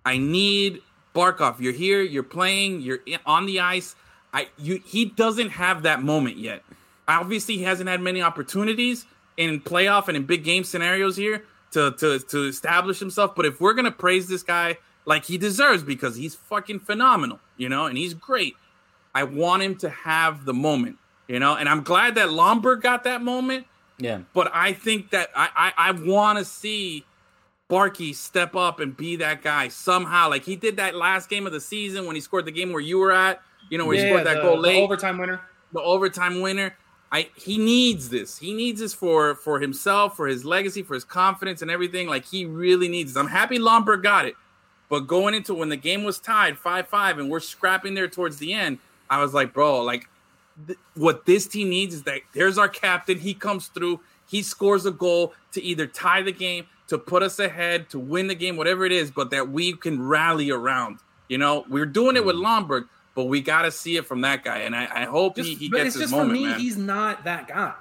I 0.05 0.17
need 0.17 0.81
Barkov. 1.13 1.59
You're 1.59 1.73
here. 1.73 2.01
You're 2.01 2.23
playing. 2.23 2.79
You're 2.81 2.99
in, 3.05 3.19
on 3.25 3.45
the 3.45 3.59
ice. 3.59 3.97
I 4.33 4.47
you 4.57 4.81
he 4.85 5.03
doesn't 5.03 5.49
have 5.49 5.83
that 5.83 6.01
moment 6.01 6.37
yet. 6.37 6.63
Obviously, 7.05 7.57
he 7.57 7.63
hasn't 7.63 7.89
had 7.89 7.99
many 7.99 8.21
opportunities 8.21 9.05
in 9.35 9.59
playoff 9.59 10.07
and 10.07 10.15
in 10.15 10.25
big 10.25 10.45
game 10.45 10.63
scenarios 10.63 11.17
here 11.17 11.43
to 11.71 11.91
to 11.91 12.19
to 12.19 12.45
establish 12.45 12.99
himself. 12.99 13.35
But 13.35 13.45
if 13.45 13.59
we're 13.59 13.73
gonna 13.73 13.91
praise 13.91 14.29
this 14.29 14.43
guy 14.43 14.77
like 15.05 15.25
he 15.25 15.37
deserves 15.37 15.83
because 15.83 16.15
he's 16.15 16.35
fucking 16.35 16.79
phenomenal, 16.79 17.41
you 17.57 17.67
know, 17.67 17.85
and 17.85 17.97
he's 17.97 18.13
great, 18.13 18.55
I 19.13 19.23
want 19.23 19.63
him 19.63 19.75
to 19.77 19.89
have 19.89 20.45
the 20.45 20.53
moment, 20.53 20.97
you 21.27 21.39
know. 21.39 21.55
And 21.55 21.67
I'm 21.67 21.83
glad 21.83 22.15
that 22.15 22.29
Lomberg 22.29 22.81
got 22.81 23.03
that 23.05 23.21
moment. 23.21 23.65
Yeah. 23.97 24.19
But 24.33 24.51
I 24.53 24.73
think 24.73 25.11
that 25.11 25.29
I 25.35 25.49
I, 25.55 25.89
I 25.89 25.91
want 25.91 26.39
to 26.39 26.45
see 26.45 27.05
Barkey 27.69 28.15
step 28.15 28.55
up 28.55 28.79
and 28.79 28.95
be 28.95 29.15
that 29.17 29.41
guy 29.41 29.67
somehow. 29.67 30.29
Like 30.29 30.43
he 30.43 30.55
did 30.55 30.77
that 30.77 30.95
last 30.95 31.29
game 31.29 31.45
of 31.45 31.53
the 31.53 31.61
season 31.61 32.05
when 32.05 32.15
he 32.15 32.21
scored 32.21 32.45
the 32.45 32.51
game 32.51 32.71
where 32.71 32.81
you 32.81 32.97
were 32.97 33.11
at. 33.11 33.41
You 33.69 33.77
know, 33.77 33.85
where 33.85 33.95
he 33.95 34.09
scored 34.09 34.25
that 34.25 34.37
the, 34.37 34.41
goal 34.41 34.55
the 34.55 34.61
late, 34.61 34.81
overtime 34.81 35.17
winner. 35.17 35.41
the 35.73 35.81
overtime 35.81 36.41
winner. 36.41 36.75
I 37.11 37.29
he 37.35 37.57
needs 37.57 38.09
this. 38.09 38.37
He 38.37 38.53
needs 38.53 38.79
this 38.79 38.93
for 38.93 39.35
for 39.35 39.59
himself, 39.59 40.15
for 40.15 40.27
his 40.27 40.45
legacy, 40.45 40.81
for 40.83 40.93
his 40.93 41.03
confidence 41.03 41.61
and 41.61 41.69
everything. 41.69 42.07
Like 42.07 42.25
he 42.25 42.45
really 42.45 42.87
needs 42.87 43.13
this. 43.13 43.19
I'm 43.19 43.27
happy 43.27 43.59
Lomberg 43.59 44.03
got 44.03 44.25
it. 44.25 44.35
But 44.89 45.01
going 45.01 45.35
into 45.35 45.53
when 45.53 45.69
the 45.69 45.77
game 45.77 46.03
was 46.03 46.19
tied 46.19 46.57
5-5 46.57 47.19
and 47.19 47.29
we're 47.29 47.39
scrapping 47.39 47.93
there 47.93 48.07
towards 48.07 48.37
the 48.37 48.53
end, 48.53 48.79
I 49.09 49.21
was 49.21 49.33
like, 49.33 49.53
bro, 49.53 49.81
like 49.83 50.07
th- 50.67 50.79
what 50.95 51.25
this 51.25 51.47
team 51.47 51.69
needs 51.69 51.95
is 51.95 52.03
that 52.03 52.21
there's 52.33 52.57
our 52.57 52.69
captain. 52.69 53.19
He 53.19 53.33
comes 53.33 53.67
through. 53.67 53.99
He 54.27 54.43
scores 54.43 54.85
a 54.85 54.91
goal 54.91 55.33
to 55.53 55.63
either 55.63 55.87
tie 55.87 56.21
the 56.21 56.31
game, 56.31 56.67
to 56.87 56.97
put 56.97 57.23
us 57.23 57.39
ahead, 57.39 57.89
to 57.89 57.99
win 57.99 58.27
the 58.27 58.35
game, 58.35 58.57
whatever 58.57 58.85
it 58.85 58.91
is, 58.91 59.09
but 59.09 59.31
that 59.31 59.49
we 59.49 59.73
can 59.73 60.01
rally 60.01 60.51
around. 60.51 60.99
You 61.27 61.37
know, 61.37 61.65
we're 61.69 61.85
doing 61.85 62.15
it 62.15 62.25
with 62.25 62.35
mm. 62.35 62.43
Lomberg, 62.43 62.87
but 63.15 63.25
we 63.25 63.41
got 63.41 63.63
to 63.63 63.71
see 63.71 63.97
it 63.97 64.05
from 64.05 64.21
that 64.21 64.43
guy. 64.43 64.59
And 64.59 64.75
I, 64.75 64.87
I 64.93 65.05
hope 65.05 65.35
Just, 65.35 65.49
he, 65.49 65.55
he 65.55 65.69
but 65.69 65.77
gets 65.77 65.87
it's 65.87 65.95
his 65.95 66.03
just 66.03 66.11
moment, 66.11 66.29
for 66.29 66.33
me, 66.33 66.45
man. 66.47 66.59
he's 66.59 66.77
not 66.77 67.23
that 67.23 67.47
guy. 67.47 67.73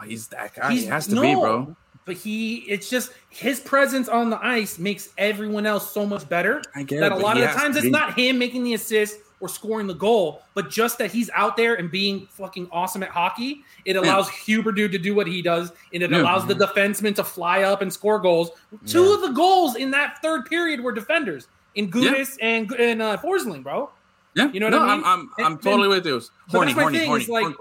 Oh, 0.00 0.04
he's 0.04 0.28
that 0.28 0.54
guy. 0.54 0.72
He's, 0.72 0.82
he 0.82 0.88
has 0.88 1.06
to 1.08 1.14
no, 1.14 1.22
be, 1.22 1.34
bro. 1.34 1.76
But 2.04 2.16
he, 2.16 2.56
it's 2.68 2.90
just 2.90 3.12
his 3.30 3.60
presence 3.60 4.08
on 4.08 4.28
the 4.28 4.44
ice 4.44 4.78
makes 4.78 5.08
everyone 5.16 5.66
else 5.66 5.90
so 5.92 6.04
much 6.04 6.28
better. 6.28 6.62
I 6.74 6.82
get 6.82 7.00
that 7.00 7.12
it, 7.12 7.18
a 7.18 7.18
lot 7.18 7.36
of 7.36 7.42
the 7.42 7.48
times 7.48 7.76
it's 7.76 7.86
be. 7.86 7.90
not 7.90 8.18
him 8.18 8.38
making 8.38 8.64
the 8.64 8.74
assist 8.74 9.18
or 9.44 9.48
scoring 9.48 9.86
the 9.86 9.94
goal, 9.94 10.40
but 10.54 10.70
just 10.70 10.96
that 10.96 11.12
he's 11.12 11.28
out 11.34 11.54
there 11.54 11.74
and 11.74 11.90
being 11.90 12.26
fucking 12.30 12.66
awesome 12.72 13.02
at 13.02 13.10
hockey. 13.10 13.62
It 13.84 13.94
allows 13.94 14.26
Huberdeau 14.30 14.90
to 14.90 14.96
do 14.98 15.14
what 15.14 15.26
he 15.26 15.42
does, 15.42 15.70
and 15.92 16.02
it 16.02 16.10
Yeah. 16.10 16.22
allows 16.22 16.46
the 16.46 16.54
defenseman 16.54 17.14
to 17.16 17.24
fly 17.24 17.62
up 17.62 17.82
and 17.82 17.92
score 17.92 18.18
goals. 18.18 18.50
Two 18.86 19.12
of 19.12 19.20
the 19.20 19.28
goals 19.32 19.76
in 19.76 19.90
that 19.90 20.22
third 20.22 20.46
period 20.46 20.80
were 20.80 20.92
defenders 20.92 21.46
in 21.74 21.90
Gudas 21.90 22.38
and 22.40 22.72
and 22.72 23.02
uh, 23.02 23.18
Forsling, 23.18 23.62
bro. 23.62 23.90
Yeah, 24.34 24.50
You 24.50 24.60
know 24.60 24.66
what 24.66 24.70
no, 24.70 24.82
I 24.82 24.96
mean? 24.96 25.04
I'm, 25.04 25.20
I'm, 25.20 25.30
I'm 25.46 25.52
And- 25.52 25.62
totally 25.62 25.82
and- 25.84 25.90
with 25.90 26.06
you. 26.06 26.22
Horny, 26.48 26.72
horny, 26.72 26.98
thing, 27.00 27.08
horny, 27.08 27.26
like-. 27.26 27.54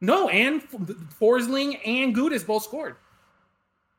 No, 0.00 0.28
and 0.28 0.62
Forsling 1.20 1.80
and 1.84 2.14
Gudas 2.14 2.46
both 2.46 2.62
scored. 2.62 2.94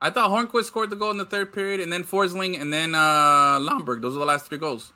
I 0.02 0.10
thought 0.10 0.30
Hornqvist 0.32 0.66
scored 0.66 0.90
the 0.90 0.96
goal 0.96 1.12
in 1.12 1.18
the 1.18 1.26
third 1.26 1.52
period, 1.54 1.80
and 1.82 1.92
then 1.92 2.04
Forsling, 2.06 2.60
and 2.62 2.72
then 2.74 2.96
uh 2.96 3.60
Lomberg. 3.60 4.02
Those 4.02 4.16
are 4.16 4.20
the 4.20 4.26
last 4.26 4.48
three 4.48 4.58
goals. 4.58 4.94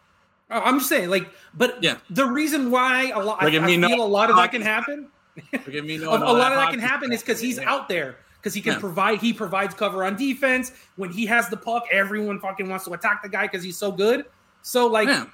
Oh, 0.49 0.59
I'm 0.61 0.77
just 0.79 0.89
saying, 0.89 1.09
like, 1.09 1.27
but 1.53 1.83
Yeah. 1.83 1.97
the 2.09 2.25
reason 2.25 2.71
why 2.71 3.09
a 3.13 3.19
lot, 3.19 3.43
I, 3.43 3.47
I 3.47 3.59
me, 3.59 3.75
no- 3.77 3.87
feel 3.89 4.03
a 4.03 4.07
lot 4.07 4.29
of 4.29 4.37
that 4.37 4.51
can 4.51 4.61
happen. 4.61 5.07
Forgive 5.63 5.85
me, 5.85 5.95
A, 5.97 5.99
no, 5.99 6.09
a 6.09 6.33
lot 6.33 6.51
of 6.51 6.57
that 6.57 6.71
can 6.71 6.79
happen 6.79 7.11
is 7.11 7.21
because 7.21 7.39
he's 7.39 7.57
Yeah. 7.57 7.69
out 7.69 7.89
there 7.89 8.15
because 8.39 8.53
he 8.53 8.61
can 8.61 8.73
Yeah. 8.73 8.79
provide. 8.79 9.19
He 9.19 9.33
provides 9.33 9.73
cover 9.75 10.03
on 10.05 10.15
defense 10.15 10.71
when 10.95 11.09
he 11.11 11.25
has 11.25 11.49
the 11.49 11.57
puck. 11.57 11.83
Everyone 11.91 12.39
fucking 12.39 12.69
wants 12.69 12.85
to 12.85 12.93
attack 12.93 13.23
the 13.23 13.29
guy 13.29 13.43
because 13.43 13.61
he's 13.63 13.77
so 13.77 13.91
good. 13.91 14.25
So 14.61 14.87
like. 14.87 15.09
I, 15.09 15.25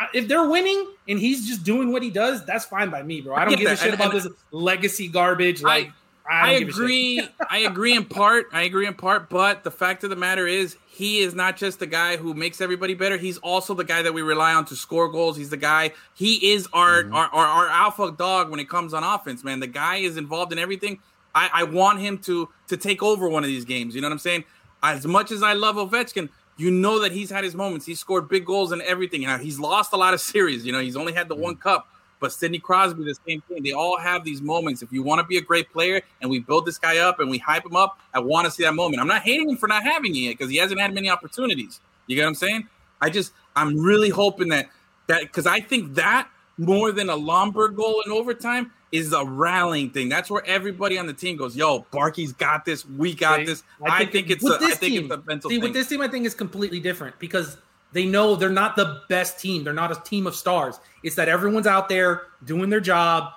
I, 0.00 0.06
if 0.14 0.28
they're 0.28 0.48
winning 0.48 0.88
and 1.08 1.18
he's 1.18 1.46
just 1.46 1.62
doing 1.62 1.92
what 1.92 2.02
he 2.02 2.10
does, 2.10 2.44
that's 2.46 2.64
fine 2.64 2.90
by 2.90 3.02
me, 3.02 3.20
bro. 3.20 3.34
I 3.36 3.44
don't 3.44 3.50
give 3.56 3.60
a 3.60 3.64
that. 3.70 3.78
shit 3.78 3.92
And- 3.92 4.00
about 4.00 4.14
and- 4.14 4.24
this 4.24 4.32
legacy 4.50 5.08
garbage. 5.08 5.62
Like, 5.62 5.92
I, 6.30 6.50
I 6.50 6.52
don't 6.52 6.58
give 6.60 6.68
a 6.68 6.72
shit. 6.72 6.80
agree. 6.80 7.28
I 7.50 7.58
agree 7.58 7.94
in 7.96 8.04
part. 8.06 8.46
I 8.52 8.62
agree 8.62 8.86
in 8.86 8.94
part. 8.94 9.28
But 9.28 9.62
the 9.64 9.70
fact 9.70 10.04
of 10.04 10.10
the 10.10 10.16
matter 10.16 10.46
is, 10.46 10.76
he 10.86 11.18
is 11.18 11.34
not 11.34 11.56
just 11.56 11.78
the 11.80 11.86
guy 11.86 12.16
who 12.16 12.34
makes 12.34 12.60
everybody 12.60 12.94
better. 12.94 13.16
He's 13.18 13.38
also 13.38 13.74
the 13.74 13.84
guy 13.84 14.02
that 14.02 14.14
we 14.14 14.22
rely 14.22 14.54
on 14.54 14.64
to 14.66 14.76
score 14.76 15.08
goals. 15.08 15.36
He's 15.36 15.50
the 15.50 15.56
guy. 15.56 15.92
He 16.14 16.52
is 16.52 16.66
our 16.72 17.02
Mm-hmm. 17.04 17.14
our, 17.14 17.26
our, 17.26 17.46
our 17.46 17.68
alpha 17.68 18.12
dog 18.16 18.50
when 18.50 18.60
it 18.60 18.68
comes 18.68 18.94
on 18.94 19.02
offense. 19.04 19.44
Man, 19.44 19.60
the 19.60 19.66
guy 19.66 19.96
is 19.96 20.16
involved 20.16 20.52
in 20.52 20.58
everything. 20.58 21.00
I, 21.34 21.50
I 21.52 21.64
want 21.64 21.98
him 22.00 22.18
to 22.18 22.48
to 22.68 22.76
take 22.76 23.02
over 23.02 23.28
one 23.28 23.42
of 23.44 23.48
these 23.48 23.64
games. 23.64 23.94
You 23.94 24.00
know 24.00 24.08
what 24.08 24.12
I'm 24.12 24.18
saying? 24.18 24.44
As 24.82 25.06
much 25.06 25.30
as 25.32 25.42
I 25.42 25.54
love 25.54 25.76
Ovechkin, 25.76 26.28
you 26.56 26.70
know 26.70 27.00
that 27.00 27.10
he's 27.10 27.30
had 27.30 27.42
his 27.42 27.54
moments. 27.56 27.84
He's 27.86 27.98
scored 27.98 28.28
big 28.28 28.46
goals 28.46 28.70
and 28.70 28.80
everything. 28.82 29.22
Now 29.22 29.38
he's 29.38 29.58
lost 29.58 29.92
a 29.92 29.96
lot 29.96 30.14
of 30.14 30.20
series. 30.32 30.64
You 30.64 30.72
know, 30.72 30.80
he's 30.80 30.96
only 30.96 31.12
had 31.12 31.28
the 31.28 31.34
one 31.34 31.56
cup. 31.56 31.88
But 32.24 32.32
Sidney 32.32 32.58
Crosby, 32.58 33.04
the 33.04 33.14
same 33.28 33.42
thing. 33.42 33.62
They 33.62 33.72
all 33.72 33.98
have 33.98 34.24
these 34.24 34.40
moments. 34.40 34.80
If 34.80 34.90
you 34.90 35.02
want 35.02 35.20
to 35.20 35.26
be 35.26 35.36
a 35.36 35.42
great 35.42 35.70
player 35.70 36.00
and 36.22 36.30
we 36.30 36.38
build 36.38 36.64
this 36.64 36.78
guy 36.78 36.96
up 36.96 37.20
and 37.20 37.28
we 37.28 37.36
hype 37.36 37.66
him 37.66 37.76
up, 37.76 38.00
I 38.14 38.20
want 38.20 38.46
to 38.46 38.50
see 38.50 38.62
that 38.62 38.72
moment. 38.72 39.02
I'm 39.02 39.06
not 39.06 39.20
hating 39.20 39.50
him 39.50 39.58
for 39.58 39.68
not 39.68 39.82
having 39.82 40.16
it 40.16 40.30
because 40.30 40.48
he 40.48 40.56
hasn't 40.56 40.80
had 40.80 40.94
many 40.94 41.10
opportunities. 41.10 41.80
You 42.06 42.16
get 42.16 42.22
what 42.22 42.28
I'm 42.28 42.34
saying? 42.34 42.66
I 43.02 43.10
just, 43.10 43.34
I'm 43.56 43.78
really 43.78 44.08
hoping 44.08 44.48
that 44.48 44.70
that 45.08 45.20
because 45.20 45.46
I 45.46 45.60
think 45.60 45.96
that 45.96 46.26
more 46.56 46.92
than 46.92 47.10
a 47.10 47.14
Lomberg 47.14 47.76
goal 47.76 48.02
in 48.06 48.10
overtime 48.10 48.72
is 48.90 49.12
a 49.12 49.22
rallying 49.22 49.90
thing. 49.90 50.08
That's 50.08 50.30
where 50.30 50.46
everybody 50.46 50.98
on 50.98 51.06
the 51.06 51.12
team 51.12 51.36
goes, 51.36 51.54
"Yo, 51.54 51.80
Barkey's 51.90 52.32
got 52.32 52.64
this. 52.64 52.86
We 52.86 53.12
got 53.14 53.40
See, 53.40 53.44
this." 53.44 53.62
I 53.84 54.06
think, 54.06 54.30
it's 54.30 54.42
a, 54.42 54.54
I 54.54 54.70
think 54.70 54.80
team. 54.80 55.04
it's 55.04 55.14
a 55.14 55.22
mental 55.26 55.50
See, 55.50 55.56
thing. 55.56 55.62
with 55.62 55.74
this 55.74 55.88
team, 55.88 56.00
I 56.00 56.08
think 56.08 56.24
is 56.24 56.34
completely 56.34 56.80
different 56.80 57.18
because 57.18 57.58
they 57.94 58.04
know 58.04 58.36
they're 58.36 58.50
not 58.50 58.76
the 58.76 59.00
best 59.08 59.40
team. 59.40 59.64
They're 59.64 59.72
not 59.72 59.90
a 59.90 60.00
team 60.02 60.26
of 60.26 60.34
stars. 60.36 60.78
It's 61.02 61.16
that 61.16 61.28
everyone's 61.30 61.66
out 61.66 61.88
there 61.88 62.22
doing 62.44 62.68
their 62.68 62.80
job. 62.80 63.32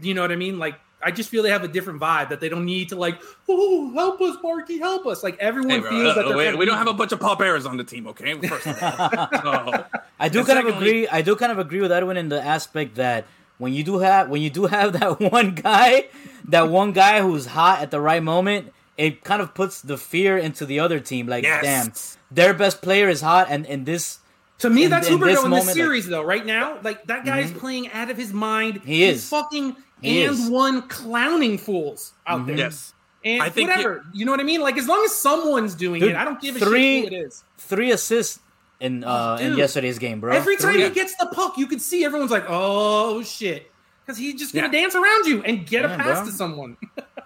You 0.00 0.14
know 0.14 0.22
what 0.22 0.32
I 0.32 0.36
mean? 0.36 0.58
Like 0.58 0.76
I 1.02 1.10
just 1.10 1.28
feel 1.28 1.42
they 1.42 1.50
have 1.50 1.62
a 1.64 1.68
different 1.68 2.00
vibe 2.00 2.30
that 2.30 2.40
they 2.40 2.48
don't 2.48 2.64
need 2.64 2.88
to 2.88 2.96
like, 2.96 3.20
oh, 3.48 3.92
help 3.94 4.20
us, 4.20 4.36
Marky, 4.42 4.78
help 4.78 5.06
us. 5.06 5.22
Like 5.22 5.36
everyone 5.38 5.70
Hey, 5.70 5.78
bro, 5.80 5.90
feels 5.90 6.14
that 6.14 6.24
uh, 6.24 6.28
they're 6.36 6.52
we, 6.52 6.58
we 6.60 6.64
don't 6.64 6.78
have 6.78 6.88
a 6.88 6.94
bunch 6.94 7.12
of 7.12 7.20
Paul 7.20 7.36
Bearers 7.36 7.66
on 7.66 7.76
the 7.76 7.84
team, 7.84 8.06
okay? 8.08 8.34
First 8.40 8.66
of 8.66 8.82
all. 8.82 9.72
So- 9.72 9.84
I 10.20 10.28
do 10.28 10.38
And 10.40 10.48
kind 10.48 10.66
of 10.66 10.74
agree. 10.76 11.06
I 11.06 11.22
do 11.22 11.36
kind 11.36 11.52
of 11.52 11.58
agree 11.60 11.80
with 11.80 11.92
Edwin 11.92 12.16
in 12.16 12.28
the 12.28 12.42
aspect 12.42 12.96
that 12.96 13.26
when 13.58 13.72
you 13.72 13.84
do 13.84 13.98
have 13.98 14.28
when 14.28 14.40
you 14.42 14.50
do 14.50 14.66
have 14.66 14.92
that 15.00 15.20
one 15.20 15.54
guy, 15.54 16.06
that 16.48 16.68
one 16.68 16.90
guy 16.92 17.20
who's 17.20 17.46
hot 17.46 17.80
at 17.82 17.90
the 17.92 18.00
right 18.00 18.22
moment, 18.22 18.72
it 18.96 19.22
kind 19.22 19.40
of 19.42 19.54
puts 19.54 19.80
the 19.80 19.96
fear 19.96 20.36
into 20.36 20.66
the 20.66 20.80
other 20.80 20.98
team. 21.00 21.26
Like, 21.28 21.44
Yes. 21.44 21.62
damn, 21.62 21.92
their 22.30 22.54
best 22.54 22.82
player 22.82 23.08
is 23.08 23.20
hot, 23.20 23.46
and 23.50 23.66
and 23.66 23.86
this 23.86 24.18
To 24.58 24.70
me, 24.70 24.84
in- 24.84 24.90
that's 24.90 25.08
in 25.08 25.18
Huberdeau 25.18 25.24
this 25.26 25.28
in 25.30 25.34
this 25.36 25.42
moment, 25.50 25.66
like- 25.66 25.74
series, 25.74 26.06
though. 26.06 26.22
Right 26.22 26.44
now, 26.44 26.78
like 26.82 27.04
that 27.06 27.24
guy 27.24 27.40
is 27.40 27.52
playing 27.52 27.90
out 27.92 28.10
of 28.10 28.16
his 28.16 28.32
mind. 28.32 28.80
He 28.84 29.04
He's 29.06 29.16
is. 29.24 29.28
fucking 29.28 29.76
He 30.02 30.22
and 30.24 30.32
is. 30.32 30.40
Mm-hmm. 30.42 30.52
one 30.52 30.82
clowning 30.88 31.58
fools 31.58 32.12
out 32.26 32.46
there. 32.46 32.56
yes. 32.56 32.92
and 33.24 33.42
I 33.42 33.48
think 33.50 33.68
whatever. 33.70 34.04
you 34.14 34.24
know 34.24 34.30
what 34.30 34.40
I 34.40 34.44
mean? 34.44 34.60
Like 34.60 34.76
as 34.78 34.86
long 34.86 35.02
as 35.04 35.14
someone's 35.14 35.74
doing 35.74 36.00
Dude, 36.00 36.10
it, 36.10 36.16
I 36.16 36.24
don't 36.24 36.40
give 36.40 36.56
a 36.56 36.58
three- 36.60 37.02
shit 37.02 37.10
who 37.12 37.16
it 37.16 37.26
is. 37.26 37.44
three 37.58 37.90
assists 37.92 38.38
in 38.80 39.02
uh 39.02 39.38
in 39.40 39.56
yesterday's 39.56 39.98
game, 39.98 40.20
bro. 40.20 40.32
Every 40.32 40.56
time 40.56 40.74
Three. 40.74 40.84
he 40.84 40.90
gets 40.90 41.16
the 41.16 41.26
puck, 41.26 41.58
you 41.58 41.66
can 41.66 41.80
see 41.80 42.04
everyone's 42.04 42.30
like, 42.30 42.44
"Oh 42.48 43.22
shit," 43.24 43.68
because 44.06 44.16
he's 44.18 44.34
just 44.36 44.54
gonna 44.54 44.68
Yeah. 44.68 44.72
dance 44.82 44.94
around 44.94 45.26
you 45.26 45.42
and 45.42 45.66
get 45.66 45.84
a 45.84 45.88
Yeah, 45.88 45.96
pass 45.96 46.18
bro. 46.18 46.26
to 46.26 46.32
someone. 46.32 46.76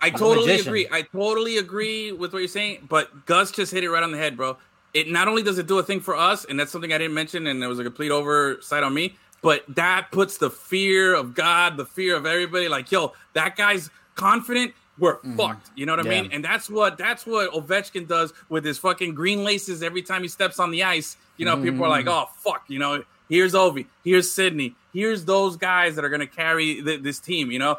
I 0.01 0.09
totally 0.09 0.59
agree. 0.59 0.89
I 0.91 1.03
totally 1.03 1.59
agree 1.59 2.11
with 2.11 2.33
what 2.33 2.39
you're 2.39 2.49
saying, 2.49 2.87
but 2.89 3.27
Gus 3.27 3.51
just 3.51 3.71
hit 3.71 3.85
it 3.85 3.91
right 3.91 4.03
on 4.03 4.13
the 4.13 4.19
head, 4.19 4.35
bro. 4.37 4.57
It 4.95 5.09
not 5.09 5.29
only 5.29 5.43
does 5.43 5.59
it 5.59 5.67
do 5.67 5.79
a 5.79 5.83
thing 5.83 6.01
for 6.01 6.17
us, 6.17 6.45
and 6.45 6.61
that's 6.61 6.71
something 6.71 6.93
I 6.93 6.99
didn't 6.99 7.15
mention, 7.15 7.47
and 7.47 7.61
there 7.63 7.69
was 7.69 7.79
a 7.79 7.85
complete 7.85 8.11
oversight 8.11 8.83
on 8.83 8.93
me, 8.93 9.17
but 9.41 9.65
that 9.69 10.11
puts 10.13 10.39
the 10.39 10.51
fear 10.51 11.15
of 11.15 11.35
God, 11.35 11.77
the 11.77 11.87
fear 11.87 12.15
of 12.15 12.27
everybody, 12.27 12.69
like, 12.69 12.93
yo, 12.93 13.13
that 13.33 13.57
guy's 13.57 13.91
confident. 14.15 14.75
We're 14.99 15.17
mm-hmm. 15.17 15.37
fucked. 15.37 15.71
You 15.75 15.87
know 15.87 15.97
what 15.97 16.07
I 16.07 16.09
mean? 16.09 16.31
And 16.33 16.45
that's 16.45 16.69
what 16.69 16.99
that's 16.99 17.27
what 17.27 17.51
Ovechkin 17.53 18.07
does 18.07 18.33
with 18.51 18.65
his 18.65 18.79
fucking 18.79 19.15
green 19.15 19.43
laces 19.43 19.83
every 19.83 20.03
time 20.03 20.23
he 20.23 20.29
steps 20.29 20.61
on 20.61 20.71
the 20.71 20.85
ice. 20.85 21.17
You 21.39 21.47
know, 21.47 21.57
people 21.57 21.85
are 21.85 21.89
like, 21.89 22.05
mm-hmm. 22.05 22.25
oh 22.25 22.31
fuck, 22.37 22.65
you 22.69 22.79
know, 22.79 23.03
here's 23.29 23.55
Ovi, 23.55 23.87
here's 24.05 24.31
Sidney, 24.31 24.77
here's 24.93 25.25
those 25.25 25.57
guys 25.57 25.97
that 25.97 26.05
are 26.05 26.11
gonna 26.11 26.27
carry 26.27 26.83
th- 26.83 27.03
this 27.03 27.19
team. 27.19 27.51
You 27.51 27.59
know, 27.59 27.79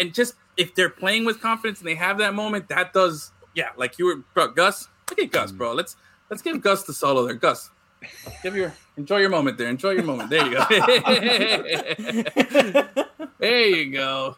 and 0.00 0.14
just 0.14 0.34
if 0.56 0.74
they're 0.74 0.88
playing 0.88 1.26
with 1.26 1.40
confidence 1.40 1.80
and 1.80 1.86
they 1.86 1.94
have 1.96 2.18
that 2.18 2.34
moment, 2.34 2.68
that 2.68 2.94
does, 2.94 3.30
yeah, 3.54 3.68
like 3.76 3.98
you 3.98 4.06
were, 4.06 4.16
bro, 4.32 4.48
Gus. 4.48 4.88
Look 5.10 5.18
at 5.18 5.30
Gus, 5.30 5.50
mm-hmm. 5.50 5.58
bro. 5.58 5.74
Let's 5.74 5.96
let's 6.34 6.42
give 6.42 6.60
Gus 6.60 6.82
the 6.82 6.92
solo 6.92 7.24
there, 7.24 7.36
Gus. 7.36 7.70
Give 8.42 8.56
your 8.56 8.74
enjoy 8.96 9.18
your 9.18 9.30
moment 9.30 9.56
there. 9.56 9.68
Enjoy 9.68 9.90
your 9.90 10.02
moment. 10.02 10.30
There 10.30 10.44
you 10.44 10.56
go. 10.56 10.64
there 13.38 13.68
you 13.68 13.92
go. 13.92 14.36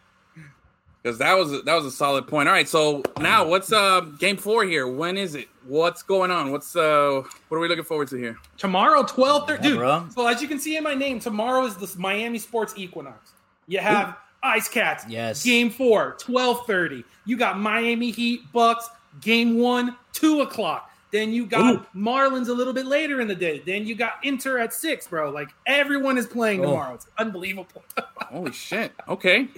Because 1.02 1.16
that 1.18 1.32
was 1.38 1.64
that 1.64 1.74
was 1.74 1.86
a 1.86 1.90
solid 1.90 2.28
point. 2.28 2.50
All 2.50 2.54
right, 2.54 2.68
so 2.68 3.02
now 3.18 3.48
what's 3.48 3.72
uh 3.72 4.02
game 4.18 4.36
four 4.36 4.64
here? 4.64 4.86
When 4.86 5.16
is 5.16 5.34
it? 5.34 5.48
What's 5.66 6.02
going 6.02 6.30
on? 6.30 6.52
What's 6.52 6.76
uh 6.76 7.22
what 7.48 7.56
are 7.56 7.60
we 7.60 7.68
looking 7.68 7.82
forward 7.82 8.08
to 8.08 8.16
here? 8.16 8.36
tomorrow, 8.58 9.02
twelve 9.02 9.48
thirty. 9.48 9.62
Yeah, 9.62 9.68
Dude, 9.70 9.78
bro. 9.78 10.06
so 10.14 10.26
as 10.26 10.42
you 10.42 10.48
can 10.48 10.58
see 10.58 10.76
in 10.76 10.84
my 10.84 10.94
name, 10.94 11.18
tomorrow 11.18 11.64
is 11.64 11.76
the 11.76 11.90
Miami 11.98 12.38
Sports 12.38 12.74
Equinox. 12.76 13.32
You 13.68 13.78
have 13.78 14.18
Ice 14.42 14.68
Cats. 14.68 15.06
Yes. 15.08 15.42
Game 15.42 15.70
four, 15.70 16.18
1230. 16.26 17.04
You 17.24 17.38
got 17.38 17.58
Miami 17.58 18.10
Heat 18.10 18.42
Bucks. 18.52 18.90
Game 19.22 19.58
one, 19.58 19.96
two 20.12 20.42
o'clock. 20.42 20.85
Then 21.12 21.32
you 21.32 21.46
got 21.46 21.92
Marlins 21.94 22.48
a 22.48 22.52
little 22.52 22.72
bit 22.72 22.86
later 22.86 23.20
in 23.20 23.28
the 23.28 23.34
day. 23.34 23.62
Then 23.64 23.86
you 23.86 23.94
got 23.94 24.14
Inter 24.24 24.58
at 24.58 24.72
six, 24.74 25.06
bro. 25.06 25.30
Like 25.30 25.48
everyone 25.66 26.18
is 26.18 26.26
playing 26.26 26.60
Oh. 26.60 26.70
tomorrow. 26.70 26.94
It's 26.94 27.06
unbelievable. 27.18 27.82
Holy 28.16 28.52
shit. 28.52 28.92
Okay. 29.08 29.48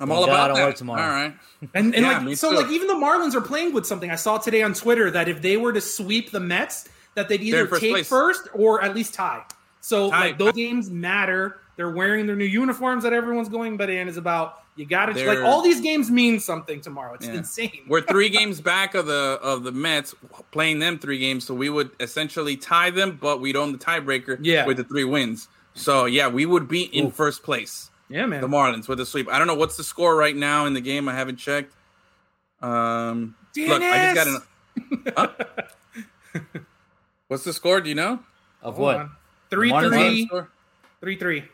I'm 0.00 0.08
Thank 0.08 0.10
all 0.10 0.26
God 0.26 0.30
I 0.30 0.34
about 0.34 0.46
don't 0.48 0.56
that. 0.58 0.66
work 0.66 0.74
tomorrow. 0.76 1.02
All 1.02 1.08
right. 1.08 1.34
And, 1.74 1.94
and 1.94 2.04
Yeah, 2.04 2.18
like 2.20 2.36
so, 2.36 2.50
too. 2.50 2.56
like 2.56 2.70
even 2.70 2.86
the 2.86 2.94
Marlins 2.94 3.34
are 3.34 3.40
playing 3.40 3.72
with 3.72 3.84
something. 3.86 4.10
I 4.10 4.14
saw 4.16 4.38
today 4.38 4.62
on 4.62 4.72
Twitter 4.74 5.10
that 5.10 5.28
if 5.28 5.42
they 5.42 5.56
were 5.56 5.72
to 5.72 5.80
sweep 5.80 6.30
the 6.30 6.38
Mets, 6.40 6.88
that 7.14 7.28
they'd 7.28 7.40
either 7.42 7.66
first 7.66 7.80
take 7.80 7.90
place. 7.92 8.08
first 8.08 8.48
or 8.54 8.82
at 8.84 8.94
least 8.94 9.14
tie. 9.14 9.42
So 9.80 10.10
Tie. 10.10 10.26
like 10.26 10.38
those 10.38 10.52
games 10.52 10.88
matter. 10.90 11.60
They're 11.76 11.90
wearing 11.90 12.26
their 12.26 12.36
new 12.36 12.44
uniforms 12.44 13.02
that 13.04 13.12
everyone's 13.12 13.48
going 13.48 13.76
bananas 13.76 14.16
about. 14.16 14.62
You 14.78 14.86
got 14.86 15.06
to 15.06 15.26
like 15.26 15.40
all 15.40 15.60
these 15.60 15.80
games 15.80 16.08
mean 16.10 16.38
something 16.38 16.80
tomorrow. 16.80 17.14
It's 17.14 17.26
Yeah. 17.26 17.34
insane. 17.34 17.80
We're 17.88 18.00
three 18.00 18.28
games 18.38 18.60
back 18.60 18.94
of 18.94 19.06
the 19.06 19.38
of 19.42 19.64
the 19.64 19.72
Mets, 19.72 20.14
playing 20.52 20.78
them 20.78 20.98
three 21.00 21.18
games, 21.18 21.44
so 21.44 21.52
we 21.52 21.68
would 21.68 21.90
essentially 21.98 22.56
tie 22.56 22.90
them, 22.90 23.18
but 23.20 23.40
we'd 23.40 23.56
own 23.56 23.72
the 23.72 23.78
tiebreaker 23.78 24.38
Yeah. 24.40 24.66
with 24.66 24.76
the 24.76 24.84
three 24.84 25.02
wins. 25.04 25.48
So 25.74 26.04
yeah, 26.04 26.28
we 26.28 26.46
would 26.46 26.68
be 26.68 26.82
in 26.84 27.06
Ooh. 27.06 27.10
first 27.10 27.42
place. 27.42 27.90
yeah, 28.08 28.24
man. 28.26 28.40
The 28.40 28.46
Marlins 28.48 28.86
with 28.88 29.00
a 29.00 29.06
sweep. 29.06 29.28
I 29.28 29.38
don't 29.38 29.48
know 29.48 29.54
what's 29.56 29.76
the 29.76 29.84
score 29.84 30.14
right 30.16 30.34
now 30.36 30.64
in 30.66 30.74
the 30.74 30.80
game. 30.80 31.08
I 31.08 31.14
haven't 31.14 31.36
checked. 31.36 31.74
Um, 32.62 33.34
look, 33.56 33.82
I 33.82 34.14
just 34.14 34.14
got 34.14 34.26
an. 34.28 34.42
Huh? 35.16 35.28
what's 37.28 37.44
the 37.44 37.52
score? 37.52 37.80
Do 37.80 37.88
you 37.88 37.94
know? 37.94 38.20
Of 38.62 38.76
Hold 38.76 38.78
what? 38.86 38.96
on. 38.96 39.10
Three 39.50 39.70
three 39.70 40.28
three 41.00 41.16
three. 41.16 41.44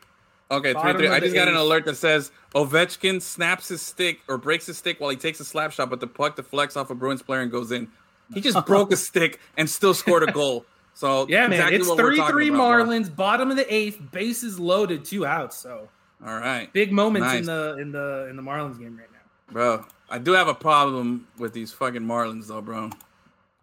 Okay, 0.51 0.73
three 0.73 0.75
Bottom 0.75 0.97
three. 0.99 1.07
of 1.07 1.13
I 1.13 1.21
just 1.21 1.35
got 1.35 1.49
an 1.49 1.57
alert 1.57 1.85
that 1.87 1.97
says 1.97 2.31
Ovechkin 2.55 3.21
snaps 3.23 3.69
his 3.69 3.81
stick 3.83 4.21
or 4.29 4.37
breaks 4.39 4.67
his 4.67 4.77
stick 4.79 5.01
while 5.01 5.11
he 5.11 5.17
takes 5.17 5.41
a 5.41 5.45
slap 5.45 5.73
shot, 5.73 5.91
but 5.91 6.01
the 6.01 6.07
puck 6.07 6.37
deflects 6.37 6.77
off 6.77 6.91
a 6.91 6.95
Bruins 6.95 7.23
player 7.23 7.41
and 7.41 7.51
goes 7.51 7.73
in. 7.73 7.89
He 8.33 8.41
just 8.41 8.65
broke 8.67 8.93
a 8.93 8.97
stick 8.97 9.41
and 9.57 9.69
still 9.69 9.95
scored 9.95 10.23
a 10.29 10.33
goal. 10.33 10.67
So 10.93 11.27
Yeah, 11.31 11.49
man. 11.49 11.73
it's 11.73 11.89
what 11.89 11.99
three 11.99 12.21
three 12.29 12.49
about, 12.49 12.59
bro. 12.59 12.85
Marlins. 12.85 13.15
Bottom 13.15 13.51
of 13.51 13.57
the 13.57 13.73
eighth. 13.75 14.01
Bases 14.13 14.61
loaded. 14.61 15.05
Two 15.05 15.25
outs. 15.27 15.57
So 15.57 15.89
All 16.25 16.35
right, 16.39 16.73
big 16.73 16.93
moments 16.93 17.27
Nice. 17.27 17.41
in 17.41 17.47
the 17.47 17.77
in 17.81 17.93
the 17.93 18.27
in 18.31 18.37
the 18.37 18.43
Marlins 18.43 18.79
game 18.79 18.97
right 18.99 19.09
now. 19.13 19.53
bro. 19.53 19.87
I 20.11 20.19
do 20.19 20.33
have 20.33 20.49
a 20.49 20.55
problem 20.55 21.27
with 21.39 21.55
these 21.55 21.73
fucking 21.73 22.03
Marlins, 22.03 22.47
though, 22.49 22.61
bro. 22.61 22.91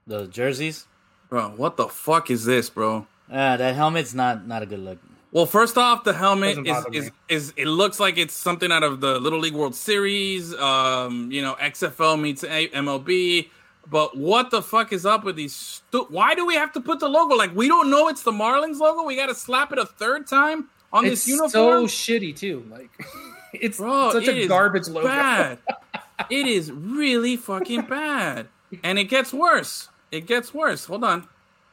The 0.08 0.26
jerseys? 0.28 0.88
Bro, 1.30 1.50
what 1.56 1.78
the 1.78 1.88
fuck 1.88 2.32
is 2.32 2.44
this, 2.46 2.70
bro? 2.70 3.06
Uh, 3.32 3.56
that 3.58 3.76
helmet's 3.76 4.14
not 4.16 4.48
not 4.48 4.64
a 4.64 4.66
good 4.66 4.80
look. 4.80 4.98
Well, 5.32 5.46
first 5.46 5.78
off, 5.78 6.04
the 6.04 6.14
helmet 6.14 6.68
is, 6.68 6.86
is 6.92 7.12
is 7.30 7.54
it 7.56 7.66
looks 7.68 8.00
like 8.00 8.18
it's 8.18 8.34
something 8.34 8.70
out 8.72 8.84
of 8.84 9.00
the 9.00 9.18
Little 9.20 9.40
League 9.40 9.54
World 9.54 9.76
Series. 9.76 10.54
Um, 10.56 11.32
you 11.32 11.42
know, 11.42 11.56
XFL 11.56 12.20
meets 12.20 12.44
A- 12.44 12.68
MLB. 12.70 13.50
But 13.90 14.16
what 14.18 14.52
the 14.52 14.62
fuck 14.62 14.94
is 14.94 15.06
up 15.06 15.24
with 15.24 15.36
these? 15.38 15.56
Stu- 15.56 16.06
Why 16.10 16.36
do 16.36 16.46
we 16.46 16.56
have 16.56 16.72
to 16.74 16.82
put 16.82 17.00
the 17.00 17.08
logo? 17.08 17.36
Like 17.36 17.56
we 17.56 17.68
don't 17.68 17.90
know 17.90 18.10
it's 18.10 18.24
the 18.24 18.32
Marlins 18.32 18.80
logo. 18.80 19.04
We 19.04 19.16
got 19.16 19.28
to 19.28 19.36
slap 19.36 19.72
it 19.72 19.80
a 19.80 19.86
third 19.86 20.28
time 20.28 20.70
on 20.94 21.06
It's 21.06 21.26
this 21.26 21.28
uniform. 21.28 21.86
It's 21.86 21.94
so 21.94 22.14
shitty 22.14 22.36
too. 22.36 22.66
Like 22.70 22.90
it's 23.54 23.78
Bro, 23.78 24.12
such 24.12 24.28
it 24.28 24.46
a 24.46 24.48
garbage 24.48 24.88
logo. 24.88 25.08
Bad. 25.08 25.60
it 26.30 26.48
is 26.48 26.72
really 26.72 27.38
fucking 27.38 27.84
bad, 27.84 28.48
and 28.84 29.00
it 29.00 29.06
gets 29.06 29.34
worse. 29.34 29.90
It 30.12 30.28
gets 30.28 30.54
worse. 30.54 30.86
Hold 30.86 31.04
on. 31.04 31.28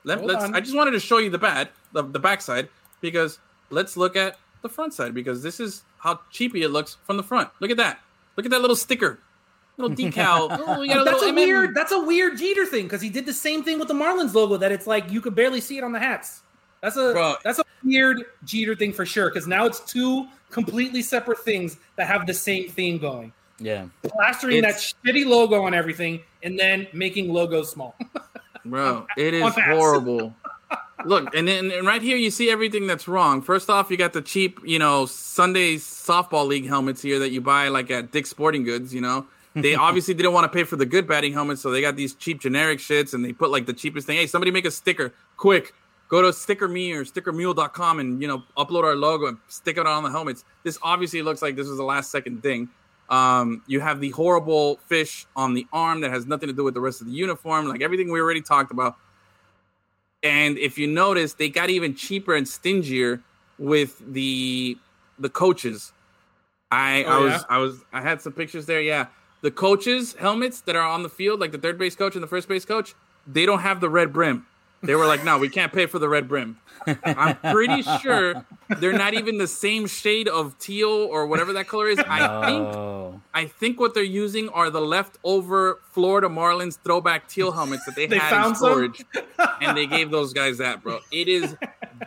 Let, 0.04 0.18
Hold 0.20 0.30
us 0.30 0.44
on. 0.44 0.54
I 0.54 0.60
just 0.60 0.76
wanted 0.76 0.92
to 0.92 1.00
show 1.00 1.18
you 1.18 1.28
the 1.28 1.38
bad, 1.38 1.68
the, 1.92 2.02
the 2.02 2.20
backside, 2.20 2.68
because 3.00 3.38
let's 3.70 3.96
look 3.96 4.16
at 4.16 4.38
the 4.62 4.68
front 4.68 4.94
side 4.94 5.14
because 5.14 5.42
this 5.42 5.60
is 5.60 5.82
how 5.98 6.20
cheapy 6.30 6.62
it 6.62 6.70
looks 6.70 6.96
from 7.04 7.16
the 7.16 7.22
front. 7.22 7.50
Look 7.60 7.70
at 7.70 7.76
that. 7.76 8.00
Look 8.36 8.46
at 8.46 8.50
that 8.52 8.60
little 8.60 8.76
sticker, 8.76 9.18
little 9.76 9.96
decal. 9.96 10.48
oh, 10.66 10.80
we 10.80 10.88
got 10.88 11.00
a 11.00 11.04
That's 11.04 11.20
little 11.20 11.30
a 11.30 11.46
weird. 11.46 11.74
That's 11.74 11.92
a 11.92 12.00
weird 12.00 12.38
Jeter 12.38 12.66
thing 12.66 12.84
because 12.84 13.00
he 13.00 13.08
did 13.08 13.26
the 13.26 13.32
same 13.32 13.62
thing 13.62 13.78
with 13.78 13.88
the 13.88 13.94
Marlins 13.94 14.34
logo. 14.34 14.56
That 14.56 14.72
it's 14.72 14.86
like 14.86 15.10
you 15.10 15.20
could 15.20 15.34
barely 15.34 15.60
see 15.60 15.78
it 15.78 15.84
on 15.84 15.92
the 15.92 15.98
hats. 15.98 16.42
That's 16.80 16.96
a 16.96 17.12
Bro. 17.12 17.34
that's 17.42 17.58
a 17.58 17.64
weird 17.84 18.24
Jeter 18.44 18.76
thing 18.76 18.92
for 18.92 19.04
sure. 19.04 19.28
Because 19.28 19.48
now 19.48 19.66
it's 19.66 19.80
two 19.80 20.28
completely 20.50 21.02
separate 21.02 21.40
things 21.40 21.76
that 21.96 22.06
have 22.06 22.26
the 22.26 22.34
same 22.34 22.68
theme 22.68 22.98
going. 22.98 23.32
Yeah. 23.58 23.86
Plastering 24.04 24.58
It's- 24.58 24.94
that 25.02 25.10
shitty 25.12 25.26
logo 25.26 25.62
on 25.64 25.74
everything 25.74 26.20
and 26.44 26.56
then 26.58 26.86
making 26.92 27.32
logos 27.32 27.70
small. 27.70 27.96
Bro, 28.64 29.06
it 29.16 29.34
is 29.34 29.54
horrible. 29.54 30.34
Look, 31.04 31.34
and 31.34 31.46
then 31.46 31.70
and 31.70 31.86
right 31.86 32.02
here 32.02 32.16
you 32.16 32.30
see 32.30 32.50
everything 32.50 32.86
that's 32.86 33.06
wrong. 33.06 33.40
First 33.40 33.70
off, 33.70 33.90
you 33.90 33.96
got 33.96 34.12
the 34.12 34.22
cheap, 34.22 34.58
you 34.64 34.78
know, 34.78 35.06
Sunday 35.06 35.76
softball 35.76 36.46
league 36.46 36.66
helmets 36.66 37.00
here 37.00 37.18
that 37.20 37.30
you 37.30 37.40
buy 37.40 37.68
like 37.68 37.90
at 37.90 38.10
Dick's 38.10 38.30
Sporting 38.30 38.64
Goods. 38.64 38.92
You 38.92 39.00
know, 39.00 39.26
they 39.54 39.74
obviously 39.76 40.14
didn't 40.14 40.32
want 40.32 40.50
to 40.50 40.56
pay 40.56 40.64
for 40.64 40.76
the 40.76 40.86
good 40.86 41.06
batting 41.06 41.32
helmets, 41.32 41.62
so 41.62 41.70
they 41.70 41.80
got 41.80 41.96
these 41.96 42.14
cheap 42.14 42.40
generic 42.40 42.80
shits, 42.80 43.14
and 43.14 43.24
they 43.24 43.32
put 43.32 43.50
like 43.50 43.66
the 43.66 43.72
cheapest 43.72 44.06
thing. 44.06 44.16
Hey, 44.16 44.26
somebody 44.26 44.50
make 44.50 44.64
a 44.64 44.70
sticker 44.70 45.14
quick. 45.36 45.72
Go 46.08 46.22
to 46.22 46.28
StickerMe 46.28 46.94
or 46.94 47.04
StickerMule.com 47.04 48.00
and 48.00 48.20
you 48.20 48.26
know 48.26 48.42
upload 48.56 48.84
our 48.84 48.96
logo 48.96 49.26
and 49.26 49.38
stick 49.48 49.76
it 49.78 49.86
on 49.86 50.02
the 50.02 50.10
helmets. 50.10 50.44
This 50.64 50.78
obviously 50.82 51.22
looks 51.22 51.42
like 51.42 51.54
this 51.54 51.68
was 51.68 51.78
a 51.78 51.84
last 51.84 52.10
second 52.10 52.42
thing. 52.42 52.70
Um, 53.08 53.62
you 53.66 53.80
have 53.80 54.00
the 54.00 54.10
horrible 54.10 54.76
fish 54.86 55.26
on 55.34 55.54
the 55.54 55.66
arm 55.72 56.00
that 56.02 56.10
has 56.10 56.26
nothing 56.26 56.48
to 56.48 56.52
do 56.52 56.64
with 56.64 56.74
the 56.74 56.80
rest 56.80 57.00
of 57.00 57.06
the 57.06 57.12
uniform, 57.12 57.66
like 57.66 57.82
everything 57.82 58.10
we 58.10 58.20
already 58.20 58.42
talked 58.42 58.70
about. 58.70 58.96
And 60.22 60.58
if 60.58 60.78
you 60.78 60.86
notice, 60.86 61.34
they 61.34 61.48
got 61.48 61.70
even 61.70 61.94
cheaper 61.94 62.34
and 62.34 62.46
stingier 62.46 63.22
with 63.58 64.02
the 64.12 64.76
the 65.18 65.28
coaches. 65.28 65.92
I 66.70 67.04
Oh, 67.04 67.10
I 67.10 67.18
was 67.18 67.32
yeah? 67.32 67.42
I 67.48 67.58
was 67.58 67.84
I 67.92 68.00
had 68.00 68.20
some 68.20 68.32
pictures 68.32 68.66
there. 68.66 68.80
Yeah, 68.80 69.06
the 69.42 69.50
coaches' 69.50 70.14
helmets 70.14 70.60
that 70.62 70.76
are 70.76 70.86
on 70.86 71.02
the 71.02 71.08
field, 71.08 71.40
like 71.40 71.52
the 71.52 71.58
third 71.58 71.78
base 71.78 71.94
coach 71.94 72.14
and 72.14 72.22
the 72.22 72.28
first 72.28 72.48
base 72.48 72.64
coach, 72.64 72.94
they 73.26 73.46
don't 73.46 73.60
have 73.60 73.80
the 73.80 73.88
red 73.88 74.12
brim. 74.12 74.46
They 74.82 74.94
were 74.94 75.06
like, 75.06 75.24
no, 75.24 75.38
we 75.38 75.48
can't 75.48 75.72
pay 75.72 75.86
for 75.86 75.98
the 75.98 76.08
red 76.08 76.28
brim. 76.28 76.58
I'm 77.04 77.34
pretty 77.36 77.82
sure 78.00 78.46
they're 78.78 78.92
not 78.92 79.14
even 79.14 79.38
the 79.38 79.48
same 79.48 79.88
shade 79.88 80.28
of 80.28 80.56
teal 80.60 80.88
or 80.88 81.26
whatever 81.26 81.52
that 81.54 81.66
color 81.66 81.88
is. 81.88 81.98
I 81.98 82.46
think. 82.46 82.68
I 83.34 83.46
think 83.46 83.78
what 83.78 83.94
they're 83.94 84.02
using 84.02 84.48
are 84.50 84.70
the 84.70 84.80
leftover 84.80 85.80
Florida 85.92 86.28
Marlins 86.28 86.78
throwback 86.82 87.28
teal 87.28 87.52
helmets 87.52 87.84
that 87.84 87.94
they, 87.94 88.06
They 88.08 88.18
had 88.18 88.48
in 88.48 88.54
storage, 88.54 89.04
and 89.60 89.76
they 89.76 89.86
gave 89.86 90.10
those 90.10 90.32
guys 90.32 90.58
that, 90.58 90.82
bro. 90.82 91.00
It 91.12 91.28
is 91.28 91.56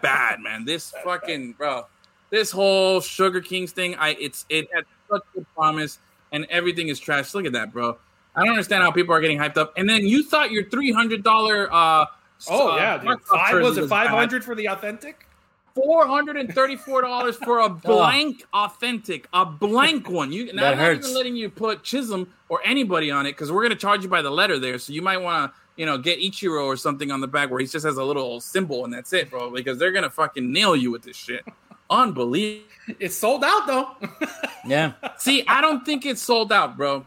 bad, 0.02 0.40
man. 0.40 0.66
This 0.66 0.94
fucking 1.04 1.54
bro, 1.54 1.86
this 2.30 2.52
whole 2.52 3.02
Sugar 3.02 3.42
Kings 3.42 3.72
thing, 3.72 3.96
I 3.96 4.16
it's 4.20 4.46
it 4.50 4.68
had 4.74 4.86
such 5.10 5.22
good 5.34 5.46
promise, 5.56 6.00
and 6.32 6.46
everything 6.50 6.88
is 6.88 7.00
trash. 7.00 7.34
Look 7.34 7.46
at 7.46 7.54
that, 7.54 7.72
bro. 7.72 7.98
I 8.36 8.42
don't 8.42 8.52
understand 8.52 8.84
how 8.84 8.92
people 8.92 9.14
are 9.14 9.22
getting 9.22 9.38
hyped 9.38 9.58
up. 9.58 9.74
And 9.78 9.90
then 9.90 10.08
you 10.08 10.24
thought 10.24 10.52
your 10.52 10.70
three 10.70 10.92
hundred 10.92 11.24
dollar 11.24 11.72
uh 11.72 12.06
Oh 12.50 12.72
uh, 12.72 12.76
yeah, 12.78 12.98
dude. 12.98 13.22
Five, 13.24 13.62
was 13.62 13.78
it 13.78 13.88
five 13.88 14.10
hundred 14.10 14.44
for 14.44 14.56
the 14.56 14.68
authentic? 14.68 15.28
Four 15.74 16.06
hundred 16.08 16.36
and 16.38 16.54
thirty-four 16.54 17.02
dollars 17.02 17.36
for 17.38 17.60
a 17.60 17.66
oh. 17.66 17.70
blank 17.70 18.44
authentic, 18.54 19.28
a 19.34 19.46
blank 19.46 20.10
one. 20.10 20.32
You, 20.32 20.46
now 20.54 20.64
That 20.64 20.72
I'm 20.74 20.78
not 20.78 20.86
hurts. 20.86 21.06
even 21.08 21.16
letting 21.18 21.36
you 21.36 21.50
put 21.50 21.84
Chisholm 21.84 22.28
or 22.50 22.60
anybody 22.66 23.10
on 23.12 23.26
it 23.26 23.32
because 23.32 23.52
we're 23.52 23.64
gonna 23.64 23.76
charge 23.76 24.04
you 24.04 24.10
by 24.10 24.22
the 24.22 24.32
letter 24.32 24.60
there. 24.60 24.78
So 24.80 24.92
you 24.94 25.02
might 25.02 25.18
want 25.18 25.52
to, 25.52 25.58
you 25.78 25.86
know, 25.86 25.98
get 25.98 26.20
Ichiro 26.20 26.66
or 26.66 26.76
something 26.76 27.10
on 27.12 27.22
the 27.22 27.28
back 27.28 27.50
where 27.50 27.60
he 27.60 27.66
just 27.68 27.86
has 27.86 27.98
a 27.98 28.04
little 28.04 28.42
symbol 28.42 28.84
and 28.84 28.94
that's 28.94 29.14
it, 29.14 29.30
bro. 29.30 29.50
Because 29.50 29.78
they're 29.78 29.92
gonna 29.94 30.10
fucking 30.10 30.52
nail 30.52 30.76
you 30.76 30.92
with 30.92 31.04
this 31.04 31.16
shit. 31.18 31.46
Unbelievable. 31.90 32.66
It's 33.00 33.16
sold 33.16 33.44
out 33.44 33.68
though. 33.68 33.90
Yeah. 34.66 34.94
See, 35.18 35.44
I 35.48 35.60
don't 35.60 35.84
think 35.84 36.06
it's 36.06 36.22
sold 36.22 36.52
out, 36.52 36.78
bro. 36.78 37.04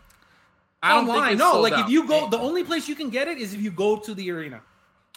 I 0.83 0.93
oh, 0.93 0.97
don't 0.97 1.05
think 1.07 1.17
Online, 1.17 1.33
it's 1.35 1.39
no. 1.39 1.51
sold 1.53 1.63
Like 1.63 1.73
out. 1.75 1.81
if 1.85 1.89
you 1.89 2.07
go, 2.09 2.29
the 2.29 2.39
only 2.39 2.65
place 2.65 2.89
you 2.89 2.97
can 2.97 3.11
get 3.11 3.29
it 3.29 3.39
is 3.39 3.55
if 3.55 3.61
you 3.63 3.71
go 3.71 3.97
to 3.97 4.13
the 4.13 4.29
arena. 4.33 4.61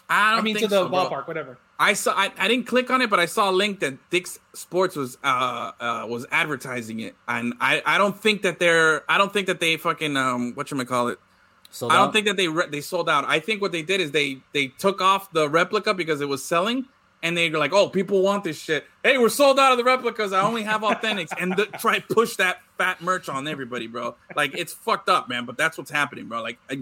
I, 0.08 0.30
don't 0.30 0.38
I 0.38 0.42
mean, 0.42 0.56
to 0.56 0.68
the 0.68 0.84
so, 0.84 0.88
bro. 0.88 1.10
ballpark, 1.10 1.26
whatever. 1.26 1.58
I 1.78 1.92
saw. 1.92 2.12
I, 2.12 2.32
I 2.38 2.48
didn't 2.48 2.66
click 2.66 2.90
on 2.90 3.02
it, 3.02 3.10
but 3.10 3.20
I 3.20 3.26
saw 3.26 3.50
a 3.50 3.52
link 3.52 3.80
that 3.80 4.10
Dick's 4.10 4.38
Sports 4.52 4.96
was 4.96 5.16
uh, 5.22 5.72
uh 5.78 6.06
was 6.08 6.26
advertising 6.32 7.00
it, 7.00 7.14
and 7.28 7.54
I 7.60 7.82
I 7.86 7.98
don't 7.98 8.18
think 8.20 8.42
that 8.42 8.58
they're. 8.58 9.08
I 9.10 9.16
don't 9.16 9.32
think 9.32 9.46
that 9.46 9.60
they 9.60 9.76
fucking 9.76 10.16
um 10.16 10.54
what 10.54 10.70
you 10.70 10.84
call 10.84 11.08
it. 11.08 11.18
Sold 11.70 11.92
I 11.92 11.96
don't 11.96 12.08
out? 12.08 12.12
think 12.12 12.26
that 12.26 12.36
they 12.36 12.48
re- 12.48 12.68
they 12.68 12.80
sold 12.80 13.08
out. 13.08 13.24
I 13.26 13.38
think 13.38 13.60
what 13.60 13.72
they 13.72 13.82
did 13.82 14.00
is 14.00 14.10
they 14.10 14.38
they 14.52 14.68
took 14.68 15.00
off 15.00 15.30
the 15.32 15.48
replica 15.48 15.94
because 15.94 16.20
it 16.20 16.28
was 16.28 16.44
selling, 16.44 16.86
and 17.22 17.36
they 17.36 17.48
were 17.48 17.58
like, 17.58 17.72
"Oh, 17.72 17.88
people 17.88 18.22
want 18.22 18.42
this 18.42 18.58
shit. 18.58 18.84
Hey, 19.04 19.18
we're 19.18 19.28
sold 19.28 19.60
out 19.60 19.70
of 19.70 19.78
the 19.78 19.84
replicas. 19.84 20.32
I 20.32 20.40
only 20.40 20.64
have 20.64 20.80
authentics." 20.80 21.30
and 21.38 21.56
the, 21.56 21.66
try 21.78 22.00
push 22.00 22.36
that 22.36 22.60
fat 22.76 23.00
merch 23.00 23.28
on 23.28 23.46
everybody, 23.46 23.86
bro. 23.86 24.16
Like 24.34 24.56
it's 24.56 24.72
fucked 24.72 25.08
up, 25.08 25.28
man. 25.28 25.44
But 25.44 25.56
that's 25.56 25.78
what's 25.78 25.90
happening, 25.92 26.26
bro. 26.26 26.42
Like, 26.42 26.58
I, 26.68 26.80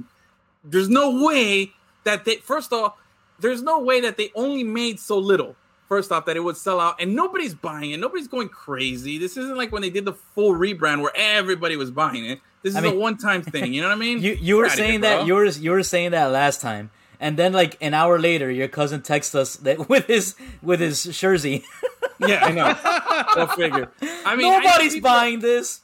there's 0.64 0.88
no 0.88 1.22
way 1.22 1.72
that 2.04 2.24
they. 2.24 2.36
First 2.36 2.72
off, 2.72 2.94
there's 3.40 3.62
no 3.62 3.80
way 3.80 4.00
that 4.00 4.16
they 4.16 4.30
only 4.34 4.64
made 4.64 4.98
so 5.00 5.18
little. 5.18 5.56
First 5.88 6.10
off, 6.10 6.24
that 6.26 6.36
it 6.36 6.40
would 6.40 6.56
sell 6.56 6.80
out, 6.80 7.00
and 7.00 7.14
nobody's 7.14 7.54
buying 7.54 7.92
it. 7.92 8.00
Nobody's 8.00 8.26
going 8.26 8.48
crazy. 8.48 9.18
This 9.18 9.36
isn't 9.36 9.56
like 9.56 9.70
when 9.70 9.82
they 9.82 9.90
did 9.90 10.04
the 10.04 10.14
full 10.14 10.52
rebrand 10.52 11.00
where 11.00 11.12
everybody 11.14 11.76
was 11.76 11.92
buying 11.92 12.24
it. 12.26 12.40
This 12.62 12.72
is 12.72 12.76
I 12.76 12.80
mean- 12.80 12.94
a 12.94 12.98
one-time 12.98 13.42
thing. 13.42 13.72
You 13.72 13.82
know 13.82 13.88
what 13.88 13.94
I 13.96 14.00
mean? 14.00 14.18
You 14.22 14.32
you 14.40 14.56
were 14.56 14.64
outta 14.66 14.74
here, 14.74 14.84
saying 14.86 15.00
that 15.02 15.26
you 15.28 15.34
were 15.34 15.44
you 15.46 15.70
were 15.70 15.84
saying 15.84 16.10
that 16.10 16.26
last 16.32 16.60
time, 16.60 16.90
and 17.20 17.36
then 17.36 17.52
like 17.52 17.76
an 17.80 17.94
hour 17.94 18.18
later, 18.18 18.50
your 18.50 18.66
cousin 18.66 19.00
texts 19.02 19.36
us 19.36 19.54
that 19.58 19.88
with 19.88 20.06
his 20.08 20.34
with 20.60 20.80
his 20.80 21.04
jersey. 21.04 21.62
Yeah, 22.18 22.44
I 22.44 22.50
know. 22.50 23.24
Go 23.46 23.46
figure. 23.54 23.88
I 24.24 24.34
mean, 24.34 24.52
I 24.52 24.58
Nobody's 24.58 24.94
people- 24.94 25.10
buying 25.10 25.38
this. 25.38 25.82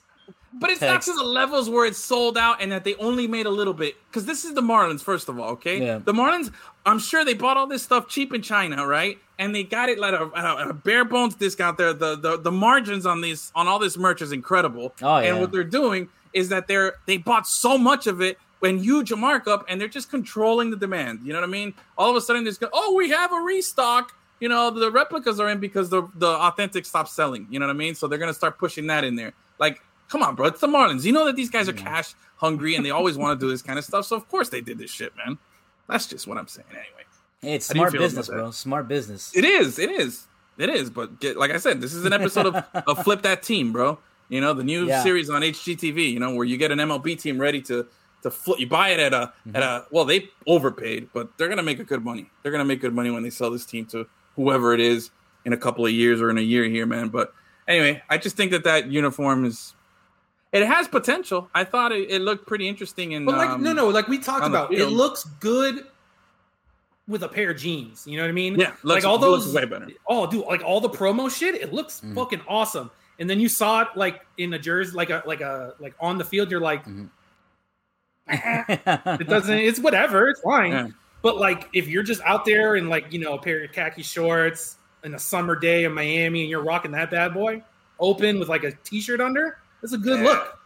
But 0.55 0.71
it's 0.71 0.81
text. 0.81 1.09
not 1.09 1.15
to 1.15 1.19
the 1.19 1.27
levels 1.27 1.71
where 1.71 1.87
it's 1.87 1.99
sold 1.99 2.37
out 2.37 2.61
and 2.61 2.71
that 2.73 2.85
they 2.85 2.95
only 2.97 3.27
made 3.27 3.47
a 3.47 3.51
little 3.51 3.73
bit. 3.73 3.97
Because 4.09 4.27
this 4.27 4.45
is 4.45 4.55
the 4.55 4.61
Marlins, 4.61 5.01
first 5.01 5.29
of 5.29 5.39
all, 5.39 5.51
okay? 5.53 5.81
Yeah. 5.81 5.99
The 5.99 6.13
Marlins, 6.13 6.53
I'm 6.85 6.99
sure 6.99 7.25
they 7.25 7.35
bought 7.35 7.57
all 7.57 7.67
this 7.67 7.83
stuff 7.83 8.09
cheap 8.09 8.35
in 8.35 8.43
China, 8.43 8.87
right? 8.87 9.19
And 9.39 9.55
they 9.55 9.65
got 9.65 9.89
it 9.89 9.99
at 9.99 10.15
a, 10.15 10.31
at 10.37 10.69
a, 10.69 10.75
bare 10.75 11.05
bones 11.05 11.35
discount 11.35 11.79
there. 11.79 11.93
The, 11.93 12.17
the 12.17 12.39
the 12.39 12.53
margins 12.53 13.07
on 13.07 13.23
these 13.23 13.51
on 13.55 13.67
all 13.67 13.79
this 13.79 13.97
merch 13.97 14.21
is 14.21 14.31
incredible. 14.31 14.95
Oh, 15.03 15.19
yeah. 15.19 15.31
And 15.31 15.41
what 15.41 15.53
they're 15.53 15.65
doing 15.65 16.09
is 16.33 16.49
that 16.51 16.69
they're 16.69 16.95
they 17.07 17.17
bought 17.17 17.47
so 17.47 17.79
much 17.79 18.07
of 18.07 18.21
it 18.21 18.39
when 18.61 18.79
huge 18.79 19.13
markup 19.13 19.65
and 19.69 19.81
they're 19.81 19.89
just 19.89 20.11
controlling 20.11 20.71
the 20.71 20.77
demand. 20.77 21.21
You 21.25 21.33
know 21.33 21.41
what 21.41 21.49
I 21.49 21.51
mean? 21.51 21.75
All 21.99 22.11
of 22.11 22.17
a 22.17 22.21
sudden 22.21 22.45
there's 22.45 22.59
go, 22.59 22.69
oh, 22.73 22.95
we 22.95 23.11
have 23.11 23.33
a 23.33 23.41
restock. 23.41 24.15
You 24.39 24.49
know, 24.49 24.71
the 24.71 24.91
replicas 24.91 25.41
are 25.41 25.49
in 25.49 25.59
because 25.59 25.89
the 25.89 26.09
the 26.15 26.29
authentic 26.29 26.85
stopped 26.85 27.11
selling. 27.11 27.47
You 27.51 27.59
know 27.59 27.67
what 27.67 27.75
I 27.75 27.79
mean? 27.79 27.95
So 27.95 28.07
they're 28.07 28.19
gonna 28.19 28.35
start 28.35 28.59
pushing 28.59 28.87
that 28.89 29.03
in 29.03 29.17
there. 29.17 29.33
Like, 29.59 29.83
come 30.13 30.23
on, 30.23 30.35
bro, 30.35 30.47
it's 30.47 30.61
the 30.61 30.67
Marlins. 30.67 31.05
You 31.05 31.13
know 31.13 31.25
that 31.25 31.37
these 31.37 31.49
guys 31.51 31.69
are 31.71 31.73
cash 31.73 32.13
hungry 32.37 32.77
and 32.77 32.85
they 32.85 32.91
always 32.91 33.17
want 33.17 33.41
to 33.41 33.47
do 33.47 33.51
this 33.51 33.63
kind 33.63 33.79
of 33.79 33.85
stuff. 33.85 34.05
So 34.05 34.15
of 34.15 34.29
course 34.29 34.51
they 34.51 34.61
did 34.61 34.77
this 34.79 34.91
shit, 34.91 35.13
man. 35.17 35.39
That's 35.89 36.07
just 36.07 36.27
what 36.27 36.37
I'm 36.37 36.47
saying, 36.49 36.67
anyway. 36.71 37.05
Hey, 37.41 37.55
it's 37.55 37.69
How 37.69 37.75
smart 37.75 37.93
business, 37.95 38.29
bro. 38.29 38.51
Smart 38.51 38.89
business. 38.89 39.35
It 39.35 39.45
is, 39.45 39.79
it 39.79 39.91
is, 39.91 40.27
it 40.59 40.69
is. 40.69 40.91
But 40.91 41.19
get, 41.19 41.37
like 41.39 41.51
I 41.51 41.57
said, 41.57 41.81
this 41.81 41.95
is 41.95 42.05
an 42.05 42.13
episode 42.13 42.47
of, 42.47 42.65
of 42.87 43.03
Flip 43.05 43.23
That 43.23 43.43
Team, 43.43 43.73
bro. 43.73 43.99
You 44.29 44.41
know, 44.43 44.53
the 44.53 44.63
new 44.65 44.87
Yeah. 44.87 45.03
series 45.03 45.29
on 45.31 45.43
HGTV. 45.43 46.13
You 46.13 46.21
know, 46.21 46.35
where 46.35 46.45
you 46.47 46.57
get 46.59 46.71
an 46.71 46.79
MLB 46.79 47.19
team 47.19 47.39
ready 47.39 47.61
to 47.63 47.87
to 48.23 48.31
flip. 48.31 48.61
You 48.61 48.69
buy 48.69 48.91
it 48.91 49.01
at 49.01 49.13
a 49.13 49.33
Mm-hmm. 49.47 49.57
at 49.57 49.63
a 49.63 49.87
well, 49.91 50.05
they 50.05 50.29
overpaid, 50.47 51.09
but 51.13 51.37
they're 51.37 51.49
gonna 51.49 51.63
make 51.65 51.81
a 51.81 51.85
good 51.85 52.05
money. 52.05 52.31
They're 52.43 52.53
gonna 52.53 52.65
make 52.65 52.81
good 52.81 52.95
money 52.95 53.11
when 53.11 53.23
they 53.25 53.31
sell 53.31 53.51
this 53.51 53.67
team 53.67 53.87
to 53.87 54.07
whoever 54.37 54.73
it 54.73 54.81
is 54.81 55.11
in 55.45 55.53
a 55.53 55.57
couple 55.57 55.85
of 55.85 55.91
years 55.93 56.21
or 56.23 56.31
in 56.31 56.39
a 56.39 56.43
year 56.43 56.65
here, 56.65 56.87
man. 56.87 57.09
But 57.09 57.35
anyway, 57.67 58.03
I 58.09 58.19
just 58.19 58.37
think 58.37 58.53
that 58.53 58.65
that 58.65 58.91
uniform 58.91 59.45
is. 59.45 59.75
It 60.53 60.67
has 60.67 60.87
potential. 60.87 61.49
I 61.55 61.65
thought 61.65 61.93
it, 61.93 62.11
it 62.11 62.21
looked 62.21 62.47
pretty 62.47 62.69
interesting. 62.69 63.15
And 63.15 63.25
But 63.25 63.37
like, 63.37 63.49
um, 63.51 63.63
no, 63.63 63.73
no, 63.73 63.89
like 63.89 64.07
we 64.09 64.19
talked 64.19 64.47
about, 64.47 64.73
it 64.75 64.87
looks 64.89 65.25
good 65.41 65.87
with 67.09 67.23
a 67.23 67.29
pair 67.29 67.51
of 67.51 67.57
jeans. 67.57 68.07
You 68.07 68.19
know 68.19 68.25
what 68.25 68.29
I 68.29 68.33
mean? 68.33 68.59
Yeah, 68.59 68.69
looks- 68.83 69.05
like 69.05 69.05
all 69.05 69.19
looks 69.19 69.47
those. 69.47 69.55
way 69.55 69.65
better. 69.65 69.89
Oh, 70.07 70.27
dude, 70.31 70.45
like 70.47 70.63
all 70.63 70.81
the 70.81 70.91
promo 70.91 71.35
shit, 71.35 71.55
it 71.55 71.73
looks 71.73 72.01
Mm. 72.01 72.15
fucking 72.15 72.43
awesome. 72.47 72.91
And 73.19 73.29
then 73.31 73.41
you 73.41 73.49
saw 73.49 73.81
it 73.83 73.89
like 73.97 74.27
in 74.39 74.53
a 74.53 74.59
jersey, 74.59 74.93
like 74.95 75.11
a 75.11 75.23
like 75.27 75.41
a 75.41 75.75
like 75.79 75.95
on 76.01 76.19
the 76.19 76.25
field. 76.25 76.51
You're 76.51 76.61
like, 76.61 76.85
Mm-hmm. 76.85 77.05
it 79.21 79.29
doesn't. 79.29 79.59
It's 79.59 79.79
whatever. 79.81 80.29
It's 80.29 80.41
fine. 80.41 80.71
Yeah. 80.73 80.89
But 81.23 81.39
like, 81.39 81.69
if 81.73 81.89
you're 81.89 82.03
just 82.03 82.21
out 82.23 82.45
there 82.45 82.77
in 82.77 82.89
like 82.89 83.13
you 83.13 83.19
know 83.19 83.35
a 83.35 83.39
pair 83.41 83.63
of 83.65 83.73
khaki 83.73 84.03
shorts 84.03 84.77
in 85.05 85.15
a 85.15 85.19
summer 85.19 85.57
day 85.57 85.85
in 85.85 85.93
Miami, 85.93 86.43
and 86.43 86.51
you're 86.51 86.63
rocking 86.63 86.93
that 86.93 87.11
bad 87.11 87.35
boy 87.35 87.63
open 88.01 88.39
with 88.39 88.49
like 88.49 88.65
a 88.65 88.73
t-shirt 88.85 89.21
under, 89.21 89.59
it's 89.83 89.93
a 89.93 89.99
good 89.99 90.21
Yeah. 90.21 90.25
look. 90.27 90.59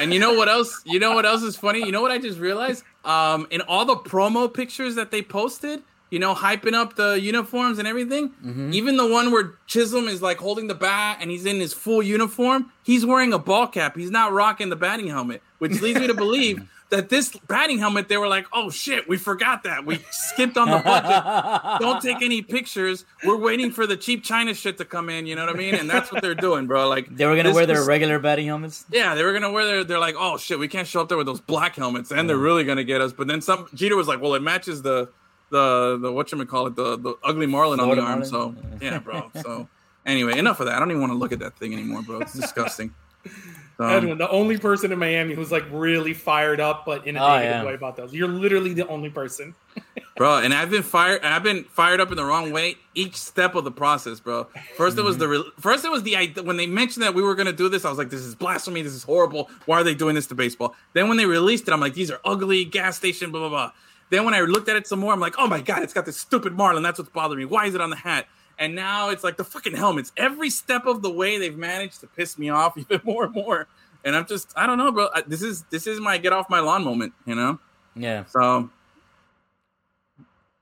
And 0.00 0.12
you 0.12 0.18
know 0.18 0.34
what 0.34 0.48
else? 0.48 0.80
You 0.84 0.98
know 0.98 1.14
what 1.14 1.24
else 1.26 1.42
is 1.42 1.56
funny? 1.56 1.80
You 1.80 1.92
know 1.92 2.02
what 2.02 2.10
I 2.10 2.18
just 2.18 2.38
realized? 2.38 2.82
Um, 3.04 3.46
in 3.50 3.60
all 3.62 3.84
the 3.84 3.96
promo 3.96 4.52
pictures 4.52 4.96
that 4.96 5.10
they 5.12 5.22
posted, 5.22 5.82
you 6.10 6.18
know, 6.18 6.34
hyping 6.34 6.74
up 6.74 6.96
the 6.96 7.20
uniforms 7.20 7.78
and 7.78 7.86
everything, 7.86 8.30
Mm-hmm. 8.44 8.72
even 8.72 8.96
the 8.96 9.06
one 9.06 9.30
where 9.30 9.52
Chisholm 9.66 10.08
is 10.08 10.20
like 10.22 10.38
holding 10.38 10.66
the 10.66 10.74
bat 10.74 11.18
and 11.20 11.30
he's 11.30 11.46
in 11.46 11.60
his 11.60 11.72
full 11.72 12.02
uniform, 12.02 12.72
he's 12.82 13.06
wearing 13.06 13.32
a 13.32 13.38
ball 13.38 13.66
cap. 13.68 13.96
He's 13.96 14.10
not 14.10 14.32
rocking 14.32 14.68
the 14.68 14.76
batting 14.76 15.06
helmet, 15.08 15.42
which 15.58 15.80
leads 15.80 16.00
me 16.00 16.06
to 16.08 16.14
believe 16.14 16.62
that 16.94 17.08
this 17.08 17.36
batting 17.48 17.78
helmet, 17.78 18.08
they 18.08 18.16
were 18.16 18.28
like, 18.28 18.46
oh 18.52 18.70
shit, 18.70 19.08
we 19.08 19.16
forgot 19.16 19.64
that. 19.64 19.84
We 19.84 19.98
skipped 20.10 20.56
on 20.56 20.70
the 20.70 20.78
budget. 20.78 21.80
Don't 21.80 22.00
take 22.00 22.22
any 22.22 22.40
pictures. 22.42 23.04
We're 23.24 23.36
waiting 23.38 23.70
for 23.72 23.86
the 23.86 23.96
cheap 23.96 24.22
China 24.22 24.54
shit 24.54 24.78
to 24.78 24.84
come 24.84 25.08
in. 25.10 25.26
You 25.26 25.34
know 25.36 25.44
what 25.46 25.54
I 25.54 25.58
mean? 25.58 25.74
And 25.74 25.90
that's 25.90 26.12
what 26.12 26.22
they're 26.22 26.34
doing, 26.34 26.66
bro. 26.66 26.88
Like 26.88 27.14
they 27.14 27.26
were 27.26 27.36
gonna 27.36 27.52
wear 27.52 27.66
their 27.66 27.78
was- 27.78 27.88
regular 27.88 28.18
batting 28.18 28.46
helmets. 28.46 28.84
yeah, 28.90 29.14
they 29.14 29.24
were 29.24 29.32
gonna 29.32 29.50
wear 29.50 29.66
their. 29.66 29.84
They're 29.84 29.98
like, 29.98 30.14
oh 30.18 30.36
shit, 30.38 30.58
we 30.58 30.68
can't 30.68 30.86
show 30.86 31.00
up 31.00 31.08
there 31.08 31.18
with 31.18 31.26
those 31.26 31.40
black 31.40 31.74
helmets, 31.76 32.12
and 32.12 32.28
they're 32.28 32.36
really 32.36 32.64
gonna 32.64 32.84
get 32.84 33.00
us. 33.00 33.12
But 33.12 33.26
then 33.26 33.40
some 33.40 33.68
Jeter 33.74 33.96
was 33.96 34.06
like, 34.08 34.20
well, 34.20 34.34
it 34.34 34.42
matches 34.42 34.82
the 34.82 35.08
the 35.50 35.98
the 36.00 36.12
what 36.12 36.30
you 36.32 36.44
call 36.46 36.66
it, 36.68 36.76
the 36.76 36.96
the 36.96 37.14
ugly 37.24 37.46
marlin 37.46 37.80
on 37.80 37.88
the 37.88 37.96
arm. 38.00 38.20
marlin? 38.20 38.24
So 38.26 38.54
yeah, 38.80 38.98
bro. 38.98 39.30
So 39.42 39.68
anyway, 40.06 40.38
enough 40.38 40.60
of 40.60 40.66
that. 40.66 40.76
I 40.76 40.78
don't 40.78 40.90
even 40.90 41.00
want 41.00 41.12
to 41.12 41.18
look 41.18 41.32
at 41.32 41.40
that 41.40 41.56
thing 41.58 41.72
anymore, 41.72 42.02
bro. 42.02 42.20
It's 42.20 42.34
disgusting. 42.34 42.94
Um, 43.78 43.90
Edwin, 43.90 44.18
the 44.18 44.30
only 44.30 44.56
person 44.58 44.92
in 44.92 44.98
Miami 44.98 45.34
who's 45.34 45.50
like 45.50 45.64
really 45.72 46.14
fired 46.14 46.60
up, 46.60 46.86
but 46.86 47.06
in 47.06 47.16
a 47.16 47.24
Oh, 47.24 47.34
negative 47.36 47.56
yeah. 47.56 47.64
way 47.64 47.74
about 47.74 47.96
those. 47.96 48.14
You're 48.14 48.28
literally 48.28 48.72
the 48.72 48.86
only 48.86 49.10
person. 49.10 49.54
bro. 50.16 50.38
And 50.38 50.54
I've 50.54 50.70
been 50.70 50.84
fired. 50.84 51.24
I've 51.24 51.42
been 51.42 51.64
fired 51.64 52.00
up 52.00 52.10
in 52.12 52.16
the 52.16 52.24
wrong 52.24 52.52
way 52.52 52.76
each 52.94 53.16
step 53.16 53.56
of 53.56 53.64
the 53.64 53.72
process, 53.72 54.20
bro. 54.20 54.46
First, 54.76 54.96
it 54.96 55.02
was 55.02 55.18
the 55.18 55.26
re- 55.26 55.44
first. 55.58 55.84
It 55.84 55.90
was 55.90 56.04
the 56.04 56.14
idea 56.16 56.44
when 56.44 56.56
they 56.56 56.66
mentioned 56.68 57.02
that 57.02 57.14
we 57.14 57.22
were 57.22 57.34
gonna 57.34 57.52
do 57.52 57.68
this. 57.68 57.84
I 57.84 57.88
was 57.88 57.98
like, 57.98 58.10
this 58.10 58.20
is 58.20 58.36
blasphemy. 58.36 58.82
This 58.82 58.92
is 58.94 59.02
horrible. 59.02 59.50
Why 59.66 59.80
are 59.80 59.84
they 59.84 59.94
doing 59.94 60.14
this 60.14 60.26
to 60.28 60.36
baseball? 60.36 60.76
Then 60.92 61.08
when 61.08 61.16
they 61.16 61.26
released 61.26 61.66
it, 61.66 61.72
I'm 61.74 61.80
like, 61.80 61.94
these 61.94 62.10
are 62.12 62.20
ugly 62.24 62.64
gas 62.64 62.96
station. 62.96 63.32
Blah 63.32 63.40
blah 63.40 63.48
blah. 63.48 63.72
Then 64.10 64.24
when 64.24 64.34
I 64.34 64.40
looked 64.42 64.68
at 64.68 64.76
it 64.76 64.86
some 64.86 65.00
more, 65.00 65.12
I'm 65.12 65.18
like, 65.18 65.34
oh 65.38 65.48
my 65.48 65.60
god, 65.60 65.82
it's 65.82 65.92
got 65.94 66.06
this 66.06 66.16
stupid 66.16 66.52
Marlin. 66.52 66.84
That's 66.84 66.98
what's 67.00 67.10
bothering 67.10 67.38
me. 67.40 67.44
Why 67.46 67.66
is 67.66 67.74
it 67.74 67.80
on 67.80 67.90
the 67.90 67.96
hat? 67.96 68.26
And 68.58 68.74
now 68.74 69.10
it's 69.10 69.24
like 69.24 69.36
the 69.36 69.44
fucking 69.44 69.74
helmets. 69.74 70.12
Every 70.16 70.50
step 70.50 70.86
of 70.86 71.02
the 71.02 71.10
way, 71.10 71.38
they've 71.38 71.56
managed 71.56 72.00
to 72.00 72.06
piss 72.06 72.38
me 72.38 72.50
off 72.50 72.74
even 72.78 73.00
more 73.04 73.24
and 73.24 73.34
more. 73.34 73.66
And 74.04 74.14
I'm 74.14 74.26
just, 74.26 74.52
I 74.56 74.66
don't 74.66 74.78
know, 74.78 74.92
bro. 74.92 75.08
I, 75.14 75.22
this 75.22 75.42
is 75.42 75.62
this 75.70 75.86
is 75.86 75.98
my 76.00 76.18
get 76.18 76.32
off 76.32 76.50
my 76.50 76.60
lawn 76.60 76.84
moment, 76.84 77.14
you 77.26 77.34
know. 77.34 77.58
Yeah. 77.96 78.24
So, 78.26 78.70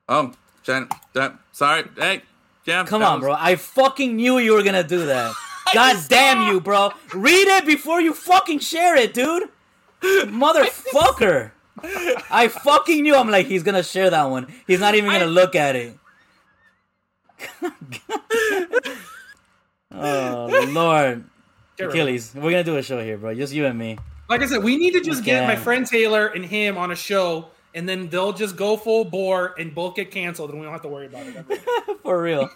oh, 0.08 0.32
Jen, 0.62 0.88
Jen, 1.14 1.38
sorry, 1.50 1.84
hey, 1.98 2.22
Jeff. 2.64 2.86
Come 2.86 3.02
on, 3.02 3.20
was- 3.20 3.26
bro. 3.26 3.36
I 3.38 3.56
fucking 3.56 4.14
knew 4.16 4.38
you 4.38 4.54
were 4.54 4.62
gonna 4.62 4.84
do 4.84 5.06
that. 5.06 5.34
God 5.74 5.96
damn 6.08 6.52
you, 6.52 6.60
bro. 6.60 6.90
Read 7.14 7.48
it 7.48 7.66
before 7.66 8.00
you 8.00 8.12
fucking 8.12 8.58
share 8.60 8.94
it, 8.96 9.14
dude. 9.14 9.48
Motherfucker. 10.02 11.52
I 12.30 12.48
fucking 12.48 13.02
knew. 13.02 13.16
I'm 13.16 13.30
like, 13.30 13.46
he's 13.46 13.62
gonna 13.62 13.82
share 13.82 14.10
that 14.10 14.24
one. 14.24 14.52
He's 14.66 14.80
not 14.80 14.94
even 14.94 15.10
gonna 15.10 15.26
look 15.26 15.54
at 15.56 15.74
it. 15.76 15.96
Oh 19.92 20.66
Lord, 20.70 21.24
Get 21.76 21.84
rid 21.84 21.90
of 21.90 21.96
it. 21.96 22.00
Achilles. 22.00 22.34
We're 22.34 22.50
gonna 22.50 22.64
do 22.64 22.76
a 22.76 22.82
show 22.82 23.02
here, 23.02 23.18
bro. 23.18 23.34
Just 23.34 23.52
you 23.52 23.66
and 23.66 23.78
me. 23.78 23.98
Like 24.28 24.42
I 24.42 24.46
said, 24.46 24.62
we 24.62 24.76
need 24.76 24.92
to 24.92 25.00
just 25.00 25.24
get 25.24 25.46
my 25.46 25.56
friend 25.56 25.86
Taylor 25.86 26.26
and 26.26 26.44
him 26.44 26.78
on 26.78 26.90
a 26.90 26.96
show, 26.96 27.48
and 27.74 27.88
then 27.88 28.08
they'll 28.08 28.32
just 28.32 28.56
go 28.56 28.76
full 28.76 29.04
bore 29.04 29.54
and 29.58 29.74
both 29.74 29.94
get 29.96 30.10
canceled, 30.10 30.50
and 30.50 30.58
we 30.58 30.64
don't 30.64 30.72
have 30.72 30.82
to 30.82 30.88
worry 30.88 31.06
about 31.06 31.26
it. 31.26 31.60
For 32.02 32.22
real. 32.22 32.48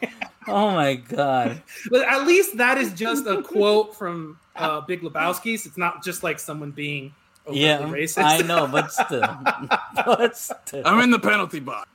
Oh 0.49 0.71
my 0.71 0.95
god. 0.95 1.63
but 1.91 2.07
at 2.07 2.27
least 2.27 2.57
that 2.59 2.79
is 2.79 2.93
just 2.95 3.27
a 3.27 3.43
quote 3.43 3.97
from 3.97 4.39
uh, 4.55 4.81
Big 4.83 5.03
Lebowski's. 5.03 5.67
It's 5.67 5.77
not 5.77 6.03
just 6.05 6.23
like 6.23 6.39
someone 6.39 6.71
being 6.71 7.13
Yeah, 7.51 7.81
racist. 7.83 8.23
I 8.25 8.39
know, 8.39 8.67
but 8.69 8.91
still, 8.93 9.21
but 9.95 10.37
still. 10.37 10.83
I'm 10.85 11.01
in 11.01 11.11
the 11.11 11.19
penalty 11.19 11.61
box. 11.61 11.89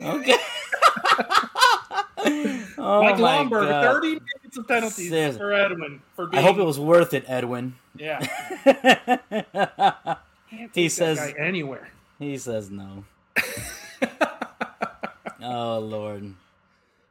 Okay. 0.00 0.36
oh 2.24 3.02
Mike 3.02 3.18
my 3.18 3.38
Lomberg, 3.38 3.68
God. 3.68 3.92
30 3.94 4.08
minutes 4.08 4.56
of 4.56 4.66
penalties 4.68 5.08
Seriously. 5.10 5.38
for 5.38 5.52
Edwin. 5.52 6.00
For 6.16 6.28
I 6.32 6.40
hope 6.40 6.56
it 6.58 6.64
was 6.64 6.78
worth 6.80 7.12
it, 7.14 7.24
Edwin. 7.28 7.76
Yeah. 7.96 8.20
he 10.72 10.88
That 10.88 10.90
says 10.90 11.18
guy 11.18 11.34
anywhere. 11.38 11.88
he 12.18 12.38
says 12.38 12.70
no. 12.70 13.04
oh 15.42 15.78
Lord. 15.78 16.34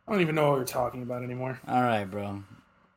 I 0.07 0.11
don't 0.11 0.21
even 0.21 0.35
know 0.35 0.49
what 0.49 0.59
we're 0.59 0.65
talking 0.65 1.03
about 1.03 1.23
anymore. 1.23 1.59
All 1.67 1.81
right, 1.81 2.03
bro. 2.05 2.43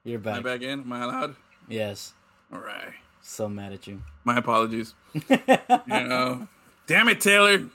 You're 0.04 0.20
Am 0.20 0.28
I 0.28 0.32
back. 0.34 0.42
back 0.44 0.62
in? 0.62 0.80
Am 0.80 0.92
I 0.92 1.04
allowed? 1.04 1.36
Yes. 1.68 2.12
All 2.52 2.60
right. 2.60 2.92
So 3.22 3.48
mad 3.48 3.72
at 3.72 3.86
you. 3.86 4.02
My 4.24 4.36
apologies. 4.38 4.94
you 5.14 5.22
know, 5.88 6.48
damn 6.86 7.08
it, 7.08 7.20
Taylor. 7.20 7.68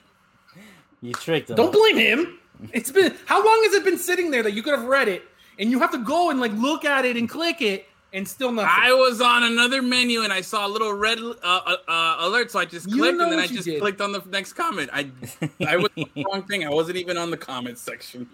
You 1.00 1.12
tricked 1.14 1.50
him. 1.50 1.56
Don't 1.56 1.72
blame 1.72 1.96
him. 1.98 2.38
It's 2.72 2.90
been 2.90 3.14
how 3.26 3.44
long 3.44 3.60
has 3.64 3.74
it 3.74 3.84
been 3.84 3.98
sitting 3.98 4.30
there 4.30 4.42
that 4.42 4.52
you 4.52 4.62
could 4.62 4.74
have 4.78 4.84
read 4.86 5.08
it 5.08 5.22
and 5.58 5.70
you 5.70 5.80
have 5.80 5.90
to 5.92 5.98
go 5.98 6.30
and 6.30 6.40
like 6.40 6.52
look 6.52 6.84
at 6.84 7.04
it 7.04 7.16
and 7.16 7.28
click 7.28 7.60
it 7.60 7.86
and 8.12 8.28
still 8.28 8.52
nothing. 8.52 8.70
I 8.72 8.92
was 8.92 9.20
on 9.20 9.42
another 9.42 9.80
menu 9.82 10.22
and 10.22 10.32
I 10.32 10.42
saw 10.42 10.66
a 10.66 10.68
little 10.68 10.92
red 10.92 11.18
uh, 11.18 11.32
uh, 11.42 11.76
uh, 11.88 12.16
alert, 12.20 12.50
so 12.50 12.58
I 12.58 12.66
just 12.66 12.88
You 12.88 12.98
clicked 12.98 13.16
know 13.18 13.24
and 13.24 13.32
then 13.32 13.38
I 13.40 13.46
just 13.46 13.64
did. 13.64 13.80
clicked 13.80 14.00
on 14.00 14.12
the 14.12 14.22
next 14.30 14.52
comment. 14.52 14.90
I 14.92 15.10
I 15.66 15.76
was 15.76 15.90
the 15.96 16.06
wrong 16.30 16.42
thing. 16.44 16.64
I 16.66 16.70
wasn't 16.70 16.98
even 16.98 17.16
on 17.16 17.30
the 17.30 17.36
comment 17.38 17.78
section. 17.78 18.28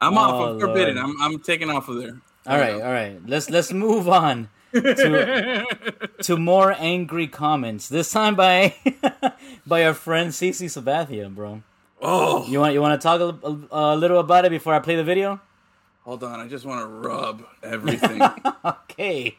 I'm 0.00 0.18
off. 0.18 0.32
Oh, 0.34 0.54
I'm 0.54 0.60
forbidden. 0.60 0.96
Lord. 0.96 1.06
I'm 1.20 1.22
I'm 1.22 1.38
taking 1.40 1.70
off 1.70 1.88
of 1.88 1.96
there. 1.98 2.20
all 2.46 2.58
right, 2.58 2.74
all 2.74 2.92
right. 2.92 3.20
Let's 3.26 3.48
let's 3.50 3.72
move 3.72 4.08
on 4.08 4.48
to 4.74 5.64
to 6.22 6.36
more 6.36 6.72
angry 6.78 7.26
comments. 7.28 7.88
This 7.88 8.10
time 8.10 8.34
by 8.34 8.74
by 9.66 9.84
our 9.84 9.94
friend 9.94 10.30
CC 10.30 10.66
Sabathia, 10.66 11.32
bro. 11.34 11.62
Oh, 12.02 12.46
You 12.48 12.60
want 12.60 12.72
you 12.74 12.80
want 12.80 13.00
to 13.00 13.02
talk 13.06 13.20
a, 13.20 13.46
a, 13.46 13.94
a 13.94 13.96
little 13.96 14.18
about 14.20 14.44
it 14.44 14.50
before 14.50 14.74
I 14.74 14.78
play 14.80 14.96
the 14.96 15.04
video? 15.04 15.40
hold 16.02 16.24
on. 16.24 16.40
I 16.40 16.48
just 16.48 16.64
want 16.64 16.80
to 16.80 16.86
rub 16.86 17.44
everything. 17.62 18.20
Okay. 18.64 19.36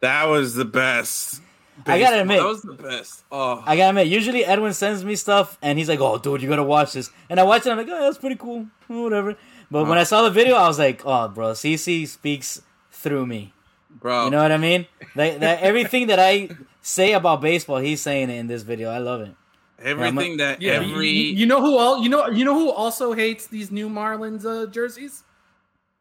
that 0.00 0.24
was 0.24 0.54
the 0.54 0.64
best. 0.64 1.40
I 1.86 1.98
gotta 2.00 2.22
admit- 2.22 2.38
that 2.40 2.46
was 2.46 2.62
the 2.62 2.72
best. 2.72 3.22
Oh, 3.30 3.62
I 3.66 3.76
gotta 3.76 3.90
admit, 3.90 4.06
usually 4.08 4.44
Edwin 4.44 4.72
sends 4.72 5.04
me 5.04 5.14
stuff 5.14 5.58
and 5.62 5.78
he's 5.78 5.88
like, 5.88 6.00
"Oh, 6.00 6.16
dude, 6.18 6.42
you 6.42 6.48
gotta 6.48 6.64
watch 6.64 6.94
this," 6.94 7.10
and 7.28 7.38
I 7.38 7.42
watch 7.44 7.66
it. 7.66 7.70
I'm 7.70 7.76
like, 7.76 7.86
"Oh, 7.90 8.00
that's 8.04 8.18
pretty 8.18 8.36
cool, 8.36 8.66
Oh, 8.90 9.02
whatever." 9.04 9.36
But 9.70 9.80
uh-huh. 9.82 9.88
when 9.90 9.98
I 9.98 10.04
saw 10.04 10.22
the 10.22 10.30
video, 10.30 10.56
I 10.56 10.66
was 10.66 10.78
like, 10.78 11.02
"Oh, 11.04 11.28
bro, 11.28 11.52
CC 11.52 12.06
speaks 12.08 12.62
through 12.90 13.26
me." 13.26 13.52
bro. 13.90 14.24
You 14.24 14.30
know 14.30 14.42
what 14.42 14.52
I 14.52 14.56
mean? 14.58 14.86
Like 15.14 15.38
that 15.40 15.60
everything 15.62 16.06
that 16.08 16.18
I 16.18 16.48
say 16.82 17.12
about 17.12 17.40
baseball, 17.40 17.78
he's 17.78 18.00
saying 18.00 18.30
it 18.30 18.34
in 18.36 18.46
this 18.46 18.62
video. 18.62 18.90
I 18.90 18.98
love 18.98 19.20
it. 19.20 19.34
Everything 19.82 20.38
that 20.38 20.62
Yeah, 20.62 20.74
every 20.74 21.08
you, 21.08 21.36
you 21.36 21.46
know 21.46 21.60
who 21.60 21.76
all 21.76 22.02
you 22.02 22.08
know 22.08 22.28
you 22.28 22.44
know 22.44 22.54
who 22.54 22.70
also 22.70 23.12
hates 23.12 23.46
these 23.46 23.70
new 23.70 23.88
Marlins 23.88 24.44
uh, 24.44 24.66
jerseys? 24.70 25.22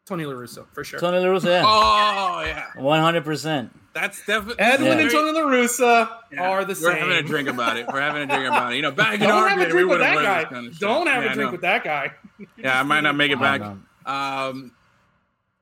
Tony 0.06 0.24
LaRusso 0.24 0.66
for 0.72 0.84
sure. 0.84 1.00
Tony 1.00 1.18
La 1.18 1.26
Russa, 1.26 1.46
yeah, 1.46 1.64
Oh 1.66 2.42
yeah, 2.46 2.66
one 2.82 3.02
hundred 3.02 3.26
percent. 3.26 3.72
that's 3.94 4.26
definitely 4.26 4.60
Edwin 4.60 4.98
Yeah. 4.98 5.00
and 5.00 5.12
Tony 5.12 5.32
LaRussa 5.38 6.10
Yeah. 6.32 6.44
are 6.44 6.64
the 6.64 6.76
same. 6.76 6.84
We're 6.86 6.92
same. 6.92 7.00
having 7.10 7.18
a 7.18 7.28
drink 7.28 7.50
about 7.50 7.78
it. 7.78 7.88
We're 7.92 8.02
having 8.02 8.22
a 8.22 8.28
drink 8.28 8.48
about 8.48 8.74
it. 8.74 8.76
You 8.78 8.82
know, 8.84 8.92
back 8.92 9.16
in 9.20 9.22
Don't 9.22 9.32
our 9.32 9.50
have 9.50 9.60
a 9.60 9.62
day, 9.62 9.66
we 9.68 9.72
drink 9.72 9.90
with 9.90 10.00
would 10.00 10.06
have 10.08 10.20
that 10.20 10.44
guy. 10.44 10.50
kind 10.50 10.68
of. 10.68 10.80
Don't 10.80 11.08
have 11.08 11.24
Yeah, 11.24 11.30
a 11.30 11.32
I 11.32 11.34
drink 11.34 11.52
with 11.52 11.62
that 11.62 11.84
guy. 11.84 12.12
Yeah, 12.58 12.80
I 12.80 12.84
might 12.84 13.02
not 13.02 13.16
make 13.16 13.32
it 13.32 13.40
back. 13.40 13.62
Um, 14.06 14.72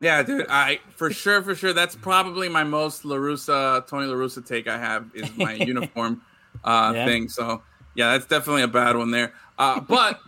yeah, 0.01 0.22
dude, 0.24 0.47
I 0.49 0.82
for 0.97 1.09
sure, 1.11 1.41
for 1.41 1.55
sure, 1.55 1.72
that's 1.72 1.95
probably 1.95 2.49
my 2.49 2.66
most 2.66 3.05
La 3.05 3.16
Russa, 3.16 3.88
Tony 3.88 4.05
La 4.07 4.16
Russa 4.16 4.45
take 4.45 4.68
I 4.68 4.78
have 4.78 5.09
is 5.16 5.34
my 5.38 5.53
uniform 5.53 6.22
uh, 6.66 6.91
Yeah. 6.93 7.05
thing. 7.05 7.30
So 7.30 7.64
yeah, 7.95 8.11
that's 8.11 8.25
definitely 8.25 8.63
a 8.63 8.67
bad 8.67 8.95
one 8.95 9.11
there. 9.11 9.33
Uh, 9.57 9.79
but 9.87 10.19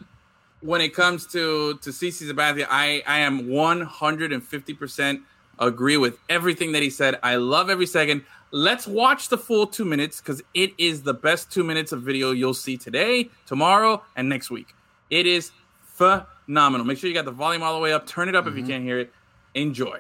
when 0.62 0.82
it 0.82 0.94
comes 0.94 1.26
to 1.28 1.78
to 1.82 1.90
CC 1.92 2.30
Sabathia, 2.30 2.68
I 2.70 3.04
I 3.08 3.20
am 3.20 3.50
one 3.50 3.82
hundred 3.82 4.32
and 4.34 4.44
fifty 4.44 4.74
percent 4.74 5.22
agree 5.60 5.98
with 5.98 6.18
everything 6.30 6.74
that 6.74 6.84
he 6.84 6.90
said. 6.90 7.20
I 7.24 7.36
love 7.38 7.70
every 7.70 7.86
second. 7.86 8.24
Let's 8.52 8.88
watch 8.88 9.30
the 9.30 9.38
full 9.38 9.68
two 9.68 9.86
minutes 9.86 10.22
because 10.22 10.42
it 10.54 10.74
is 10.78 11.04
the 11.04 11.14
best 11.14 11.52
two 11.52 11.64
minutes 11.64 11.92
of 11.92 12.02
video 12.04 12.32
you'll 12.32 12.54
see 12.54 12.78
today, 12.78 13.30
tomorrow, 13.46 14.04
and 14.16 14.30
next 14.30 14.50
week. 14.50 14.74
It 15.10 15.26
is 15.26 15.52
phenomenal. 15.82 16.86
Make 16.86 16.98
sure 16.98 17.10
you 17.10 17.14
got 17.14 17.26
the 17.26 17.32
volume 17.32 17.64
all 17.64 17.74
the 17.76 17.82
way 17.82 17.94
up. 17.94 18.08
Turn 18.08 18.30
it 18.30 18.36
up 18.36 18.48
if 18.48 18.56
you 18.58 18.64
can't 18.66 18.84
hear 18.84 19.00
it. 19.00 19.12
Enjoy. 19.56 20.00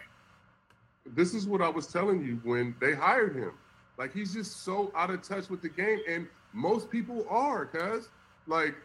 this 1.05 1.33
is 1.33 1.47
what 1.47 1.61
I 1.61 1.69
was 1.69 1.87
telling 1.87 2.23
you 2.23 2.39
when 2.43 2.75
they 2.79 2.93
hired 2.93 3.35
him. 3.35 3.51
Like 3.97 4.13
he's 4.13 4.33
just 4.33 4.63
so 4.63 4.91
out 4.95 5.09
of 5.09 5.21
touch 5.21 5.49
with 5.49 5.61
the 5.61 5.69
game, 5.69 5.99
and 6.09 6.27
most 6.55 6.89
people 6.89 7.25
are, 7.29 7.65
cuz 7.65 8.09
like 8.47 8.75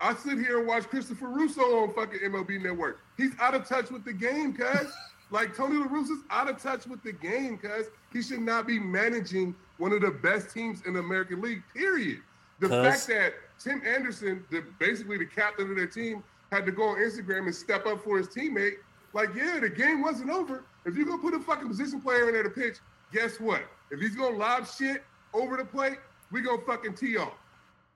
I 0.00 0.14
sit 0.14 0.38
here 0.38 0.58
and 0.58 0.68
watch 0.68 0.84
Christopher 0.84 1.28
Russo 1.28 1.82
on 1.82 1.94
fucking 1.94 2.20
MLB 2.20 2.62
Network. 2.62 3.00
He's 3.16 3.32
out 3.40 3.54
of 3.54 3.66
touch 3.66 3.90
with 3.90 4.04
the 4.04 4.12
game, 4.12 4.52
cuz. 4.52 4.92
like 5.30 5.56
Tony 5.56 5.76
La 5.76 5.86
Russa's 5.86 6.22
out 6.30 6.48
of 6.48 6.62
touch 6.62 6.86
with 6.86 7.02
the 7.02 7.12
game, 7.12 7.58
cuz 7.58 7.86
he 8.12 8.22
should 8.22 8.40
not 8.40 8.66
be 8.66 8.78
managing 8.78 9.54
one 9.78 9.92
of 9.92 10.00
the 10.00 10.10
best 10.10 10.52
teams 10.52 10.82
in 10.86 10.94
the 10.94 11.00
American 11.00 11.40
League. 11.40 11.62
Period. 11.74 12.20
The 12.60 12.68
fact 12.68 13.06
that 13.08 13.34
Tim 13.58 13.82
Anderson, 13.86 14.44
the 14.50 14.62
basically 14.78 15.18
the 15.18 15.26
captain 15.26 15.70
of 15.70 15.76
their 15.76 15.86
team, 15.86 16.22
had 16.52 16.64
to 16.66 16.72
go 16.72 16.84
on 16.84 16.96
Instagram 16.96 17.46
and 17.46 17.54
step 17.54 17.86
up 17.86 18.02
for 18.02 18.18
his 18.18 18.28
teammate. 18.28 18.76
Like, 19.12 19.34
yeah, 19.34 19.58
the 19.60 19.68
game 19.68 20.02
wasn't 20.02 20.30
over. 20.30 20.64
If 20.84 20.96
you're 20.96 21.06
gonna 21.06 21.20
put 21.20 21.34
a 21.34 21.40
fucking 21.40 21.68
position 21.68 22.00
player 22.00 22.28
in 22.28 22.34
there 22.34 22.42
to 22.42 22.50
pitch, 22.50 22.76
guess 23.12 23.40
what? 23.40 23.62
If 23.90 24.00
he's 24.00 24.14
gonna 24.14 24.36
lob 24.36 24.66
shit 24.66 25.02
over 25.34 25.56
the 25.56 25.64
plate, 25.64 25.98
we 26.30 26.40
gonna 26.42 26.60
fucking 26.62 26.94
tee 26.94 27.16
off. 27.16 27.32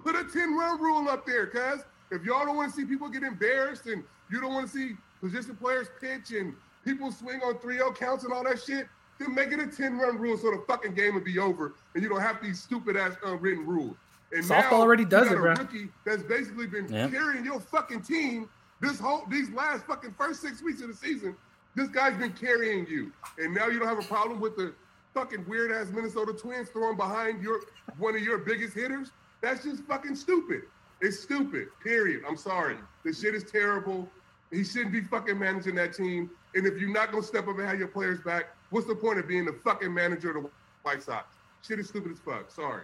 Put 0.03 0.16
a 0.16 0.24
10 0.24 0.57
run 0.57 0.81
rule 0.81 1.09
up 1.09 1.26
there, 1.26 1.47
cuz 1.47 1.83
if 2.11 2.24
y'all 2.24 2.45
don't 2.47 2.57
want 2.57 2.70
to 2.72 2.76
see 2.76 2.85
people 2.87 3.09
get 3.09 3.22
embarrassed 3.22 3.87
and 3.87 4.03
you 4.31 4.41
don't 4.41 4.53
want 4.53 4.66
to 4.70 4.72
see 4.72 4.97
position 5.20 5.57
players 5.57 5.89
pitch 6.01 6.33
and 6.33 6.55
people 6.85 7.12
swing 7.12 7.41
on 7.43 7.55
3-0 7.55 7.95
counts 7.97 8.24
and 8.24 8.33
all 8.33 8.43
that 8.45 8.61
shit, 8.61 8.89
then 9.18 9.35
make 9.35 9.53
it 9.53 9.61
a 9.61 9.66
10 9.66 9.99
run 9.99 10.16
rule 10.18 10.37
so 10.39 10.51
the 10.51 10.62
fucking 10.66 10.95
game 10.95 11.14
would 11.14 11.24
be 11.24 11.39
over 11.39 11.74
and 11.95 12.03
you 12.03 12.09
don't 12.09 12.20
have 12.22 12.43
these 12.43 12.61
stupid 12.62 12.97
ass 12.97 13.14
unwritten 13.24 13.66
rules. 13.66 13.97
And 14.33 14.45
Softball 14.45 14.70
now 14.70 14.72
already 14.72 15.03
you 15.03 15.09
does 15.09 15.24
got 15.28 15.33
it, 15.35 15.39
a 15.39 15.41
bro. 15.41 15.55
rookie 15.55 15.89
that's 16.05 16.22
basically 16.22 16.66
been 16.66 16.89
Yeah. 16.89 17.09
carrying 17.11 17.45
your 17.45 17.61
fucking 17.61 18.03
team 18.03 18.49
this 18.81 18.99
whole 18.99 19.26
these 19.28 19.51
last 19.51 19.85
fucking 19.87 20.14
first 20.16 20.41
six 20.41 20.62
weeks 20.62 20.81
of 20.81 20.89
the 20.89 20.95
season. 20.95 21.37
This 21.74 21.89
guy's 21.89 22.16
been 22.16 22.33
carrying 22.33 22.87
you, 22.87 23.12
and 23.39 23.55
now 23.55 23.66
you 23.68 23.78
don't 23.78 23.87
have 23.89 23.99
a 23.99 24.09
problem 24.09 24.41
with 24.41 24.57
the 24.57 24.72
fucking 25.15 25.45
weird 25.49 25.73
ass 25.73 25.89
Minnesota 25.93 26.33
Twins 26.33 26.69
throwing 26.69 26.97
behind 26.97 27.43
your 27.43 27.61
one 27.99 28.15
of 28.17 28.23
your 28.23 28.39
biggest 28.39 28.75
hitters. 28.75 29.11
That's 29.43 29.65
just 29.65 29.83
fucking 29.85 30.17
stupid. 30.17 30.63
It's 31.01 31.19
stupid. 31.21 31.69
Period. 31.83 32.23
I'm 32.29 32.37
sorry. 32.37 32.77
The 33.05 33.13
shit 33.13 33.35
is 33.35 33.45
terrible. 33.45 34.09
He 34.53 34.65
shouldn't 34.65 34.93
be 34.93 35.01
fucking 35.03 35.39
managing 35.39 35.75
that 35.77 35.95
team. 35.95 36.31
And 36.55 36.67
if 36.67 36.79
you're 36.79 36.93
not 36.93 37.11
gonna 37.13 37.23
step 37.23 37.49
up 37.49 37.59
and 37.59 37.67
have 37.69 37.79
your 37.79 37.89
players 37.89 38.21
back, 38.21 38.47
what's 38.71 38.87
the 38.87 38.95
point 38.95 39.19
of 39.19 39.27
being 39.29 39.45
the 39.45 39.53
fucking 39.65 39.93
manager 39.93 40.37
of 40.37 40.43
the 40.45 40.51
White 40.83 41.03
Sox? 41.03 41.37
Shit 41.67 41.79
is 41.79 41.89
stupid 41.89 42.13
as 42.13 42.19
fuck. 42.19 42.51
Sorry. 42.51 42.83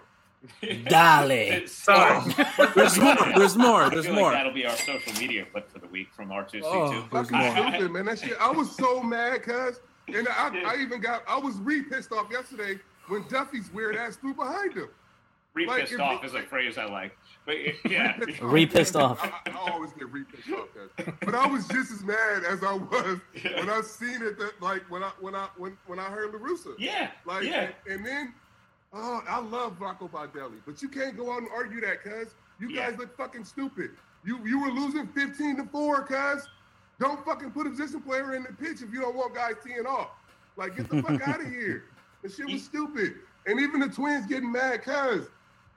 Dolly. 0.85 1.67
Sorry. 1.67 2.33
There's 2.75 2.99
more. 2.99 3.17
There's 3.37 3.57
more. 3.57 3.83
I 3.83 3.89
There's 3.89 4.07
feel 4.07 4.15
more. 4.15 4.25
like 4.25 4.33
that'll 4.35 4.53
be 4.53 4.67
our 4.67 4.77
social 4.77 5.13
media 5.15 5.47
clip 5.51 5.71
for 5.71 5.79
the 5.79 5.89
week 5.89 6.09
from 6.15 6.29
R2C2. 6.29 6.61
Oh, 6.65 6.91
there's 6.91 7.29
Fucking 7.31 7.39
more. 7.39 7.69
stupid, 7.73 7.91
man. 7.91 8.05
That 8.07 8.19
shit. 8.19 8.37
I 8.41 8.51
was 8.51 8.75
so 8.77 9.03
mad, 9.03 9.43
cuz. 9.43 9.81
And 10.09 10.29
I, 10.29 10.63
I 10.67 10.77
even 10.81 11.01
got, 11.01 11.23
I 11.29 11.39
was 11.39 11.57
re 11.59 11.83
pissed 11.83 12.13
off 12.13 12.31
yesterday 12.31 12.79
when 13.09 13.23
Duffey's 13.25 13.73
weird 13.73 13.97
ass 13.97 14.17
threw 14.17 14.35
behind 14.35 14.75
him. 14.75 14.89
Re 15.55 15.67
pissed 15.67 15.93
if- 15.95 16.01
off 16.01 16.25
is 16.25 16.35
a 16.35 16.43
phrase 16.43 16.79
I 16.79 16.85
like. 16.85 17.17
But 17.45 17.57
yeah, 17.91 18.19
Re 18.43 18.67
pissed 18.67 18.95
off. 18.97 19.19
I, 19.23 19.51
I 19.51 19.71
always 19.71 19.93
get 19.95 20.11
re 20.13 20.23
pissed 20.25 20.51
off, 20.53 20.69
cuz. 20.75 21.07
But 21.23 21.35
I 21.35 21.47
was 21.47 21.67
just 21.69 21.91
as 21.93 22.03
mad 22.05 22.45
as 22.45 22.63
I 22.63 22.75
was 22.75 23.19
when 23.43 23.71
I 23.71 23.81
seen 23.83 24.23
it. 24.23 24.39
That 24.39 24.53
like 24.61 24.83
when 24.91 25.03
I 25.03 25.11
when 25.21 25.35
I 25.35 25.49
when 25.57 25.77
when 25.87 25.99
I 25.99 26.05
heard 26.05 26.33
La 26.33 26.39
Russa. 26.41 26.75
yeah, 26.79 27.11
Like, 27.25 27.45
yeah. 27.45 27.71
and, 27.87 27.95
and 27.99 28.07
then, 28.07 28.35
oh, 28.93 29.23
I 29.29 29.41
love 29.41 29.81
Rocco 29.81 30.09
Baldelli, 30.09 30.59
but 30.67 30.83
you 30.83 30.89
can't 30.89 31.17
go 31.17 31.33
out 31.33 31.39
and 31.39 31.49
argue 31.55 31.81
that, 31.81 32.03
cuz 32.03 32.35
you 32.61 32.69
Yeah. 32.69 32.91
guys 32.91 32.99
look 32.99 33.17
fucking 33.17 33.45
stupid. 33.45 33.91
You 34.25 34.45
you 34.47 34.61
were 34.61 34.71
losing 34.71 35.07
15 35.09 35.57
to 35.57 35.65
four, 35.67 36.03
cuz. 36.03 36.47
Don't 36.99 37.25
fucking 37.25 37.51
put 37.51 37.67
a 37.67 37.71
position 37.71 38.01
player 38.01 38.35
in 38.35 38.43
the 38.45 38.53
pitch 38.53 38.83
if 38.83 38.93
you 38.93 39.01
don't 39.01 39.15
want 39.17 39.35
guys 39.35 39.55
teeing 39.65 39.87
off. 39.87 40.11
Like, 40.57 40.77
get 40.77 40.89
the 40.89 41.03
fuck 41.03 41.21
out 41.29 41.41
of 41.41 41.47
here. 41.51 41.85
The 42.23 42.31
shit 42.31 42.49
was 42.51 42.65
stupid. 42.65 43.17
And 43.47 43.61
even 43.61 43.81
the 43.81 43.89
Twins 43.89 44.27
getting 44.27 44.51
mad, 44.51 44.83
cuz 44.83 45.27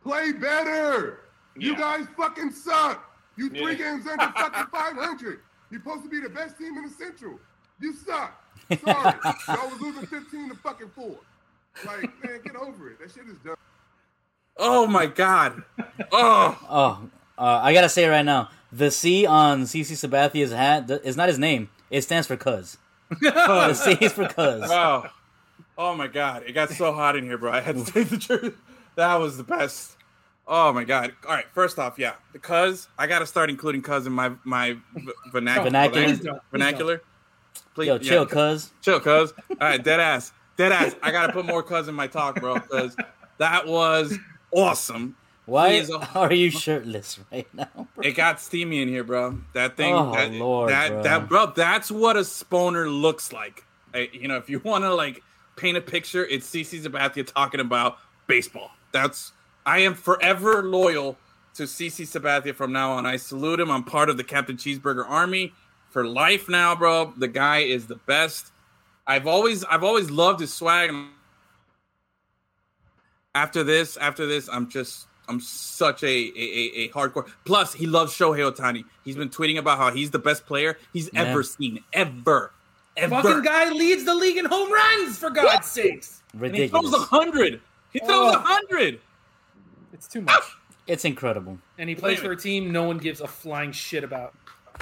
play 0.01 0.32
better. 0.32 1.20
You 1.57 1.76
guys 1.76 2.05
fucking 2.15 2.51
suck. 2.51 3.05
You 3.36 3.49
three 3.49 3.72
Yeah. 3.74 3.91
games 3.95 4.07
under 4.07 4.32
fucking 4.38 4.65
500. 4.72 5.39
You're 5.72 5.82
supposed 5.82 6.03
to 6.03 6.09
be 6.09 6.20
the 6.22 6.30
best 6.30 6.57
team 6.57 6.78
in 6.78 6.84
the 6.86 6.89
Central. 6.89 7.39
You 7.82 7.93
suck. 7.93 8.34
Sorry. 8.84 9.15
Y'all 9.47 9.70
was 9.70 9.82
losing 9.82 10.05
15 10.05 10.49
to 10.49 10.55
fucking 10.55 10.89
four. 10.95 11.17
Like, 11.86 12.01
man, 12.24 12.39
get 12.43 12.55
over 12.55 12.89
it. 12.91 12.99
That 12.99 13.11
shit 13.11 13.28
is 13.28 13.38
done. 13.39 13.55
Oh 14.57 14.88
my 14.88 15.05
god. 15.05 15.63
Oh. 16.11 16.57
Oh, 16.70 17.09
uh, 17.38 17.59
I 17.63 17.74
gotta 17.74 17.88
say 17.89 18.05
it 18.05 18.09
right 18.09 18.26
now. 18.26 18.49
The 18.72 18.91
C 18.91 19.26
on 19.26 19.63
CC 19.63 19.95
Sabathia's 19.95 20.51
hat 20.51 20.89
is 21.03 21.17
not 21.17 21.28
his 21.28 21.39
name. 21.39 21.70
It 21.89 22.01
stands 22.03 22.28
for 22.28 22.38
cuz. 22.38 22.78
the 23.22 23.74
C 23.74 23.97
is 23.99 24.13
for 24.13 24.28
cuz. 24.28 24.63
Oh. 24.70 25.05
Oh 25.78 25.95
my 25.95 26.07
god. 26.07 26.43
It 26.45 26.53
got 26.53 26.70
so 26.70 26.93
hot 26.93 27.15
in 27.15 27.24
here, 27.24 27.38
bro. 27.38 27.51
I 27.51 27.61
had 27.61 27.78
to 27.78 27.91
take 27.91 28.09
the 28.09 28.17
truth. 28.17 28.59
That 28.95 29.15
was 29.15 29.38
the 29.38 29.43
best. 29.43 29.95
Oh 30.45 30.74
my 30.74 30.84
god. 30.84 31.13
All 31.28 31.34
right, 31.36 31.45
first 31.53 31.80
off, 31.80 31.97
yeah. 31.97 32.15
The 32.34 32.39
cuz, 32.39 32.88
I 32.97 33.07
got 33.07 33.20
to 33.20 33.26
start 33.26 33.49
including 33.49 33.82
cuz 33.82 34.05
in 34.05 34.13
my 34.13 34.32
my 34.43 34.78
v- 34.95 35.11
vernacular. 35.32 35.70
Vernacular. 35.70 36.41
Vernacular. 36.51 37.01
Please, 37.76 37.88
Yo, 37.88 37.93
yeah. 37.95 37.99
chill, 38.01 38.26
cuz. 38.26 38.72
Chill, 38.82 38.99
cuz. 38.99 39.32
All 39.49 39.57
right, 39.61 39.84
dead 39.84 39.99
ass. 39.99 40.32
Dead 40.57 40.72
ass. 40.72 40.95
I 41.01 41.11
got 41.11 41.28
to 41.28 41.34
put 41.34 41.45
more 41.45 41.63
cuz 41.63 41.88
in 41.88 41.95
my 41.95 42.07
talk, 42.07 42.39
bro, 42.39 42.59
cuz 42.59 42.95
that 43.38 43.67
was 43.67 44.17
awesome. 44.51 45.16
Why 45.50 45.86
are 46.16 46.34
you 46.34 46.51
shirtless 46.66 47.20
right 47.32 47.47
now? 47.54 47.67
bro? 47.74 48.04
It 48.04 48.13
got 48.13 48.39
steamy 48.39 48.82
in 48.82 48.88
here, 48.88 49.04
bro. 49.04 49.39
That 49.54 49.76
thing, 49.78 49.93
Oh, 49.93 50.13
that, 50.13 50.32
Lord, 50.32 50.70
that, 50.70 50.89
bro. 50.89 51.04
that, 51.04 51.30
bro. 51.30 51.46
That's 51.47 51.92
what 51.92 52.16
a 52.16 52.21
sponer 52.21 52.89
looks 52.89 53.34
like. 53.34 53.63
Uh, 53.93 54.00
you 54.12 54.28
know, 54.28 54.38
if 54.38 54.50
you 54.50 54.59
want 54.59 54.84
to 54.84 54.93
like 54.93 55.21
paint 55.55 55.78
a 55.78 55.82
picture, 55.82 56.26
it's 56.26 56.50
CC 56.50 56.82
Sabathia 56.82 57.26
talking 57.26 57.59
about 57.59 57.97
baseball. 58.28 58.71
That's 58.92 59.32
I 59.66 59.80
am 59.80 59.93
forever 59.96 60.63
loyal 60.63 61.17
to 61.55 61.63
CC 61.63 62.05
Sabathia 62.05 62.55
from 62.55 62.71
now 62.71 62.92
on. 62.92 63.05
I 63.05 63.17
salute 63.17 63.59
him. 63.59 63.70
I'm 63.71 63.84
part 63.84 64.09
of 64.09 64.17
the 64.17 64.24
Captain 64.24 64.55
Cheeseburger 64.58 65.05
Army 65.08 65.54
for 65.89 66.05
life 66.05 66.47
now, 66.47 66.76
bro. 66.76 67.13
The 67.17 67.28
guy 67.28 67.59
is 67.59 67.88
the 67.88 67.96
best. 67.96 68.51
I've 69.08 69.26
always, 69.28 69.63
I've 69.66 69.84
always 69.84 70.12
loved 70.12 70.39
his 70.39 70.54
swag. 70.54 70.93
After 73.36 73.63
this, 73.63 73.97
after 73.97 74.26
this, 74.26 74.47
I'm 74.51 74.70
just 74.70 75.08
I'm 75.30 75.39
such 75.39 76.04
a, 76.04 76.08
a, 76.08 76.10
a, 76.10 76.82
a 76.86 76.89
hardcore. 76.89 77.30
Plus, 77.46 77.74
he 77.74 77.86
loves 77.86 78.14
Shohei 78.14 78.51
Ohtani. 78.51 78.84
He's 79.06 79.16
been 79.16 79.30
tweeting 79.30 79.58
about 79.60 79.78
how 79.78 79.92
he's 79.92 80.12
the 80.12 80.20
best 80.20 80.46
player 80.46 80.78
he's 80.92 81.10
Yeah. 81.14 81.24
ever 81.24 81.43
seen, 81.43 81.84
ever, 81.93 82.51
ever. 82.97 83.22
Fucking 83.22 83.43
guy 83.43 83.70
leads 83.72 84.04
the 84.06 84.16
league 84.16 84.38
in 84.38 84.46
home 84.46 84.72
runs 84.72 85.18
for 85.18 85.30
God's 85.30 85.68
sakes. 85.68 86.24
and 86.42 86.56
he 86.56 86.68
throws 86.68 86.93
a 86.93 86.97
hundred. 86.97 87.62
He 87.93 88.00
throws 88.00 88.34
a 88.34 88.38
Oh. 88.38 88.42
hundred. 88.43 89.00
It's 89.93 90.08
too 90.08 90.24
ah! 90.28 90.34
much. 90.34 90.43
It's 90.88 91.06
incredible. 91.06 91.60
And 91.78 91.88
he 91.88 91.93
plays 91.96 92.20
for 92.20 92.32
a 92.32 92.36
team 92.36 92.72
no 92.72 92.84
one 92.84 92.97
gives 92.97 93.22
a 93.22 93.28
flying 93.28 93.72
shit 93.72 94.04
about. 94.04 94.34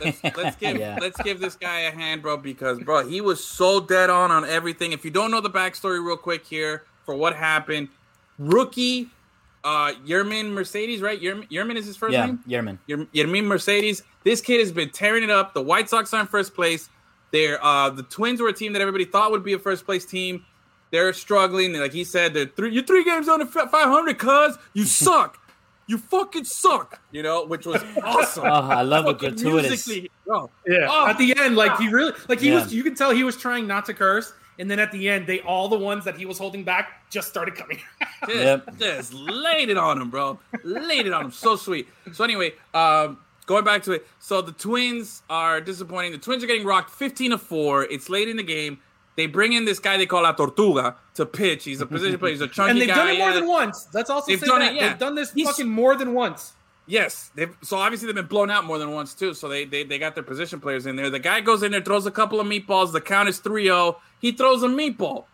Let's, 0.02 0.24
let's 0.38 0.56
give 0.60 0.78
Yeah. 0.78 0.98
let's 1.02 1.22
give 1.22 1.40
this 1.42 1.56
guy 1.56 1.82
a 1.82 1.92
hand, 1.92 2.22
bro, 2.22 2.38
because 2.38 2.80
bro, 2.80 3.06
he 3.06 3.20
was 3.20 3.44
so 3.44 3.82
dead 3.82 4.10
on 4.10 4.32
on 4.32 4.46
everything. 4.46 4.94
If 4.94 5.04
you 5.04 5.12
don't 5.12 5.32
know 5.32 5.42
the 5.42 5.50
backstory, 5.50 6.02
real 6.06 6.16
quick 6.16 6.46
here 6.46 6.84
for 7.06 7.14
what 7.16 7.36
happened, 7.36 7.90
rookie, 8.40 9.10
uh, 9.68 9.94
Yermin 10.06 10.52
Mercedes, 10.52 11.02
right? 11.02 11.22
Yermin, 11.22 11.50
Yermin 11.50 11.76
is 11.76 11.86
his 11.86 11.98
first 11.98 12.14
Yeah, 12.14 12.26
name. 12.28 12.40
Yerman. 12.48 12.78
Yer- 12.88 13.08
Yermin 13.14 13.46
Mercedes. 13.46 14.04
This 14.24 14.40
kid 14.42 14.60
has 14.60 14.72
been 14.72 14.90
tearing 14.90 15.24
it 15.24 15.30
up. 15.30 15.54
The 15.54 15.62
White 15.62 15.90
Sox 15.90 16.14
are 16.14 16.22
in 16.22 16.28
first 16.28 16.54
place. 16.56 16.90
They're 17.32 17.64
uh, 17.64 17.90
the 17.90 18.04
Twins 18.04 18.40
were 18.42 18.48
a 18.50 18.54
team 18.54 18.74
that 18.74 18.82
everybody 18.82 19.06
thought 19.06 19.32
would 19.32 19.44
be 19.44 19.54
a 19.54 19.60
first 19.60 19.86
place 19.86 20.06
team. 20.06 20.46
they're 20.92 21.12
struggling. 21.14 21.74
Like 21.74 21.92
he 21.92 22.04
said, 22.06 22.34
they're 22.34 22.46
three. 22.46 22.72
You're 22.74 22.84
three 22.86 23.04
games 23.04 23.28
under 23.28 23.46
500, 23.46 24.18
cuz 24.18 24.58
you 24.74 24.86
suck. 25.06 25.38
You 25.90 25.98
fucking 25.98 26.44
suck. 26.46 27.00
You 27.12 27.24
know, 27.24 27.46
which 27.46 27.66
was 27.66 27.82
awesome. 28.04 28.44
Oh, 28.48 28.50
I 28.80 28.82
love 28.84 29.06
the 29.06 29.14
Fucking 29.14 29.30
gratuitous. 29.36 29.70
musically, 29.88 30.12
bro. 30.26 30.50
Yeah. 30.66 30.88
Oh, 30.90 31.08
at 31.08 31.18
the 31.18 31.34
end, 31.38 31.56
like 31.56 31.78
he 31.78 31.88
really, 31.90 32.14
like 32.30 32.40
he 32.42 32.50
Yeah. 32.50 32.56
was, 32.64 32.74
you 32.74 32.84
could 32.84 32.98
tell 32.98 33.12
he 33.12 33.24
was 33.24 33.38
trying 33.38 33.68
not 33.68 33.86
to 33.88 33.94
curse, 33.94 34.34
and 34.60 34.70
then 34.70 34.80
at 34.80 34.92
the 34.92 35.08
end, 35.10 35.28
they 35.28 35.40
all 35.42 35.68
the 35.70 35.78
ones 35.78 36.06
that 36.06 36.16
he 36.18 36.26
was 36.26 36.38
holding 36.38 36.64
back 36.64 37.10
just 37.10 37.28
started 37.28 37.56
coming. 37.56 37.80
Just, 38.28 38.36
Yep. 38.36 38.78
just 38.80 39.14
laid 39.14 39.70
it 39.70 39.78
on 39.78 40.02
him, 40.02 40.10
bro. 40.10 40.40
Laid 40.64 41.06
it 41.06 41.14
on 41.14 41.26
him. 41.26 41.32
So 41.32 41.56
sweet. 41.56 41.88
So 42.14 42.24
anyway, 42.24 42.54
um, 42.74 43.20
going 43.46 43.64
back 43.64 43.84
to 43.84 43.92
it. 43.92 44.08
So 44.20 44.42
the 44.42 44.52
Twins 44.54 45.22
are 45.30 45.62
disappointing. 45.62 46.14
The 46.14 46.18
Twins 46.18 46.44
are 46.44 46.48
getting 46.48 46.66
rocked 46.66 46.90
15 46.90 47.32
to 47.32 47.38
4. 47.38 47.84
It's 47.84 48.10
late 48.10 48.28
in 48.28 48.36
the 48.36 48.44
game. 48.44 48.80
They 49.16 49.28
bring 49.28 49.54
in 49.54 49.66
this 49.66 49.78
guy 49.80 49.98
they 49.98 50.08
call 50.08 50.24
La 50.24 50.32
Tortuga 50.32 50.96
to 51.14 51.26
pitch. 51.28 51.64
He's 51.66 51.80
a 51.80 51.86
position 51.86 52.18
player. 52.18 52.32
He's 52.34 52.42
a 52.42 52.48
chunky 52.48 52.58
guy. 52.58 52.70
and 52.72 52.82
they've 52.82 52.88
guy. 52.90 52.96
done 52.96 53.10
it 53.10 53.18
more 53.20 53.30
yeah. 53.30 53.36
than 53.36 53.48
once. 53.48 53.88
Let's 53.94 54.10
also 54.10 54.32
They've 54.32 54.40
say 54.40 54.48
done 54.48 54.60
that 54.62 54.72
it, 54.74 54.76
yeah. 54.76 54.90
they've 54.90 55.00
done 55.00 55.14
this 55.16 55.32
He's- 55.32 55.48
fucking 55.48 55.70
more 55.70 55.96
than 55.96 56.14
once. 56.16 56.54
Yes, 56.88 57.32
they've 57.36 57.54
so 57.62 57.78
obviously 57.78 58.08
they've 58.08 58.16
been 58.16 58.28
blown 58.28 58.50
out 58.50 58.64
more 58.64 58.80
than 58.80 58.92
once 58.92 59.14
too. 59.14 59.34
So 59.34 59.50
they 59.50 59.66
they, 59.66 59.84
they 59.84 60.00
got 60.00 60.16
their 60.16 60.24
position 60.24 60.62
players 60.62 60.86
in 60.86 60.96
there. 60.96 61.10
The 61.10 61.20
guy 61.20 61.42
goes 61.42 61.62
in 61.62 61.72
there, 61.72 61.82
throws 61.82 62.06
a 62.06 62.12
couple 62.12 62.40
of 62.40 62.48
meatballs. 62.48 62.94
The 62.94 63.02
count 63.02 63.28
is 63.28 63.40
3-0. 63.42 63.98
He 64.22 64.32
throws 64.32 64.64
a 64.64 64.68
meatball. 64.68 65.26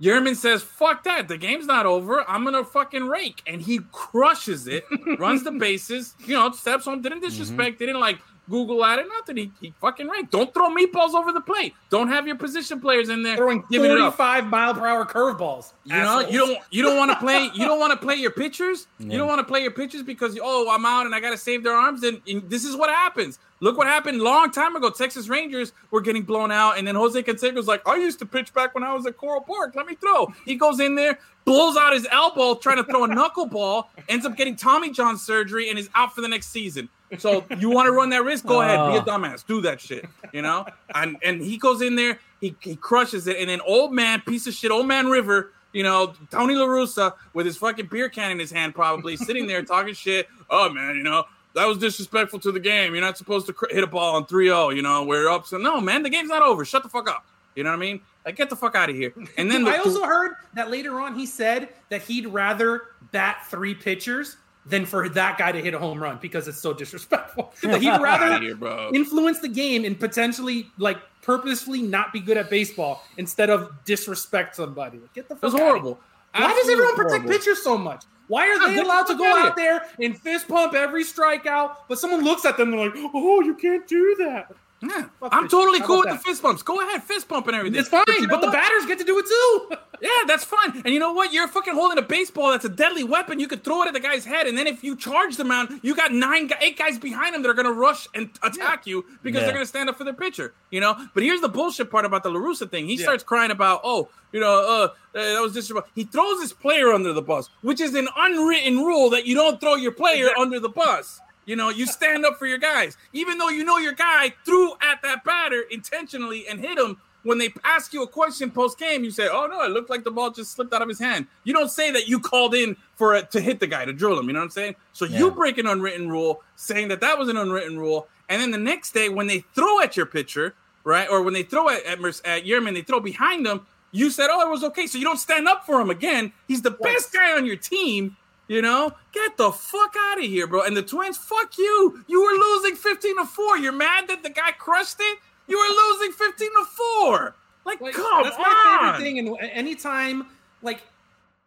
Yerman 0.00 0.36
says, 0.36 0.62
"Fuck 0.62 1.02
that! 1.04 1.26
The 1.26 1.38
game's 1.38 1.66
not 1.66 1.86
over. 1.86 2.28
I'm 2.28 2.44
gonna 2.44 2.62
fucking 2.62 3.08
rake," 3.08 3.42
and 3.46 3.60
he 3.60 3.80
crushes 3.90 4.68
it. 4.68 4.84
runs 5.18 5.42
the 5.42 5.50
bases. 5.50 6.14
You 6.24 6.34
know, 6.34 6.52
steps 6.52 6.86
on. 6.86 7.02
Didn't 7.02 7.18
mm-hmm. 7.18 7.28
disrespect. 7.28 7.80
Didn't 7.80 7.98
like 7.98 8.18
Google 8.48 8.84
at 8.84 8.98
it. 8.98 9.06
Nothing. 9.08 9.36
He, 9.36 9.52
he 9.60 9.74
fucking 9.80 10.08
raked. 10.08 10.30
Don't 10.30 10.52
throw 10.52 10.68
meatballs 10.68 11.14
over 11.14 11.32
the 11.32 11.40
plate. 11.40 11.74
Don't 11.90 12.08
have 12.08 12.26
your 12.26 12.36
position 12.36 12.80
players 12.80 13.08
in 13.08 13.22
there 13.22 13.36
Throwing 13.36 13.64
giving 13.70 13.90
it 13.90 13.98
up. 13.98 14.16
45 14.16 14.46
mile 14.46 14.74
per 14.74 14.86
hour 14.86 15.04
curveballs. 15.04 15.72
You 15.84 15.94
know, 15.94 16.20
you 16.20 16.38
don't 16.38 16.58
you 16.70 16.82
don't 16.82 16.96
want 16.96 17.10
to 17.10 17.16
play 17.18 17.50
you 17.54 17.66
don't 17.66 17.78
want 17.78 17.98
to 17.98 18.04
play 18.04 18.16
your 18.16 18.30
pitchers. 18.30 18.86
You 18.98 19.18
don't 19.18 19.28
want 19.28 19.38
to 19.40 19.44
play 19.44 19.60
your 19.62 19.70
pitchers 19.70 20.02
because 20.02 20.38
oh 20.42 20.70
I'm 20.70 20.84
out 20.86 21.06
and 21.06 21.14
I 21.14 21.20
got 21.20 21.30
to 21.30 21.38
save 21.38 21.62
their 21.62 21.74
arms. 21.74 22.02
And, 22.02 22.20
and 22.26 22.48
this 22.48 22.64
is 22.64 22.76
what 22.76 22.90
happens. 22.90 23.38
Look 23.60 23.76
what 23.76 23.88
happened 23.88 24.20
long 24.20 24.52
time 24.52 24.76
ago. 24.76 24.90
Texas 24.90 25.28
Rangers 25.28 25.72
were 25.90 26.00
getting 26.00 26.22
blown 26.22 26.52
out, 26.52 26.78
and 26.78 26.86
then 26.86 26.94
Jose 26.94 27.20
Canseco's 27.22 27.66
like, 27.66 27.86
I 27.88 27.96
used 27.96 28.20
to 28.20 28.26
pitch 28.26 28.54
back 28.54 28.74
when 28.74 28.84
I 28.84 28.94
was 28.94 29.04
at 29.06 29.16
Coral 29.16 29.40
Park. 29.40 29.74
Let 29.74 29.86
me 29.86 29.96
throw. 29.96 30.32
He 30.44 30.54
goes 30.54 30.78
in 30.78 30.94
there, 30.94 31.18
blows 31.44 31.76
out 31.76 31.92
his 31.92 32.06
elbow 32.12 32.54
trying 32.54 32.76
to 32.76 32.84
throw 32.84 33.04
a 33.04 33.08
knuckleball, 33.08 33.86
ends 34.08 34.24
up 34.24 34.36
getting 34.36 34.54
Tommy 34.54 34.90
John 34.90 35.18
surgery, 35.18 35.70
and 35.70 35.78
is 35.78 35.90
out 35.94 36.14
for 36.14 36.20
the 36.20 36.28
next 36.28 36.50
season. 36.50 36.88
So 37.18 37.44
you 37.58 37.70
want 37.70 37.86
to 37.86 37.92
run 37.92 38.10
that 38.10 38.24
risk? 38.24 38.44
Go 38.44 38.60
ahead, 38.60 38.76
be 38.90 38.96
a 38.98 39.00
Oh. 39.00 39.04
dumbass, 39.04 39.46
do 39.46 39.60
that 39.62 39.80
shit. 39.80 40.04
You 40.32 40.42
know, 40.42 40.66
and 40.94 41.16
and 41.22 41.40
he 41.40 41.56
goes 41.56 41.80
in 41.80 41.96
there, 41.96 42.18
he, 42.40 42.54
he 42.60 42.76
crushes 42.76 43.26
it, 43.26 43.36
and 43.38 43.48
then 43.48 43.60
old 43.62 43.92
man, 43.94 44.20
piece 44.20 44.46
of 44.46 44.52
shit, 44.54 44.70
old 44.70 44.86
man 44.86 45.06
River, 45.06 45.52
you 45.72 45.82
know, 45.82 46.12
Tony 46.30 46.54
La 46.54 46.66
Russa 46.66 47.14
with 47.32 47.46
his 47.46 47.56
fucking 47.56 47.86
beer 47.86 48.08
can 48.08 48.30
in 48.30 48.38
his 48.38 48.50
hand, 48.50 48.74
probably 48.74 49.16
sitting 49.16 49.46
there 49.46 49.62
talking 49.62 49.94
shit. 49.94 50.28
Oh 50.50 50.68
man, 50.70 50.96
you 50.96 51.02
know. 51.02 51.24
That 51.54 51.64
was 51.66 51.78
disrespectful 51.78 52.38
to 52.40 52.52
the 52.52 52.60
game. 52.60 52.92
You're 52.94 53.02
not 53.02 53.16
supposed 53.18 53.46
to 53.46 53.52
cr- 53.52 53.70
hit 53.70 53.82
a 53.82 53.86
ball 53.86 54.14
on 54.16 54.26
3-0, 54.26 54.76
you 54.76 54.82
know, 54.82 55.02
we're 55.02 55.28
up. 55.28 55.44
So 55.46 55.56
no, 55.56 55.80
man, 55.80 56.04
the 56.04 56.10
game's 56.10 56.28
not 56.28 56.42
over. 56.42 56.64
Shut 56.64 56.84
the 56.84 56.88
fuck 56.88 57.08
up. 57.10 57.24
You 57.56 57.64
know 57.64 57.70
what 57.70 57.76
I 57.76 57.80
mean? 57.80 58.00
Like 58.24 58.36
get 58.36 58.48
the 58.50 58.54
fuck 58.54 58.76
out 58.76 58.90
of 58.90 58.94
here. 58.94 59.12
And 59.38 59.50
then 59.50 59.64
the, 59.64 59.70
I 59.72 59.78
also 59.78 60.04
heard 60.04 60.34
that 60.54 60.70
later 60.70 61.00
on 61.00 61.18
he 61.18 61.26
said 61.26 61.70
that 61.88 62.02
he'd 62.02 62.26
rather 62.26 62.82
bat 63.10 63.44
three 63.48 63.74
pitchers 63.74 64.36
than 64.68 64.84
for 64.86 65.08
that 65.08 65.38
guy 65.38 65.52
to 65.52 65.60
hit 65.60 65.74
a 65.74 65.78
home 65.78 66.02
run 66.02 66.18
because 66.20 66.48
it's 66.48 66.60
so 66.60 66.72
disrespectful. 66.72 67.52
That 67.62 67.82
he'd 67.82 68.00
rather 68.00 68.40
here, 68.40 68.54
bro. 68.54 68.90
influence 68.94 69.40
the 69.40 69.48
game 69.48 69.84
and 69.84 69.98
potentially 69.98 70.70
like 70.78 70.98
purposefully 71.22 71.82
not 71.82 72.12
be 72.12 72.20
good 72.20 72.36
at 72.36 72.48
baseball 72.50 73.04
instead 73.16 73.50
of 73.50 73.70
disrespect 73.84 74.56
somebody. 74.56 74.98
Like, 74.98 75.12
get 75.12 75.28
the 75.28 75.34
fuck. 75.34 75.38
it 75.38 75.40
fuck 75.40 75.52
was 75.52 75.54
outta 75.54 75.64
horrible. 75.64 75.98
here. 76.34 76.44
Why 76.44 76.52
does 76.54 76.68
everyone 76.70 76.94
protect 76.94 77.22
horrible. 77.22 77.30
pitchers 77.30 77.62
so 77.62 77.76
much? 77.76 78.04
Why 78.28 78.48
are 78.48 78.68
they 78.68 78.78
allowed 78.78 79.04
to 79.04 79.16
go 79.16 79.24
outta 79.24 79.48
out 79.48 79.56
there 79.56 79.86
and 80.00 80.18
fist 80.18 80.48
pump 80.48 80.74
every 80.74 81.04
strikeout? 81.04 81.76
But 81.88 81.98
someone 81.98 82.22
looks 82.22 82.44
at 82.44 82.56
them 82.56 82.72
and 82.72 82.78
they're 82.78 83.02
like, 83.02 83.12
"Oh, 83.14 83.40
you 83.40 83.54
can't 83.54 83.86
do 83.86 84.16
that." 84.20 84.54
Yeah, 84.80 85.06
Fuck 85.18 85.34
I'm 85.34 85.42
this 85.44 85.50
totally. 85.50 85.80
How 85.80 85.86
cool 85.86 85.96
with 85.98 86.06
about 86.06 86.18
the 86.22 86.24
fist 86.24 86.40
bumps. 86.42 86.62
Go 86.62 86.80
ahead, 86.80 87.02
fist 87.02 87.28
pump 87.28 87.48
and 87.48 87.56
everything. 87.56 87.80
It's 87.80 87.88
fine, 87.88 88.04
but, 88.06 88.20
you 88.20 88.28
know 88.28 88.40
the 88.40 88.46
batters 88.52 88.86
get 88.86 88.98
to 88.98 89.04
do 89.04 89.18
it 89.18 89.26
too. 89.26 89.76
Yeah, 90.00 90.10
that's 90.28 90.44
fine. 90.44 90.80
And 90.84 90.94
you 90.94 91.00
know 91.00 91.12
what? 91.12 91.32
You're 91.32 91.48
fucking 91.48 91.74
holding 91.74 91.98
a 91.98 92.02
baseball 92.02 92.52
that's 92.52 92.64
a 92.64 92.68
deadly 92.68 93.02
weapon. 93.02 93.40
You 93.40 93.48
could 93.48 93.64
throw 93.64 93.82
it 93.82 93.88
at 93.88 93.94
the 93.94 93.98
guy's 93.98 94.24
head, 94.24 94.46
and 94.46 94.56
then 94.56 94.68
if 94.68 94.84
you 94.84 94.94
charge 94.94 95.36
the 95.36 95.42
mound, 95.42 95.80
you 95.82 95.96
got 95.96 96.12
nine, 96.12 96.46
gu- 96.46 96.54
eight 96.60 96.78
guys 96.78 97.00
behind 97.00 97.34
him 97.34 97.42
that 97.42 97.48
are 97.48 97.54
gonna 97.54 97.72
rush 97.72 98.06
and 98.14 98.30
attack 98.44 98.86
you 98.86 99.04
because 99.24 99.40
Yeah. 99.40 99.46
they're 99.46 99.54
gonna 99.54 99.66
stand 99.66 99.88
up 99.88 99.98
for 99.98 100.04
their 100.04 100.14
pitcher. 100.14 100.54
You 100.70 100.78
know. 100.80 100.94
But 101.14 101.24
here's 101.24 101.40
the 101.40 101.48
bullshit 101.48 101.90
part 101.90 102.04
about 102.04 102.22
the 102.22 102.30
La 102.30 102.38
Russa 102.38 102.70
thing. 102.70 102.86
He 102.86 102.96
starts 102.96 103.24
crying 103.24 103.50
about, 103.50 103.80
oh, 103.82 104.08
you 104.30 104.38
know, 104.38 104.46
uh, 104.52 105.18
uh, 105.18 105.20
that 105.34 105.40
was 105.42 105.52
disrespectful. 105.54 105.90
He 105.96 106.04
throws 106.04 106.40
his 106.42 106.52
player 106.52 106.92
under 106.92 107.12
the 107.12 107.20
bus, 107.22 107.48
which 107.62 107.80
is 107.80 107.96
an 107.96 108.06
unwritten 108.16 108.76
rule 108.84 109.10
that 109.10 109.26
you 109.26 109.34
don't 109.34 109.60
throw 109.60 109.74
your 109.74 109.90
player 109.90 110.28
under 110.38 110.60
the 110.60 110.68
bus. 110.68 111.18
You 111.48 111.56
know, 111.56 111.70
you 111.70 111.86
stand 111.86 112.26
up 112.26 112.38
for 112.38 112.46
your 112.46 112.58
guys, 112.58 112.98
even 113.14 113.38
though 113.38 113.48
you 113.48 113.64
know 113.64 113.78
your 113.78 113.94
guy 113.94 114.34
threw 114.44 114.72
at 114.82 115.00
that 115.02 115.24
batter 115.24 115.62
intentionally 115.70 116.46
and 116.46 116.60
hit 116.60 116.78
him. 116.78 116.98
When 117.22 117.38
they 117.38 117.52
ask 117.64 117.92
you 117.94 118.02
a 118.02 118.06
question 118.06 118.50
post 118.50 118.78
game, 118.78 119.02
you 119.02 119.10
say, 119.10 119.28
"Oh 119.28 119.46
no, 119.46 119.62
it 119.62 119.70
looked 119.70 119.88
like 119.90 120.04
the 120.04 120.10
ball 120.10 120.30
just 120.30 120.52
slipped 120.52 120.74
out 120.74 120.82
of 120.82 120.88
his 120.88 120.98
hand." 120.98 121.26
You 121.44 121.54
don't 121.54 121.70
say 121.70 121.90
that 121.90 122.06
you 122.06 122.20
called 122.20 122.54
in 122.54 122.76
for 122.96 123.14
it 123.14 123.30
to 123.32 123.40
hit 123.40 123.60
the 123.60 123.66
guy 123.66 123.86
to 123.86 123.92
drill 123.94 124.18
him. 124.18 124.26
You 124.26 124.34
know 124.34 124.40
what 124.40 124.44
I'm 124.44 124.50
saying? 124.50 124.76
So 124.92 125.06
you 125.06 125.30
break 125.30 125.56
an 125.58 125.66
unwritten 125.66 126.10
rule, 126.10 126.42
saying 126.54 126.88
that 126.88 127.00
that 127.00 127.18
was 127.18 127.28
an 127.28 127.38
unwritten 127.38 127.78
rule, 127.78 128.08
and 128.28 128.40
then 128.40 128.50
the 128.50 128.58
next 128.58 128.92
day 128.92 129.08
when 129.08 129.26
they 129.26 129.40
throw 129.54 129.80
at 129.80 129.96
your 129.96 130.06
pitcher, 130.06 130.54
right, 130.84 131.08
or 131.08 131.22
when 131.22 131.32
they 131.34 131.42
throw 131.42 131.70
at 131.70 131.84
at, 131.86 131.98
at 131.98 132.44
Yerman, 132.44 132.74
they 132.74 132.82
throw 132.82 133.00
behind 133.00 133.46
him. 133.46 133.66
You 133.90 134.10
said, 134.10 134.28
"Oh, 134.30 134.46
it 134.46 134.50
was 134.50 134.64
okay," 134.64 134.86
so 134.86 134.98
you 134.98 135.04
don't 135.04 135.18
stand 135.18 135.48
up 135.48 135.64
for 135.64 135.80
him 135.80 135.88
again. 135.88 136.32
He's 136.46 136.60
the 136.62 136.72
best 136.72 137.12
guy 137.12 137.32
on 137.32 137.46
your 137.46 137.56
team. 137.56 138.16
You 138.48 138.62
know, 138.62 138.92
get 139.12 139.36
the 139.36 139.52
fuck 139.52 139.94
out 139.98 140.18
of 140.18 140.24
here, 140.24 140.46
bro. 140.46 140.62
And 140.62 140.74
the 140.76 140.82
Twins, 140.82 141.18
fuck 141.18 141.56
you. 141.58 142.02
You 142.06 142.22
were 142.22 142.32
losing 142.32 142.76
15 142.76 143.18
to 143.18 143.24
4. 143.26 143.58
You're 143.58 143.72
mad 143.72 144.08
that 144.08 144.22
the 144.22 144.30
guy 144.30 144.52
crushed 144.52 144.96
it? 145.00 145.18
You 145.46 145.58
were 145.58 145.98
losing 145.98 146.12
15 146.12 146.48
to 146.48 146.64
4. 146.64 147.34
Like, 147.66 147.80
Like, 147.82 147.94
come 147.94 148.22
that's 148.24 148.36
on. 148.36 148.42
my 148.42 148.78
favorite 148.96 149.02
thing. 149.04 149.18
And 149.18 149.36
anytime, 149.52 150.26
like, 150.62 150.80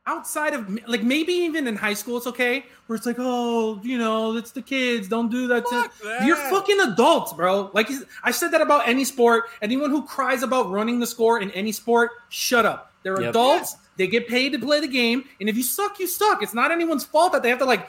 outside 0.07 0.53
of 0.53 0.79
like 0.87 1.03
maybe 1.03 1.31
even 1.33 1.67
in 1.67 1.75
high 1.75 1.93
school, 1.93 2.17
it's 2.17 2.27
okay. 2.27 2.65
Where 2.87 2.97
it's 2.97 3.05
like, 3.05 3.17
oh, 3.19 3.79
you 3.83 3.97
know, 3.97 4.35
it's 4.37 4.51
the 4.51 4.61
kids. 4.61 5.07
Don't 5.07 5.29
do 5.31 5.47
that. 5.47 5.65
to 5.67 5.69
Fuck 5.83 5.99
that. 6.03 6.25
You're 6.25 6.35
fucking 6.35 6.79
adults, 6.81 7.33
bro. 7.33 7.69
Like 7.73 7.89
I 8.23 8.31
said 8.31 8.49
that 8.49 8.61
about 8.61 8.87
any 8.87 9.05
sport. 9.05 9.45
Anyone 9.61 9.89
who 9.89 10.03
cries 10.03 10.43
about 10.43 10.69
running 10.69 10.99
the 10.99 11.07
score 11.07 11.39
in 11.41 11.49
any 11.51 11.71
sport, 11.71 12.11
shut 12.29 12.65
up. 12.65 12.91
They're 13.03 13.19
Yep. 13.21 13.29
adults. 13.31 13.75
They 14.01 14.07
get 14.07 14.27
paid 14.27 14.53
to 14.53 14.57
play 14.59 14.79
the 14.79 14.87
game, 14.87 15.25
and 15.39 15.47
if 15.47 15.55
you 15.55 15.61
suck, 15.61 15.99
you 15.99 16.07
suck. 16.07 16.41
It's 16.41 16.55
not 16.55 16.71
anyone's 16.71 17.03
fault 17.03 17.33
that 17.33 17.43
they 17.43 17.49
have 17.49 17.59
to 17.59 17.65
like 17.65 17.87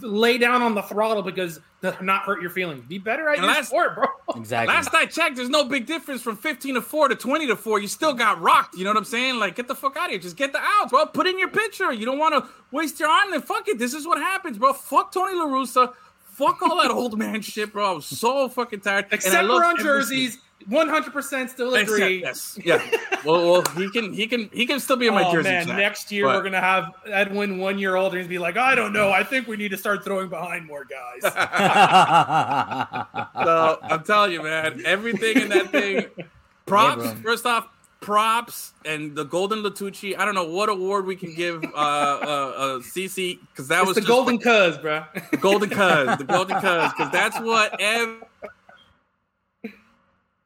lay 0.00 0.38
down 0.38 0.62
on 0.62 0.74
the 0.74 0.80
throttle 0.80 1.22
because 1.22 1.60
they're 1.82 1.94
not 2.00 2.22
hurt 2.22 2.40
your 2.40 2.48
feelings. 2.50 2.82
Be 2.86 2.96
better 2.96 3.28
at 3.28 3.34
And 3.36 3.44
your 3.44 3.54
last- 3.54 3.66
sport, 3.68 3.94
bro. 3.94 4.06
Exactly. 4.36 4.74
Last 4.74 4.94
I 4.94 5.04
checked, 5.04 5.36
there's 5.36 5.50
no 5.50 5.64
big 5.64 5.84
difference 5.84 6.22
from 6.22 6.38
15 6.38 6.76
to 6.76 6.80
4 6.80 7.08
to 7.08 7.14
20 7.16 7.48
to 7.48 7.56
4. 7.56 7.80
You 7.80 7.88
still 7.88 8.14
got 8.14 8.40
rocked. 8.40 8.74
You 8.78 8.84
know 8.84 8.90
what 8.90 8.96
I'm 8.96 9.04
saying? 9.04 9.38
Like, 9.38 9.56
get 9.56 9.68
the 9.68 9.74
fuck 9.74 9.94
out 9.98 10.06
of 10.06 10.10
here. 10.12 10.20
Just 10.20 10.36
get 10.38 10.52
the 10.54 10.58
outs, 10.62 10.90
bro. 10.90 11.04
Put 11.04 11.26
in 11.26 11.38
your 11.38 11.48
pitcher. 11.48 11.92
You 11.92 12.06
don't 12.06 12.18
want 12.18 12.32
to 12.42 12.48
waste 12.70 12.98
your 12.98 13.10
arm, 13.10 13.30
then 13.32 13.42
fuck 13.42 13.68
it. 13.68 13.78
This 13.78 13.92
is 13.92 14.06
what 14.06 14.16
happens, 14.16 14.56
bro. 14.56 14.72
Fuck 14.72 15.12
Tony 15.12 15.34
La 15.36 15.44
Russa. 15.46 15.92
Fuck 16.24 16.62
all 16.62 16.80
that 16.80 16.90
old 16.92 17.18
man 17.18 17.42
shit, 17.42 17.72
bro. 17.74 17.90
I 17.90 17.92
was 17.92 18.06
so 18.06 18.48
fucking 18.48 18.80
tired. 18.80 19.04
And 19.06 19.12
I 19.12 19.16
Except 19.16 19.46
for 19.46 19.62
on 19.64 19.72
every- 19.72 19.84
jerseys, 19.84 20.38
one 20.68 20.88
hundred 20.88 21.12
percent 21.12 21.50
still 21.50 21.74
agree. 21.74 22.24
Except, 22.24 22.64
yes. 22.66 22.82
Yeah. 22.92 22.98
well, 23.24 23.50
well, 23.50 23.62
he 23.76 23.90
can, 23.90 24.12
he 24.12 24.26
can, 24.26 24.48
he 24.52 24.66
can 24.66 24.80
still 24.80 24.96
be 24.96 25.06
in 25.06 25.14
my 25.14 25.24
oh 25.24 25.32
jersey. 25.32 25.48
man, 25.50 25.66
Jack. 25.66 25.76
next 25.76 26.12
year 26.12 26.24
But- 26.26 26.36
we're 26.36 26.42
gonna 26.42 26.60
have 26.60 26.92
Edwin 27.06 27.58
one 27.58 27.78
year 27.78 27.96
old 27.96 28.12
and 28.12 28.20
he's 28.20 28.28
be 28.28 28.38
like, 28.38 28.56
I 28.56 28.74
don't 28.74 28.92
know. 28.92 29.10
I 29.10 29.22
think 29.24 29.46
we 29.48 29.56
need 29.56 29.70
to 29.72 29.76
start 29.78 30.04
throwing 30.04 30.28
behind 30.28 30.66
more 30.66 30.84
guys. 30.84 31.22
So 33.44 33.78
I'm 33.82 34.02
telling 34.04 34.32
you, 34.32 34.42
man, 34.42 34.82
everything 34.84 35.36
in 35.42 35.48
that 35.50 35.70
thing. 35.70 36.06
Props. 36.66 37.04
Yeah, 37.04 37.12
bro. 37.14 37.22
first 37.22 37.44
off, 37.46 37.66
props 38.00 38.72
and 38.84 39.14
the 39.16 39.24
Golden 39.24 39.62
Latucci. 39.62 40.16
I 40.16 40.24
don't 40.24 40.34
know 40.34 40.44
what 40.48 40.68
award 40.68 41.06
we 41.06 41.16
can 41.16 41.34
give 41.34 41.62
uh 41.64 41.68
uh, 41.76 41.76
uh 41.76 42.78
CC 42.80 43.38
because 43.50 43.68
that 43.68 43.80
it's 43.80 43.88
was 43.88 43.94
the 43.96 44.00
just 44.02 44.08
golden 44.08 44.36
like- 44.36 44.44
cuz, 44.44 44.78
bro. 44.78 45.04
the 45.30 45.36
golden 45.36 45.68
cuz, 45.70 46.18
the 46.18 46.24
golden 46.24 46.60
cuz, 46.60 46.92
because 46.92 47.10
that's 47.12 47.38
what 47.40 47.80
ev- 47.80 48.22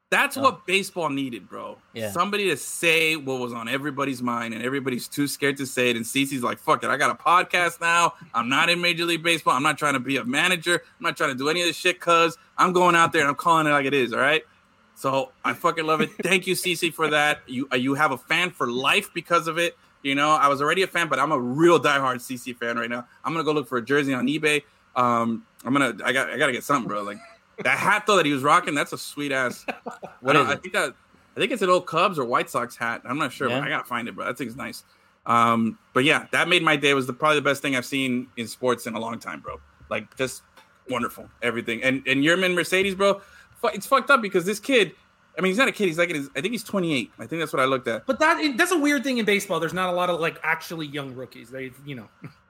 That's 0.08 0.36
what 0.36 0.66
baseball 0.66 1.10
needed, 1.10 1.48
bro. 1.48 1.78
Yeah. 1.92 2.12
Somebody 2.12 2.48
to 2.50 2.56
say 2.56 3.16
what 3.16 3.40
was 3.40 3.52
on 3.52 3.68
everybody's 3.68 4.22
mind, 4.22 4.54
and 4.54 4.62
everybody's 4.62 5.08
too 5.08 5.26
scared 5.26 5.56
to 5.56 5.66
say 5.66 5.90
it. 5.90 5.96
And 5.96 6.04
CC's 6.04 6.44
like, 6.44 6.58
"Fuck 6.58 6.84
it, 6.84 6.90
I 6.90 6.96
got 6.96 7.10
a 7.10 7.20
podcast 7.20 7.80
now. 7.80 8.14
I'm 8.32 8.48
not 8.48 8.70
in 8.70 8.80
Major 8.80 9.04
League 9.04 9.24
Baseball. 9.24 9.54
I'm 9.54 9.64
not 9.64 9.78
trying 9.78 9.94
to 9.94 10.00
be 10.00 10.16
a 10.16 10.24
manager. 10.24 10.74
I'm 10.74 11.02
not 11.02 11.16
trying 11.16 11.30
to 11.30 11.36
do 11.36 11.48
any 11.48 11.60
of 11.60 11.66
this 11.66 11.76
shit. 11.76 11.98
Cause 12.00 12.38
I'm 12.56 12.72
going 12.72 12.94
out 12.94 13.12
there 13.12 13.22
and 13.22 13.28
I'm 13.28 13.34
calling 13.34 13.66
it 13.66 13.70
like 13.70 13.86
it 13.86 13.94
is. 13.94 14.12
All 14.12 14.20
right. 14.20 14.42
So 14.94 15.32
I 15.44 15.54
fucking 15.54 15.84
love 15.84 16.00
it. 16.00 16.10
Thank 16.22 16.46
you, 16.46 16.54
CC, 16.54 16.92
for 16.94 17.08
that. 17.08 17.40
You 17.48 17.68
uh, 17.72 17.76
you 17.76 17.94
have 17.94 18.12
a 18.12 18.18
fan 18.18 18.50
for 18.50 18.70
life 18.70 19.10
because 19.12 19.48
of 19.48 19.58
it. 19.58 19.76
You 20.02 20.14
know, 20.14 20.30
I 20.30 20.46
was 20.46 20.62
already 20.62 20.82
a 20.82 20.86
fan, 20.86 21.08
but 21.08 21.18
I'm 21.18 21.32
a 21.32 21.38
real 21.38 21.80
diehard 21.80 22.16
CC 22.16 22.56
fan 22.56 22.78
right 22.78 22.88
now. 22.88 23.08
I'm 23.24 23.32
gonna 23.32 23.44
go 23.44 23.52
look 23.52 23.68
for 23.68 23.78
a 23.78 23.84
jersey 23.84 24.14
on 24.14 24.28
eBay. 24.28 24.62
Um, 24.94 25.44
I'm 25.64 25.72
gonna 25.72 25.96
I 26.04 26.12
got 26.12 26.30
I 26.30 26.38
gotta 26.38 26.52
get 26.52 26.62
something, 26.62 26.86
bro. 26.86 27.02
Like 27.02 27.18
that 27.64 27.78
hat 27.78 28.04
though 28.06 28.16
that 28.16 28.26
he 28.26 28.32
was 28.32 28.42
rocking, 28.42 28.74
that's 28.74 28.92
a 28.92 28.98
sweet 28.98 29.32
ass. 29.32 29.64
What 30.20 30.36
I, 30.36 30.52
I 30.52 30.56
think 30.56 30.72
that 30.74 30.94
I 31.36 31.40
think 31.40 31.52
it's 31.52 31.62
an 31.62 31.68
old 31.70 31.86
Cubs 31.86 32.18
or 32.18 32.24
White 32.24 32.50
Sox 32.50 32.76
hat. 32.76 33.02
I'm 33.04 33.18
not 33.18 33.32
sure, 33.32 33.48
Yeah. 33.48 33.60
but 33.60 33.66
I 33.66 33.70
gotta 33.70 33.84
find 33.84 34.08
it, 34.08 34.14
bro. 34.14 34.24
That 34.24 34.38
thing's 34.38 34.56
nice. 34.56 34.82
Um, 35.26 35.78
but 35.92 36.04
yeah, 36.04 36.26
that 36.32 36.48
made 36.48 36.62
my 36.62 36.76
day. 36.76 36.90
It 36.90 36.94
was 36.94 37.06
the 37.06 37.12
probably 37.12 37.36
the 37.36 37.42
best 37.42 37.62
thing 37.62 37.76
I've 37.76 37.84
seen 37.86 38.28
in 38.36 38.46
sports 38.46 38.86
in 38.86 38.94
a 38.94 39.00
long 39.00 39.18
time, 39.18 39.40
bro. 39.40 39.60
Like 39.90 40.16
just 40.16 40.42
wonderful, 40.88 41.28
everything. 41.42 41.82
And 41.82 42.02
and 42.06 42.22
Yerman 42.24 42.54
Mercedes, 42.54 42.94
bro, 42.94 43.20
fu- 43.60 43.68
it's 43.68 43.86
fucked 43.86 44.10
up 44.10 44.22
because 44.22 44.44
this 44.44 44.58
kid. 44.60 44.92
I 45.38 45.42
mean, 45.42 45.50
he's 45.50 45.58
not 45.58 45.68
a 45.68 45.72
kid. 45.72 45.88
He's 45.88 45.98
like, 45.98 46.08
his, 46.08 46.30
I 46.34 46.40
think 46.40 46.52
he's 46.52 46.64
28. 46.64 47.10
I 47.18 47.26
think 47.26 47.40
that's 47.42 47.52
what 47.52 47.60
I 47.60 47.66
looked 47.66 47.88
at. 47.88 48.06
But 48.06 48.18
that 48.20 48.54
that's 48.56 48.72
a 48.72 48.78
weird 48.78 49.04
thing 49.04 49.18
in 49.18 49.26
baseball. 49.26 49.60
There's 49.60 49.74
not 49.74 49.90
a 49.90 49.92
lot 49.92 50.08
of 50.08 50.18
like 50.18 50.38
actually 50.42 50.86
young 50.86 51.14
rookies. 51.14 51.50
They, 51.50 51.72
you 51.84 51.94
know, 51.94 52.08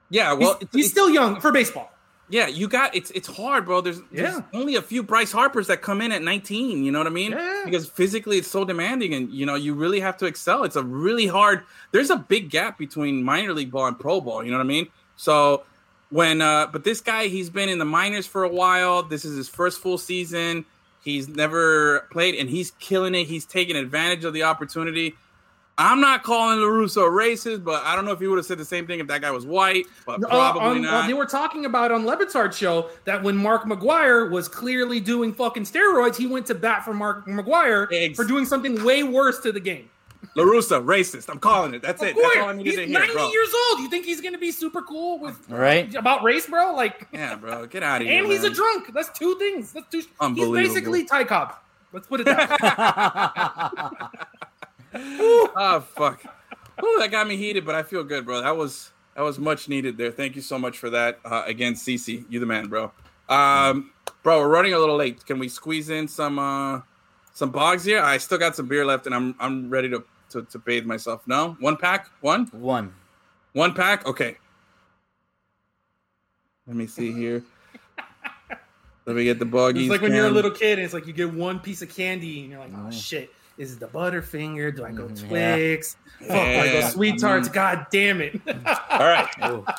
Yeah, 0.09 0.31
he's, 0.31 0.39
well, 0.39 0.57
it's, 0.61 0.73
he's 0.73 0.85
it's- 0.85 0.91
still 0.91 1.09
young 1.09 1.41
for 1.41 1.51
baseball. 1.51 1.91
Yeah, 2.29 2.47
you 2.47 2.67
got 2.67 2.95
it's 2.95 3.11
it's 3.11 3.27
hard, 3.27 3.65
bro. 3.65 3.81
There's, 3.81 4.01
there's 4.11 4.35
Yeah. 4.35 4.41
only 4.53 4.75
a 4.75 4.81
few 4.81 5.01
Bryce 5.03 5.31
Harpers 5.31 5.67
that 5.67 5.81
come 5.81 6.01
in 6.01 6.11
at 6.11 6.21
19. 6.21 6.83
You 6.83 6.91
know 6.91 6.97
what 6.99 7.07
I 7.07 7.11
mean? 7.11 7.31
Yeah. 7.31 7.61
Because 7.65 7.87
physically, 7.87 8.37
it's 8.37 8.47
so 8.49 8.65
demanding, 8.65 9.13
and 9.13 9.31
you 9.31 9.45
know 9.45 9.55
you 9.55 9.73
really 9.73 9.99
have 10.01 10.17
to 10.17 10.25
excel. 10.25 10.63
It's 10.63 10.75
a 10.75 10.83
really 10.83 11.27
hard. 11.27 11.63
There's 11.91 12.09
a 12.09 12.17
big 12.17 12.49
gap 12.49 12.77
between 12.77 13.23
minor 13.23 13.53
league 13.53 13.71
ball 13.71 13.85
and 13.87 13.97
pro 13.97 14.19
ball. 14.21 14.43
You 14.43 14.51
know 14.51 14.57
what 14.57 14.63
I 14.65 14.67
mean? 14.67 14.87
So 15.15 15.63
when, 16.09 16.41
uh 16.41 16.67
but 16.67 16.83
this 16.83 17.01
guy, 17.01 17.27
he's 17.27 17.49
been 17.49 17.69
in 17.69 17.79
the 17.79 17.85
minors 17.85 18.27
for 18.27 18.43
a 18.43 18.49
while. 18.49 19.03
This 19.03 19.23
is 19.25 19.35
his 19.37 19.49
first 19.49 19.79
full 19.81 19.97
season. 19.97 20.65
He's 21.03 21.29
never 21.29 22.07
played, 22.11 22.35
and 22.35 22.49
he's 22.49 22.71
killing 22.71 23.15
it. 23.15 23.25
He's 23.27 23.45
taking 23.45 23.77
advantage 23.77 24.25
of 24.25 24.33
the 24.33 24.43
opportunity. 24.43 25.15
I'm 25.79 26.01
not 26.01 26.23
calling 26.23 26.57
LaRusso 26.57 27.07
racist, 27.11 27.63
but 27.63 27.83
I 27.85 27.95
don't 27.95 28.03
know 28.05 28.11
if 28.11 28.19
he 28.19 28.25
would 28.27 28.37
have 28.37 28.45
said 28.47 28.57
the 28.57 28.65
same 28.65 28.87
thing 28.87 28.99
if 28.99 29.05
that 29.07 29.21
guy 29.21 29.29
was 29.29 29.45
white, 29.45 29.85
but 30.07 30.23
Uh, 30.23 30.27
probably 30.27 30.61
on- 30.61 30.81
not. 30.81 31.07
They 31.07 31.13
were 31.13 31.25
talking 31.27 31.65
about 31.65 31.91
on 31.91 32.05
Le 32.05 32.17
Batard's 32.17 32.57
show 32.57 32.89
that 33.05 33.21
when 33.21 33.37
Mark 33.37 33.65
McGwire 33.65 34.29
was 34.31 34.47
clearly 34.47 34.99
doing 34.99 35.33
fucking 35.33 35.63
steroids, 35.65 36.15
he 36.15 36.25
went 36.25 36.47
to 36.47 36.55
bat 36.55 36.83
for 36.83 36.93
Mark 36.95 37.27
McGwire 37.27 37.87
Ex- 37.91 38.15
for 38.17 38.25
doing 38.25 38.45
something 38.45 38.83
way 38.83 39.03
worse 39.03 39.39
to 39.41 39.51
the 39.51 39.59
game. 39.59 39.89
LaRusso, 40.35 40.83
racist. 40.83 41.29
I'm 41.29 41.37
calling 41.39 41.75
it. 41.75 41.83
That's 41.83 42.01
Of 42.01 42.07
it. 42.09 42.15
That's 42.15 42.25
all 42.37 42.41
I 42.41 42.45
course, 42.45 42.57
needed 42.57 42.69
he's 42.71 42.79
to 42.79 42.85
hear, 42.87 42.99
90 42.99 43.13
bro. 43.13 43.29
years 43.31 43.53
old. 43.69 43.79
You 43.81 43.89
think 43.89 44.05
he's 44.05 44.19
gonna 44.19 44.37
be 44.39 44.51
super 44.51 44.81
cool 44.81 45.19
with 45.19 45.37
Right? 45.47 45.93
about 45.93 46.23
race, 46.23 46.47
bro? 46.47 46.73
Like, 46.73 47.07
Yeah, 47.13 47.35
bro. 47.35 47.67
Get 47.67 47.83
out 47.83 48.01
of 48.01 48.07
here. 48.07 48.17
and 48.23 48.31
he's 48.31 48.43
a 48.43 48.49
drunk. 48.49 48.93
That's 48.93 49.09
two 49.17 49.35
things. 49.37 49.73
That's 49.73 49.87
two. 49.91 50.01
He's 50.33 50.49
basically 50.49 51.05
Ty 51.05 51.25
Cobb. 51.25 51.53
Let's 51.93 52.07
put 52.07 52.21
it 52.21 52.25
that 52.25 52.49
way. 54.01 54.07
oh 54.97 55.85
fuck. 55.95 56.23
Ooh, 56.83 56.95
that 56.99 57.09
got 57.11 57.27
me 57.27 57.37
heated, 57.37 57.65
but 57.65 57.75
I 57.75 57.83
feel 57.83 58.03
good, 58.03 58.25
bro. 58.25 58.41
That 58.41 58.55
was 58.55 58.91
that 59.15 59.21
was 59.21 59.39
much 59.39 59.67
needed 59.67 59.97
there. 59.97 60.11
Thank 60.11 60.35
you 60.35 60.41
so 60.41 60.59
much 60.59 60.77
for 60.77 60.89
that. 60.91 61.19
Uh, 61.25 61.43
again, 61.45 61.73
CC, 61.73 62.25
you 62.29 62.39
the 62.39 62.45
man, 62.45 62.67
bro. 62.67 62.91
Um, 63.29 63.91
bro, 64.23 64.39
we're 64.39 64.47
running 64.47 64.73
a 64.73 64.79
little 64.79 64.95
late. 64.95 65.25
Can 65.25 65.39
we 65.39 65.49
squeeze 65.49 65.89
in 65.89 66.07
some 66.07 66.37
uh 66.39 66.81
some 67.33 67.51
bogs 67.51 67.83
here? 67.83 68.01
I 68.01 68.17
still 68.17 68.37
got 68.37 68.55
some 68.55 68.67
beer 68.67 68.85
left, 68.85 69.05
and 69.05 69.15
I'm 69.15 69.35
I'm 69.39 69.69
ready 69.69 69.89
to 69.89 70.03
to, 70.31 70.43
to 70.43 70.59
bathe 70.59 70.85
myself. 70.85 71.25
No, 71.27 71.57
one 71.59 71.77
pack, 71.77 72.09
one, 72.21 72.45
One. 72.47 72.93
one 73.53 73.73
pack. 73.73 74.05
Okay. 74.05 74.37
Let 76.67 76.75
me 76.75 76.85
see 76.85 77.13
here. 77.13 77.43
Let 79.05 79.15
me 79.15 79.23
get 79.23 79.39
the 79.39 79.45
boggies. 79.45 79.83
It's 79.83 79.89
like 79.89 80.01
when 80.01 80.13
you're 80.13 80.27
a 80.27 80.29
little 80.29 80.51
kid 80.51 80.79
and 80.79 80.85
it's 80.85 80.93
like 80.93 81.07
you 81.07 81.13
get 81.13 81.33
one 81.33 81.61
piece 81.61 81.81
of 81.81 81.87
candy 81.87 82.41
and 82.41 82.51
you're 82.51 82.59
like, 82.59 82.73
oh 82.75 82.91
shit, 82.91 83.31
is 83.57 83.73
it 83.73 83.79
the 83.79 83.87
Butterfinger? 83.87 84.75
Do 84.75 84.85
I 84.85 84.91
go 84.91 85.03
mm-hmm. 85.03 85.27
Twix? 85.27 85.97
Fuck, 86.19 86.27
do 86.29 86.33
I 86.33 86.37
go 86.37 86.73
Yeah. 86.73 86.89
Sweet 86.89 87.19
Tarts? 87.19 87.47
Mm-hmm. 87.47 87.55
God 87.55 87.87
damn 87.91 88.21
it. 88.21 88.39
All 88.89 88.99
right, 88.99 89.27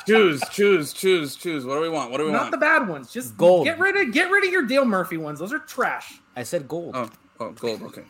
choose, 0.05 0.41
choose, 0.51 0.93
choose, 0.93 1.35
choose. 1.35 1.65
What 1.65 1.75
do 1.75 1.81
we 1.81 1.89
want? 1.89 2.11
What 2.11 2.17
do 2.17 2.25
we 2.25 2.31
Not 2.31 2.41
want? 2.41 2.51
Not 2.51 2.59
the 2.59 2.65
bad 2.65 2.87
ones. 2.87 3.11
Just 3.11 3.37
Gold. 3.37 3.65
Get 3.65 3.79
rid 3.79 3.95
of 3.95 4.13
get 4.13 4.29
rid 4.29 4.43
of 4.45 4.51
your 4.51 4.63
Dale 4.63 4.85
Murphy 4.85 5.17
ones. 5.17 5.39
Those 5.39 5.53
are 5.53 5.59
trash. 5.59 6.19
I 6.35 6.43
said 6.43 6.67
gold. 6.67 6.95
Oh, 6.95 7.09
oh, 7.39 7.51
gold. 7.51 7.81
Okay. 7.83 8.03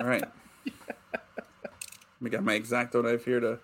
All 0.00 0.06
right. 0.06 0.24
We 2.20 2.30
got 2.30 2.42
my 2.42 2.58
exacto 2.58 3.02
knife 3.04 3.24
here 3.24 3.38
to 3.40 3.60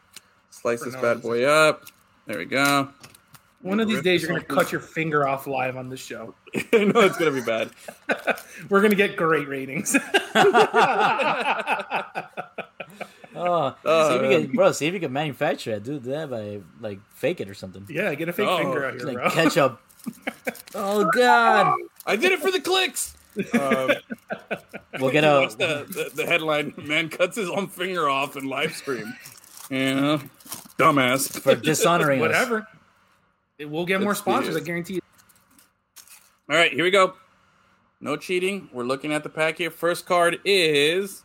slice 0.51 0.83
this 0.85 0.95
no 0.95 1.03
bad 1.03 1.17
reason. 1.17 1.31
boy 1.31 1.45
up. 1.45 1.83
There 2.27 2.39
we 2.39 2.45
go. 2.45 2.89
One 3.65 3.81
of 3.81 3.89
these 3.89 4.03
days 4.03 4.23
you're 4.23 4.29
gonna 4.33 4.45
cut 4.45 4.71
your 4.73 4.81
finger 4.83 5.27
off 5.27 5.47
live 5.47 5.77
on 5.77 5.89
this 5.89 6.01
show. 6.01 6.35
I 6.73 6.85
know 6.85 7.01
it's 7.01 7.17
gonna 7.17 7.31
be 7.31 7.41
bad. 7.41 7.71
We're 8.69 8.83
gonna 8.83 8.95
get 8.95 9.17
great 9.17 9.49
ratings. 9.49 9.97
Oh, 13.37 13.75
Oh, 13.85 14.09
see 14.11 14.15
if 14.17 14.23
you 14.23 14.29
man. 14.29 14.47
can, 14.47 14.57
bro. 14.57 14.71
See 14.73 14.87
if 14.87 14.95
you 14.95 15.01
can 15.01 15.13
manufacture 15.13 15.73
it, 15.73 15.83
dude. 15.83 16.05
That 16.05 16.31
by 16.31 16.61
like 16.81 17.01
fake 17.17 17.41
it 17.41 17.49
or 17.51 17.55
something. 17.55 17.85
yeah, 17.89 18.15
get 18.15 18.29
a 18.29 18.33
fake 18.33 18.47
Oh, 18.49 18.59
finger 18.59 18.87
out 18.87 18.95
here, 18.95 19.03
like 19.07 19.17
bro. 19.17 19.29
ketchup. 19.31 19.81
oh 20.77 21.11
God. 21.13 21.77
I 22.07 22.15
did 22.15 22.31
it 22.31 22.39
for 22.41 22.53
the 22.53 22.61
clicks. 22.61 23.17
Um, 23.59 23.91
We'll 25.01 25.11
get 25.11 25.25
a. 25.25 25.53
the, 25.59 25.85
the, 25.89 26.11
the 26.15 26.27
headline? 26.27 26.75
Man 26.77 27.09
cuts 27.09 27.37
his 27.37 27.51
own 27.51 27.67
finger 27.67 28.09
off 28.09 28.37
in 28.37 28.45
live 28.49 28.73
stream. 28.77 29.13
Yeah, 29.69 30.21
dumbass. 30.79 31.41
for 31.41 31.57
dishonoring 31.57 32.23
us. 32.25 32.63
Whatever. 33.57 33.71
It 33.71 33.71
will 33.75 33.87
get 33.87 34.01
more 34.01 34.11
Let's 34.11 34.21
sponsors, 34.21 34.57
I 34.57 34.61
guarantee 34.61 34.95
you. 34.95 35.01
All 36.51 36.57
right, 36.57 36.73
here 36.73 36.85
we 36.85 36.91
go. 36.91 37.15
No 38.01 38.17
cheating. 38.17 38.69
We're 38.73 38.85
looking 38.85 39.13
at 39.13 39.23
the 39.23 39.29
pack 39.29 39.59
here. 39.59 39.71
First 39.71 40.07
card 40.07 40.39
is 40.45 41.23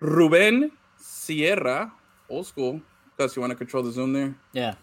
Ruben 0.00 0.72
Sierra, 0.98 1.92
old 2.28 2.46
school. 2.46 2.80
Gus, 3.16 3.36
you 3.36 3.40
want 3.40 3.50
to 3.50 3.56
control 3.56 3.82
the 3.82 3.92
zoom 3.92 4.12
there? 4.12 4.34
Yeah. 4.52 4.74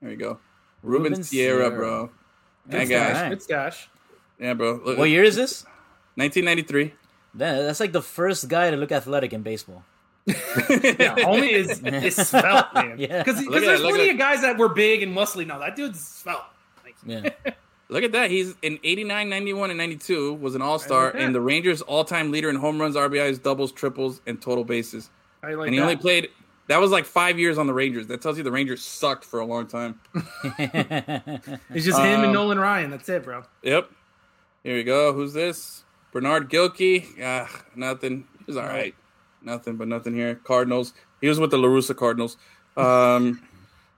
There 0.00 0.10
you 0.10 0.16
go. 0.16 0.38
Ruben, 0.82 1.12
Ruben 1.12 1.24
Sierra, 1.24 1.64
Sierra. 1.66 1.70
bro. 1.76 2.10
That 2.66 2.80
Good 2.86 2.88
guy. 2.94 3.12
guy. 3.12 3.28
Good 3.30 3.42
stash. 3.42 3.88
Yeah, 4.38 4.54
bro. 4.54 4.80
Look, 4.84 4.98
What 4.98 5.08
year 5.10 5.22
is 5.24 5.36
this? 5.36 5.64
1993. 6.16 6.94
That- 7.34 7.62
That's 7.62 7.80
like 7.80 7.92
the 7.92 8.02
first 8.02 8.48
guy 8.48 8.70
to 8.70 8.76
look 8.76 8.92
athletic 8.92 9.32
in 9.32 9.42
baseball. 9.42 9.84
Yeah, 10.28 11.14
homie 11.16 11.52
is, 11.52 11.80
is 11.82 12.16
svelte, 12.28 12.74
man. 12.74 12.96
Because 12.96 13.42
Look 13.44 13.56
at 13.56 13.60
there's 13.62 13.80
that, 13.80 13.80
look 13.86 13.94
plenty 13.94 14.10
of 14.10 14.18
guys 14.18 14.42
that 14.42 14.58
were 14.58 14.68
big 14.68 15.02
and 15.02 15.16
muscly. 15.16 15.46
No, 15.46 15.58
that 15.58 15.74
dude's 15.76 16.00
svelte. 16.06 16.42
Like, 16.84 16.94
Yeah. 17.04 17.30
Look 17.90 18.04
at 18.04 18.12
that. 18.12 18.30
He's 18.30 18.54
in 18.60 18.78
89, 18.84 19.30
91, 19.30 19.70
and 19.70 19.78
92 19.78 20.34
was 20.34 20.54
an 20.54 20.60
all-star 20.60 21.06
like 21.06 21.14
and 21.14 21.34
the 21.34 21.40
Rangers 21.40 21.80
all-time 21.80 22.30
leader 22.30 22.50
in 22.50 22.56
home 22.56 22.78
runs, 22.78 22.96
RBIs, 22.96 23.42
doubles, 23.42 23.72
triples, 23.72 24.20
and 24.26 24.42
total 24.42 24.62
bases. 24.62 25.08
I 25.42 25.54
like 25.54 25.68
and 25.68 25.74
he 25.74 25.78
that. 25.80 25.84
only 25.84 25.96
played 25.96 26.28
that 26.66 26.80
was 26.82 26.90
like 26.90 27.06
5 27.06 27.38
years 27.38 27.56
on 27.56 27.66
the 27.66 27.72
Rangers. 27.72 28.08
That 28.08 28.20
tells 28.20 28.36
you 28.36 28.44
the 28.44 28.52
Rangers 28.52 28.84
sucked 28.84 29.24
for 29.24 29.40
a 29.40 29.46
long 29.46 29.66
time. 29.68 29.98
It's 30.58 31.86
just 31.86 31.98
him 31.98 32.20
and 32.20 32.26
Um, 32.26 32.32
Nolan 32.34 32.58
Ryan. 32.58 32.90
That's 32.90 33.08
it, 33.08 33.24
bro. 33.24 33.44
Yep. 33.62 33.90
Here 34.64 34.74
we 34.74 34.84
go. 34.84 35.14
Who's 35.14 35.32
this? 35.32 35.84
Bernard 36.12 36.50
Gilkey. 36.50 37.06
Ah, 37.22 37.48
nothing. 37.74 38.26
He 38.38 38.44
was 38.46 38.56
all 38.58 38.66
right. 38.66 38.94
Nothing 39.48 39.76
but 39.76 39.88
nothing 39.88 40.14
here. 40.14 40.34
Cardinals. 40.34 40.92
He 41.22 41.28
was 41.28 41.40
with 41.40 41.50
the 41.50 41.56
La 41.56 41.68
Russa 41.68 41.96
Cardinals. 41.96 42.36
Um, 42.76 43.42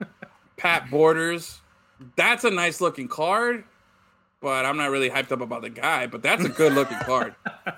Pat 0.56 0.88
Borders. 0.88 1.60
That's 2.14 2.44
a 2.44 2.50
nice 2.50 2.80
looking 2.80 3.08
card, 3.08 3.64
but 4.40 4.64
I'm 4.64 4.76
not 4.76 4.90
really 4.90 5.10
hyped 5.10 5.32
up 5.32 5.40
about 5.40 5.62
the 5.62 5.70
guy. 5.70 6.06
But 6.06 6.22
that's 6.22 6.44
a 6.44 6.48
good 6.48 6.72
looking 6.72 6.98
card. 6.98 7.34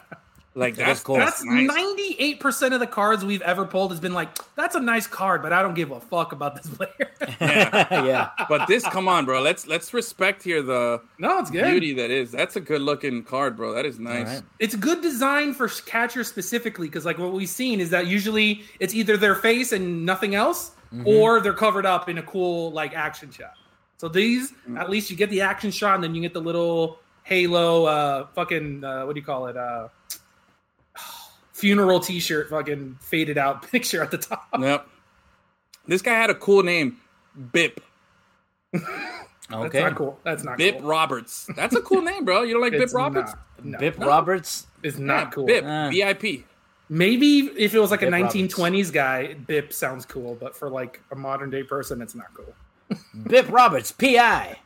Like 0.55 0.77
that's 0.77 1.01
cool. 1.01 1.17
That's 1.17 1.43
ninety-eight 1.43 2.39
percent 2.41 2.75
of 2.75 2.81
the 2.81 2.87
cards 2.87 3.25
we've 3.25 3.41
ever 3.41 3.65
pulled 3.65 3.91
has 3.91 4.01
been 4.01 4.13
like, 4.13 4.29
"That's 4.55 4.75
a 4.75 4.81
nice 4.81 5.07
card, 5.07 5.41
but 5.43 5.51
I 5.51 5.63
don't 5.63 5.73
give 5.73 5.91
a 5.93 6.01
fuck 6.01 6.33
about 6.33 6.57
this 6.57 6.67
player." 6.69 7.11
yeah. 7.41 8.31
But 8.51 8.69
this, 8.69 8.85
come 8.87 9.09
on, 9.09 9.25
bro. 9.25 9.41
Let's 9.41 9.67
let's 9.67 9.95
respect 9.95 10.43
here 10.43 10.61
the 10.61 11.01
no, 11.19 11.39
it's 11.39 11.51
good. 11.51 11.65
beauty 11.65 11.95
that 11.95 12.11
is. 12.11 12.31
That's 12.33 12.57
a 12.57 12.61
good 12.61 12.83
looking 12.83 13.23
card, 13.23 13.57
bro. 13.57 13.73
That 13.73 13.87
is 13.87 13.99
nice. 13.99 14.27
right. 14.27 14.43
It's 14.59 14.75
good 14.77 15.01
design 15.01 15.55
for 15.55 15.69
catcher 15.69 16.23
specifically 16.23 16.87
because, 16.87 17.07
like, 17.07 17.17
what 17.19 17.33
we've 17.33 17.49
seen 17.49 17.81
is 17.81 17.89
that 17.89 18.07
usually 18.07 18.63
it's 18.79 18.93
either 18.95 19.17
their 19.17 19.35
face 19.35 19.73
and 19.73 20.05
nothing 20.05 20.35
else, 20.35 20.73
Mm-hmm. 20.93 21.09
or 21.09 21.41
they're 21.41 21.55
covered 21.55 21.87
up 21.87 22.11
in 22.11 22.19
a 22.19 22.23
cool 22.23 22.71
like 22.73 22.93
action 22.93 23.31
shot. 23.31 23.55
So 23.97 24.09
these, 24.09 24.53
Mm. 24.69 24.79
at 24.79 24.91
least, 24.91 25.11
you 25.11 25.17
get 25.17 25.31
the 25.31 25.41
action 25.41 25.71
shot, 25.71 25.95
and 25.95 26.05
then 26.05 26.15
you 26.15 26.21
get 26.21 26.35
the 26.35 26.41
little 26.43 26.99
halo, 27.23 27.87
uh, 27.87 28.27
fucking, 28.35 28.85
uh, 28.85 29.05
what 29.07 29.15
do 29.15 29.21
you 29.21 29.25
call 29.25 29.47
it? 29.47 29.57
Uh, 29.57 29.89
funeral 31.63 32.01
T-shirt, 32.01 32.51
fucking 32.51 32.99
faded 33.01 33.39
out 33.39 33.63
picture 33.71 34.03
at 34.03 34.11
the 34.11 34.19
top. 34.19 34.49
Yep. 34.59 34.89
This 35.87 36.03
guy 36.03 36.13
had 36.15 36.29
a 36.29 36.35
cool 36.35 36.65
name, 36.65 36.97
Bip. 37.53 37.81
That's 38.73 38.85
Okay. 39.53 39.81
not 39.81 39.95
cool. 39.95 40.19
That's 40.25 40.43
not 40.43 40.59
Bip 40.59 40.79
cool. 40.81 40.89
Roberts. 40.89 41.49
That's 41.55 41.77
a 41.77 41.81
cool 41.81 42.03
name, 42.11 42.25
bro. 42.25 42.43
You 42.43 42.55
don't 42.55 42.63
like 42.63 42.73
It's 42.73 42.93
Bip 42.93 42.99
Roberts? 42.99 43.31
not- 43.33 43.65
no, 43.65 43.79
Bip 43.79 43.97
no, 43.99 44.09
Roberts. 44.09 44.67
It's 44.83 44.99
Yeah, 44.99 45.05
not 45.05 45.33
cool. 45.33 45.47
Bip. 45.47 45.65
Uh. 45.65 45.89
VIP. 45.91 46.45
Maybe 46.89 47.39
if 47.57 47.75
it 47.75 47.79
was 47.79 47.93
like 47.93 48.03
a 48.03 48.11
Bip 48.11 48.15
1920s 48.15 48.93
guy, 48.93 49.35
Bip 49.35 49.73
sounds 49.73 50.05
cool, 50.05 50.35
but 50.35 50.57
for 50.57 50.69
like 50.69 51.01
a 51.13 51.15
modern 51.17 51.49
day 51.49 51.63
person, 51.63 52.03
it's 52.03 52.15
not 52.17 52.27
cool. 52.35 52.53
Bip 53.29 53.49
Roberts. 53.51 53.93
Pi. 53.93 54.59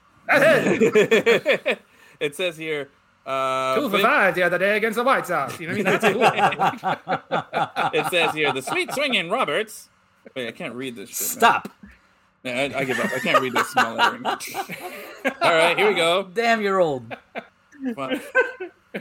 It 2.18 2.34
says 2.34 2.56
here. 2.56 2.88
Uh, 3.26 3.74
two 3.74 3.90
for 3.90 3.96
Bip- 3.96 4.02
five 4.06 4.34
the 4.36 4.42
other 4.44 4.56
day 4.58 4.76
against 4.76 4.96
the 4.96 5.02
White 5.02 5.26
Sox. 5.26 5.58
You 5.58 5.66
know 5.66 5.82
what 5.82 6.04
I 6.04 6.12
mean? 6.12 6.22
That's 6.22 7.92
cool. 7.92 8.00
it 8.00 8.06
says 8.10 8.32
here 8.34 8.52
the 8.52 8.62
sweet 8.62 8.92
swinging 8.92 9.28
Roberts. 9.28 9.88
Wait, 10.34 10.46
I 10.46 10.52
can't 10.52 10.74
read 10.74 10.94
this. 10.96 11.10
Shit, 11.10 11.20
man. 11.20 11.28
Stop. 11.28 11.68
Yeah, 12.44 12.52
I, 12.74 12.78
I 12.80 12.84
give 12.84 13.00
up. 13.00 13.12
I 13.12 13.18
can't 13.18 13.40
read 13.40 13.52
this 13.52 13.68
small 13.70 13.94
lettering. 13.94 14.24
All 14.26 14.40
right, 15.42 15.76
here 15.76 15.88
we 15.88 15.94
go. 15.94 16.28
Damn, 16.32 16.60
you're 16.60 16.80
old. 16.80 17.12
Well, 17.96 18.20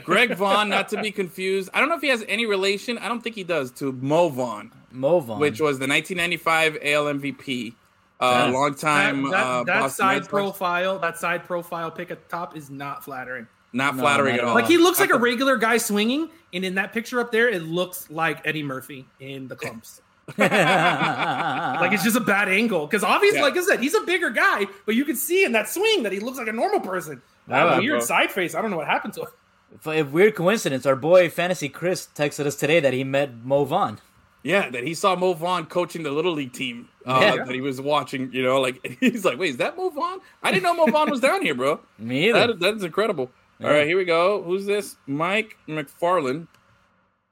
Greg 0.03 0.35
Vaughn, 0.35 0.69
not 0.69 0.89
to 0.89 1.01
be 1.01 1.11
confused. 1.11 1.69
I 1.73 1.79
don't 1.79 1.89
know 1.89 1.95
if 1.95 2.01
he 2.01 2.09
has 2.09 2.23
any 2.27 2.47
relation. 2.47 2.97
I 2.97 3.07
don't 3.07 3.21
think 3.21 3.35
he 3.35 3.43
does 3.43 3.69
to 3.73 3.91
Mo 3.91 4.29
Vaughn, 4.29 4.71
Mo 4.91 5.19
Vaughn. 5.19 5.39
which 5.39 5.61
was 5.61 5.77
the 5.77 5.87
1995 5.87 6.77
AL 6.81 7.05
MVP. 7.05 7.73
Uh, 8.19 8.49
long 8.51 8.73
time. 8.73 9.23
that, 9.23 9.31
that, 9.31 9.45
uh, 9.45 9.63
that 9.65 9.91
side 9.91 10.13
Red 10.13 10.23
Sox. 10.23 10.27
profile, 10.29 10.99
that 10.99 11.17
side 11.17 11.43
profile 11.43 11.91
pick 11.91 12.09
at 12.11 12.23
the 12.23 12.29
top 12.29 12.57
is 12.57 12.69
not 12.69 13.03
flattering. 13.03 13.47
Not 13.75 13.95
No, 13.95 14.01
flattering 14.03 14.37
not 14.37 14.39
at 14.39 14.43
at 14.45 14.49
all. 14.49 14.55
Like 14.55 14.67
he 14.67 14.77
looks 14.77 14.99
like 15.01 15.09
a 15.11 15.17
regular 15.17 15.57
guy 15.57 15.77
swinging, 15.77 16.29
and 16.53 16.63
in 16.63 16.75
that 16.75 16.93
picture 16.93 17.19
up 17.19 17.31
there, 17.31 17.49
it 17.49 17.63
looks 17.63 18.09
like 18.09 18.45
Eddie 18.47 18.63
Murphy 18.63 19.05
in 19.19 19.49
the 19.49 19.55
Klumps. 19.55 19.99
like 20.37 21.91
it's 21.91 22.03
just 22.03 22.15
a 22.15 22.21
bad 22.21 22.49
angle 22.49 22.87
because 22.87 23.03
obviously, 23.03 23.39
Yeah. 23.39 23.45
like 23.45 23.57
I 23.57 23.61
said, 23.61 23.79
he's 23.79 23.93
a 23.93 24.01
bigger 24.01 24.29
guy, 24.29 24.65
but 24.85 24.95
you 24.95 25.05
can 25.05 25.15
see 25.15 25.43
in 25.43 25.51
that 25.51 25.67
swing 25.69 26.03
that 26.03 26.11
he 26.11 26.19
looks 26.19 26.37
like 26.37 26.47
a 26.47 26.53
normal 26.53 26.79
person. 26.79 27.21
That 27.47 27.79
weird 27.79 27.99
bro. 27.99 28.05
side 28.05 28.31
face. 28.31 28.55
I 28.55 28.61
don't 28.61 28.71
know 28.71 28.77
what 28.77 28.87
happened 28.87 29.13
to 29.15 29.21
him. 29.21 29.27
F- 29.75 29.87
a 29.87 30.03
weird 30.03 30.35
coincidence. 30.35 30.85
Our 30.85 30.95
boy 30.95 31.29
Fantasy 31.29 31.69
Chris 31.69 32.07
texted 32.15 32.45
us 32.45 32.55
today 32.55 32.79
that 32.79 32.93
he 32.93 33.03
met 33.03 33.35
Mo 33.43 33.65
Vaughn. 33.65 33.99
Yeah, 34.41 34.69
that 34.69 34.83
he 34.83 34.93
saw 34.93 35.15
Mo 35.15 35.33
Vaughn 35.33 35.65
coaching 35.65 36.03
the 36.03 36.11
little 36.11 36.33
league 36.33 36.53
team 36.53 36.87
uh, 37.05 37.19
Yeah. 37.21 37.43
that 37.45 37.53
he 37.53 37.61
was 37.61 37.81
watching. 37.81 38.31
You 38.31 38.43
know, 38.43 38.61
like 38.61 38.97
he's 38.99 39.25
like, 39.25 39.37
wait, 39.37 39.49
is 39.51 39.57
that 39.57 39.75
Mo 39.77 39.89
Vaughn? 39.89 40.21
I 40.41 40.51
didn't 40.51 40.63
know 40.63 40.73
Mo 40.75 40.85
Vaughn 40.91 41.09
was 41.11 41.19
down 41.19 41.41
here, 41.41 41.53
bro. 41.55 41.79
Me 41.99 42.29
either. 42.29 42.47
That, 42.47 42.59
that 42.61 42.75
is 42.75 42.83
incredible. 42.83 43.29
Yeah. 43.59 43.67
All 43.67 43.73
right, 43.73 43.87
here 43.87 43.97
we 43.97 44.05
go. 44.05 44.41
Who's 44.43 44.65
this? 44.65 44.97
Mike 45.07 45.57
Macfarlane. 45.67 46.47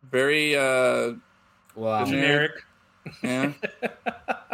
Very 0.10 0.56
uh 0.56 1.14
wow. 1.76 2.06
Generic. 2.06 2.52
yeah. 3.22 3.52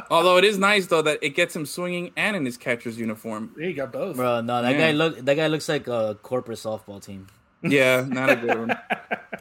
Although 0.10 0.38
it 0.38 0.44
is 0.44 0.58
nice 0.58 0.88
though 0.88 1.02
that 1.04 1.20
it 1.22 1.32
gets 1.36 1.56
him 1.56 1.66
swinging 1.66 2.12
and 2.18 2.36
in 2.36 2.46
his 2.46 2.58
catcher's 2.58 2.98
uniform. 2.98 3.52
There 3.56 3.70
you 3.70 3.76
got 3.76 3.92
both. 3.92 4.16
Bro, 4.16 4.42
no, 4.42 4.62
that 4.62 4.72
Yeah. 4.72 4.78
guy 4.80 4.92
look 4.92 5.18
that 5.20 5.36
guy 5.36 5.48
looks 5.48 5.70
like 5.70 5.88
a 5.88 6.18
corporate 6.24 6.58
softball 6.58 7.04
team. 7.04 7.28
Yeah, 7.62 8.06
not 8.08 8.30
a 8.30 8.36
good 8.36 8.58
one. 8.60 8.78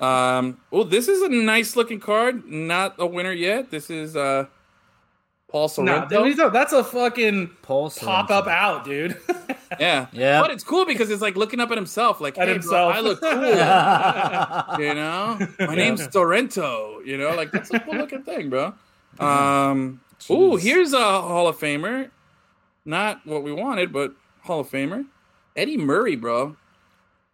Um, 0.00 0.60
well, 0.70 0.84
this 0.84 1.08
is 1.08 1.22
a 1.22 1.28
nice 1.28 1.74
looking 1.74 1.98
card. 1.98 2.46
Not 2.46 2.94
a 3.00 3.06
winner 3.06 3.32
yet. 3.32 3.72
This 3.72 3.90
is 3.90 4.14
uh 4.14 4.46
Paul 5.48 5.62
Nah, 5.62 5.66
Sorrento. 5.68 6.08
dude, 6.24 6.34
he's- 6.38 6.52
that's 6.52 6.72
a 6.74 6.84
fucking 6.84 7.48
Paul 7.62 7.90
pop 7.90 8.30
up 8.30 8.46
out, 8.46 8.84
dude. 8.84 9.16
yeah, 9.80 10.06
Yeah. 10.12 10.40
But 10.42 10.50
it's 10.50 10.62
cool 10.62 10.84
because 10.84 11.08
it's 11.10 11.22
like 11.22 11.36
looking 11.36 11.58
up 11.58 11.70
at 11.70 11.76
himself, 11.78 12.20
like, 12.20 12.36
At 12.36 12.48
hey, 12.48 12.52
himself. 12.54 12.92
Bro, 12.92 12.98
I 12.98 13.00
look 13.00 13.20
cool. 13.20 13.30
you 14.86 14.94
know, 14.94 15.38
my 15.60 15.74
name's 15.74 16.06
Sorrento. 16.12 17.00
You 17.04 17.16
know, 17.16 17.34
like 17.34 17.50
that's 17.50 17.72
a 17.72 17.80
cool 17.80 17.94
looking 17.96 18.22
thing, 18.24 18.50
bro. 18.50 18.74
Um, 19.18 20.00
ooh, 20.30 20.56
here's 20.56 20.92
a 20.92 20.98
Hall 20.98 21.48
of 21.48 21.58
Famer. 21.58 22.10
Not 22.84 23.24
what 23.26 23.42
we 23.42 23.52
wanted, 23.52 23.92
but 23.92 24.12
Hall 24.42 24.60
of 24.60 24.70
Famer. 24.70 25.06
Eddie 25.56 25.76
Murray, 25.78 26.14
bro. 26.16 26.56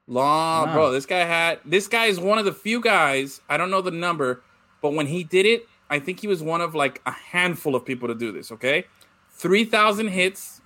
Long, 0.06 0.66
Wow. 0.68 0.72
bro. 0.72 0.90
This 0.92 1.06
guy 1.06 1.18
had. 1.24 1.58
This 1.64 1.88
guy 1.88 2.06
is 2.06 2.20
one 2.20 2.38
of 2.38 2.44
the 2.44 2.52
few 2.52 2.80
guys. 2.80 3.40
I 3.48 3.56
don't 3.56 3.70
know 3.70 3.80
the 3.80 3.90
number, 3.90 4.42
but 4.82 4.92
when 4.92 5.06
he 5.06 5.24
did 5.24 5.46
it, 5.46 5.66
I 5.90 5.98
think 5.98 6.20
he 6.20 6.26
was 6.26 6.42
one 6.42 6.60
of 6.60 6.74
like 6.74 7.00
a 7.06 7.10
handful 7.10 7.74
of 7.74 7.84
people 7.84 8.08
to 8.08 8.14
do 8.14 8.32
this. 8.32 8.50
Okay, 8.52 8.84
three 9.30 9.64
thousand 9.64 10.08
hits 10.08 10.60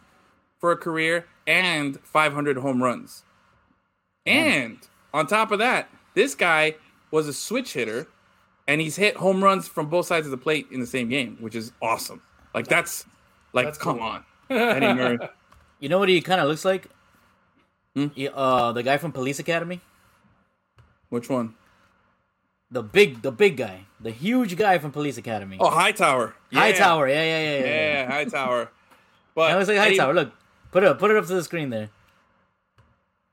for 0.58 0.72
a 0.72 0.76
career 0.76 1.26
and 1.46 1.98
five 2.00 2.32
hundred 2.32 2.56
home 2.58 2.82
runs. 2.82 3.22
And 4.26 4.78
on 5.14 5.26
top 5.26 5.50
of 5.52 5.58
that, 5.58 5.88
this 6.14 6.34
guy 6.34 6.76
was 7.10 7.26
a 7.28 7.32
switch 7.32 7.72
hitter, 7.72 8.06
and 8.66 8.80
he's 8.80 8.96
hit 8.96 9.16
home 9.16 9.42
runs 9.42 9.66
from 9.66 9.88
both 9.88 10.06
sides 10.06 10.26
of 10.26 10.30
the 10.30 10.36
plate 10.36 10.66
in 10.70 10.80
the 10.80 10.86
same 10.86 11.08
game, 11.08 11.36
which 11.40 11.54
is 11.54 11.72
awesome. 11.80 12.20
Like 12.54 12.66
that's 12.66 13.06
like, 13.52 13.66
That's 13.66 13.78
come 13.78 13.98
cool. 13.98 14.06
on, 14.06 14.24
Eddie 14.50 14.92
Murray. 14.94 15.18
You 15.80 15.88
know 15.88 15.98
what 15.98 16.08
he 16.08 16.20
kind 16.20 16.40
of 16.40 16.48
looks 16.48 16.64
like? 16.64 16.88
Hmm? 17.94 18.08
He- 18.14 18.28
uh, 18.28 18.72
the 18.72 18.82
guy 18.82 18.98
from 18.98 19.12
Police 19.12 19.38
Academy. 19.38 19.80
Which 21.08 21.30
one? 21.30 21.54
The 22.70 22.82
big, 22.82 23.22
the 23.22 23.32
big 23.32 23.56
guy, 23.56 23.86
the 24.00 24.10
huge 24.10 24.56
guy 24.56 24.78
from 24.78 24.92
Police 24.92 25.16
Academy. 25.16 25.56
Oh, 25.58 25.70
Hightower. 25.70 26.34
Yeah. 26.50 26.60
Hightower. 26.60 27.08
Yeah, 27.08 27.14
yeah, 27.22 27.40
yeah, 27.40 27.58
yeah. 27.58 27.64
yeah. 27.64 27.92
Yeah, 28.02 28.12
Hightower. 28.12 28.70
But 29.34 29.48
That 29.50 29.56
looks 29.58 29.68
like 29.68 29.78
Hightower. 29.78 30.14
Look, 30.14 30.32
put 30.72 30.82
it 30.82 30.88
up, 30.88 30.98
put 30.98 31.10
it 31.12 31.16
up 31.16 31.26
to 31.26 31.34
the 31.34 31.44
screen 31.44 31.70
there. 31.70 31.90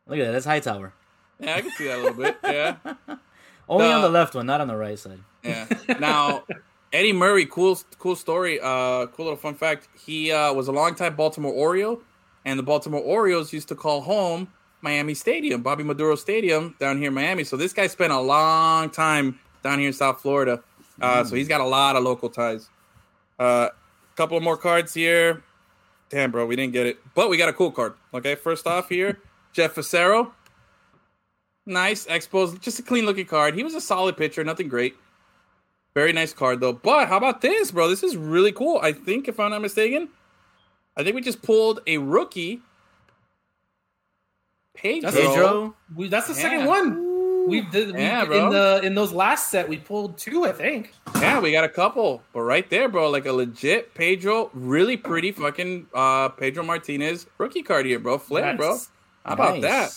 Look 0.08 0.20
at 0.20 0.26
that. 0.26 0.32
That's 0.34 0.46
Hightower. 0.46 0.94
Yeah, 1.40 1.56
I 1.56 1.62
can 1.62 1.72
see 1.72 1.86
that 1.88 1.98
a 2.00 2.02
little 2.02 2.14
bit. 2.24 2.38
Yeah, 2.44 2.76
Only 3.68 3.88
on 3.88 4.02
The- 4.02 4.08
the 4.08 4.14
left 4.14 4.36
one, 4.36 4.46
not 4.46 4.62
on 4.62 4.68
the 4.68 4.76
right 4.76 4.98
side. 5.00 5.20
yeah. 5.44 5.68
Now, 6.00 6.44
Eddie 6.94 7.12
Murray, 7.12 7.46
cool, 7.46 7.78
cool 7.98 8.16
story. 8.16 8.60
Uh, 8.62 9.08
cool 9.08 9.26
little 9.26 9.36
fun 9.36 9.56
fact. 9.56 9.90
He 10.06 10.32
uh, 10.32 10.54
was 10.54 10.68
a 10.68 10.72
longtime 10.72 11.16
Baltimore 11.16 11.52
Oriole, 11.54 12.02
and 12.46 12.58
the 12.60 12.64
Baltimore 12.64 13.02
Orioles 13.02 13.52
used 13.52 13.68
to 13.70 13.76
call 13.76 14.02
home 14.02 14.48
Miami 14.86 15.16
Stadium, 15.16 15.64
Bobby 15.64 15.84
Maduro 15.84 16.16
Stadium, 16.16 16.76
down 16.80 17.00
here 17.00 17.08
in 17.08 17.14
Miami. 17.14 17.44
So 17.44 17.58
this 17.58 17.74
guy 17.74 17.88
spent 17.88 18.14
a 18.14 18.20
long 18.20 18.92
time 18.92 19.40
down 19.64 19.80
here 19.80 19.88
in 19.88 19.94
South 19.94 20.22
Florida. 20.22 20.62
Uh, 21.02 21.24
So 21.26 21.36
he's 21.36 21.48
got 21.48 21.60
a 21.60 21.66
lot 21.66 21.96
of 21.96 22.04
local 22.04 22.30
ties. 22.30 22.70
A 23.40 23.44
uh, 23.44 23.70
couple 24.16 24.40
more 24.40 24.56
cards 24.56 24.94
here. 24.94 25.44
Damn, 26.10 26.32
bro, 26.32 26.46
we 26.46 26.56
didn't 26.56 26.74
get 26.74 26.86
it, 26.86 27.00
but 27.16 27.30
we 27.30 27.36
got 27.36 27.50
a 27.50 27.54
cool 27.54 27.72
card. 27.72 27.96
Okay, 28.14 28.36
first 28.36 28.68
off 28.68 28.88
here, 28.88 29.20
Jeff 29.54 29.74
Fassero. 29.76 30.32
Nice, 31.66 32.06
Expos, 32.06 32.62
just 32.62 32.78
a 32.78 32.84
clean 32.84 33.08
looking 33.08 33.26
card. 33.26 33.56
He 33.56 33.64
was 33.64 33.74
a 33.74 33.82
solid 33.82 34.16
pitcher, 34.16 34.44
nothing 34.44 34.70
great. 34.70 34.96
Very 35.96 36.14
nice 36.14 36.32
card 36.32 36.60
though. 36.60 36.74
But 36.74 37.08
how 37.08 37.18
about 37.18 37.42
this, 37.42 37.72
bro? 37.72 37.90
This 37.90 38.04
is 38.04 38.16
really 38.16 38.52
cool. 38.52 38.80
I 38.84 38.92
think, 38.92 39.28
if 39.28 39.40
I'm 39.40 39.50
not 39.50 39.64
mistaken, 39.64 40.10
I 40.96 41.04
think 41.04 41.16
we 41.16 41.22
just 41.22 41.42
pulled 41.42 41.80
a 41.88 41.98
rookie. 41.98 42.62
Pedro. 44.76 45.12
That's 45.12 45.26
Pedro. 45.26 45.76
We, 45.96 46.08
that's 46.10 46.28
the 46.28 46.34
Yeah. 46.34 46.42
second 46.42 46.66
one. 46.66 47.48
We 47.48 47.62
did 47.62 47.94
we, 47.94 48.02
Yeah, 48.02 48.26
bro. 48.26 48.46
in 48.48 48.50
the 48.54 48.82
in 48.84 48.96
those 48.96 49.12
last 49.14 49.52
set 49.52 49.70
we 49.70 49.78
pulled 49.78 50.18
two, 50.18 50.46
I 50.46 50.52
think. 50.52 50.94
Yeah, 51.22 51.40
we 51.40 51.52
got 51.52 51.64
a 51.64 51.70
couple. 51.70 52.24
But 52.34 52.42
right 52.42 52.68
there, 52.72 52.90
bro, 52.90 53.10
like 53.12 53.28
a 53.28 53.32
legit 53.32 53.94
Pedro, 53.94 54.50
really 54.54 54.98
pretty 54.98 55.32
fucking 55.32 55.88
uh 55.94 56.30
Pedro 56.30 56.64
Martinez 56.64 57.28
rookie 57.38 57.62
card 57.62 57.86
here, 57.86 58.00
bro. 58.00 58.18
Flare, 58.18 58.56
bro. 58.58 58.78
How 59.26 59.34
about 59.34 59.62
that? 59.62 59.96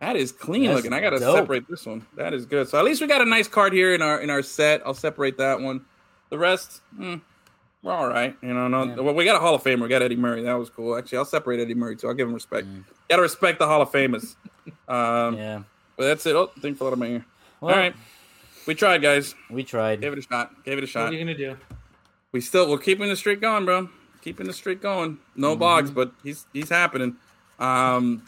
That 0.00 0.14
is 0.14 0.30
clean 0.30 0.66
That's 0.66 0.76
looking. 0.76 0.92
I 0.92 1.00
gotta 1.00 1.18
dope. 1.18 1.36
separate 1.36 1.68
this 1.68 1.84
one. 1.84 2.06
That 2.16 2.32
is 2.32 2.46
good. 2.46 2.68
So 2.68 2.78
at 2.78 2.84
least 2.84 3.00
we 3.00 3.08
got 3.08 3.20
a 3.22 3.24
nice 3.26 3.48
card 3.48 3.72
here 3.72 3.94
in 3.94 4.00
our 4.02 4.20
in 4.20 4.30
our 4.30 4.42
set. 4.42 4.80
I'll 4.86 4.94
separate 4.94 5.36
that 5.38 5.60
one. 5.60 5.84
The 6.30 6.38
rest, 6.38 6.82
mm, 6.96 7.20
we're 7.82 7.92
all 7.92 8.08
right. 8.08 8.36
You 8.42 8.54
know, 8.54 8.68
no, 8.68 8.84
Yeah. 8.84 8.96
well, 9.00 9.14
we 9.14 9.24
got 9.24 9.36
a 9.36 9.38
Hall 9.40 9.54
of 9.54 9.62
Famer. 9.62 9.82
We 9.82 9.88
got 9.88 10.02
Eddie 10.02 10.16
Murray. 10.16 10.42
That 10.42 10.54
was 10.54 10.70
cool. 10.70 10.96
Actually, 10.96 11.18
I'll 11.18 11.24
separate 11.24 11.60
Eddie 11.60 11.74
Murray 11.74 11.96
too. 11.96 12.08
I'll 12.08 12.14
give 12.14 12.28
him 12.28 12.34
respect. 12.34 12.66
Gotta 13.08 13.22
respect 13.22 13.58
the 13.58 13.66
Hall 13.66 13.82
of 13.82 13.90
Famers. 13.90 14.36
Um, 14.88 15.36
Yeah. 15.36 15.62
But 15.96 16.04
that's 16.06 16.26
it. 16.26 16.36
Oh, 16.36 16.46
thing 16.60 16.74
fell 16.74 16.88
out 16.88 16.92
of 16.92 16.98
my 16.98 17.06
ear. 17.06 17.24
Well, 17.60 17.74
all 17.74 17.80
right, 17.80 17.94
we 18.66 18.74
tried, 18.74 19.02
guys. 19.02 19.34
we 19.50 19.64
tried. 19.64 20.00
Gave 20.00 20.12
it 20.12 20.18
a 20.18 20.22
shot. 20.22 20.64
Gave 20.64 20.78
it 20.78 20.84
a 20.84 20.86
shot. 20.86 21.00
What 21.00 21.06
shot. 21.06 21.12
are 21.14 21.16
you 21.16 21.24
gonna 21.24 21.36
do? 21.36 21.56
We 22.32 22.40
still 22.40 22.70
we're 22.70 22.78
keeping 22.78 23.08
the 23.08 23.16
streak 23.16 23.40
going, 23.40 23.64
bro. 23.64 23.88
Keeping 24.22 24.46
the 24.46 24.52
streak 24.52 24.80
going. 24.82 25.18
No 25.36 25.52
Mm-hmm. 25.52 25.60
bogs, 25.60 25.90
but 25.90 26.12
he's 26.22 26.46
he's 26.52 26.68
happening. 26.68 27.16
Um, 27.58 28.24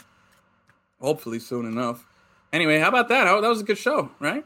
hopefully 1.01 1.39
soon 1.39 1.67
enough. 1.67 2.07
Anyway, 2.53 2.79
how 2.79 2.89
about 2.89 3.09
that? 3.09 3.27
How, 3.27 3.41
that 3.41 3.49
was 3.49 3.61
a 3.61 3.65
good 3.65 3.79
show, 3.79 4.11
right? 4.19 4.45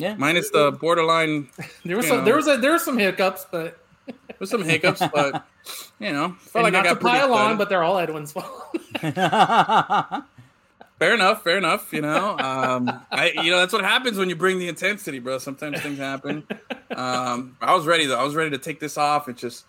Yeah. 0.00 0.14
Minus 0.16 0.50
the 0.50 0.72
borderline, 0.72 1.48
There 1.84 1.96
was 1.96 2.08
some 2.08 2.18
know. 2.18 2.24
there 2.24 2.36
was 2.36 2.48
a, 2.48 2.56
there 2.56 2.72
were 2.72 2.78
some 2.78 2.98
hiccups, 2.98 3.46
but 3.50 3.78
with 4.38 4.48
some 4.48 4.62
hiccups, 4.64 5.02
but 5.14 5.46
you 5.98 6.12
know, 6.12 6.36
felt 6.40 6.64
and 6.64 6.64
like 6.64 6.72
not 6.72 6.82
to 6.82 6.88
got 6.90 7.00
pretty 7.00 7.18
pile 7.18 7.34
on, 7.34 7.58
but 7.58 7.68
they're 7.68 7.82
all 7.82 7.98
Edwin's 7.98 8.32
fault. 8.32 8.76
Fair 11.00 11.14
enough, 11.14 11.42
fair 11.42 11.56
enough. 11.56 11.94
You 11.94 12.02
know, 12.02 12.36
um, 12.38 13.02
I 13.10 13.30
you 13.30 13.50
know 13.50 13.58
that's 13.60 13.72
what 13.72 13.82
happens 13.82 14.18
when 14.18 14.28
you 14.28 14.36
bring 14.36 14.58
the 14.58 14.68
intensity, 14.68 15.18
bro. 15.18 15.38
Sometimes 15.38 15.80
things 15.80 15.98
happen. 15.98 16.46
Um, 16.90 17.56
I 17.62 17.74
was 17.74 17.86
ready 17.86 18.04
though. 18.04 18.20
I 18.20 18.22
was 18.22 18.34
ready 18.34 18.50
to 18.50 18.58
take 18.58 18.80
this 18.80 18.98
off 18.98 19.26
and 19.26 19.34
just 19.34 19.64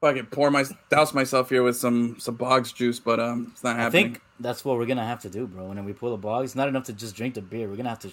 fucking 0.00 0.26
pour 0.26 0.50
my 0.50 0.64
douse 0.90 1.14
myself 1.14 1.48
here 1.48 1.62
with 1.62 1.76
some 1.76 2.16
some 2.18 2.34
bogs 2.34 2.72
juice, 2.72 2.98
but 2.98 3.20
um, 3.20 3.52
it's 3.52 3.62
not 3.62 3.76
happening. 3.76 4.06
I 4.06 4.08
think 4.08 4.22
that's 4.40 4.64
what 4.64 4.78
we're 4.78 4.86
gonna 4.86 5.06
have 5.06 5.20
to 5.20 5.30
do, 5.30 5.46
bro. 5.46 5.66
When 5.66 5.84
we 5.84 5.92
pull 5.92 6.10
the 6.10 6.16
bog, 6.16 6.44
it's 6.44 6.56
not 6.56 6.66
enough 6.66 6.84
to 6.84 6.92
just 6.92 7.14
drink 7.14 7.34
the 7.34 7.42
beer. 7.42 7.68
We're 7.68 7.76
gonna 7.76 7.90
have 7.90 8.00
to 8.00 8.12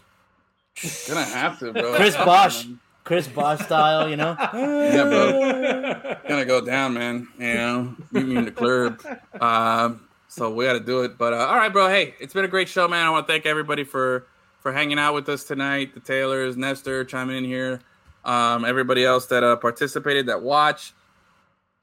Gonna 1.08 1.26
have 1.26 1.60
to, 1.60 1.74
bro. 1.74 1.96
Chris 1.96 2.16
Bosh, 2.16 2.68
Chris 3.04 3.28
Bosh 3.28 3.60
style, 3.60 4.10
you 4.10 4.16
know. 4.16 4.36
Yeah, 4.54 5.04
bro. 5.04 6.16
Gonna 6.28 6.46
go 6.46 6.62
down, 6.62 6.94
man. 6.94 7.28
You 7.38 7.54
know, 7.54 7.96
meet 8.12 8.26
me 8.26 8.36
in 8.38 8.46
the 8.46 8.52
club. 8.52 9.02
Um, 9.40 10.08
so 10.28 10.50
we 10.54 10.66
got 10.66 10.74
to 10.74 10.80
do 10.80 11.02
it. 11.04 11.18
But 11.18 11.34
uh, 11.34 11.38
all 11.48 11.56
right, 11.56 11.72
bro. 11.72 11.88
Hey, 11.90 12.16
it's 12.20 12.34
been 12.34 12.46
a 12.46 12.50
great 12.50 12.70
show, 12.70 12.88
man. 12.88 13.06
I 13.06 13.10
want 13.10 13.28
to 13.28 13.34
thank 13.34 13.46
everybody 13.46 13.84
for 13.84 14.28
for 14.60 14.72
hanging 14.72 14.98
out 14.98 15.14
with 15.14 15.28
us 15.30 15.44
tonight. 15.44 15.94
The 15.94 16.00
Taylors, 16.00 16.56
Nestor, 16.56 17.04
chiming 17.04 17.38
in 17.38 17.44
here. 17.44 17.82
Um, 18.24 18.64
everybody 18.66 19.04
else 19.04 19.26
that 19.28 19.44
uh, 19.44 19.56
participated, 19.58 20.28
that 20.28 20.42
watch. 20.42 20.94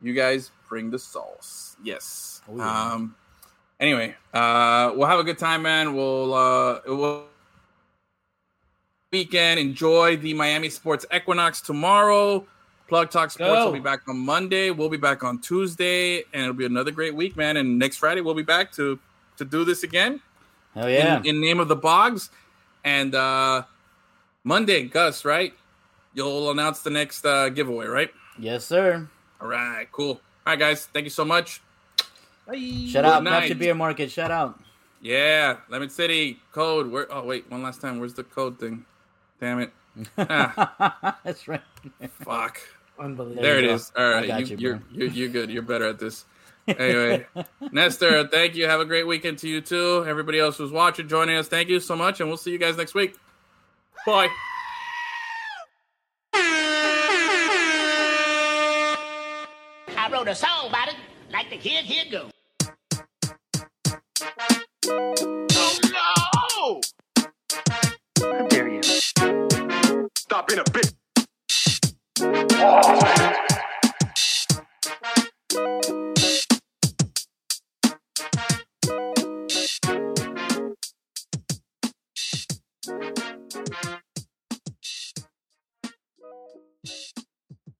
You 0.00 0.14
guys 0.14 0.50
bring 0.68 0.90
the 0.90 0.98
sauce. 0.98 1.76
Yes. 1.82 2.40
Oh, 2.48 2.56
yeah. 2.56 2.92
Um. 2.92 3.16
Anyway, 3.80 4.16
uh, 4.32 4.92
we'll 4.96 5.06
have 5.06 5.20
a 5.20 5.24
good 5.24 5.38
time, 5.38 5.62
man. 5.62 5.94
We'll 5.94 6.34
uh, 6.34 6.80
we'll 6.86 7.24
weekend. 9.10 9.58
Enjoy 9.58 10.16
the 10.18 10.34
Miami 10.34 10.68
Sports 10.68 11.06
Equinox 11.14 11.62
tomorrow. 11.62 12.46
Plug 12.88 13.10
Talk 13.10 13.30
Sports 13.30 13.52
Go. 13.52 13.66
will 13.66 13.72
be 13.72 13.80
back 13.80 14.00
on 14.06 14.18
Monday. 14.18 14.70
We'll 14.70 14.90
be 14.90 14.98
back 14.98 15.24
on 15.24 15.40
Tuesday, 15.40 16.18
and 16.32 16.42
it'll 16.42 16.52
be 16.54 16.66
another 16.66 16.90
great 16.90 17.14
week, 17.14 17.36
man. 17.36 17.56
And 17.56 17.78
next 17.78 17.96
Friday 17.96 18.20
we'll 18.20 18.34
be 18.34 18.42
back 18.42 18.70
to 18.72 18.98
to 19.38 19.44
do 19.44 19.64
this 19.64 19.82
again. 19.82 20.20
Hell 20.74 20.90
yeah. 20.90 21.18
in, 21.20 21.26
in 21.26 21.40
name 21.40 21.60
of 21.60 21.68
the 21.68 21.76
Bogs. 21.76 22.30
And 22.84 23.14
uh 23.14 23.62
Monday, 24.44 24.84
Gus, 24.84 25.24
right? 25.24 25.54
You'll 26.14 26.50
announce 26.50 26.80
the 26.80 26.90
next 26.90 27.24
uh 27.24 27.48
giveaway, 27.48 27.86
right? 27.86 28.10
yes, 28.38 28.64
sir. 28.64 29.08
All 29.40 29.48
right, 29.48 29.90
cool. 29.90 30.20
All 30.46 30.52
right, 30.52 30.58
guys, 30.58 30.86
thank 30.86 31.04
you 31.04 31.10
so 31.10 31.24
much. 31.24 31.62
Shout 32.46 32.54
Good 32.54 33.04
out 33.04 33.22
night. 33.22 33.58
Beer 33.58 33.74
Market. 33.74 34.10
Shout 34.10 34.30
out. 34.30 34.58
Yeah, 35.00 35.58
Lemon 35.68 35.90
City 35.90 36.40
code. 36.52 36.90
Where? 36.90 37.06
Oh 37.10 37.24
wait, 37.24 37.50
one 37.50 37.62
last 37.62 37.80
time. 37.80 38.00
Where's 38.00 38.14
the 38.14 38.24
code 38.24 38.58
thing? 38.58 38.84
Damn 39.40 39.60
it. 39.60 39.72
Ah, 40.18 41.18
That's 41.24 41.48
right. 41.48 41.62
fuck. 42.10 42.60
Unbelievable. 42.98 43.42
There 43.42 43.58
it 43.58 43.64
you 43.64 43.68
go. 43.68 43.74
is. 43.74 43.92
All 43.96 44.04
I 44.04 44.12
right, 44.14 44.26
got 44.26 44.40
you, 44.50 44.56
you, 44.56 44.56
you're, 44.58 44.82
you're 44.92 45.08
you're 45.10 45.28
good. 45.28 45.50
You're 45.50 45.62
better 45.62 45.88
at 45.88 45.98
this. 45.98 46.24
Anyway, 46.68 47.26
Nestor, 47.72 48.28
thank 48.28 48.54
you. 48.54 48.66
Have 48.66 48.80
a 48.80 48.84
great 48.84 49.06
weekend 49.06 49.38
to 49.38 49.48
you 49.48 49.62
too. 49.62 50.04
Everybody 50.06 50.38
else 50.38 50.58
who's 50.58 50.70
watching, 50.70 51.08
joining 51.08 51.34
us, 51.36 51.48
thank 51.48 51.70
you 51.70 51.80
so 51.80 51.96
much, 51.96 52.20
and 52.20 52.28
we'll 52.28 52.36
see 52.36 52.50
you 52.50 52.58
guys 52.58 52.76
next 52.76 52.92
week. 52.94 53.16
Bye. 54.04 54.28
I 59.96 60.08
wrote 60.12 60.28
a 60.28 60.34
song 60.34 60.68
about 60.68 60.88
it, 60.88 60.96
like 61.32 61.50
the 61.50 61.56
kid 61.56 61.84
here 61.86 62.04
go. 62.10 62.28
Oh 64.90 66.80
How 67.56 67.62
dare 67.64 67.84
you? 67.84 67.87
Stop 70.28 70.46
being 70.46 70.60
a 70.60 70.64
bitch. 70.64 70.92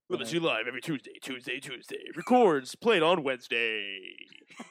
Lemon 0.09 0.25
City 0.25 0.39
Live 0.39 0.65
every 0.67 0.81
Tuesday, 0.81 1.11
Tuesday, 1.21 1.59
Tuesday. 1.59 1.97
Records 2.15 2.73
played 2.73 3.03
on 3.03 3.21
Wednesday. 3.21 4.15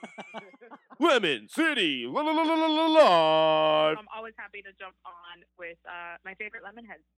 Lemon 0.98 1.46
City 1.48 2.06
la 2.08 2.22
la 2.22 2.32
la 2.32 2.42
la 2.42 2.54
la 2.54 2.66
la 2.66 2.86
live. 2.86 3.98
I'm 3.98 4.08
always 4.16 4.34
happy 4.36 4.62
to 4.62 4.70
jump 4.76 4.96
on 5.06 5.44
with 5.56 5.78
uh, 5.86 6.16
my 6.24 6.34
favorite 6.34 6.64
Lemonheads. 6.64 7.06